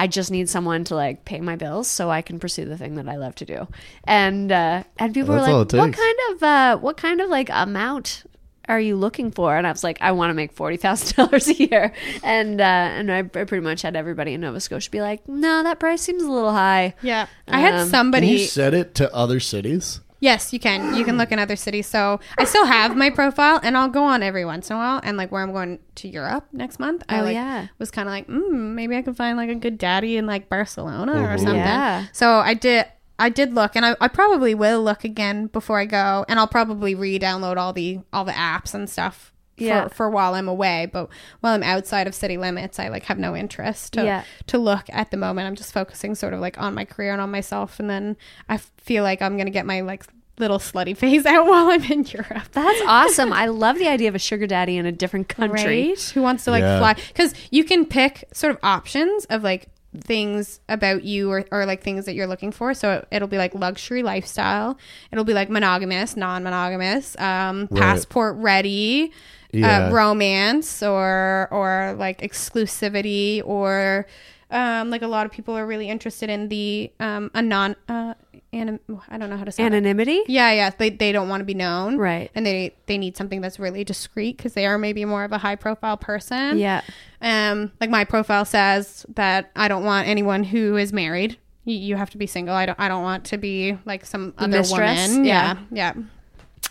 I 0.00 0.06
just 0.06 0.30
need 0.30 0.48
someone 0.48 0.84
to 0.84 0.94
like 0.94 1.24
pay 1.24 1.40
my 1.40 1.56
bills 1.56 1.88
so 1.88 2.08
I 2.08 2.22
can 2.22 2.38
pursue 2.38 2.64
the 2.64 2.78
thing 2.78 2.94
that 2.94 3.08
I 3.08 3.16
love 3.16 3.34
to 3.36 3.44
do. 3.44 3.66
And 4.04 4.52
uh, 4.52 4.84
and 4.96 5.12
people 5.12 5.34
That's 5.34 5.48
were 5.48 5.58
like, 5.58 5.72
"What 5.72 5.92
kind 5.92 6.18
of 6.30 6.42
uh, 6.42 6.76
what 6.78 6.96
kind 6.96 7.20
of 7.20 7.28
like 7.28 7.48
amount 7.50 8.22
are 8.68 8.78
you 8.80 8.96
looking 8.96 9.30
for?" 9.30 9.56
And 9.56 9.66
I 9.66 9.72
was 9.72 9.82
like, 9.82 9.98
"I 10.00 10.12
want 10.12 10.30
to 10.30 10.34
make 10.34 10.52
forty 10.52 10.76
thousand 10.76 11.16
dollars 11.16 11.48
a 11.48 11.54
year." 11.54 11.92
And 12.22 12.60
uh, 12.60 12.64
and 12.64 13.10
I, 13.10 13.18
I 13.18 13.22
pretty 13.22 13.60
much 13.60 13.82
had 13.82 13.96
everybody 13.96 14.34
in 14.34 14.40
Nova 14.42 14.60
Scotia 14.60 14.90
be 14.90 15.00
like, 15.00 15.26
"No, 15.28 15.62
that 15.62 15.80
price 15.80 16.02
seems 16.02 16.22
a 16.22 16.30
little 16.30 16.52
high." 16.52 16.94
yeah, 17.02 17.26
I 17.48 17.60
had 17.60 17.74
Um, 17.74 17.80
Can 17.80 17.88
somebody. 17.88 18.26
you 18.28 18.38
set 18.38 18.74
it 18.74 18.94
to 18.96 19.12
other 19.14 19.40
cities? 19.40 20.00
Yes, 20.20 20.52
you 20.52 20.58
can. 20.58 20.96
You 20.96 21.04
can 21.04 21.16
look 21.16 21.30
in 21.30 21.38
other 21.38 21.54
cities. 21.54 21.86
So 21.86 22.18
I 22.36 22.42
still 22.42 22.66
have 22.66 22.96
my 22.96 23.08
profile, 23.08 23.60
and 23.62 23.76
I'll 23.76 23.88
go 23.88 24.02
on 24.02 24.20
every 24.20 24.44
once 24.44 24.68
in 24.68 24.74
a 24.74 24.78
while. 24.80 25.00
And 25.04 25.16
like 25.16 25.30
where 25.30 25.42
I'm 25.44 25.52
going 25.52 25.78
to 25.94 26.08
Europe 26.08 26.44
next 26.52 26.80
month, 26.80 27.04
I 27.08 27.20
Oh, 27.20 27.22
like 27.22 27.34
yeah. 27.34 27.68
was 27.78 27.92
kind 27.92 28.08
of 28.08 28.12
like, 28.12 28.26
mm, 28.26 28.50
maybe 28.74 28.96
I 28.96 29.02
can 29.02 29.14
find 29.14 29.36
like 29.36 29.48
a 29.48 29.54
good 29.54 29.78
daddy 29.78 30.16
in 30.16 30.26
like 30.26 30.48
Barcelona 30.48 31.12
or 31.12 31.36
Mhm. 31.36 31.38
something. 31.38 31.54
Yeah. 31.56 32.06
So 32.12 32.32
I 32.40 32.54
did. 32.54 32.86
I 33.18 33.28
did 33.30 33.54
look, 33.54 33.74
and 33.74 33.84
I, 33.84 33.96
I 34.00 34.08
probably 34.08 34.54
will 34.54 34.82
look 34.82 35.02
again 35.04 35.48
before 35.48 35.78
I 35.78 35.86
go, 35.86 36.24
and 36.28 36.38
I'll 36.38 36.46
probably 36.46 36.94
re-download 36.94 37.56
all 37.56 37.72
the 37.72 38.00
all 38.12 38.24
the 38.24 38.32
apps 38.32 38.74
and 38.74 38.88
stuff. 38.88 39.32
For, 39.56 39.64
Yeah. 39.64 39.88
for 39.88 40.08
while 40.08 40.34
I'm 40.34 40.46
away, 40.46 40.86
but 40.92 41.08
while 41.40 41.52
I'm 41.52 41.64
outside 41.64 42.06
of 42.06 42.14
city 42.14 42.36
limits, 42.36 42.78
I 42.78 42.86
like 42.90 43.02
have 43.06 43.18
no 43.18 43.34
interest 43.34 43.94
to 43.94 44.04
Yeah. 44.04 44.22
to 44.46 44.56
look 44.56 44.84
at 44.90 45.10
the 45.10 45.16
moment. 45.16 45.48
I'm 45.48 45.56
just 45.56 45.72
focusing 45.72 46.14
sort 46.14 46.32
of 46.32 46.38
like 46.38 46.60
on 46.62 46.74
my 46.74 46.84
career 46.84 47.10
and 47.12 47.20
on 47.20 47.32
myself, 47.32 47.80
and 47.80 47.90
then 47.90 48.16
I 48.48 48.54
f- 48.54 48.70
feel 48.76 49.02
like 49.02 49.20
I'm 49.20 49.36
gonna 49.36 49.50
get 49.50 49.66
my 49.66 49.80
like 49.80 50.04
little 50.38 50.60
slutty 50.60 50.96
phase 51.02 51.26
out 51.26 51.44
while 51.48 51.70
I'm 51.70 51.82
in 51.90 52.04
Europe. 52.04 52.44
That's 52.52 52.80
awesome. 52.86 53.32
I 53.32 53.46
love 53.46 53.78
the 53.78 53.88
idea 53.88 54.08
of 54.08 54.14
a 54.14 54.20
sugar 54.20 54.46
daddy 54.46 54.76
in 54.76 54.86
a 54.86 54.92
different 54.92 55.28
country. 55.28 55.88
Right? 55.88 56.00
Who 56.14 56.22
wants 56.22 56.44
to 56.44 56.52
like 56.52 56.60
Yeah. 56.62 56.78
fly? 56.78 56.94
Because 57.08 57.34
you 57.50 57.64
can 57.64 57.84
pick 57.84 58.28
sort 58.32 58.52
of 58.52 58.60
options 58.62 59.24
of 59.24 59.42
like 59.42 59.66
things 60.00 60.60
about 60.68 61.04
you 61.04 61.30
or, 61.30 61.44
or 61.50 61.66
like 61.66 61.82
things 61.82 62.04
that 62.06 62.14
you're 62.14 62.26
looking 62.26 62.52
for. 62.52 62.74
So 62.74 63.04
it, 63.10 63.20
will 63.20 63.28
be 63.28 63.38
like 63.38 63.54
luxury 63.54 64.02
lifestyle. 64.02 64.78
It'll 65.12 65.24
be 65.24 65.34
like 65.34 65.50
monogamous, 65.50 66.16
non-monogamous, 66.16 67.18
um, 67.18 67.68
Right. 67.70 67.80
passport 67.80 68.36
ready, 68.36 69.12
Yeah. 69.52 69.88
uh, 69.88 69.92
romance, 69.92 70.82
or 70.82 71.48
or 71.50 71.94
like 71.98 72.20
exclusivity, 72.20 73.42
or 73.44 74.06
um, 74.50 74.90
like 74.90 75.02
a 75.02 75.06
lot 75.08 75.26
of 75.26 75.32
people 75.32 75.56
are 75.56 75.66
really 75.66 75.88
interested 75.88 76.30
in 76.30 76.48
the 76.48 76.90
um, 77.00 77.30
anon. 77.34 77.76
Uh, 77.88 78.14
anim- 78.52 78.80
I 79.08 79.18
don't 79.18 79.30
know 79.30 79.36
how 79.36 79.44
to 79.44 79.52
say. 79.52 79.62
Anonymity? 79.62 80.22
Yeah, 80.26 80.52
yeah. 80.52 80.70
They, 80.70 80.90
they 80.90 81.12
don't 81.12 81.28
want 81.28 81.40
to 81.40 81.44
be 81.44 81.54
known. 81.54 81.96
Right. 81.96 82.30
And 82.34 82.44
they 82.46 82.74
they 82.86 82.98
need 82.98 83.16
something 83.16 83.40
that's 83.40 83.58
really 83.58 83.84
discreet 83.84 84.36
because 84.36 84.54
they 84.54 84.66
are 84.66 84.78
maybe 84.78 85.04
more 85.04 85.24
of 85.24 85.32
a 85.32 85.38
high 85.38 85.56
profile 85.56 85.96
person. 85.96 86.58
Yeah. 86.58 86.82
Um, 87.20 87.72
like 87.80 87.90
my 87.90 88.04
profile 88.04 88.44
says 88.44 89.04
that 89.14 89.50
I 89.56 89.68
don't 89.68 89.84
want 89.84 90.08
anyone 90.08 90.44
who 90.44 90.76
is 90.76 90.92
married. 90.92 91.36
You, 91.64 91.76
you 91.76 91.96
have 91.96 92.10
to 92.10 92.18
be 92.18 92.26
single. 92.26 92.54
I 92.54 92.66
don't 92.66 92.78
I 92.80 92.88
don't 92.88 93.02
want 93.02 93.24
to 93.26 93.38
be 93.38 93.76
like 93.84 94.04
some 94.06 94.32
The 94.36 94.44
other 94.44 94.58
mistress? 94.58 95.08
woman. 95.10 95.24
Yeah. 95.24 95.58
Yeah. 95.70 95.92
Yeah. 95.96 96.02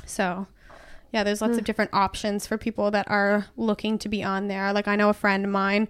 So 0.06 0.48
yeah, 1.14 1.24
there's 1.24 1.42
lots 1.42 1.58
of 1.58 1.64
different 1.64 1.92
options 1.94 2.46
for 2.46 2.58
people 2.58 2.92
that 2.92 3.10
are 3.10 3.46
looking 3.56 3.98
to 4.00 4.10
be 4.10 4.24
on 4.24 4.48
there. 4.48 4.74
Like 4.74 4.88
I 4.88 4.96
know 4.96 5.10
a 5.10 5.14
friend 5.14 5.46
of 5.46 5.52
mine 5.52 5.88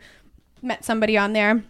met 0.61 0.85
somebody 0.85 1.17
on 1.17 1.33
there 1.33 1.63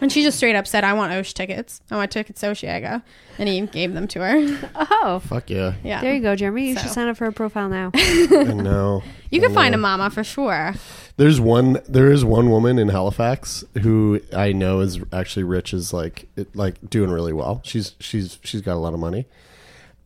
and 0.00 0.10
she 0.12 0.22
just 0.22 0.36
straight 0.38 0.56
up 0.56 0.66
said, 0.66 0.84
I 0.84 0.92
want 0.94 1.12
Osh 1.12 1.34
tickets. 1.34 1.80
I 1.90 1.96
want 1.96 2.10
tickets 2.10 2.40
to 2.40 2.46
Osheaga. 2.48 3.02
And 3.38 3.48
he 3.48 3.60
gave 3.62 3.94
them 3.94 4.06
to 4.08 4.20
her. 4.20 4.70
Oh, 5.02 5.18
Fuck 5.20 5.48
yeah. 5.50 5.74
Yeah. 5.82 6.00
there 6.02 6.14
you 6.14 6.20
go, 6.20 6.36
Jeremy. 6.36 6.68
You 6.70 6.74
So. 6.76 6.82
should 6.82 6.90
sign 6.90 7.08
up 7.08 7.16
for 7.16 7.26
a 7.26 7.32
profile 7.32 7.68
now. 7.68 7.90
I 7.94 8.52
know. 8.52 9.02
You 9.30 9.40
can 9.40 9.52
find 9.54 9.74
a 9.74 9.78
mama 9.78 10.10
for 10.10 10.22
sure. 10.24 10.74
There's 11.16 11.40
one. 11.40 11.80
There 11.88 12.10
is 12.10 12.24
one 12.24 12.50
woman 12.50 12.78
in 12.78 12.88
Halifax 12.88 13.62
who 13.82 14.20
I 14.34 14.52
know 14.52 14.80
is 14.80 14.98
actually 15.12 15.44
rich. 15.44 15.72
Is 15.72 15.92
like 15.92 16.26
it, 16.36 16.54
like 16.56 16.74
doing 16.90 17.10
really 17.10 17.32
well. 17.32 17.60
She's 17.64 17.94
she's 18.00 18.38
she's 18.42 18.60
got 18.62 18.74
a 18.74 18.78
lot 18.80 18.92
of 18.94 19.00
money. 19.00 19.26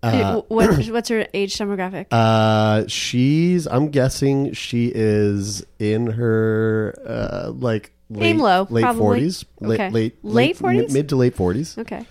Uh, 0.03 0.43
what, 0.49 0.87
what's 0.91 1.09
her 1.09 1.27
age 1.33 1.57
demographic? 1.57 2.07
uh, 2.11 2.87
she's. 2.89 3.67
I'm 3.67 3.89
guessing 3.91 4.53
she 4.53 4.93
is 4.95 5.65
in 5.79 6.07
her 6.09 6.95
uh, 7.07 7.51
like 7.53 7.93
late, 8.11 8.27
Aim 8.31 8.39
low, 8.39 8.67
late 8.71 8.83
probably. 8.83 9.01
forties, 9.01 9.45
Okay. 9.63 9.91
late 9.91 10.17
late 10.23 10.25
Late 10.25 10.59
40s? 10.59 10.93
mid 10.93 11.09
to 11.09 11.17
late 11.17 11.35
forties, 11.35 11.77
okay. 11.79 12.07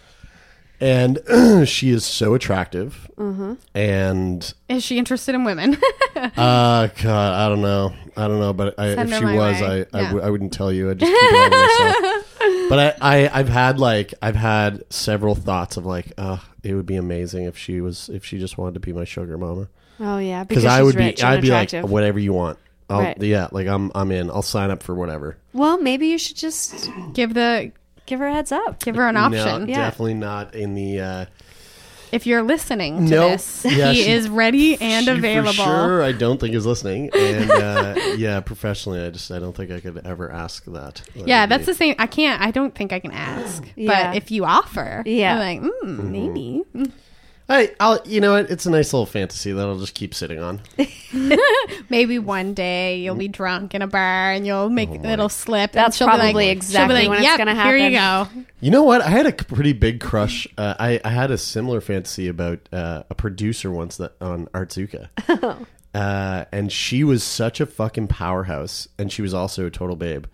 and 0.81 1.19
she 1.67 1.89
is 1.91 2.03
so 2.05 2.33
attractive. 2.33 3.09
Mm-hmm. 3.17 3.53
And 3.75 4.53
Is 4.69 4.83
she 4.83 4.97
interested 4.97 5.35
in 5.35 5.43
women? 5.43 5.77
uh, 6.15 6.87
God, 7.01 7.33
I 7.33 7.47
don't 7.49 7.61
know. 7.61 7.93
I 8.17 8.27
don't 8.27 8.39
know, 8.39 8.53
but 8.53 8.77
I, 8.79 8.93
Send 8.95 9.09
if 9.09 9.13
her 9.15 9.19
she 9.19 9.25
my 9.25 9.35
was, 9.35 9.61
way. 9.61 9.67
I, 9.67 9.71
I, 9.97 10.01
Yeah. 10.01 10.07
w- 10.09 10.21
I 10.25 10.29
wouldn't 10.29 10.53
tell 10.53 10.71
you. 10.71 10.89
I'd 10.91 10.99
just 10.99 11.11
keep 11.11 11.19
it 11.21 11.35
all 11.35 11.49
to 11.49 12.01
myself. 12.01 12.29
But 12.69 12.97
I, 13.01 13.25
I, 13.25 13.39
I've 13.39 13.49
had 13.49 13.79
like, 13.79 14.13
I've 14.21 14.35
had 14.35 14.83
several 14.91 15.33
thoughts 15.35 15.77
of 15.77 15.85
like, 15.85 16.11
uh, 16.17 16.37
it 16.63 16.73
would 16.73 16.85
be 16.85 16.95
amazing 16.97 17.45
if 17.45 17.57
she 17.57 17.79
was, 17.81 18.09
if 18.09 18.25
she 18.25 18.37
just 18.37 18.57
wanted 18.57 18.73
to 18.75 18.79
be 18.81 18.91
my 18.93 19.05
sugar 19.05 19.37
mama. 19.37 19.69
Oh 19.99 20.17
yeah, 20.17 20.43
Because 20.43 20.63
because 20.63 20.65
I 20.65 20.77
she's 20.79 20.85
would 20.85 20.95
rich 20.95 21.15
be, 21.17 21.21
and 21.23 21.31
I'd 21.33 21.41
be 21.41 21.49
like, 21.49 21.71
whatever 21.87 22.19
you 22.19 22.33
want. 22.33 22.57
I'll, 22.93 22.99
Right. 23.01 23.21
Yeah, 23.21 23.47
like 23.51 23.67
I'm, 23.67 23.91
I'm 23.95 24.11
in. 24.11 24.29
I'll 24.29 24.41
sign 24.41 24.69
up 24.71 24.83
for 24.83 24.93
whatever. 24.95 25.37
Well, 25.53 25.77
maybe 25.81 26.07
you 26.07 26.17
should 26.17 26.37
just 26.37 26.89
give 27.13 27.33
the 27.33 27.71
give 28.05 28.19
her 28.19 28.27
a 28.27 28.33
heads 28.33 28.51
up. 28.51 28.79
give 28.83 28.95
her 28.95 29.07
an 29.07 29.17
option. 29.17 29.61
No, 29.61 29.65
definitely 29.65 30.13
not 30.15 30.53
in 30.55 30.75
the. 30.75 30.99
Uh, 30.99 31.25
If 32.11 32.27
you're 32.27 32.43
listening 32.43 33.05
to 33.07 33.11
Nope. 33.11 33.31
this, 33.31 33.65
Yeah, 33.67 33.91
he 33.91 34.03
she- 34.03 34.11
is 34.11 34.29
ready 34.29 34.79
and 34.79 35.05
she 35.05 35.11
available. 35.11 35.53
For 35.53 35.63
sure, 35.63 36.03
I 36.03 36.11
don't 36.11 36.39
think 36.39 36.53
he's 36.53 36.65
listening, 36.65 37.09
and 37.15 37.49
uh, 37.49 37.95
yeah, 38.17 38.39
professionally, 38.41 39.01
I 39.03 39.09
just 39.09 39.31
I 39.31 39.39
don't 39.39 39.55
think 39.55 39.71
I 39.71 39.79
could 39.79 40.05
ever 40.05 40.31
ask 40.31 40.63
that. 40.65 41.01
That 41.15 41.27
Yeah, 41.27 41.47
that's 41.47 41.61
be- 41.65 41.71
the 41.71 41.73
same. 41.75 41.95
I 41.97 42.05
can't. 42.07 42.39
I 42.41 42.51
don't 42.51 42.75
think 42.75 42.93
I 42.93 42.99
can 42.99 43.11
ask. 43.11 43.63
Yeah. 43.75 44.11
But 44.11 44.17
if 44.17 44.29
you 44.29 44.45
offer, 44.45 45.01
Yeah. 45.07 45.33
I'm 45.33 45.39
like, 45.39 45.61
mm, 45.61 45.97
Mm-hmm. 45.97 46.11
maybe. 46.11 46.63
I, 47.49 47.71
I'll, 47.79 47.99
you 48.05 48.21
know 48.21 48.33
what? 48.33 48.49
It's 48.49 48.65
a 48.65 48.71
nice 48.71 48.93
little 48.93 49.05
fantasy 49.05 49.51
that 49.51 49.67
I'll 49.67 49.77
just 49.77 49.93
keep 49.93 50.15
sitting 50.15 50.39
on. 50.39 50.61
Maybe 51.89 52.17
one 52.17 52.53
day 52.53 52.99
you'll 52.99 53.15
be 53.15 53.27
drunk 53.27 53.75
in 53.75 53.81
a 53.81 53.87
bar 53.87 54.31
and 54.31 54.47
you'll 54.47 54.69
make 54.69 54.89
Oh 54.89 54.95
a 54.95 55.01
little 55.01 55.29
slip. 55.29 55.71
and 55.71 55.85
That's 55.85 55.97
she'll 55.97 56.07
be 56.07 56.11
probably 56.11 56.33
like, 56.33 56.57
exactly 56.57 56.79
she'll 56.79 56.87
be 56.87 57.07
like, 57.07 57.09
when 57.09 57.17
it's 57.19 57.27
yep, 57.27 57.37
gonna 57.37 57.55
happen. 57.55 57.79
Here 57.79 57.89
you 57.89 57.97
go. 57.97 58.27
You 58.61 58.71
know 58.71 58.83
what? 58.83 59.01
I 59.01 59.09
had 59.09 59.25
a 59.25 59.33
pretty 59.33 59.73
big 59.73 59.99
crush. 59.99 60.47
Uh, 60.57 60.75
I, 60.79 61.01
I 61.03 61.09
had 61.09 61.31
a 61.31 61.37
similar 61.37 61.81
fantasy 61.81 62.29
about 62.29 62.69
uh, 62.71 63.03
a 63.09 63.15
producer 63.15 63.71
once 63.71 63.97
that 63.97 64.13
on 64.21 64.47
Artzuka. 64.47 65.09
uh, 65.93 66.45
and 66.51 66.71
she 66.71 67.03
was 67.03 67.23
such 67.23 67.59
a 67.59 67.65
fucking 67.65 68.07
powerhouse, 68.07 68.87
and 68.97 69.11
she 69.11 69.21
was 69.21 69.33
also 69.33 69.65
a 69.65 69.69
total 69.69 69.97
babe. 69.97 70.25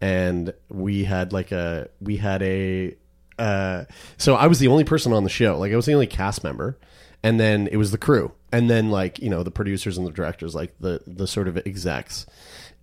And 0.00 0.52
we 0.68 1.04
had 1.04 1.32
like 1.32 1.52
a 1.52 1.88
we 2.00 2.16
had 2.16 2.42
a 2.42 2.96
uh, 3.38 3.84
so 4.16 4.34
I 4.34 4.46
was 4.46 4.58
the 4.58 4.68
only 4.68 4.84
person 4.84 5.12
on 5.12 5.24
the 5.24 5.30
show. 5.30 5.58
Like 5.58 5.72
I 5.72 5.76
was 5.76 5.86
the 5.86 5.94
only 5.94 6.06
cast 6.06 6.44
member, 6.44 6.78
and 7.22 7.38
then 7.38 7.68
it 7.68 7.76
was 7.76 7.90
the 7.90 7.98
crew, 7.98 8.32
and 8.52 8.68
then 8.68 8.90
like 8.90 9.18
you 9.18 9.30
know 9.30 9.42
the 9.42 9.50
producers 9.50 9.98
and 9.98 10.06
the 10.06 10.12
directors, 10.12 10.54
like 10.54 10.74
the 10.80 11.02
the 11.06 11.26
sort 11.26 11.48
of 11.48 11.56
execs. 11.58 12.26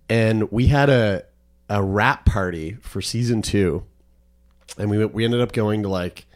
And 0.08 0.50
we 0.52 0.66
had 0.66 0.88
a 0.88 1.24
a 1.68 1.82
rap 1.82 2.24
party 2.24 2.74
for 2.80 3.02
season 3.02 3.42
two 3.42 3.84
and 4.78 4.90
we 4.90 5.04
we 5.06 5.24
ended 5.24 5.40
up 5.40 5.52
going 5.52 5.82
to 5.82 5.88
like 5.88 6.26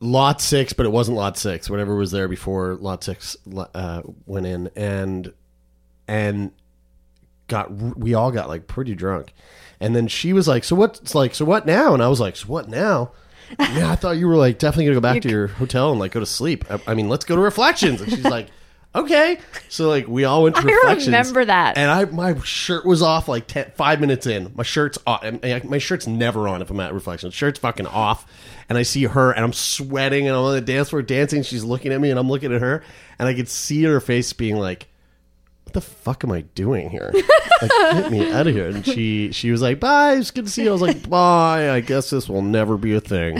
lot 0.00 0.40
six, 0.40 0.72
but 0.72 0.86
it 0.86 0.90
wasn't 0.90 1.16
lot 1.16 1.36
six. 1.36 1.70
Whatever 1.70 1.96
was 1.96 2.10
there 2.10 2.28
before 2.28 2.74
lot 2.76 3.04
six 3.04 3.36
uh, 3.74 4.02
went 4.26 4.46
in, 4.46 4.70
and 4.76 5.32
and 6.08 6.52
got 7.48 7.70
we 7.72 8.14
all 8.14 8.30
got 8.30 8.48
like 8.48 8.66
pretty 8.66 8.94
drunk, 8.94 9.32
and 9.82 9.94
then 9.94 10.08
she 10.08 10.32
was 10.32 10.48
like, 10.48 10.64
"So 10.64 10.74
what's 10.76 11.14
like? 11.14 11.34
So 11.34 11.44
what 11.44 11.66
now?" 11.66 11.92
And 11.92 12.02
I 12.02 12.08
was 12.08 12.20
like, 12.20 12.36
"So 12.36 12.46
what 12.46 12.68
now?" 12.68 13.10
yeah, 13.58 13.90
I 13.92 13.96
thought 13.96 14.12
you 14.12 14.26
were 14.28 14.36
like 14.36 14.58
definitely 14.58 14.86
gonna 14.86 14.94
go 14.96 15.00
back 15.02 15.20
to 15.22 15.28
your 15.28 15.48
hotel 15.48 15.90
and 15.90 16.00
like 16.00 16.12
go 16.12 16.20
to 16.20 16.26
sleep. 16.26 16.64
I, 16.70 16.80
I 16.86 16.94
mean, 16.94 17.10
let's 17.10 17.26
go 17.26 17.36
to 17.36 17.42
reflections. 17.42 18.00
And 18.00 18.10
she's 18.10 18.24
like, 18.24 18.48
okay. 18.94 19.38
So 19.68 19.88
like 19.90 20.08
we 20.08 20.24
all 20.24 20.44
went 20.44 20.56
to 20.56 20.62
I 20.66 20.72
reflections. 20.72 21.06
remember 21.08 21.44
that. 21.44 21.76
And 21.76 21.90
I 21.90 22.04
my 22.06 22.38
shirt 22.40 22.86
was 22.86 23.02
off 23.02 23.28
like 23.28 23.46
10, 23.48 23.72
five 23.74 24.00
minutes 24.00 24.26
in. 24.26 24.52
My 24.54 24.62
shirt's 24.62 24.96
off. 25.06 25.22
and- 25.22 25.44
and 25.44 25.64
My 25.68 25.76
shirt's 25.76 26.06
never 26.06 26.48
on 26.48 26.62
if 26.62 26.70
I'm 26.70 26.80
at 26.80 26.94
reflections. 26.94 27.34
Shirt's 27.34 27.58
fucking 27.58 27.86
off. 27.88 28.26
And 28.70 28.78
I 28.78 28.84
see 28.84 29.04
her 29.04 29.32
and 29.32 29.44
I'm 29.44 29.52
sweating 29.52 30.28
and 30.28 30.34
I'm 30.34 30.44
on 30.44 30.54
the 30.54 30.60
dance 30.62 30.88
floor 30.88 31.02
dancing. 31.02 31.42
She's 31.42 31.62
looking 31.64 31.92
at 31.92 32.00
me 32.00 32.08
and 32.08 32.18
I'm 32.18 32.30
looking 32.30 32.54
at 32.54 32.60
her 32.62 32.82
and 33.18 33.28
I 33.28 33.34
could 33.34 33.50
see 33.50 33.82
her 33.82 34.00
face 34.00 34.32
being 34.32 34.56
like, 34.56 34.86
the 35.72 35.80
fuck 35.80 36.24
am 36.24 36.32
I 36.32 36.42
doing 36.42 36.90
here? 36.90 37.10
like, 37.60 37.70
get 37.70 38.10
me 38.12 38.30
out 38.32 38.46
of 38.46 38.54
here. 38.54 38.68
And 38.68 38.84
she 38.84 39.32
she 39.32 39.50
was 39.50 39.62
like, 39.62 39.80
bye, 39.80 40.14
it's 40.14 40.30
good 40.30 40.46
to 40.46 40.50
see 40.50 40.62
you. 40.64 40.70
I 40.70 40.72
was 40.72 40.82
like, 40.82 41.08
bye. 41.10 41.70
I 41.70 41.80
guess 41.80 42.10
this 42.10 42.28
will 42.28 42.42
never 42.42 42.76
be 42.76 42.94
a 42.94 43.00
thing. 43.00 43.38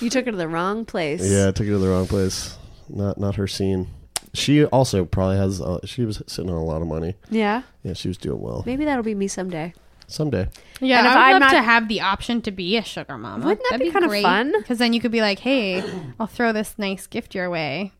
You 0.00 0.10
took 0.10 0.24
her 0.26 0.30
to 0.32 0.36
the 0.36 0.48
wrong 0.48 0.84
place. 0.84 1.28
Yeah, 1.28 1.48
I 1.48 1.50
took 1.52 1.66
her 1.66 1.72
to 1.72 1.78
the 1.78 1.88
wrong 1.88 2.06
place. 2.06 2.56
Not 2.88 3.18
not 3.18 3.36
her 3.36 3.46
scene. 3.46 3.88
She 4.34 4.64
also 4.64 5.04
probably 5.04 5.36
has. 5.36 5.60
Uh, 5.60 5.78
she 5.84 6.04
was 6.04 6.22
sitting 6.26 6.50
on 6.50 6.56
a 6.56 6.64
lot 6.64 6.80
of 6.82 6.88
money. 6.88 7.14
Yeah. 7.30 7.62
Yeah, 7.82 7.92
she 7.92 8.08
was 8.08 8.16
doing 8.16 8.40
well. 8.40 8.62
Maybe 8.64 8.84
that'll 8.86 9.02
be 9.04 9.14
me 9.14 9.28
someday. 9.28 9.74
Someday. 10.06 10.48
Yeah, 10.80 10.98
And 10.98 11.06
if 11.06 11.12
I 11.12 11.16
I'm 11.28 11.34
would 11.34 11.40
love 11.42 11.52
not- 11.52 11.56
to 11.58 11.62
have 11.62 11.88
the 11.88 12.00
option 12.00 12.42
to 12.42 12.50
be 12.50 12.76
a 12.76 12.82
sugar 12.82 13.16
mama. 13.18 13.44
Wouldn't 13.46 13.66
that 13.70 13.78
be 13.80 13.90
kinda 13.90 14.08
fun? 14.22 14.52
Because 14.58 14.78
then 14.78 14.92
you 14.92 15.00
could 15.00 15.12
be 15.12 15.20
like, 15.20 15.38
"Hey, 15.38 15.82
I'll 16.20 16.26
throw 16.26 16.52
this 16.52 16.74
nice 16.78 17.06
gift 17.06 17.34
your 17.34 17.48
way." 17.50 17.92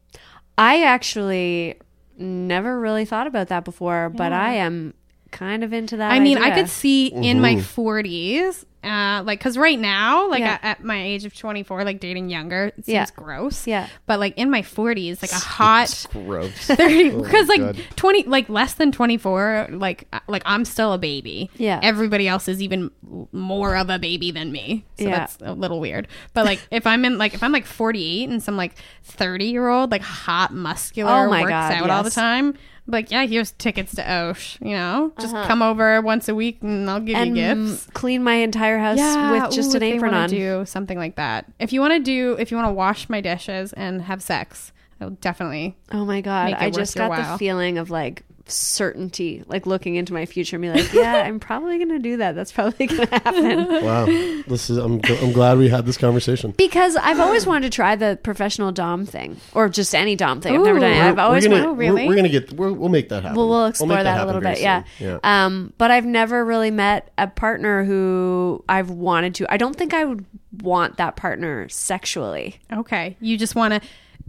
I 0.58 0.82
actually 0.84 1.76
never 2.16 2.78
really 2.78 3.04
thought 3.04 3.26
about 3.26 3.48
that 3.48 3.64
before, 3.64 4.10
but 4.10 4.32
I 4.32 4.54
am 4.54 4.94
kind 5.30 5.64
of 5.64 5.72
into 5.72 5.96
that. 5.96 6.12
I 6.12 6.20
mean, 6.20 6.38
I 6.38 6.50
could 6.50 6.68
see 6.68 7.06
in 7.06 7.40
my 7.40 7.54
Mhm. 7.56 7.62
40s, 7.62 8.66
uh, 8.84 9.22
like, 9.24 9.38
because 9.38 9.56
right 9.56 9.78
now, 9.78 10.28
like 10.28 10.40
Yeah. 10.40 10.58
at, 10.62 10.64
at 10.80 10.84
my 10.84 11.02
age 11.02 11.24
of 11.24 11.34
24, 11.36 11.84
like 11.84 12.00
dating 12.00 12.30
younger, 12.30 12.66
it 12.76 12.84
seems 12.84 12.88
Yeah. 12.88 13.06
gross. 13.14 13.66
Yeah. 13.66 13.88
But 14.06 14.18
like 14.20 14.36
in 14.36 14.50
my 14.50 14.62
40s, 14.62 15.22
like 15.22 15.32
a 15.32 15.36
hot. 15.36 16.06
Gross. 16.12 16.52
30 16.66 17.10
Oh 17.12 17.22
because 17.22 17.48
like 17.48 17.60
God. 17.60 17.84
20 17.96 18.24
like 18.24 18.48
less 18.48 18.74
than 18.74 18.92
24 18.92 19.68
like 19.72 20.06
uh, 20.12 20.20
like 20.28 20.42
i'm 20.46 20.64
still 20.64 20.92
a 20.92 20.98
baby 20.98 21.50
Yeah. 21.56 21.80
everybody 21.82 22.26
else 22.28 22.48
is 22.48 22.62
even 22.62 22.90
more 23.32 23.76
of 23.76 23.90
a 23.90 23.98
baby 23.98 24.30
than 24.30 24.52
me 24.52 24.84
so 24.98 25.04
Yeah. 25.04 25.10
that's 25.18 25.36
a 25.42 25.52
little 25.52 25.80
weird 25.80 26.08
but 26.34 26.44
like 26.44 26.60
if 26.70 26.86
i'm 26.86 27.04
in 27.04 27.18
like 27.18 27.34
if 27.34 27.42
i'm 27.42 27.52
like 27.52 27.66
48 27.66 28.28
and 28.28 28.42
some 28.42 28.56
like 28.56 28.74
30 29.04 29.46
year 29.46 29.68
old 29.68 29.90
like 29.90 30.02
hot 30.02 30.52
muscular 30.52 31.10
Oh 31.26 31.30
my 31.30 31.42
works 31.42 31.50
God, 31.50 31.72
out 31.72 31.90
all 31.90 32.02
the 32.02 32.10
time 32.10 32.54
like 32.86 33.10
yeah 33.10 33.24
here's 33.26 33.52
tickets 33.52 33.94
to 33.94 34.02
osh 34.12 34.58
you 34.60 34.70
know 34.72 35.12
just 35.20 35.32
Uh-huh. 35.34 35.46
come 35.46 35.62
over 35.62 36.00
once 36.02 36.28
a 36.28 36.34
week 36.34 36.58
and 36.62 36.90
i'll 36.90 36.98
give 37.00 37.16
and 37.16 37.36
you 37.36 37.54
gifts 37.54 37.86
clean 37.94 38.22
my 38.24 38.34
entire 38.34 38.78
house 38.78 38.98
yeah, 38.98 39.30
with 39.46 39.52
just 39.54 39.72
ooh, 39.72 39.76
an 39.76 39.82
apron 39.84 40.14
on. 40.14 40.28
do 40.28 40.64
something 40.66 40.98
like 40.98 41.14
that 41.16 41.46
if 41.60 41.72
you 41.72 41.80
want 41.80 41.92
to 41.92 42.00
do 42.00 42.34
if 42.40 42.50
you 42.50 42.56
want 42.56 42.68
to 42.68 42.72
wash 42.72 43.08
my 43.08 43.20
dishes 43.20 43.72
and 43.74 44.02
have 44.02 44.20
sex 44.22 44.72
i'll 45.00 45.10
definitely 45.10 45.76
Oh 45.92 46.04
my 46.04 46.20
god! 46.20 46.54
I 46.54 46.70
just 46.70 46.96
got 46.96 47.16
the 47.16 47.38
feeling 47.38 47.76
of 47.78 47.90
like 47.90 48.24
certainty, 48.50 49.44
like 49.46 49.66
looking 49.66 49.94
into 49.96 50.12
my 50.12 50.26
future 50.26 50.56
and 50.56 50.62
be 50.62 50.70
like, 50.70 50.92
yeah, 50.92 51.22
I'm 51.24 51.40
probably 51.48 51.78
gonna 51.78 51.98
do 51.98 52.16
that. 52.18 52.34
That's 52.34 52.52
probably 52.52 52.86
gonna 52.86 53.06
happen. 53.06 53.84
Wow. 53.84 54.06
This 54.06 54.70
is. 54.70 54.76
I'm. 54.78 55.00
I'm 55.22 55.32
glad 55.32 55.58
we 55.58 55.68
had 55.68 55.86
this 55.86 55.96
conversation. 55.96 56.52
Because 56.56 56.96
I've 56.96 57.20
always 57.20 57.46
wanted 57.46 57.70
to 57.70 57.74
try 57.76 57.96
the 57.96 58.18
professional 58.22 58.72
dom 58.72 59.06
thing, 59.06 59.36
or 59.54 59.68
just 59.68 59.94
any 59.94 60.16
dom 60.16 60.40
thing. 60.40 60.54
I've 60.54 60.62
never 60.62 60.80
done 60.80 60.92
it. 60.92 61.00
I've 61.00 61.18
always 61.18 61.46
we're 61.46 61.60
gonna, 61.60 61.72
we're- 61.72 62.06
We're, 62.08 62.16
gonna 62.16 62.28
get. 62.28 62.52
We're, 62.52 62.72
we'll 62.72 62.88
make 62.88 63.08
that 63.10 63.22
happen. 63.22 63.36
Well, 63.36 63.48
we'll 63.48 63.66
explore 63.66 63.88
make 63.88 64.04
that, 64.04 64.22
a 64.22 64.26
little 64.26 64.40
very 64.40 64.54
bit. 64.54 64.62
Yeah. 64.62 64.84
Yeah. 64.98 65.18
Um, 65.22 65.72
but 65.78 65.90
I've 65.90 66.06
never 66.06 66.44
really 66.44 66.70
met 66.70 67.10
a 67.18 67.26
partner 67.26 67.84
who 67.84 68.64
I've 68.68 68.90
wanted 68.90 69.34
to. 69.36 69.52
I 69.52 69.56
don't 69.56 69.76
think 69.76 69.94
I 69.94 70.04
would 70.04 70.24
want 70.62 70.98
that 70.98 71.16
partner 71.16 71.68
sexually. 71.68 72.58
Okay. 72.72 73.16
You 73.20 73.38
just 73.38 73.54
want 73.54 73.74
to, 73.74 73.80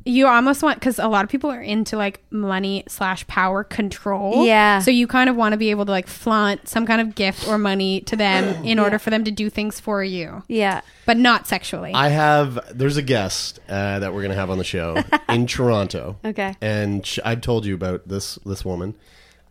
you 0.06 0.28
almost 0.28 0.62
want, 0.64 0.80
because 0.80 1.00
a 1.00 1.08
lot 1.08 1.24
of 1.24 1.30
people 1.30 1.50
are 1.50 1.62
into 1.62 1.96
like 1.98 2.22
money 2.30 2.84
slash 2.88 3.26
power 3.28 3.64
control. 3.64 4.46
Yeah. 4.46 4.80
So 4.80 4.92
you 4.92 5.08
kind 5.08 5.30
of 5.30 5.36
want 5.36 5.54
to 5.54 5.58
be 5.58 5.72
able 5.72 5.86
to 5.86 5.92
like 5.92 6.08
flaunt 6.08 6.68
some 6.68 6.86
kind 6.86 7.00
of 7.02 7.16
gift 7.16 7.48
or 7.48 7.58
money 7.58 8.02
to 8.02 8.16
them 8.16 8.64
in 8.66 8.80
order 8.80 9.00
for 9.00 9.10
them 9.12 9.24
to 9.24 9.32
do 9.32 9.50
things 9.50 9.80
for 9.80 10.04
you, 10.04 10.44
Yeah. 10.48 10.82
but 11.06 11.18
not 11.18 11.48
sexually. 11.48 11.94
I 11.94 12.10
have. 12.10 12.60
There's 12.78 12.98
a 12.98 13.02
guest 13.02 13.60
uh, 13.70 14.00
that 14.00 14.14
we're 14.14 14.22
gonna 14.24 14.36
have 14.36 14.50
on 14.50 14.58
the 14.58 14.64
show 14.64 15.02
in 15.30 15.48
Toronto. 15.48 16.18
Okay. 16.26 16.56
And 16.62 17.06
sh 17.06 17.20
I 17.24 17.36
told 17.36 17.66
you 17.66 17.74
about 17.76 18.08
this 18.08 18.36
this 18.46 18.66
woman. 18.66 18.96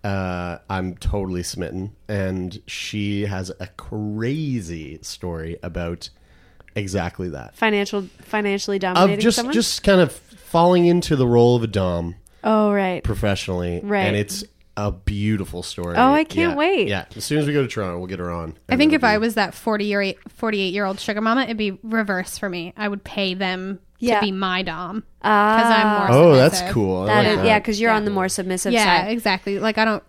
Uh, 0.04 0.58
I'm 0.68 0.96
totally 0.96 1.44
smitten, 1.44 1.92
and 2.08 2.60
she 2.66 3.26
has 3.26 3.52
a 3.60 3.68
crazy 3.76 4.98
story 5.02 5.58
about 5.62 6.10
exactly 6.74 7.28
that 7.28 7.54
Financial, 7.54 8.02
financially 8.20 8.78
of 8.78 8.80
dominating 8.80 9.20
just 9.20 9.36
someone. 9.36 9.52
just 9.54 9.82
kind 9.84 10.00
of 10.00 10.12
falling 10.52 10.86
into 10.86 11.16
the 11.16 11.26
role 11.26 11.56
of 11.56 11.62
a 11.62 11.66
dom 11.66 12.14
oh 12.44 12.72
right. 12.72 13.02
professionally, 13.02 13.80
Right. 13.82 14.02
And 14.06 14.16
it's 14.16 14.44
a 14.76 14.90
beautiful 14.90 15.62
story. 15.62 15.96
Oh, 15.96 16.12
I 16.12 16.24
can't 16.24 16.52
Yeah. 16.52 16.56
wait. 16.56 16.88
Yeah, 16.88 17.04
as 17.16 17.24
soon 17.24 17.38
as 17.38 17.46
we 17.46 17.52
go 17.52 17.62
to 17.62 17.68
Toronto, 17.68 17.98
we'll 17.98 18.06
get 18.06 18.18
her 18.20 18.30
on. 18.30 18.56
I 18.70 18.76
think 18.76 18.92
if 18.94 19.04
I 19.04 19.18
was 19.18 19.34
that 19.34 19.54
40 19.54 19.84
year 19.84 20.14
48 20.28 20.72
year 20.72 20.84
old 20.86 20.98
sugar 21.00 21.20
mama, 21.20 21.42
it'd 21.42 21.56
be 21.58 21.78
reverse 21.82 22.38
for 22.38 22.48
me. 22.48 22.72
I 22.76 22.88
would 22.88 23.04
pay 23.04 23.34
them 23.34 23.80
Yeah. 23.98 24.20
to 24.20 24.26
be 24.26 24.32
my 24.32 24.62
dom 24.62 25.04
because. 25.20 25.66
I'm 25.66 25.98
more 25.98 26.06
oh, 26.10 26.36
that's 26.36 26.56
submissive. 26.58 26.74
cool. 26.74 27.02
I 27.02 27.06
That 27.06 27.16
like 27.18 27.26
is, 27.28 27.36
that. 27.36 27.46
yeah, 27.46 27.58
because 27.58 27.80
you're 27.80 27.90
on 27.92 28.04
the 28.06 28.10
more 28.10 28.28
submissive 28.30 28.72
side. 28.72 28.78
yeah, 28.78 29.02
side. 29.04 29.10
exactly. 29.12 29.58
Like 29.58 29.76
I 29.78 29.84
don't. 29.84 30.02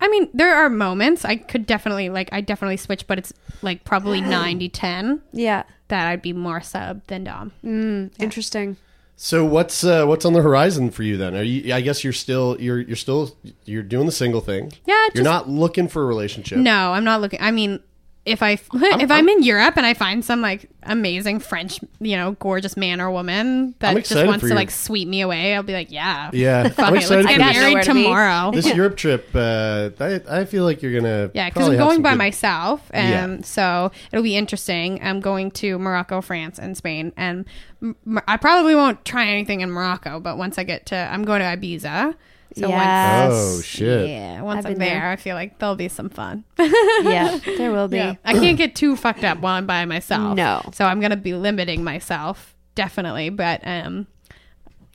I 0.00 0.08
mean, 0.08 0.28
there 0.34 0.54
are 0.56 0.68
moments 0.70 1.24
I 1.24 1.36
could 1.36 1.64
definitely 1.66 2.08
like 2.08 2.28
I 2.32 2.40
definitely 2.40 2.76
switch, 2.78 3.06
but 3.06 3.18
it's 3.18 3.32
like 3.62 3.84
probably 3.84 4.20
90 4.22 4.68
10 4.70 5.20
Yeah. 5.32 5.62
that 5.88 6.06
I'd 6.08 6.22
be 6.22 6.32
more 6.32 6.60
sub 6.62 7.02
than 7.06 7.24
dom. 7.24 7.52
Mm, 7.64 8.10
Interesting. 8.18 8.76
So 9.16 9.44
what's 9.46 9.82
uh, 9.82 10.04
what's 10.04 10.26
on 10.26 10.34
the 10.34 10.42
horizon 10.42 10.90
for 10.90 11.02
you 11.02 11.16
then? 11.16 11.34
Are 11.34 11.42
you? 11.42 11.72
I 11.72 11.80
guess 11.80 12.04
you're 12.04 12.12
still 12.12 12.56
you're 12.60 12.80
you're 12.80 12.96
still 12.96 13.34
you're 13.64 13.82
doing 13.82 14.04
the 14.06 14.12
single 14.12 14.42
thing. 14.42 14.72
Yeah, 14.84 15.06
You're 15.14 15.24
not 15.24 15.48
looking 15.48 15.88
for 15.88 16.02
a 16.02 16.06
relationship. 16.06 16.58
No, 16.58 16.92
I'm 16.92 17.04
not 17.04 17.22
looking. 17.22 17.40
I 17.40 17.50
mean, 17.50 17.80
if 18.26 18.42
I 18.42 18.52
if 18.74 19.10
I'm 19.10 19.28
in 19.28 19.42
Europe 19.44 19.76
and 19.76 19.86
I 19.86 19.94
find 19.94 20.24
some 20.24 20.40
like 20.42 20.68
amazing 20.82 21.38
French, 21.40 21.80
you 22.00 22.16
know, 22.16 22.32
gorgeous 22.32 22.76
man 22.76 23.00
or 23.00 23.10
woman 23.10 23.74
that 23.78 24.04
just 24.04 24.26
wants 24.26 24.46
to 24.46 24.54
like 24.54 24.70
sweep 24.70 25.08
me 25.08 25.20
away, 25.20 25.54
I'll 25.54 25.62
be 25.62 25.72
like, 25.72 25.90
yeah, 25.90 26.30
Yeah, 26.32 26.68
fuck 26.68 26.88
I'm 26.88 26.96
it, 26.96 27.08
let's 27.08 27.26
get 27.26 27.38
married 27.38 27.78
to 27.78 27.82
tomorrow. 27.84 28.50
This 28.50 28.66
Europe 28.74 28.96
trip, 28.96 29.30
uh, 29.34 29.90
I, 30.00 30.20
I 30.28 30.44
feel 30.44 30.64
like 30.64 30.82
you're 30.82 30.92
gonna. 31.00 31.30
Yeah, 31.34 31.48
because 31.48 31.68
I'm 31.68 31.76
going 31.76 32.02
by 32.02 32.10
good- 32.12 32.18
myself, 32.18 32.90
and 32.92 33.38
Yeah. 33.38 33.44
so 33.44 33.92
it'll 34.12 34.22
be 34.24 34.36
interesting. 34.36 35.00
I'm 35.02 35.20
going 35.20 35.52
to 35.52 35.78
Morocco, 35.78 36.20
France, 36.20 36.58
and 36.58 36.76
Spain, 36.76 37.12
and 37.16 37.44
M- 37.80 37.96
I 38.26 38.36
probably 38.36 38.74
won't 38.74 39.04
try 39.04 39.26
anything 39.28 39.60
in 39.60 39.70
Morocco. 39.70 40.18
But 40.20 40.36
once 40.36 40.58
I 40.58 40.64
get 40.64 40.86
to, 40.86 40.96
I'm 40.96 41.24
going 41.24 41.40
to 41.40 41.46
Ibiza. 41.46 42.14
So 42.58 42.68
Yes. 42.68 43.30
Oh 43.34 43.60
shit! 43.60 44.08
yeah, 44.08 44.40
once 44.40 44.64
I've 44.64 44.72
I'm 44.72 44.78
there, 44.78 45.00
there. 45.00 45.10
I 45.10 45.16
feel 45.16 45.34
like 45.34 45.58
there'll 45.58 45.76
be 45.76 45.88
some 45.88 46.08
fun. 46.08 46.44
Yeah, 46.58 47.38
there 47.58 47.70
will 47.70 47.88
be. 47.88 47.98
Yeah. 47.98 48.14
I 48.24 48.32
can't 48.32 48.56
get 48.56 48.74
too 48.74 48.96
fucked 48.96 49.24
up 49.24 49.38
while 49.40 49.54
I'm 49.56 49.66
by 49.66 49.84
myself. 49.84 50.34
No. 50.36 50.62
So 50.72 50.86
I'm 50.86 50.98
gonna 51.00 51.16
be 51.16 51.34
limiting 51.34 51.84
myself 51.84 52.54
definitely, 52.74 53.28
but 53.28 53.60
um, 53.64 54.06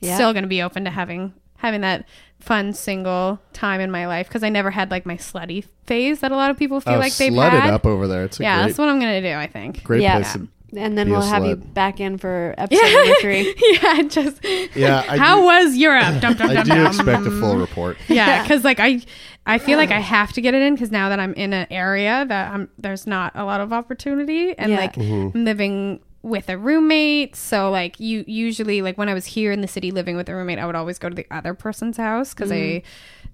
Yeah. 0.00 0.16
still 0.16 0.32
gonna 0.34 0.46
be 0.48 0.60
open 0.62 0.84
to 0.84 0.90
having 0.90 1.32
having 1.58 1.82
that 1.82 2.04
fun 2.40 2.72
single 2.72 3.38
time 3.52 3.80
in 3.80 3.88
my 3.92 4.08
life 4.08 4.26
because 4.26 4.42
I 4.42 4.48
never 4.48 4.72
had 4.72 4.90
like 4.90 5.06
my 5.06 5.16
slutty 5.16 5.64
phase 5.86 6.18
that 6.20 6.32
a 6.32 6.36
lot 6.36 6.50
of 6.50 6.56
people 6.58 6.80
feel 6.80 6.94
Oh, 6.94 6.98
like 6.98 7.14
they've 7.14 7.32
slut 7.32 7.50
had. 7.50 7.72
up 7.72 7.86
over 7.86 8.08
there. 8.08 8.24
It's 8.24 8.40
a 8.40 8.42
yeah, 8.42 8.56
great, 8.58 8.66
that's 8.66 8.78
what 8.78 8.88
I'm 8.88 8.98
gonna 8.98 9.22
do. 9.22 9.32
I 9.34 9.46
think. 9.46 9.84
great 9.84 10.02
Yeah. 10.02 10.14
place. 10.16 10.32
To, 10.32 10.48
And 10.74 10.96
then 10.96 11.10
we'll 11.10 11.20
have 11.20 11.44
you 11.44 11.56
back 11.56 12.00
in 12.00 12.16
for 12.18 12.54
episode 12.58 12.92
number 12.94 13.14
three. 13.20 13.54
yeah, 13.82 14.02
just 14.02 14.42
Yeah, 14.74 15.04
I 15.08 15.16
how 15.18 15.36
do- 15.40 15.44
was 15.44 15.76
Europe? 15.76 16.20
Dum, 16.20 16.34
dum, 16.34 16.50
I 16.50 16.54
dum, 16.54 16.64
do 16.64 16.74
dum. 16.74 16.86
expect 16.86 17.26
a 17.26 17.30
full 17.30 17.56
report. 17.58 17.96
yeah 18.08 18.42
because 18.42 18.64
like 18.64 18.80
i 18.80 19.00
i 19.46 19.58
feel 19.58 19.76
like 19.76 19.90
i 19.90 20.00
have 20.16 20.32
to 20.32 20.40
get 20.40 20.54
it 20.54 20.62
in 20.62 20.74
because 20.74 20.90
now 20.90 21.08
that 21.10 21.20
i'm 21.20 21.34
in 21.34 21.52
an 21.52 21.66
area 21.70 22.24
that 22.28 22.52
i'm 22.52 22.68
there's 22.78 23.06
not 23.06 23.32
a 23.34 23.44
lot 23.44 23.60
of 23.60 23.72
opportunity 23.72 24.56
and 24.58 24.70
Yeah. 24.72 24.78
like 24.78 24.94
Mm-hmm. 24.94 25.36
I'm 25.36 25.44
living 25.44 26.00
with 26.22 26.48
a 26.48 26.56
roommate 26.56 27.34
so 27.36 27.70
like 27.70 27.98
you 27.98 28.24
usually 28.28 28.80
like 28.80 28.96
when 28.96 29.08
i 29.08 29.14
was 29.14 29.26
here 29.26 29.50
in 29.52 29.60
the 29.60 29.66
city 29.68 29.90
living 29.90 30.16
with 30.16 30.28
a 30.28 30.34
roommate 30.34 30.58
i 30.58 30.64
would 30.66 30.76
always 30.76 30.98
go 30.98 31.08
to 31.08 31.14
the 31.14 31.26
other 31.32 31.52
person's 31.54 31.96
house 31.96 32.32
because 32.32 32.52
i 32.52 32.80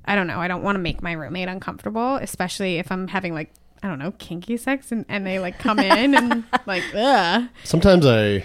i 0.06 0.14
don't 0.14 0.26
know 0.26 0.40
i 0.40 0.48
don't 0.48 0.62
want 0.62 0.74
to 0.76 0.80
make 0.80 1.02
my 1.02 1.12
roommate 1.12 1.48
uncomfortable 1.48 2.16
especially 2.16 2.78
if 2.78 2.90
i'm 2.90 3.06
having 3.08 3.34
like 3.34 3.52
i 3.82 3.88
don't 3.88 3.98
know 3.98 4.12
kinky 4.12 4.56
sex 4.56 4.90
and, 4.92 5.04
and 5.08 5.26
they 5.26 5.38
like 5.38 5.58
come 5.58 5.78
in 5.78 6.14
and 6.14 6.44
like 6.66 6.82
ugh, 6.94 7.44
Sometimes 7.64 8.06
I 8.06 8.44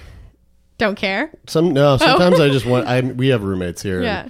don't 0.80 0.96
care 0.96 1.32
some 1.48 1.72
no. 1.74 1.94
Oh. 1.94 1.98
Sometimes 1.98 2.40
I 2.40 2.50
just 2.50 2.66
want. 2.66 2.88
I 2.88 3.00
we 3.02 3.28
have 3.30 3.44
roommates 3.44 3.82
here. 3.82 4.00
Oh. 4.00 4.04
yeah 4.04 4.30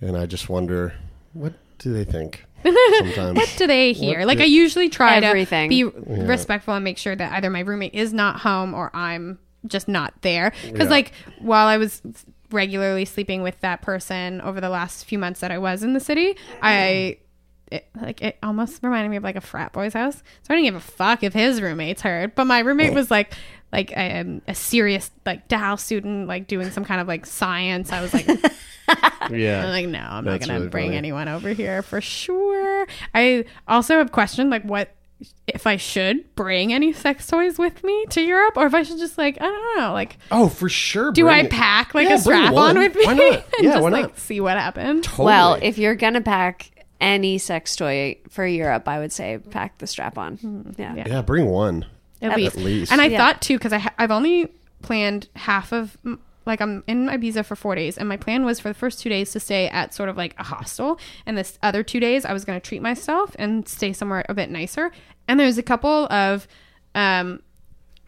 and, 0.00 0.10
and 0.10 0.16
I 0.16 0.24
just 0.26 0.48
wonder 0.48 0.94
what 1.32 1.52
do 1.78 1.92
they 1.92 2.04
think. 2.04 2.44
Sometimes 2.64 3.36
what 3.36 3.54
do 3.58 3.66
they 3.66 3.92
hear? 3.92 4.20
What 4.20 4.28
Like 4.28 4.38
do- 4.38 4.44
I 4.44 4.46
usually 4.46 4.88
try 4.88 5.16
Everything. 5.18 5.70
to 5.70 5.90
be 5.90 6.22
respectful 6.22 6.74
and 6.74 6.84
make 6.84 6.96
sure 6.98 7.14
that 7.14 7.32
either 7.32 7.50
my 7.50 7.60
roommate 7.60 7.94
is 7.94 8.12
not 8.12 8.40
home 8.40 8.72
or 8.74 8.90
I'm 8.94 9.38
just 9.66 9.88
not 9.88 10.14
there. 10.22 10.52
Because 10.64 10.86
Yeah. 10.86 10.90
like 10.90 11.12
while 11.40 11.66
I 11.66 11.76
was 11.76 12.00
regularly 12.50 13.04
sleeping 13.04 13.42
with 13.42 13.60
that 13.60 13.82
person 13.82 14.40
over 14.40 14.60
the 14.60 14.70
last 14.70 15.04
few 15.04 15.18
months 15.18 15.40
that 15.40 15.50
I 15.50 15.58
was 15.58 15.82
in 15.82 15.92
the 15.92 16.00
city, 16.00 16.36
I. 16.62 17.18
It, 17.70 17.86
like 18.00 18.22
it 18.22 18.38
almost 18.42 18.82
reminded 18.82 19.10
me 19.10 19.16
of 19.16 19.22
like 19.22 19.36
a 19.36 19.40
frat 19.42 19.72
boy's 19.72 19.92
house. 19.92 20.16
So 20.42 20.54
I 20.54 20.54
didn't 20.54 20.64
give 20.64 20.74
a 20.76 20.80
fuck 20.80 21.22
if 21.22 21.32
his 21.34 21.60
roommates 21.60 22.02
heard, 22.02 22.34
but 22.34 22.46
my 22.46 22.60
roommate 22.60 22.94
was 22.94 23.10
like, 23.10 23.34
like 23.72 23.92
um, 23.96 24.40
a 24.48 24.54
serious 24.54 25.10
like 25.26 25.48
Dal 25.48 25.76
student, 25.76 26.28
like 26.28 26.46
doing 26.46 26.70
some 26.70 26.84
kind 26.84 27.00
of 27.00 27.06
like 27.08 27.26
science. 27.26 27.92
I 27.92 28.00
was 28.00 28.14
like, 28.14 28.26
yeah. 29.30 29.64
I'm 29.64 29.70
like, 29.70 29.86
no, 29.88 29.98
I'm 29.98 30.24
That's 30.24 30.40
not 30.40 30.46
gonna 30.48 30.58
really 30.60 30.70
bring 30.70 30.86
funny. 30.88 30.96
anyone 30.96 31.28
over 31.28 31.50
here 31.50 31.82
for 31.82 32.00
sure. 32.00 32.86
I 33.14 33.44
also 33.66 33.98
have 33.98 34.12
questioned 34.12 34.50
like 34.50 34.62
what 34.62 34.94
if 35.48 35.66
I 35.66 35.76
should 35.76 36.34
bring 36.36 36.72
any 36.72 36.92
sex 36.92 37.26
toys 37.26 37.58
with 37.58 37.82
me 37.82 38.06
to 38.10 38.20
Europe, 38.22 38.56
or 38.56 38.66
if 38.66 38.74
I 38.74 38.82
should 38.84 38.98
just 38.98 39.18
like 39.18 39.36
I 39.40 39.46
don't 39.46 39.78
know, 39.78 39.92
like 39.92 40.16
Oh, 40.30 40.48
for 40.48 40.68
sure. 40.68 41.10
do 41.12 41.28
I 41.28 41.40
it. 41.40 41.50
pack 41.50 41.92
like 41.92 42.08
Yeah, 42.08 42.14
a 42.14 42.18
strap 42.18 42.54
on 42.54 42.78
with 42.78 42.94
me 42.94 43.04
Why 43.04 43.14
not? 43.14 43.32
and 43.34 43.44
Yeah, 43.60 43.70
just 43.72 43.82
why 43.82 43.90
like 43.90 44.02
not? 44.02 44.18
see 44.18 44.40
what 44.40 44.56
happens? 44.56 45.04
Totally. 45.06 45.26
Well, 45.26 45.58
if 45.60 45.76
you're 45.76 45.96
gonna 45.96 46.20
pack 46.22 46.70
any 47.00 47.38
sex 47.38 47.76
toy 47.76 48.16
for 48.28 48.46
Europe, 48.46 48.88
I 48.88 48.98
would 48.98 49.12
say 49.12 49.38
pack 49.50 49.78
the 49.78 49.86
strap 49.86 50.18
on. 50.18 50.74
Yeah. 50.78 50.94
Yeah, 51.06 51.22
bring 51.22 51.46
one 51.46 51.86
At, 52.20 52.32
at 52.32 52.36
least. 52.38 52.56
least. 52.56 52.92
And 52.92 53.00
I 53.00 53.06
Yeah. 53.06 53.18
thought 53.18 53.40
too, 53.40 53.56
because 53.58 53.72
I 53.72 53.78
ha- 53.78 53.94
I've 53.98 54.10
only 54.10 54.52
planned 54.82 55.28
half 55.36 55.72
of 55.72 55.96
like 56.46 56.60
I'm 56.62 56.82
in 56.86 57.06
Ibiza 57.08 57.44
for 57.44 57.54
four 57.56 57.74
days, 57.74 57.98
and 57.98 58.08
my 58.08 58.16
plan 58.16 58.44
was 58.44 58.58
for 58.58 58.68
the 58.68 58.74
first 58.74 59.00
two 59.00 59.10
days 59.10 59.32
to 59.32 59.40
stay 59.40 59.68
at 59.68 59.92
sort 59.92 60.08
of 60.08 60.16
like 60.16 60.34
a 60.38 60.44
hostel, 60.44 60.98
and 61.26 61.36
this 61.36 61.58
other 61.62 61.82
two 61.82 62.00
days 62.00 62.24
I 62.24 62.32
was 62.32 62.44
going 62.46 62.58
to 62.58 62.66
treat 62.66 62.80
myself 62.80 63.36
and 63.38 63.68
stay 63.68 63.92
somewhere 63.92 64.24
a 64.30 64.34
bit 64.34 64.50
nicer. 64.50 64.90
And 65.28 65.38
there's 65.38 65.58
a 65.58 65.62
couple 65.62 66.10
of 66.10 66.48
um, 66.94 67.42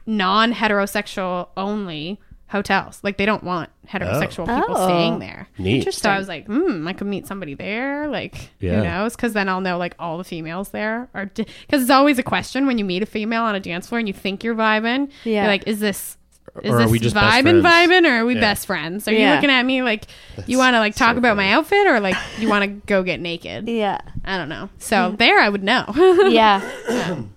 non-heterosexual 0.06 1.48
only 1.56 2.18
hotels, 2.51 3.01
like 3.02 3.16
they 3.16 3.27
don't 3.27 3.44
want 3.44 3.70
heterosexual 3.89 4.47
people 4.47 4.77
Oh. 4.77 4.86
staying 4.86 5.18
there. 5.20 5.48
Neat. 5.59 5.93
So 5.94 6.10
I 6.10 6.18
was 6.18 6.28
like, 6.28 6.47
hmm, 6.47 6.86
I 6.86 6.93
could 6.93 7.06
meet 7.06 7.27
somebody 7.27 7.55
there. 7.55 8.09
Like, 8.09 8.51
Yeah. 8.60 8.77
who 8.78 8.82
knows? 8.85 9.16
Because 9.16 9.32
then 9.32 9.48
I'll 9.48 9.60
know 9.60 9.78
like 9.78 9.94
all 9.98 10.18
the 10.18 10.24
females 10.24 10.70
there 10.70 11.09
are. 11.14 11.27
Because 11.27 11.82
it's 11.82 11.90
always 11.90 12.18
a 12.18 12.22
question 12.22 12.66
when 12.66 12.77
you 12.78 12.85
meet 12.85 13.02
a 13.02 13.06
female 13.06 13.43
on 13.43 13.55
a 13.55 13.60
dance 13.60 13.89
floor 13.89 13.98
and 13.98 14.09
you 14.09 14.14
think 14.14 14.43
you're 14.44 14.55
vibing. 14.55 15.10
Yeah. 15.24 15.43
You're 15.43 15.47
like, 15.47 15.66
is 15.66 15.81
this. 15.81 16.16
Is 16.64 16.72
Or 16.72 16.78
are 16.78 16.82
this 16.82 16.90
we 16.90 16.98
just 16.98 17.14
vibing, 17.14 17.62
friends? 17.62 17.64
vibing, 17.64 18.04
or 18.06 18.22
are 18.22 18.24
we 18.26 18.34
Yeah. 18.34 18.40
best 18.40 18.66
friends? 18.66 19.06
Are 19.06 19.12
you 19.12 19.28
looking 19.28 19.50
at 19.50 19.64
me 19.64 19.82
like 19.82 20.06
you 20.46 20.58
want 20.58 20.74
to 20.74 20.78
like 20.80 20.96
talk 20.96 21.14
so 21.14 21.18
about 21.18 21.36
my 21.36 21.52
outfit, 21.52 21.86
or 21.86 22.00
like 22.00 22.16
you 22.40 22.48
want 22.48 22.64
to 22.64 22.68
go 22.86 23.02
get 23.04 23.20
naked? 23.20 23.68
Yeah. 23.68 24.00
I 24.24 24.36
don't 24.36 24.48
know. 24.48 24.68
So 24.78 25.14
there, 25.16 25.38
I 25.38 25.48
would 25.48 25.62
know. 25.62 25.84
Yeah. 26.28 26.60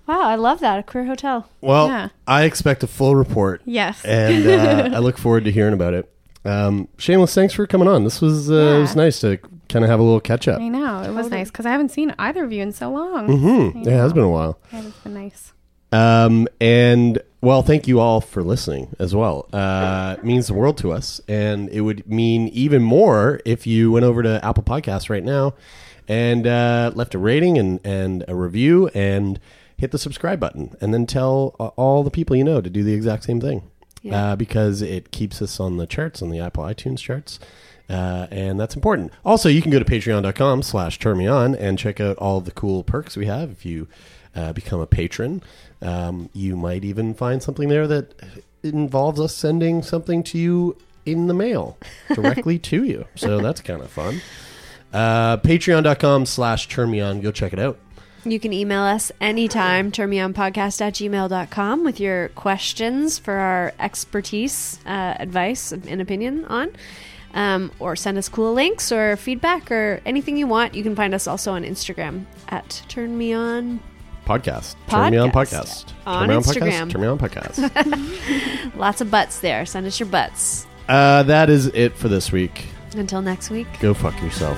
wow, 0.08 0.22
I 0.22 0.36
love 0.36 0.60
that. 0.62 0.80
A 0.80 0.84
queer 0.84 1.06
hotel. 1.06 1.48
well, 1.62 1.88
Yeah. 1.88 2.10
I 2.28 2.44
expect 2.46 2.82
a 2.84 2.88
full 2.88 3.16
report. 3.16 3.62
yes. 3.66 4.04
and 4.04 4.48
uh, 4.48 4.96
I 4.96 5.00
look 5.00 5.18
forward 5.20 5.46
to 5.46 5.52
hearing 5.52 5.74
about 5.74 5.94
it. 5.94 6.10
Um, 6.44 6.88
Shameless, 6.98 7.34
thanks 7.36 7.54
for 7.54 7.68
coming 7.68 7.88
on. 7.88 8.04
This 8.04 8.20
was 8.20 8.50
uh, 8.52 8.54
it 8.56 8.80
was 8.82 8.96
nice 8.96 9.20
to 9.22 9.38
kind 9.70 9.86
of 9.86 9.90
have 9.92 10.00
a 10.00 10.04
little 10.04 10.20
catch 10.20 10.48
up. 10.48 10.60
I 10.60 10.68
know 10.70 11.04
it 11.04 11.12
was 11.14 11.30
nice 11.30 11.50
because 11.52 11.66
I 11.68 11.72
haven't 11.72 11.90
seen 11.90 12.14
either 12.20 12.44
of 12.44 12.52
you 12.52 12.62
in 12.64 12.72
so 12.74 12.92
long. 12.92 13.28
hmm 13.28 13.78
Yeah, 13.84 13.94
it 13.94 13.98
has 13.98 14.12
been 14.14 14.24
a 14.24 14.30
while. 14.30 14.60
Yeah, 14.74 14.82
it's 14.88 14.98
been 14.98 15.14
nice. 15.14 15.54
Um, 15.94 16.48
and 16.60 17.22
well, 17.42 17.62
thank 17.62 17.88
you 17.88 18.00
all 18.00 18.20
for 18.20 18.42
listening 18.42 18.96
as 19.00 19.14
well. 19.14 19.48
Uh, 19.54 20.16
it 20.18 20.26
means 20.26 20.48
the 20.48 20.54
world 20.54 20.78
to 20.80 20.92
us, 20.92 21.22
and 21.28 21.70
it 21.70 21.82
would 21.82 22.08
mean 22.10 22.48
even 22.50 22.82
more 22.82 23.42
if 23.46 23.68
you 23.68 23.92
went 23.92 24.06
over 24.06 24.24
to 24.24 24.44
Apple 24.44 24.64
Podcasts 24.64 25.10
right 25.10 25.24
now 25.24 25.54
and 26.08 26.48
uh, 26.48 26.92
left 26.96 27.14
a 27.14 27.20
rating 27.20 27.58
and 27.58 27.80
and 27.84 28.26
a 28.28 28.36
review 28.36 28.88
and 28.94 29.40
hit 29.78 29.92
the 29.92 29.98
subscribe 30.00 30.40
button, 30.40 30.76
and 30.82 30.94
then 30.94 31.06
tell 31.06 31.56
uh, 31.60 31.68
all 31.76 32.04
the 32.04 32.12
people 32.12 32.36
you 32.36 32.44
know 32.44 32.60
to 32.62 32.70
do 32.70 32.84
the 32.84 32.94
exact 32.94 33.24
same 33.24 33.40
thing. 33.40 33.70
Uh, 34.12 34.36
because 34.36 34.82
it 34.82 35.12
keeps 35.12 35.42
us 35.42 35.62
on 35.62 35.78
the 35.78 35.88
charts 35.88 36.22
on 36.22 36.30
the 36.30 36.38
Apple 36.38 36.66
iTunes 36.66 36.98
charts. 36.98 37.40
Uh, 37.90 38.28
and 38.32 38.60
that's 38.60 38.76
important. 38.76 39.14
Also, 39.24 39.48
you 39.48 39.62
can 39.62 39.72
go 39.72 39.80
to 39.80 39.86
patreon.com 39.86 40.62
slash 40.62 41.00
turn 41.00 41.18
me 41.18 41.26
on 41.26 41.56
and 41.56 41.80
check 41.80 42.02
out 42.02 42.18
all 42.18 42.42
the 42.42 42.52
cool 42.52 42.84
perks 42.84 43.16
we 43.16 43.28
have 43.28 43.50
if 43.52 43.66
you 43.66 43.88
uh, 44.36 44.52
become 44.52 44.82
a 44.82 44.88
patron. 44.88 45.42
Um, 45.84 46.30
you 46.34 46.56
might 46.56 46.84
even 46.86 47.14
find 47.14 47.44
something 47.44 47.68
there 47.68 47.88
that 47.88 48.14
involves 48.64 49.20
us 49.20 49.36
sending 49.36 49.84
something 49.84 50.24
to 50.24 50.38
you 50.38 50.78
in 51.06 51.28
the 51.28 51.34
mail 51.34 51.78
directly 52.14 52.58
to 52.58 52.84
you. 52.84 53.06
So 53.16 53.40
that's 53.40 53.62
kind 53.62 53.82
of 53.82 53.92
fun. 53.92 54.22
Uh, 54.94 55.38
Patreon.com 55.38 56.26
slash 56.26 56.68
turn 56.70 56.90
me 56.90 57.02
on. 57.02 57.20
Go 57.22 57.32
check 57.32 57.52
it 57.52 57.60
out. 57.60 57.78
You 58.26 58.40
can 58.40 58.54
email 58.54 58.84
us 58.84 59.12
anytime, 59.20 59.92
turnmeonpodcast 59.92 60.80
at 60.80 60.94
gmail.com 60.94 61.84
with 61.84 62.00
your 62.00 62.30
questions 62.30 63.20
for 63.20 63.34
our 63.34 63.74
expertise, 63.80 64.80
uh, 64.86 65.16
advice, 65.20 65.74
and 65.74 66.02
opinion 66.02 66.46
on. 66.46 66.72
Um, 67.34 67.72
or 67.80 67.96
send 67.96 68.18
us 68.18 68.30
cool 68.30 68.54
links 68.54 68.92
or 68.92 69.18
feedback 69.18 69.72
or 69.72 70.00
anything 70.06 70.38
you 70.38 70.48
want. 70.48 70.76
You 70.76 70.84
can 70.84 70.96
find 70.96 71.14
us 71.14 71.28
also 71.28 71.52
on 71.52 71.64
Instagram 71.64 72.26
at 72.48 72.84
Turn 72.88 73.18
Me 73.18 73.34
On. 73.34 73.80
Podcast. 74.26 74.76
Turn 74.88 75.12
me 75.12 75.18
on 75.18 75.32
Podcast. 75.32 75.86
podcast. 75.86 75.94
On 76.06 76.20
turn 76.28 76.30
me 76.30 76.36
on 76.36 76.44
Instagram. 76.44 76.90
podcast. 76.92 76.92
Turn 76.92 77.02
me 77.02 77.08
on 77.08 77.20
podcast. 77.20 78.76
Lots 78.78 79.02
of 79.02 79.12
butts 79.12 79.40
there. 79.40 79.66
Send 79.66 79.86
us 79.88 80.00
your 80.00 80.08
butts. 80.10 80.66
uh, 80.90 81.24
that 81.24 81.50
is 81.50 81.68
it 81.68 81.96
for 81.96 82.08
this 82.08 82.32
week. 82.32 82.66
Until 82.96 83.22
next 83.22 83.50
week. 83.50 83.68
Go 83.80 83.94
fuck 83.94 84.20
yourself. 84.22 84.58